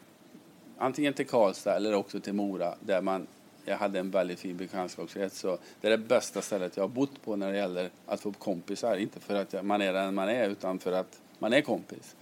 Antingen 0.81 1.13
till 1.13 1.27
Karlstad 1.27 1.75
eller 1.75 1.93
också 1.93 2.19
till 2.19 2.33
Mora 2.33 2.75
där 2.79 3.01
man 3.01 3.27
jag 3.65 3.77
hade 3.77 3.99
en 3.99 4.11
väldigt 4.11 4.39
fin 4.39 4.57
bekantskapskrets. 4.57 5.39
Så 5.39 5.57
det 5.81 5.87
är 5.87 5.91
det 5.91 5.97
bästa 5.97 6.41
stället 6.41 6.77
jag 6.77 6.83
har 6.83 6.87
bott 6.87 7.21
på 7.23 7.35
när 7.35 7.51
det 7.51 7.57
gäller 7.57 7.89
att 8.05 8.21
få 8.21 8.31
kompisar. 8.31 8.95
Inte 8.95 9.19
för 9.19 9.35
att 9.35 9.65
man 9.65 9.81
är 9.81 9.93
den 9.93 10.13
man 10.13 10.29
är 10.29 10.49
utan 10.49 10.79
för 10.79 10.91
att 10.91 11.21
man 11.39 11.53
är 11.53 11.61
kompis. 11.61 12.15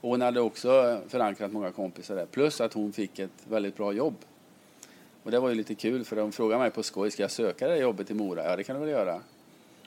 Och 0.00 0.10
hon 0.10 0.20
hade 0.20 0.40
också 0.40 1.00
förankrat 1.08 1.52
många 1.52 1.70
kompisar 1.70 2.16
där. 2.16 2.26
Plus 2.26 2.60
att 2.60 2.72
hon 2.72 2.92
fick 2.92 3.18
ett 3.18 3.30
väldigt 3.48 3.76
bra 3.76 3.92
jobb. 3.92 4.16
Och 5.22 5.30
det 5.30 5.40
var 5.40 5.48
ju 5.48 5.54
lite 5.54 5.74
kul 5.74 6.04
för 6.04 6.16
de 6.16 6.32
frågade 6.32 6.60
mig 6.60 6.70
på 6.70 6.82
skoj, 6.82 7.10
ska 7.10 7.22
jag 7.22 7.30
söka 7.30 7.68
det 7.68 7.76
jobbet 7.76 8.10
i 8.10 8.14
Mora? 8.14 8.44
Ja, 8.44 8.56
det 8.56 8.64
kan 8.64 8.76
du 8.76 8.80
väl 8.80 8.90
göra. 8.90 9.20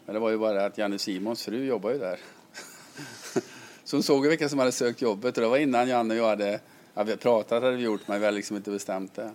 Men 0.06 0.14
det 0.14 0.20
var 0.20 0.30
ju 0.30 0.38
bara 0.38 0.66
att 0.66 0.78
Janne 0.78 1.00
Simons 1.00 1.46
fru 1.46 1.66
jobbar 1.66 1.92
ju 1.92 2.00
där. 2.00 2.20
Så 3.84 3.96
hon 3.96 4.04
såg 4.04 4.28
vilka 4.28 4.50
som 4.50 4.60
hade 4.60 4.72
sökt 4.72 5.02
jobbet 5.02 5.38
och 5.38 5.44
det 5.44 5.50
var 5.50 5.58
innan 5.58 5.88
Janne 5.88 6.14
och 6.14 6.20
jag 6.20 6.28
hade, 6.28 6.60
ja, 6.98 7.04
vi 7.04 7.18
pratat 7.18 7.64
hade 7.64 7.76
vi 7.76 7.84
gjort 7.84 8.08
men 8.08 8.20
vi 8.20 8.26
hade 8.26 8.38
liksom 8.38 8.58
inte 8.58 8.72
bestämt 8.72 9.16
det. 9.16 9.32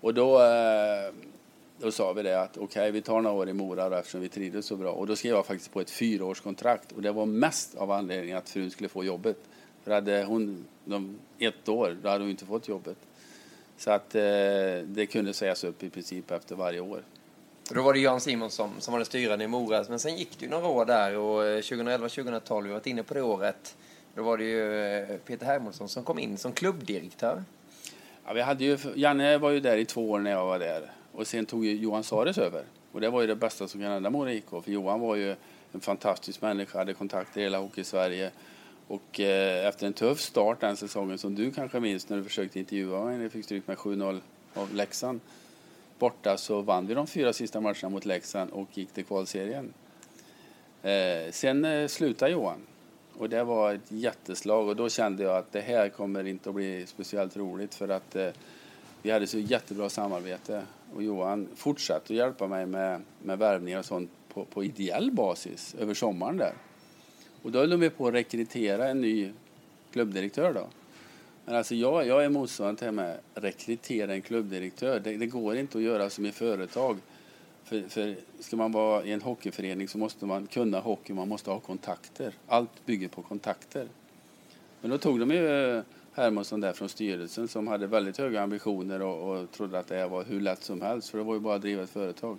Och 0.00 0.14
då, 0.14 0.42
eh, 0.42 1.12
då 1.78 1.92
sa 1.92 2.12
vi 2.12 2.22
det 2.22 2.40
att 2.40 2.56
okej, 2.56 2.64
okay, 2.64 2.90
vi 2.90 3.02
tar 3.02 3.20
några 3.20 3.36
år 3.36 3.48
i 3.48 3.52
Mora 3.52 3.88
då, 3.88 3.96
eftersom 3.96 4.20
vi 4.20 4.28
trivdes 4.28 4.66
så 4.66 4.76
bra. 4.76 4.92
Och 4.92 5.06
då 5.06 5.16
skrev 5.16 5.34
jag 5.34 5.46
faktiskt 5.46 5.72
på 5.72 5.80
ett 5.80 5.90
fyraårskontrakt 5.90 6.92
och 6.92 7.02
det 7.02 7.12
var 7.12 7.26
mest 7.26 7.74
av 7.74 7.90
anledningen 7.90 8.36
att 8.36 8.48
frun 8.48 8.70
skulle 8.70 8.88
få 8.88 9.04
jobbet. 9.04 9.36
För 9.84 9.90
hade 9.90 10.24
hon 10.24 10.66
de, 10.84 11.18
ett 11.38 11.68
år, 11.68 11.96
då 12.02 12.08
hade 12.08 12.24
hon 12.24 12.30
inte 12.30 12.46
fått 12.46 12.68
jobbet. 12.68 12.96
Så 13.76 13.90
att 13.90 14.14
eh, 14.14 14.22
det 14.84 15.08
kunde 15.10 15.32
sägas 15.32 15.64
upp 15.64 15.82
i 15.82 15.90
princip 15.90 16.30
efter 16.30 16.56
varje 16.56 16.80
år. 16.80 17.02
Då 17.70 17.82
var 17.82 17.92
det 17.92 17.98
Jan 17.98 18.20
Simon 18.20 18.50
som, 18.50 18.70
som 18.78 18.92
var 18.92 18.98
den 18.98 19.06
styrande 19.06 19.44
i 19.44 19.48
Mora. 19.48 19.84
Men 19.88 19.98
sen 19.98 20.16
gick 20.16 20.38
det 20.38 20.44
ju 20.44 20.50
några 20.50 20.66
år 20.66 20.84
där 20.84 21.16
och 21.16 21.46
eh, 21.46 21.58
2011-2012, 21.58 22.62
vi 22.62 22.68
har 22.68 22.74
varit 22.74 22.86
inne 22.86 23.02
på 23.02 23.14
det 23.14 23.22
året. 23.22 23.76
Då 24.14 24.22
var 24.22 24.38
det 24.38 24.44
ju 24.44 24.84
eh, 24.84 25.16
Peter 25.16 25.46
Hermansson 25.46 25.88
som 25.88 26.04
kom 26.04 26.18
in 26.18 26.38
som 26.38 26.52
klubbdirektör. 26.52 27.44
Ja, 28.26 28.32
vi 28.32 28.40
hade 28.40 28.64
ju, 28.64 28.78
Janne 28.94 29.38
var 29.38 29.50
ju 29.50 29.60
där 29.60 29.76
i 29.76 29.84
två 29.84 30.10
år 30.10 30.18
när 30.18 30.30
jag 30.30 30.46
var 30.46 30.58
där 30.58 30.90
och 31.12 31.26
sen 31.26 31.46
tog 31.46 31.66
ju 31.66 31.76
Johan 31.76 32.04
Sares 32.04 32.38
över. 32.38 32.64
Och 32.92 33.00
det 33.00 33.10
var 33.10 33.20
ju 33.20 33.26
det 33.26 33.36
bästa 33.36 33.68
som 33.68 33.80
kan 33.80 33.90
hända 33.90 34.10
Mora 34.10 34.32
IK 34.32 34.48
för 34.48 34.70
Johan 34.70 35.00
var 35.00 35.16
ju 35.16 35.36
en 35.72 35.80
fantastisk 35.80 36.42
människa, 36.42 36.78
hade 36.78 36.94
kontakter 36.94 37.40
i 37.40 37.44
hela 37.44 37.58
Hockey-Sverige. 37.58 38.30
Och 38.86 39.20
eh, 39.20 39.66
efter 39.66 39.86
en 39.86 39.92
tuff 39.92 40.20
start 40.20 40.60
den 40.60 40.76
säsongen 40.76 41.18
som 41.18 41.34
du 41.34 41.50
kanske 41.50 41.80
minns 41.80 42.08
när 42.08 42.16
du 42.16 42.24
försökte 42.24 42.58
intervjua 42.58 43.04
mig 43.04 43.16
när 43.16 43.24
du 43.24 43.30
fick 43.30 43.44
stryk 43.44 43.66
med 43.66 43.76
7-0 43.76 44.20
av 44.54 44.74
Leksand 44.74 45.20
borta 45.98 46.36
så 46.36 46.60
vann 46.60 46.86
vi 46.86 46.94
de 46.94 47.06
fyra 47.06 47.32
sista 47.32 47.60
matcherna 47.60 47.88
mot 47.88 48.04
Leksand 48.04 48.50
och 48.50 48.78
gick 48.78 48.92
till 48.92 49.04
kvalserien. 49.04 49.72
Eh, 50.82 51.30
sen 51.30 51.64
eh, 51.64 51.86
slutade 51.86 52.32
Johan 52.32 52.66
och 53.20 53.28
det 53.28 53.44
var 53.44 53.74
ett 53.74 53.92
jätteslag 53.92 54.68
och 54.68 54.76
då 54.76 54.88
kände 54.88 55.22
jag 55.22 55.36
att 55.36 55.52
det 55.52 55.60
här 55.60 55.88
kommer 55.88 56.26
inte 56.26 56.48
att 56.48 56.54
bli 56.54 56.86
speciellt 56.86 57.36
roligt 57.36 57.74
för 57.74 57.88
att 57.88 58.16
eh, 58.16 58.28
vi 59.02 59.10
hade 59.10 59.26
så 59.26 59.38
jättebra 59.38 59.88
samarbete 59.88 60.62
och 60.94 61.02
Johan 61.02 61.48
fortsatte 61.54 62.12
att 62.12 62.16
hjälpa 62.16 62.46
mig 62.46 62.66
med, 62.66 63.02
med 63.22 63.38
värvningar 63.38 63.78
och 63.78 63.84
sånt 63.84 64.10
på, 64.34 64.44
på 64.44 64.64
ideell 64.64 65.12
basis 65.12 65.74
över 65.78 65.94
sommaren 65.94 66.36
där. 66.36 66.52
Och 67.42 67.52
då 67.52 67.58
höll 67.58 67.80
de 67.80 67.90
på 67.90 68.06
att 68.06 68.14
rekrytera 68.14 68.88
en 68.88 69.00
ny 69.00 69.32
klubbdirektör 69.92 70.52
då. 70.52 70.66
Men 71.44 71.54
alltså 71.54 71.74
jag, 71.74 72.06
jag 72.06 72.24
är 72.24 72.28
motståndare 72.28 72.76
till 72.76 72.92
med 72.92 73.18
rekrytera 73.34 74.14
en 74.14 74.22
klubbdirektör. 74.22 75.00
Det, 75.00 75.16
det, 75.16 75.26
går 75.26 75.56
inte 75.56 75.78
att 75.78 75.84
göra 75.84 76.10
som 76.10 76.26
i 76.26 76.32
företag. 76.32 76.96
För, 77.64 77.82
för 77.88 78.16
ska 78.38 78.56
man 78.56 78.72
vara 78.72 79.04
i 79.04 79.12
en 79.12 79.22
hockeyförening 79.22 79.88
så 79.88 79.98
måste 79.98 80.26
man 80.26 80.46
kunna 80.46 80.80
hockey, 80.80 81.12
man 81.12 81.28
måste 81.28 81.50
ha 81.50 81.60
kontakter. 81.60 82.34
Allt 82.46 82.86
bygger 82.86 83.08
på 83.08 83.22
kontakter. 83.22 83.88
Men 84.80 84.90
då 84.90 84.98
tog 84.98 85.20
de 85.20 85.30
ju 85.30 85.76
eh, 85.76 85.82
Hermansson 86.12 86.60
där 86.60 86.72
från 86.72 86.88
styrelsen 86.88 87.48
som 87.48 87.66
hade 87.68 87.86
väldigt 87.86 88.18
höga 88.18 88.42
ambitioner 88.42 89.02
och, 89.02 89.30
och 89.30 89.50
trodde 89.50 89.78
att 89.78 89.86
det 89.86 90.06
var 90.06 90.24
hur 90.24 90.40
lätt 90.40 90.62
som 90.62 90.80
helst 90.80 91.08
för 91.08 91.18
det 91.18 91.24
var 91.24 91.34
ju 91.34 91.40
bara 91.40 91.54
att 91.54 91.62
driva 91.62 91.82
ett 91.82 91.90
företag. 91.90 92.38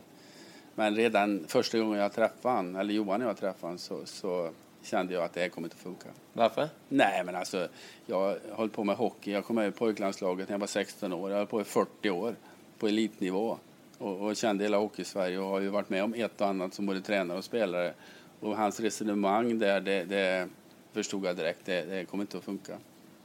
Men 0.76 0.96
redan 0.96 1.46
första 1.48 1.80
gången 1.80 2.00
jag 2.00 2.14
träffade 2.14 2.56
han, 2.56 2.76
eller 2.76 2.94
Johan 2.94 3.22
och 3.22 3.30
jag 3.30 3.38
träffade 3.38 3.72
han, 3.72 3.78
så, 3.78 4.06
så 4.06 4.50
kände 4.84 5.14
jag 5.14 5.24
att 5.24 5.34
det 5.34 5.42
här 5.42 5.50
kommer 5.50 5.66
inte 5.66 5.76
att 5.76 5.84
funka. 5.84 6.08
Varför? 6.34 6.70
Nej, 6.90 7.24
men 7.26 7.36
alltså, 7.36 7.68
jag 8.06 8.20
har 8.20 8.40
hållit 8.52 8.74
på 8.74 8.84
med 8.84 8.96
hockey. 8.96 9.32
Jag 9.32 9.46
kom 9.46 9.56
med 9.56 9.68
i 9.68 9.72
pojklandslaget 9.72 10.50
när 10.50 10.54
jag 10.54 10.60
var 10.60 10.68
16 10.68 11.14
år. 11.14 11.32
Jag 11.32 11.38
har 11.38 11.46
på 11.46 11.62
i 11.62 11.64
40 11.64 12.10
år 12.10 12.36
på 12.80 12.88
elitnivå 12.88 13.58
och, 14.02 14.28
och 14.28 14.36
kände 14.36 14.64
hela 14.64 14.78
hockey-Sverige 14.78 15.40
och 15.40 15.48
har 15.48 15.60
ju 15.60 15.70
varit 15.70 15.90
med 15.90 16.04
om 16.04 16.14
ett 16.14 16.42
och 16.42 16.48
annat 16.48 16.74
som 16.74 16.86
både 16.86 17.02
tränare 17.02 17.38
och 17.38 17.44
spelare. 17.44 17.94
Och 18.40 18.58
hans 18.58 18.80
resonemang 18.80 19.60
där, 19.60 19.82
det, 19.82 20.04
det 20.04 20.50
förstod 20.94 21.26
jag 21.26 21.36
direkt, 21.36 21.66
det, 21.66 21.86
det 21.86 22.06
kommer 22.06 22.24
inte 22.24 22.38
att 22.38 22.44
funka. 22.44 22.78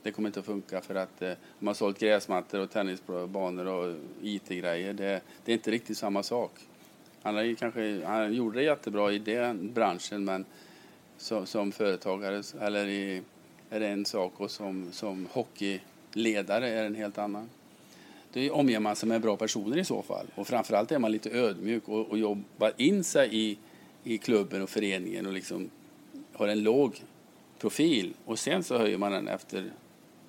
Det 0.02 0.12
kommer 0.12 0.28
inte 0.28 0.40
att 0.40 0.46
funka 0.46 0.80
för 0.80 0.94
att 0.94 1.22
eh, 1.22 1.32
man 1.58 1.66
har 1.66 1.74
sålt 1.74 1.98
gräsmattor 1.98 2.60
och 2.60 2.70
tennisbanor 2.70 3.66
och 3.66 3.94
IT-grejer. 4.22 4.92
Det, 4.92 5.20
det, 5.44 5.52
är 5.52 5.56
inte 5.56 5.70
riktigt 5.70 5.98
samma 5.98 6.22
sak. 6.22 6.50
Han, 7.22 7.36
är 7.36 7.54
kanske, 7.54 8.04
han 8.04 8.32
gjorde 8.32 8.58
det 8.58 8.64
jättebra 8.64 9.12
i 9.12 9.18
den 9.18 9.72
branschen 9.72 10.24
men 10.24 10.44
som, 11.16 11.46
som 11.46 11.72
företagare 11.72 12.42
eller 12.60 12.86
i, 12.86 13.22
är 13.70 13.80
det 13.80 13.88
en 13.88 14.04
sak 14.04 14.40
och 14.40 14.50
som, 14.50 14.92
som 14.92 15.28
hockeyledare 15.32 16.68
är 16.68 16.80
det 16.80 16.86
en 16.86 16.94
helt 16.94 17.18
annan. 17.18 17.48
Det 18.36 18.50
omger 18.50 18.80
man 18.80 18.96
sig 18.96 19.08
med 19.08 19.20
bra 19.20 19.36
personer 19.36 19.78
i 19.78 19.84
så 19.84 20.02
fall 20.02 20.26
och 20.34 20.46
framförallt 20.46 20.92
är 20.92 20.98
man 20.98 21.12
lite 21.12 21.30
ödmjuk 21.30 21.88
och, 21.88 22.10
och 22.10 22.18
jobbar 22.18 22.72
in 22.76 23.04
sig 23.04 23.28
i, 23.32 23.58
i 24.04 24.18
klubben 24.18 24.62
och 24.62 24.70
föreningen 24.70 25.26
och 25.26 25.32
liksom 25.32 25.70
har 26.32 26.48
en 26.48 26.62
låg 26.62 27.02
profil 27.58 28.14
och 28.24 28.38
sen 28.38 28.64
så 28.64 28.78
höjer 28.78 28.98
man 28.98 29.12
den 29.12 29.28
efter 29.28 29.72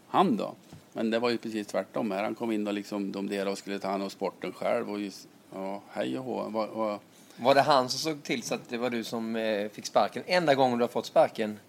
hand 0.07 0.37
då. 0.37 0.55
Men 0.93 1.09
det 1.09 1.19
var 1.19 1.29
ju 1.29 1.37
precis 1.37 1.67
tvärtom 1.67 2.11
här. 2.11 2.23
Han 2.23 2.35
kom 2.35 2.51
in 2.51 2.67
och 2.67 2.73
liksom 2.73 3.11
domderade 3.11 3.51
och 3.51 3.57
skulle 3.57 3.79
ta 3.79 3.87
hand 3.87 4.03
om 4.03 4.09
sporten 4.09 4.51
själv 4.51 4.91
och 4.91 4.99
just, 4.99 5.27
ja, 5.53 5.81
hej 5.89 6.19
och 6.19 6.23
hå. 6.23 6.99
Var 7.37 7.55
det 7.55 7.61
han 7.61 7.89
som 7.89 7.99
såg 7.99 8.23
till 8.23 8.43
så 8.43 8.55
att 8.55 8.69
det 8.69 8.77
var 8.77 8.89
du 8.89 9.03
som 9.03 9.35
eh, 9.35 9.69
fick 9.69 9.85
sparken? 9.85 10.23
Enda 10.25 10.55
gången 10.55 10.77
du 10.77 10.83
har 10.83 10.89
fått 10.89 11.05
sparken 11.05 11.59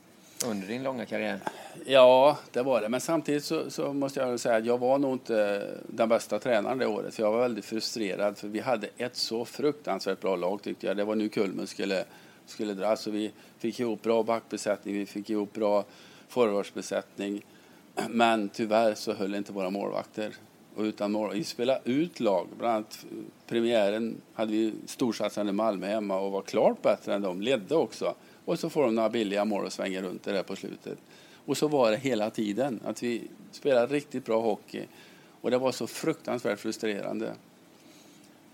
under 0.46 0.66
din 0.66 0.82
långa 0.82 1.06
karriär? 1.06 1.40
Ja, 1.86 2.38
det 2.52 2.62
var 2.62 2.80
det. 2.80 2.88
Men 2.88 3.00
samtidigt 3.00 3.44
så, 3.44 3.70
så 3.70 3.92
måste 3.92 4.20
jag 4.20 4.40
säga 4.40 4.56
att 4.56 4.64
jag 4.64 4.78
var 4.78 4.98
nog 4.98 5.12
inte 5.12 5.68
den 5.86 6.08
bästa 6.08 6.38
tränaren 6.38 6.78
det 6.78 6.86
året. 6.86 7.14
För 7.14 7.22
jag 7.22 7.32
var 7.32 7.40
väldigt 7.40 7.64
frustrerad 7.64 8.38
för 8.38 8.48
vi 8.48 8.60
hade 8.60 8.88
ett 8.96 9.16
så 9.16 9.44
fruktansvärt 9.44 10.20
bra 10.20 10.36
lag 10.36 10.62
tyckte 10.62 10.86
jag. 10.86 10.96
Det 10.96 11.04
var 11.04 11.14
nu 11.14 11.28
Kulmen 11.28 11.66
skulle, 11.66 12.04
skulle 12.46 12.74
dras. 12.74 13.00
Så 13.00 13.10
vi 13.10 13.32
fick 13.58 13.80
ihop 13.80 14.02
bra 14.02 14.22
backbesättning, 14.22 14.94
vi 14.94 15.06
fick 15.06 15.30
ihop 15.30 15.52
bra 15.52 15.84
forwardsbesättning. 16.28 17.44
Men 18.08 18.48
tyvärr 18.48 18.94
så 18.94 19.12
höll 19.12 19.34
inte 19.34 19.52
våra 19.52 19.70
målvakter 19.70 20.34
och 20.74 20.82
utan 20.82 21.12
mål. 21.12 21.34
Vi 21.34 21.44
spelade 21.44 21.80
ut 21.84 22.20
lag. 22.20 22.46
Bland 22.58 22.74
annat 22.74 23.06
premiären 23.46 24.20
hade 24.34 24.52
vi 24.52 24.72
storsatsande 24.86 25.52
Malmö 25.52 25.86
hemma 25.86 26.20
och 26.20 26.32
var 26.32 26.42
klart 26.42 26.82
bättre 26.82 27.14
än 27.14 27.22
dem. 27.22 27.42
Ledde 27.42 27.74
också. 27.74 28.14
Och 28.48 28.58
så 28.58 28.70
får 28.70 28.82
de 28.82 28.94
några 28.94 29.08
billiga 29.08 29.44
mål 29.44 29.64
och 29.64 29.72
svänger 29.72 30.02
runt 30.02 30.22
det 30.22 30.32
där 30.32 30.42
på 30.42 30.56
slutet. 30.56 30.98
Och 31.46 31.56
så 31.56 31.68
var 31.68 31.90
det 31.90 31.96
hela 31.96 32.30
tiden. 32.30 32.80
Att 32.84 33.02
vi 33.02 33.22
spelade 33.52 33.94
riktigt 33.94 34.24
bra 34.24 34.40
hockey. 34.40 34.86
Och 35.40 35.50
det 35.50 35.58
var 35.58 35.72
så 35.72 35.86
fruktansvärt 35.86 36.58
frustrerande 36.58 37.32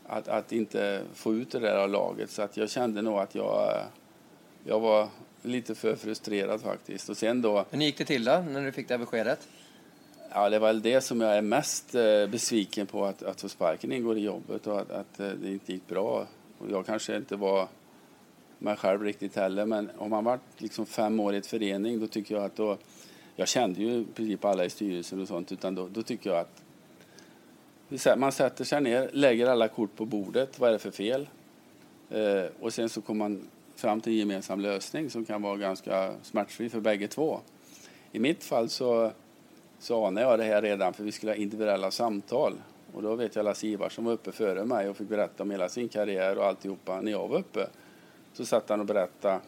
att, 0.06 0.28
att 0.28 0.52
inte 0.52 1.02
få 1.14 1.34
ut 1.34 1.50
det 1.50 1.58
där 1.58 1.76
av 1.76 1.90
laget. 1.90 2.30
Så 2.30 2.42
att 2.42 2.56
jag 2.56 2.70
kände 2.70 3.02
nog 3.02 3.18
att 3.18 3.34
jag, 3.34 3.84
jag 4.64 4.80
var 4.80 5.08
lite 5.42 5.74
för 5.74 5.96
frustrerad 5.96 6.60
faktiskt. 6.60 7.08
Och 7.08 7.16
sen 7.16 7.42
då... 7.42 7.64
Men 7.70 7.80
gick 7.80 7.98
det 7.98 8.04
till 8.04 8.24
då, 8.24 8.44
när 8.48 8.64
du 8.64 8.72
fick 8.72 8.88
det 8.88 8.94
här 8.94 8.98
beskedet? 8.98 9.48
Ja, 10.30 10.48
det 10.48 10.56
är 10.56 10.60
väl 10.60 10.82
det 10.82 11.00
som 11.00 11.20
jag 11.20 11.36
är 11.36 11.42
mest 11.42 11.94
eh, 11.94 12.26
besviken 12.26 12.86
på, 12.86 13.04
att, 13.04 13.22
att 13.22 13.40
få 13.40 13.48
sparken 13.48 13.92
ingår 13.92 14.18
i 14.18 14.22
jobbet 14.22 14.66
och 14.66 14.80
att, 14.80 14.90
att 14.90 15.20
eh, 15.20 15.28
det 15.28 15.52
inte 15.52 15.72
gick 15.72 15.86
bra. 15.86 16.26
Och 16.58 16.70
jag 16.70 16.86
kanske 16.86 17.16
inte 17.16 17.36
var 17.36 17.68
mig 18.64 18.76
själv 18.76 19.02
riktigt 19.02 19.36
heller, 19.36 19.66
men 19.66 19.90
om 19.98 20.10
man 20.10 20.24
varit 20.24 20.40
liksom 20.58 20.86
fem 20.86 21.20
år 21.20 21.34
i 21.34 21.36
ett 21.36 21.46
förening 21.46 22.00
då 22.00 22.06
tycker 22.06 22.34
jag 22.34 22.44
att 22.44 22.56
då... 22.56 22.78
Jag 23.36 23.48
kände 23.48 23.80
ju 23.80 23.90
i 23.90 24.06
princip 24.14 24.44
alla 24.44 24.64
i 24.64 24.70
styrelsen 24.70 25.20
och 25.20 25.28
sånt, 25.28 25.52
utan 25.52 25.74
då, 25.74 25.88
då 25.88 26.02
tycker 26.02 26.30
jag 26.30 26.38
att 26.38 28.18
man 28.18 28.32
sätter 28.32 28.64
sig 28.64 28.80
ner, 28.80 29.10
lägger 29.12 29.46
alla 29.46 29.68
kort 29.68 29.96
på 29.96 30.04
bordet. 30.04 30.58
Vad 30.58 30.68
är 30.68 30.72
det 30.72 30.78
för 30.78 30.90
fel? 30.90 31.28
Eh, 32.10 32.44
och 32.60 32.74
sen 32.74 32.88
så 32.88 33.00
kommer 33.00 33.28
man 33.28 33.48
fram 33.76 34.00
till 34.00 34.12
en 34.12 34.18
gemensam 34.18 34.60
lösning 34.60 35.10
som 35.10 35.24
kan 35.24 35.42
vara 35.42 35.56
ganska 35.56 36.14
smärtfri 36.22 36.68
för 36.68 36.80
bägge 36.80 37.08
två. 37.08 37.40
I 38.12 38.18
mitt 38.18 38.44
fall 38.44 38.68
så 38.68 39.12
så 39.78 40.06
anade 40.06 40.26
jag 40.26 40.38
det 40.38 40.44
här 40.44 40.62
redan 40.62 40.92
för 40.92 41.04
vi 41.04 41.12
skulle 41.12 41.32
ha 41.32 41.36
individuella 41.36 41.90
samtal. 41.90 42.54
Och 42.94 43.02
då 43.02 43.14
vet 43.14 43.36
jag 43.36 43.44
Lasse 43.44 43.66
Ivar 43.66 43.88
som 43.88 44.04
var 44.04 44.12
uppe 44.12 44.32
före 44.32 44.64
mig 44.64 44.88
och 44.88 44.96
fick 44.96 45.08
berätta 45.08 45.42
om 45.42 45.50
hela 45.50 45.68
sin 45.68 45.88
karriär 45.88 46.38
och 46.38 46.44
alltihopa. 46.44 47.00
När 47.00 47.12
jag 47.12 47.28
var 47.28 47.38
uppe 47.38 47.66
så 48.34 48.46
satt 48.46 48.68
han 48.68 48.80
och 48.80 48.86
berättade, 48.86 49.40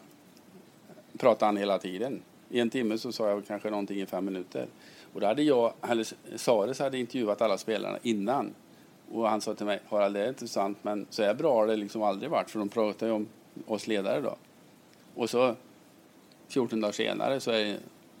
pratade 1.17 1.45
han 1.45 1.57
hela 1.57 1.77
tiden. 1.77 2.21
I 2.49 2.59
en 2.59 2.69
timme 2.69 2.97
så 2.97 3.11
sa 3.11 3.29
jag 3.29 3.47
kanske 3.47 3.69
någonting 3.69 4.01
i 4.01 4.05
fem 4.05 4.25
minuter. 4.25 4.67
Och 5.13 5.21
då 5.21 5.27
hade 5.27 5.43
jag, 5.43 5.73
eller 5.89 6.07
Sares 6.37 6.79
hade 6.79 6.97
intervjuat 6.97 7.41
alla 7.41 7.57
spelarna 7.57 7.97
innan. 8.01 8.53
Och 9.11 9.29
han 9.29 9.41
sa 9.41 9.53
till 9.53 9.65
mig, 9.65 9.79
Harald 9.89 10.15
det 10.15 10.23
är 10.23 10.29
intressant 10.29 10.77
men 10.81 11.07
så 11.09 11.23
här 11.23 11.33
bra 11.33 11.53
har 11.53 11.67
det 11.67 11.75
liksom 11.75 12.03
aldrig 12.03 12.31
varit 12.31 12.49
för 12.49 12.59
de 12.59 12.69
pratar 12.69 13.07
ju 13.07 13.13
om 13.13 13.27
oss 13.65 13.87
ledare 13.87 14.21
då. 14.21 14.35
Och 15.15 15.29
så 15.29 15.55
14 16.47 16.81
dagar 16.81 16.91
senare 16.91 17.39
så 17.39 17.51
är 17.51 17.77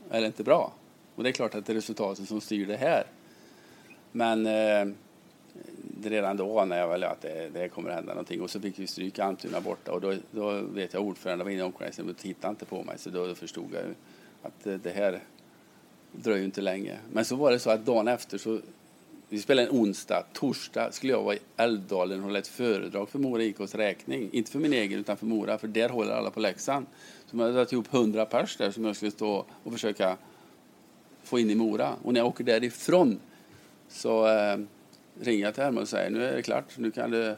är 0.09 0.21
det 0.21 0.27
inte 0.27 0.43
bra. 0.43 0.71
Och 1.15 1.23
det 1.23 1.29
är 1.29 1.33
klart 1.33 1.55
att 1.55 1.65
det 1.65 1.73
är 1.73 1.75
resultatet 1.75 2.27
som 2.27 2.41
styr 2.41 2.65
det 2.65 2.77
här. 2.77 3.03
Men 4.11 4.45
eh, 4.45 4.95
redan 6.03 6.37
då 6.37 6.65
när 6.65 6.79
jag 6.79 6.87
väl 6.87 7.03
att 7.03 7.21
det, 7.21 7.49
det 7.53 7.69
kommer 7.69 7.89
att 7.89 7.95
hända 7.95 8.13
någonting. 8.13 8.41
Och 8.41 8.49
så 8.49 8.59
fick 8.59 8.79
vi 8.79 8.87
stryka 8.87 9.23
Almtuna 9.23 9.61
borta 9.61 9.91
och 9.91 10.01
då, 10.01 10.13
då 10.31 10.61
vet 10.61 10.93
jag 10.93 11.03
ordföranden 11.03 11.45
var 11.45 11.51
inne 11.51 11.61
i 11.61 11.63
omklädningsrummet 11.63 12.15
och 12.15 12.21
tittade 12.21 12.49
inte 12.49 12.65
på 12.65 12.83
mig. 12.83 12.97
Så 12.97 13.09
då 13.09 13.35
förstod 13.35 13.67
jag 13.73 13.83
att 14.41 14.67
eh, 14.67 14.73
det 14.73 14.91
här 14.91 15.19
dröjer 16.11 16.45
inte 16.45 16.61
länge. 16.61 16.97
Men 17.11 17.25
så 17.25 17.35
var 17.35 17.51
det 17.51 17.59
så 17.59 17.69
att 17.69 17.85
dagen 17.85 18.07
efter 18.07 18.37
så 18.37 18.59
vi 19.29 19.39
spelade 19.39 19.67
en 19.67 19.75
onsdag. 19.75 20.23
Torsdag 20.33 20.91
skulle 20.91 21.13
jag 21.13 21.23
vara 21.23 21.35
i 21.35 21.39
Älvdalen 21.57 22.19
och 22.19 22.25
hålla 22.25 22.39
ett 22.39 22.47
föredrag 22.47 23.09
för 23.09 23.19
Mora 23.19 23.43
IKs 23.43 23.75
räkning. 23.75 24.29
Inte 24.31 24.51
för 24.51 24.59
min 24.59 24.73
egen 24.73 24.99
utan 24.99 25.17
för 25.17 25.25
Mora, 25.25 25.57
för 25.57 25.67
där 25.67 25.89
håller 25.89 26.11
alla 26.11 26.31
på 26.31 26.39
läxan. 26.39 26.85
Så 27.25 27.35
man 27.35 27.43
hade 27.43 27.53
dragit 27.53 27.73
ihop 27.73 27.93
100 27.93 28.25
pers 28.25 28.57
där 28.57 28.71
som 28.71 28.85
jag 28.85 28.95
skulle 28.95 29.11
stå 29.11 29.45
och 29.63 29.71
försöka 29.71 30.17
få 31.23 31.39
in 31.39 31.49
i 31.49 31.55
Mora. 31.55 31.93
Och 32.03 32.13
när 32.13 32.19
jag 32.19 32.27
åker 32.27 32.43
därifrån 32.43 33.19
så 33.89 34.27
eh, 34.27 34.57
jag 35.19 35.53
till 35.53 35.63
Herman 35.63 35.81
och 35.81 35.89
säger 35.89 36.09
nu 36.09 36.25
är 36.25 36.35
det 36.35 36.41
klart, 36.41 36.77
nu 36.77 36.91
kan 36.91 37.11
du, 37.11 37.35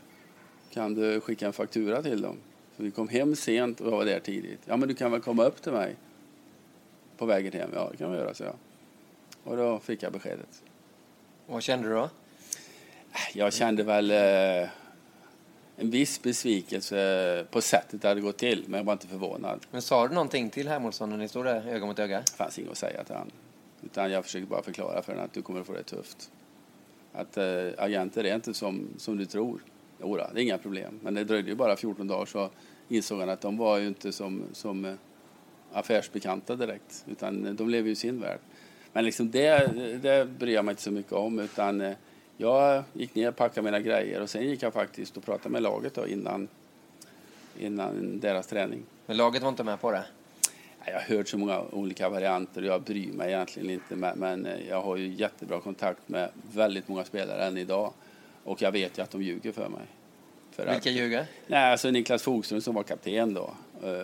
kan 0.73 0.93
du 0.93 1.21
skicka 1.21 1.45
en 1.45 1.53
faktura 1.53 2.03
till 2.03 2.21
dem. 2.21 2.37
Så 2.77 2.83
vi 2.83 2.91
kom 2.91 3.07
hem 3.07 3.35
sent 3.35 3.81
och 3.81 3.87
jag 3.87 3.97
var 3.97 4.05
där 4.05 4.19
tidigt. 4.19 4.59
Ja 4.65 4.77
men 4.77 4.87
du 4.87 4.95
kan 4.95 5.11
väl 5.11 5.21
komma 5.21 5.43
upp 5.43 5.61
till 5.61 5.71
mig 5.71 5.95
på 7.17 7.25
vägen 7.25 7.53
hem? 7.53 7.69
Ja 7.73 7.87
det 7.91 7.97
kan 7.97 8.11
vi 8.11 8.17
göra, 8.17 8.33
så 8.33 8.43
jag. 8.43 8.55
Och 9.43 9.57
då 9.57 9.79
fick 9.79 10.03
jag 10.03 10.13
beskedet. 10.13 10.63
Vad 11.47 11.63
kände 11.63 11.89
du 11.89 11.93
då? 11.93 12.09
Jag 13.33 13.53
kände 13.53 13.83
väl 13.83 14.11
eh, 14.11 14.69
en 15.75 15.89
viss 15.91 16.21
besvikelse 16.21 17.45
på 17.51 17.61
sättet 17.61 18.01
det 18.01 18.07
hade 18.07 18.21
gått 18.21 18.37
till, 18.37 18.63
men 18.67 18.77
jag 18.77 18.85
var 18.85 18.93
inte 18.93 19.07
förvånad. 19.07 19.65
Men 19.71 19.81
sa 19.81 20.07
du 20.07 20.13
någonting 20.13 20.49
till 20.49 20.67
Hermodsson 20.67 21.09
när 21.09 21.17
ni 21.17 21.27
stod 21.27 21.45
där 21.45 21.67
öga 21.67 21.85
mot 21.85 21.99
öga? 21.99 22.19
Det 22.19 22.31
fanns 22.31 22.59
inget 22.59 22.71
att 22.71 22.77
säga 22.77 23.03
till 23.03 23.15
honom. 23.15 23.31
Utan 23.81 24.11
jag 24.11 24.23
försökte 24.23 24.49
bara 24.49 24.63
förklara 24.63 25.01
för 25.01 25.11
honom 25.11 25.25
att 25.25 25.33
du 25.33 25.41
kommer 25.41 25.61
att 25.61 25.67
få 25.67 25.73
det 25.73 25.83
tufft. 25.83 26.31
Att 27.13 27.37
äh, 27.37 27.67
agenter 27.77 28.23
är 28.23 28.35
inte 28.35 28.53
som, 28.53 28.87
som 28.97 29.17
du 29.17 29.25
tror. 29.25 29.61
Jodå, 30.01 30.27
det 30.33 30.39
är 30.39 30.43
inga 30.43 30.57
problem. 30.57 30.99
Men 31.03 31.13
det 31.13 31.23
dröjde 31.23 31.49
ju 31.49 31.55
bara 31.55 31.75
14 31.75 32.07
dagar 32.07 32.25
så 32.25 32.49
insåg 32.89 33.19
han 33.19 33.29
att 33.29 33.41
de 33.41 33.57
var 33.57 33.77
ju 33.77 33.87
inte 33.87 34.11
som, 34.11 34.43
som 34.51 34.85
eh, 34.85 34.93
affärsbekanta 35.73 36.55
direkt. 36.55 37.05
Utan 37.07 37.55
de 37.55 37.69
lever 37.69 37.89
ju 37.89 37.95
sin 37.95 38.21
värld. 38.21 38.39
Men 38.93 39.05
liksom 39.05 39.31
det, 39.31 39.71
det 40.01 40.25
bryr 40.39 40.53
jag 40.53 40.65
mig 40.65 40.71
inte 40.71 40.81
så 40.81 40.91
mycket 40.91 41.13
om. 41.13 41.39
Utan 41.39 41.81
eh, 41.81 41.93
jag 42.37 42.83
gick 42.93 43.15
ner 43.15 43.29
och 43.29 43.35
packade 43.35 43.65
mina 43.65 43.79
grejer 43.79 44.21
och 44.21 44.29
sen 44.29 44.49
gick 44.49 44.63
jag 44.63 44.73
faktiskt 44.73 45.17
och 45.17 45.23
pratade 45.23 45.49
med 45.49 45.61
laget 45.61 45.93
då 45.93 46.07
innan, 46.07 46.47
innan 47.59 48.19
deras 48.19 48.47
träning. 48.47 48.83
Men 49.05 49.17
laget 49.17 49.41
var 49.41 49.49
inte 49.49 49.63
med 49.63 49.81
på 49.81 49.91
det? 49.91 50.05
Jag 50.91 50.99
har 50.99 51.17
hört 51.17 51.27
så 51.27 51.37
många 51.37 51.61
olika 51.71 52.09
varianter 52.09 52.61
och 52.61 52.67
jag 52.67 52.81
bryr 52.81 53.11
mig 53.11 53.27
egentligen 53.27 53.69
inte. 53.69 53.95
Men 53.95 54.47
jag 54.69 54.81
har 54.81 54.95
ju 54.95 55.07
jättebra 55.07 55.59
kontakt 55.59 56.09
med 56.09 56.29
väldigt 56.53 56.87
många 56.87 57.03
spelare 57.03 57.45
än 57.45 57.57
idag. 57.57 57.93
Och 58.43 58.61
jag 58.61 58.71
vet 58.71 58.97
ju 58.97 59.01
att 59.01 59.11
de 59.11 59.21
ljuger 59.21 59.51
för 59.51 59.69
mig. 59.69 59.81
För 60.51 60.65
Vilka 60.65 60.89
att, 60.89 60.95
ljuger? 60.95 61.25
Nej, 61.47 61.71
alltså 61.71 61.91
Niklas 61.91 62.23
Fogström 62.23 62.61
som 62.61 62.75
var 62.75 62.83
kapten 62.83 63.33
då. 63.33 63.53
Uh, 63.83 64.03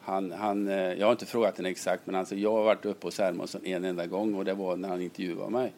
han, 0.00 0.32
han, 0.32 0.68
uh, 0.68 0.74
jag 0.74 1.06
har 1.06 1.12
inte 1.12 1.26
frågat 1.26 1.56
henne 1.56 1.68
exakt, 1.68 2.06
men 2.06 2.14
alltså 2.14 2.34
jag 2.34 2.52
har 2.52 2.62
varit 2.62 2.84
uppe 2.84 3.06
hos 3.06 3.18
Hermansson 3.18 3.60
en 3.64 3.84
enda 3.84 4.06
gång 4.06 4.34
och 4.34 4.44
det 4.44 4.54
var 4.54 4.76
när 4.76 4.88
han 4.88 5.02
intervjuade 5.02 5.50
mig. 5.50 5.72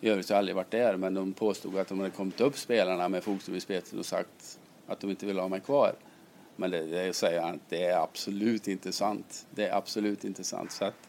I 0.00 0.08
övrigt 0.08 0.28
har 0.28 0.34
jag 0.34 0.38
aldrig 0.38 0.56
varit 0.56 0.70
där, 0.70 0.96
men 0.96 1.14
de 1.14 1.32
påstod 1.32 1.78
att 1.78 1.88
de 1.88 1.98
hade 1.98 2.10
kommit 2.10 2.40
upp 2.40 2.56
spelarna 2.56 3.08
med 3.08 3.24
Fogström 3.24 3.56
i 3.56 3.60
spetsen 3.60 3.98
och 3.98 4.06
sagt 4.06 4.58
att 4.86 5.00
de 5.00 5.10
inte 5.10 5.26
ville 5.26 5.40
ha 5.40 5.48
mig 5.48 5.60
kvar. 5.60 5.92
Men 6.60 6.70
det, 6.70 6.86
det 6.86 7.12
säger 7.12 7.40
han, 7.40 7.60
det 7.68 7.84
är 7.84 8.02
absolut 8.02 8.68
inte 8.68 8.92
sant. 8.92 9.46
Det 9.50 9.66
är 9.66 9.76
absolut 9.76 10.24
inte 10.24 10.44
sant. 10.44 10.72
Så 10.72 10.84
att 10.84 11.08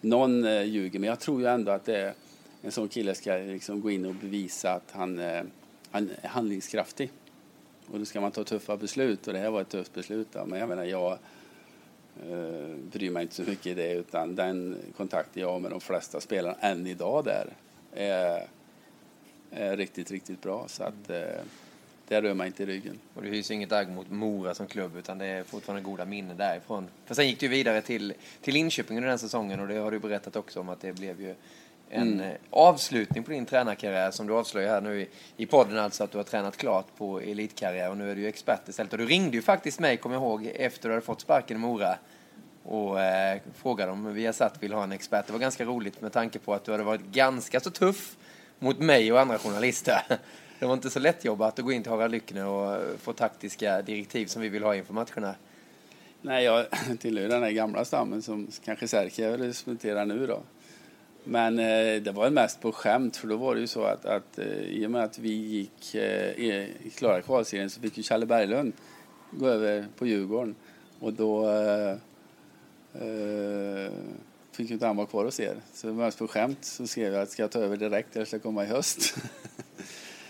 någon 0.00 0.44
eh, 0.44 0.62
ljuger, 0.62 0.98
men 0.98 1.08
jag 1.08 1.20
tror 1.20 1.40
ju 1.40 1.46
ändå 1.46 1.72
att 1.72 1.84
det 1.84 1.96
är, 1.96 2.14
en 2.62 2.72
sån 2.72 2.88
kille 2.88 3.14
ska 3.14 3.32
liksom 3.34 3.80
gå 3.80 3.90
in 3.90 4.04
och 4.04 4.14
bevisa 4.14 4.72
att 4.72 4.90
han, 4.90 5.18
eh, 5.18 5.42
han 5.90 6.10
är 6.22 6.28
handlingskraftig. 6.28 7.10
Och 7.86 7.98
då 7.98 8.04
ska 8.04 8.20
man 8.20 8.30
ta 8.30 8.44
tuffa 8.44 8.76
beslut 8.76 9.26
och 9.26 9.32
det 9.32 9.38
här 9.38 9.50
var 9.50 9.60
ett 9.60 9.68
tufft 9.68 9.94
beslut. 9.94 10.28
Då. 10.32 10.44
Men 10.46 10.58
jag 10.58 10.68
menar, 10.68 10.84
jag 10.84 11.12
eh, 12.30 12.76
bryr 12.92 13.10
mig 13.10 13.22
inte 13.22 13.34
så 13.34 13.42
mycket 13.42 13.66
i 13.66 13.74
det 13.74 13.92
utan 13.92 14.34
den 14.34 14.76
kontakten 14.96 15.42
jag 15.42 15.52
har 15.52 15.60
med 15.60 15.70
de 15.70 15.80
flesta 15.80 16.20
spelarna 16.20 16.56
än 16.60 16.86
idag 16.86 17.24
där 17.24 17.46
är, 17.92 18.46
är 19.50 19.76
riktigt, 19.76 20.10
riktigt 20.10 20.42
bra. 20.42 20.64
Så 20.68 20.84
att, 20.84 21.10
eh, 21.10 21.42
det 22.12 22.28
rör 22.28 22.34
mig 22.34 22.46
inte 22.46 22.62
i 22.62 22.66
ryggen. 22.66 22.98
Och 23.14 23.22
du 23.22 23.28
hyser 23.28 23.54
inget 23.54 23.72
agg 23.72 23.88
mot 23.88 24.10
Mora 24.10 24.54
som 24.54 24.66
klubb 24.66 24.96
utan 24.96 25.18
det 25.18 25.26
är 25.26 25.42
fortfarande 25.42 25.82
goda 25.82 26.04
minnen 26.04 26.36
därifrån. 26.36 26.88
För 27.06 27.14
sen 27.14 27.26
gick 27.26 27.40
du 27.40 27.48
vidare 27.48 27.82
till, 27.82 28.14
till 28.40 28.54
Linköping 28.54 28.96
under 28.96 29.08
den 29.08 29.18
säsongen 29.18 29.60
och 29.60 29.68
det 29.68 29.74
har 29.74 29.90
du 29.90 29.98
berättat 29.98 30.36
också 30.36 30.60
om 30.60 30.68
att 30.68 30.80
det 30.80 30.92
blev 30.92 31.20
ju 31.20 31.34
en 31.90 32.12
mm. 32.12 32.20
Eh, 32.20 32.36
avslutning 32.50 33.24
på 33.24 33.30
din 33.30 33.46
tränarkarriär 33.46 34.10
som 34.10 34.26
du 34.26 34.32
avslöjar 34.32 34.68
här 34.68 34.80
nu 34.80 35.00
i, 35.00 35.08
i 35.36 35.46
podden 35.46 35.78
alltså 35.78 36.04
att 36.04 36.10
du 36.10 36.18
har 36.18 36.24
tränat 36.24 36.56
klart 36.56 36.86
på 36.96 37.20
elitkarriär 37.20 37.90
och 37.90 37.96
nu 37.96 38.10
är 38.10 38.14
du 38.14 38.20
ju 38.20 38.28
expert 38.28 38.68
istället. 38.68 38.92
Och 38.92 38.98
du 38.98 39.06
ringde 39.06 39.36
ju 39.36 39.42
faktiskt 39.42 39.80
mig, 39.80 39.96
kommer 39.96 40.16
jag 40.16 40.22
ihåg, 40.22 40.50
efter 40.54 40.88
du 40.88 40.94
hade 40.94 41.06
fått 41.06 41.20
sparken 41.20 41.56
i 41.56 41.60
Mora 41.60 41.98
och 42.62 43.00
eh, 43.00 43.40
frågade 43.54 43.92
om 43.92 44.14
Viasat 44.14 44.62
vill 44.62 44.72
ha 44.72 44.84
en 44.84 44.92
expert. 44.92 45.26
Det 45.26 45.32
var 45.32 45.40
ganska 45.40 45.64
roligt 45.64 46.00
med 46.00 46.12
tanke 46.12 46.38
på 46.38 46.54
att 46.54 46.64
du 46.64 46.72
hade 46.72 46.84
varit 46.84 47.04
ganska 47.04 47.60
så 47.60 47.70
tuff 47.70 48.16
mot 48.58 48.78
mig 48.78 49.12
och 49.12 49.20
andra 49.20 49.38
journalister. 49.38 50.02
Det 50.62 50.66
var 50.66 50.74
inte 50.74 50.90
så 50.90 51.00
lätt 51.00 51.24
jobbat 51.24 51.58
att 51.58 51.64
gå 51.64 51.72
in 51.72 51.82
till 51.82 51.92
Harald 51.92 52.12
Lyckner 52.12 52.46
och 52.46 53.00
få 53.00 53.12
taktiska 53.12 53.82
direktiv 53.82 54.26
som 54.26 54.42
vi 54.42 54.48
vill 54.48 54.62
ha 54.62 54.76
inför 54.76 54.94
matcherna. 54.94 55.34
Nej, 56.20 56.44
jag 56.44 56.66
tillhör 56.98 57.28
den 57.28 57.42
här 57.42 57.50
gamla 57.50 57.84
stammen 57.84 58.22
som 58.22 58.48
kanske 58.64 58.88
Särkijärv 58.88 59.40
representerar 59.40 60.04
nu 60.04 60.26
då. 60.26 60.40
Men 61.24 61.58
eh, 61.58 62.02
det 62.02 62.12
var 62.14 62.30
mest 62.30 62.60
på 62.60 62.72
skämt 62.72 63.16
för 63.16 63.28
då 63.28 63.36
var 63.36 63.54
det 63.54 63.60
ju 63.60 63.66
så 63.66 63.84
att, 63.84 64.04
att 64.04 64.38
eh, 64.38 64.46
i 64.46 64.86
och 64.86 64.90
med 64.90 65.04
att 65.04 65.18
vi 65.18 65.32
gick 65.32 65.94
eh, 65.94 66.66
klara 66.96 67.22
kvalserien 67.22 67.70
så 67.70 67.80
fick 67.80 67.96
ju 67.96 68.02
Challe 68.02 68.26
Berglund 68.26 68.72
gå 69.30 69.46
över 69.48 69.86
på 69.96 70.06
Djurgården 70.06 70.54
och 71.00 71.12
då 71.12 71.48
eh, 71.48 71.96
eh 73.02 73.92
fick 74.52 74.68
ju 74.68 74.74
inte 74.74 74.86
han 74.86 74.96
vara 74.96 75.06
kvar 75.06 75.24
hos 75.24 75.40
er. 75.40 75.56
Så 75.72 75.86
mest 75.86 76.18
på 76.18 76.28
skämt 76.28 76.64
så 76.64 76.86
skrev 76.86 77.12
jag 77.12 77.22
att 77.22 77.30
ska 77.30 77.42
jag 77.42 77.50
ta 77.50 77.58
över 77.58 77.76
direkt 77.76 78.16
eller 78.16 78.26
ska 78.26 78.36
jag 78.36 78.42
komma 78.42 78.64
i 78.64 78.66
höst? 78.66 79.14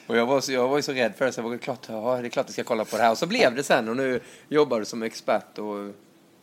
Och 0.06 0.16
jag 0.16 0.26
var, 0.26 0.40
så, 0.40 0.52
jag 0.52 0.68
var 0.68 0.76
ju 0.76 0.82
så 0.82 0.92
rädd 0.92 1.14
för 1.14 1.24
det 1.24 1.32
så 1.32 1.40
jag 1.40 1.48
var 1.48 1.58
klart, 1.58 1.86
ja, 1.88 2.18
det 2.20 2.26
är 2.26 2.30
klart 2.30 2.46
jag 2.46 2.52
ska 2.52 2.64
kolla 2.64 2.84
på 2.84 2.96
det 2.96 3.02
här. 3.02 3.10
Och 3.10 3.18
så 3.18 3.26
blev 3.26 3.54
det 3.54 3.62
sen 3.62 3.88
och 3.88 3.96
nu 3.96 4.20
jobbar 4.48 4.78
du 4.78 4.84
som 4.84 5.02
expert 5.02 5.58
och 5.58 5.92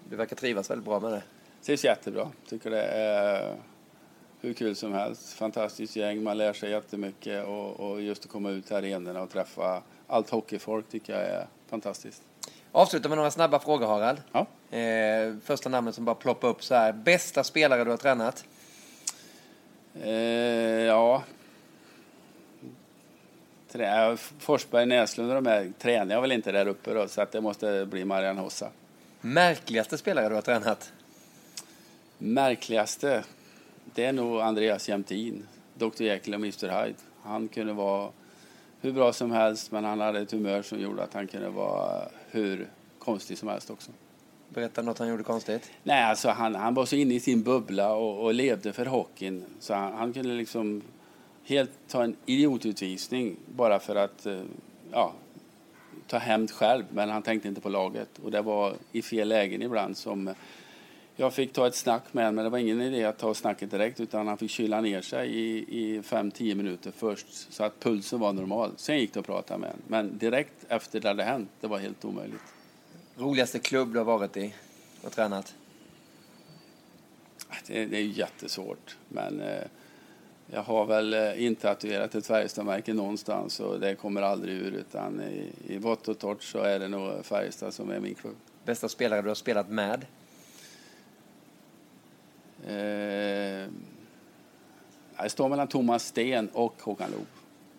du 0.09 0.15
verkar 0.15 0.35
trivas 0.35 0.69
väldigt 0.69 0.85
bra 0.85 0.99
med 0.99 1.11
det. 1.11 1.21
Trivs 1.65 1.83
jättebra. 1.83 2.27
Tycker 2.49 2.69
det 2.69 2.83
är 2.83 3.55
hur 4.41 4.53
kul 4.53 4.75
som 4.75 4.93
helst. 4.93 5.33
Fantastiskt 5.33 5.95
gäng, 5.95 6.23
man 6.23 6.37
lär 6.37 6.53
sig 6.53 6.71
jättemycket 6.71 7.45
och, 7.45 7.79
och 7.79 8.01
just 8.01 8.25
att 8.25 8.31
komma 8.31 8.49
ut 8.49 8.65
till 8.67 8.75
arenorna 8.75 9.21
och 9.21 9.29
träffa 9.29 9.81
allt 10.07 10.29
hockeyfolk 10.29 10.89
tycker 10.89 11.13
jag 11.13 11.21
är 11.21 11.47
fantastiskt. 11.69 12.21
Avsluta 12.71 13.09
med 13.09 13.17
några 13.17 13.31
snabba 13.31 13.59
frågor 13.59 13.87
Harald. 13.87 14.21
Ja. 14.31 14.77
Eh, 14.77 15.35
första 15.43 15.69
namnet 15.69 15.95
som 15.95 16.05
bara 16.05 16.15
ploppar 16.15 16.47
upp 16.47 16.63
så 16.63 16.75
här. 16.75 16.93
Bästa 16.93 17.43
spelare 17.43 17.83
du 17.83 17.89
har 17.89 17.97
tränat? 17.97 18.45
Eh, 20.03 20.11
ja, 20.81 21.23
Trä, 23.71 24.17
Forsberg, 24.39 24.85
Näslund 24.85 25.29
och 25.29 25.35
de 25.35 25.49
här 25.49 25.71
tränar 25.79 26.15
jag 26.15 26.21
väl 26.21 26.31
inte 26.31 26.51
där 26.51 26.67
uppe 26.67 26.93
då, 26.93 27.07
så 27.07 27.21
att 27.21 27.31
det 27.31 27.41
måste 27.41 27.85
bli 27.85 28.05
Marianne 28.05 28.41
Hossa. 28.41 28.69
Märkligaste 29.21 29.97
spelare 29.97 30.29
du 30.29 30.35
har 30.35 30.41
tränat? 30.41 30.93
Märkligaste? 32.17 33.23
Det 33.95 34.05
är 34.05 34.13
nog 34.13 34.41
Andreas 34.41 34.89
Jämtin, 34.89 35.47
Dr 35.73 36.03
Jekyll 36.03 36.33
och 36.33 36.39
Mr 36.39 36.83
Hyde. 36.83 36.99
Han 37.23 37.47
kunde 37.47 37.73
vara 37.73 38.11
hur 38.81 38.91
bra 38.91 39.13
som 39.13 39.31
helst, 39.31 39.71
men 39.71 39.83
han 39.83 39.99
hade 39.99 40.19
ett 40.19 40.31
humör 40.31 40.61
som 40.61 40.79
gjorde 40.79 41.03
att 41.03 41.13
han 41.13 41.27
kunde 41.27 41.49
vara 41.49 42.01
hur 42.29 42.67
konstig 42.99 43.37
som 43.37 43.49
helst 43.49 43.69
också. 43.69 43.91
Berätta 44.49 44.81
något 44.81 44.99
han 44.99 45.07
gjorde 45.07 45.23
konstigt. 45.23 45.71
Nej, 45.83 46.03
alltså 46.03 46.29
han, 46.29 46.55
han 46.55 46.73
var 46.73 46.85
så 46.85 46.95
inne 46.95 47.13
i 47.13 47.19
sin 47.19 47.43
bubbla 47.43 47.93
och, 47.93 48.23
och 48.23 48.33
levde 48.33 48.73
för 48.73 48.85
hockeyn. 48.85 49.45
Så 49.59 49.73
han, 49.73 49.93
han 49.93 50.13
kunde 50.13 50.29
liksom 50.29 50.81
helt 51.49 51.71
ta 51.87 52.03
en 52.03 52.15
idiotutvisning 52.25 53.35
bara 53.45 53.79
för 53.79 53.95
att 53.95 54.25
eh, 54.25 54.41
ja, 54.91 55.13
ta 56.07 56.17
hämnd 56.17 56.51
själv, 56.51 56.83
men 56.93 57.09
han 57.09 57.21
tänkte 57.21 57.47
inte 57.47 57.61
på 57.61 57.69
laget. 57.69 58.19
Och 58.23 58.31
det 58.31 58.41
var 58.41 58.73
i 58.91 59.01
fel 59.01 59.27
lägen 59.27 59.61
ibland 59.61 59.97
som 59.97 60.33
jag 61.15 61.33
fick 61.33 61.53
ta 61.53 61.67
ett 61.67 61.75
snack 61.75 62.03
med 62.11 62.23
honom, 62.23 62.35
men 62.35 62.43
det 62.43 62.49
var 62.49 62.57
ingen 62.57 62.81
idé 62.81 63.05
att 63.05 63.17
ta 63.17 63.33
snacket 63.33 63.71
direkt 63.71 63.99
utan 63.99 64.27
han 64.27 64.37
fick 64.37 64.51
kyla 64.51 64.81
ner 64.81 65.01
sig 65.01 65.29
i, 65.29 65.57
i 65.57 66.01
5-10 66.01 66.55
minuter 66.55 66.91
först 66.91 67.53
så 67.53 67.63
att 67.63 67.79
pulsen 67.79 68.19
var 68.19 68.33
normal. 68.33 68.71
Sen 68.77 68.97
gick 68.97 69.13
det 69.13 69.19
att 69.19 69.25
prata 69.25 69.57
med 69.57 69.69
honom. 69.69 69.83
Men 69.87 70.17
direkt 70.17 70.65
efter 70.67 70.99
det 70.99 71.07
hade 71.07 71.23
hänt, 71.23 71.49
det 71.61 71.67
var 71.67 71.77
helt 71.77 72.05
omöjligt. 72.05 72.53
Roligaste 73.17 73.59
klubb 73.59 73.93
du 73.93 73.97
har 73.97 74.05
varit 74.05 74.37
i 74.37 74.53
och 75.01 75.11
tränat? 75.11 75.55
Det, 77.67 77.85
det 77.85 77.97
är 77.97 78.03
jättesvårt, 78.03 78.97
men 79.07 79.41
eh, 79.41 79.63
jag 80.51 80.63
har 80.63 80.85
väl 80.85 81.13
eh, 81.13 81.45
inte 81.45 81.61
tatuerat 81.61 82.15
ett 82.15 82.27
Färjestadmärke 82.27 82.93
någonstans 82.93 83.59
och 83.59 83.79
det 83.79 83.95
kommer 83.95 84.21
aldrig 84.21 84.55
ur 84.55 84.71
utan 84.71 85.21
i, 85.21 85.51
i 85.67 85.77
vått 85.77 86.07
och 86.07 86.19
torrt 86.19 86.43
så 86.43 86.59
är 86.59 86.79
det 86.79 86.87
nog 86.87 87.25
Färjestad 87.25 87.73
som 87.73 87.89
är 87.89 87.99
min 87.99 88.15
klubb. 88.15 88.35
Bästa 88.65 88.89
spelare 88.89 89.21
du 89.21 89.27
har 89.27 89.35
spelat 89.35 89.69
med? 89.69 90.05
Eh, 92.67 93.69
jag 95.17 95.31
står 95.31 95.49
mellan 95.49 95.67
Thomas 95.67 96.05
Sten 96.05 96.49
och 96.53 96.81
Håkan 96.81 97.11
Loob. 97.11 97.27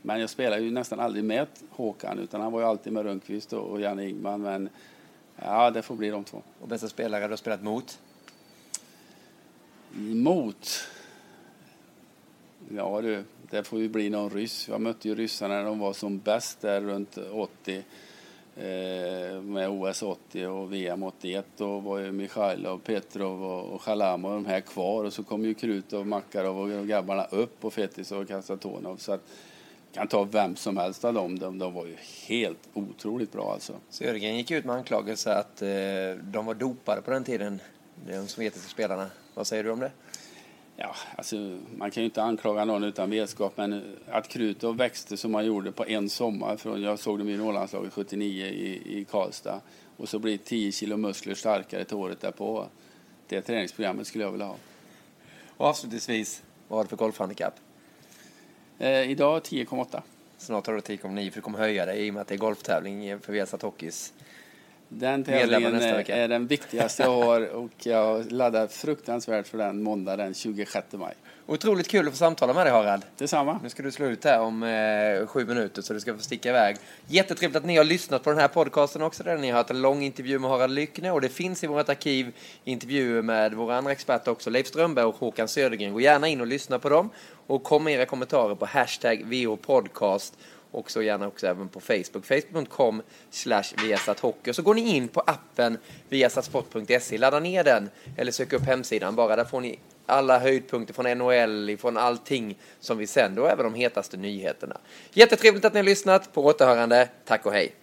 Men 0.02 0.20
jag 0.20 0.30
spelar 0.30 0.59
ju 0.59 0.70
nästan 0.70 1.01
aldrig 1.01 1.24
med 1.24 1.47
Håkan 1.70 2.18
utan 2.18 2.40
han 2.40 2.52
var 2.52 2.60
ju 2.60 2.66
alltid 2.66 2.92
med 2.92 3.02
Rönnqvist 3.02 3.52
och, 3.52 3.70
och 3.70 3.80
Janne 3.80 4.09
Ingman. 4.09 4.42
Men 4.42 4.68
ja, 5.36 5.70
det 5.70 5.82
får 5.82 5.97
bli 5.97 6.10
de 6.10 6.24
två. 6.24 6.42
Och 6.60 6.68
bästa 6.68 6.88
spelare 6.88 7.24
du 7.24 7.30
har 7.30 7.36
spelat 7.36 7.62
mot? 7.62 7.98
Mot? 9.92 10.66
Ja 12.69 13.01
du, 13.01 13.24
det 13.51 13.65
får 13.65 13.81
ju 13.81 13.89
bli 13.89 14.11
någon 14.11 14.31
ryss. 14.31 14.69
Jag 14.69 14.81
mötte 14.81 15.09
ju 15.09 15.15
ryssarna 15.15 15.55
när 15.55 15.65
de 15.65 15.78
var 15.78 15.93
som 15.93 16.19
bäst 16.19 16.61
där 16.61 16.81
runt 16.81 17.19
80 17.32 17.77
eh, 18.57 19.43
med 19.43 19.69
OS 19.69 20.03
80 20.03 20.47
och 20.47 20.73
VM 20.73 21.03
81. 21.03 21.47
Då 21.57 21.78
var 21.78 21.99
ju 21.99 22.12
Mikhailov, 22.12 22.78
Petrov 22.78 23.45
och, 23.45 23.74
och 23.74 23.99
de 24.23 24.47
här 24.47 24.61
kvar 24.61 25.05
och 25.05 25.12
så 25.12 25.23
kom 25.23 25.45
ju 25.45 25.55
Krutov, 25.55 26.07
Makarov 26.07 26.73
och 26.73 26.87
grabbarna 26.87 27.24
upp 27.24 27.65
och 27.65 27.73
Fetis 27.73 28.12
och 28.12 28.28
Kastatonov. 28.28 28.97
Så 28.97 29.12
att, 29.12 29.23
kan 29.93 30.09
ta 30.09 30.24
vem 30.24 30.57
som 30.57 30.77
helst 30.77 31.05
av 31.05 31.15
dem. 31.15 31.39
De, 31.39 31.59
de 31.59 31.74
var 31.74 31.87
ju 31.87 31.97
helt 32.27 32.69
otroligt 32.74 33.32
bra 33.32 33.53
alltså. 33.53 33.73
Södergren 33.91 34.37
gick 34.37 34.51
ut 34.51 34.65
med 34.65 34.77
anklagelse 34.77 35.35
att 35.35 35.62
eh, 35.62 35.69
de 36.23 36.47
var 36.47 36.55
dopade 36.55 37.03
på 37.03 37.11
den 37.11 37.24
tiden, 37.24 37.61
de 38.07 38.28
sovjetiska 38.28 38.69
spelarna. 38.69 39.07
Vad 39.35 39.47
säger 39.47 39.65
du 39.65 39.70
om 39.70 39.81
det? 39.81 39.91
Ja, 40.82 40.94
alltså, 41.16 41.36
man 41.77 41.90
kan 41.90 42.02
ju 42.02 42.05
inte 42.05 42.23
anklaga 42.23 42.65
någon 42.65 42.85
utan 42.85 43.11
vetskap, 43.11 43.52
men 43.57 43.97
att 44.11 44.28
Krutov 44.28 44.77
växte 44.77 45.16
som 45.16 45.35
han 45.35 45.47
gjorde 45.47 45.73
på 45.73 45.86
en 45.86 46.11
sommar, 46.11 46.57
från, 46.57 46.82
jag 46.82 46.98
såg 46.98 47.19
dem 47.19 47.28
i 47.28 47.36
Norrlandslaget 47.36 47.93
79 47.93 48.47
i, 48.47 48.98
i 48.98 49.05
Karlstad, 49.05 49.61
och 49.97 50.09
så 50.09 50.19
blir 50.19 50.39
10 50.39 50.73
kilo 50.73 50.97
muskler 50.97 51.35
starkare 51.35 51.85
till 51.85 51.97
året 51.97 52.20
därpå. 52.20 52.66
Det 53.28 53.40
träningsprogrammet 53.40 54.07
skulle 54.07 54.24
jag 54.24 54.32
vilja 54.32 54.47
ha. 54.47 54.57
Och 55.57 55.66
avslutningsvis, 55.66 56.43
vad 56.69 56.78
har 56.78 56.85
du 56.85 56.89
för 56.89 56.97
golfhandikapp? 56.97 57.55
Eh, 58.78 59.11
idag 59.11 59.43
10,8. 59.43 60.01
Snart 60.39 60.66
har 60.66 60.74
du 60.74 60.81
10,9 60.81 61.31
för 61.31 61.36
du 61.36 61.43
kommer 61.43 61.59
höja 61.59 61.86
det 61.86 61.97
i 61.97 62.11
och 62.11 62.15
med 62.15 62.20
att 62.20 62.28
det 62.28 62.35
är 62.35 62.39
golftävling 62.39 63.20
för 63.20 63.32
Viasat 63.32 63.62
Hockeys 63.62 64.12
Den 64.92 65.24
tävlingen 65.24 65.74
är, 65.74 66.28
den 66.28 66.46
viktigaste 66.46 67.02
jag 67.02 67.10
har 67.10 67.48
och 67.48 67.70
jag 67.82 68.32
laddar 68.32 68.66
fruktansvärt 68.66 69.48
för 69.48 69.58
den 69.58 69.82
måndag 69.82 70.16
den 70.16 70.34
26 70.34 70.86
maj. 70.92 71.14
Otroligt 71.46 71.88
kul 71.88 72.06
att 72.06 72.12
få 72.12 72.16
samtala 72.16 72.52
med 72.52 72.66
dig 72.66 72.72
Harald. 72.72 73.02
Detsamma. 73.18 73.60
Nu 73.62 73.68
ska 73.68 73.82
du 73.82 73.92
slå 73.92 74.06
ut 74.06 74.24
här 74.24 74.40
om 74.40 74.62
eh, 74.62 75.26
sju 75.26 75.46
minuter 75.46 75.82
så 75.82 75.92
du 75.92 76.00
ska 76.00 76.14
få 76.14 76.22
sticka 76.22 76.48
iväg. 76.48 76.76
Jättetrevligt 77.06 77.56
att 77.56 77.64
ni 77.64 77.76
har 77.76 77.84
lyssnat 77.84 78.24
på 78.24 78.30
den 78.30 78.38
här 78.38 78.48
podcasten 78.48 79.02
också 79.02 79.22
där 79.22 79.38
ni 79.38 79.50
har 79.50 79.56
hört 79.56 79.70
en 79.70 79.82
lång 79.82 80.02
intervju 80.02 80.38
med 80.38 80.50
Harald 80.50 80.74
Lyckne 80.74 81.10
och 81.10 81.20
det 81.20 81.28
finns 81.28 81.64
i 81.64 81.66
vårt 81.66 81.88
arkiv 81.88 82.32
intervjuer 82.64 83.22
med 83.22 83.54
våra 83.54 83.76
andra 83.76 83.92
experter 83.92 84.30
också, 84.30 84.50
Leif 84.50 84.66
Strömberg 84.66 85.04
och 85.04 85.16
Håkan 85.16 85.48
Södergren. 85.48 85.92
Gå 85.92 86.00
gärna 86.00 86.28
in 86.28 86.40
och 86.40 86.46
lyssna 86.46 86.78
på 86.78 86.88
dem 86.88 87.10
och 87.46 87.62
kom 87.62 87.84
med 87.84 87.94
era 87.94 88.06
kommentarer 88.06 88.54
på 88.54 88.66
hashtag 88.66 89.24
VOPodcast 89.24 90.38
och 90.70 90.90
så 90.90 91.02
gärna 91.02 91.26
också 91.26 91.47
även 91.47 91.68
på 91.68 91.80
Facebook. 91.80 92.26
Facebook.com 92.26 93.02
slash 93.30 93.64
Viasathockey. 93.82 94.52
Så 94.52 94.62
går 94.62 94.74
ni 94.74 94.97
in 94.97 95.09
på 95.09 95.20
appen 95.20 95.78
viasatsport.se, 96.09 97.18
ladda 97.18 97.40
ner 97.40 97.64
den 97.64 97.90
eller 98.16 98.32
sök 98.32 98.52
upp 98.52 98.62
hemsidan 98.62 99.14
bara. 99.14 99.36
Där 99.36 99.44
får 99.44 99.60
ni 99.60 99.78
alla 100.06 100.38
höjdpunkter 100.38 100.94
från 100.94 101.18
NHL, 101.18 101.76
från 101.76 101.97
allting 101.97 102.59
som 102.80 102.98
vi 102.98 103.06
sänder 103.06 103.42
och 103.42 103.51
även 103.51 103.64
de 103.64 103.74
hetaste 103.74 104.16
nyheterna. 104.16 104.76
Jättetrevligt 105.12 105.64
att 105.64 105.72
ni 105.72 105.78
har 105.78 105.84
lyssnat. 105.84 106.32
På 106.32 106.44
återhörande. 106.44 107.09
Tack 107.24 107.47
och 107.47 107.52
hej! 107.52 107.74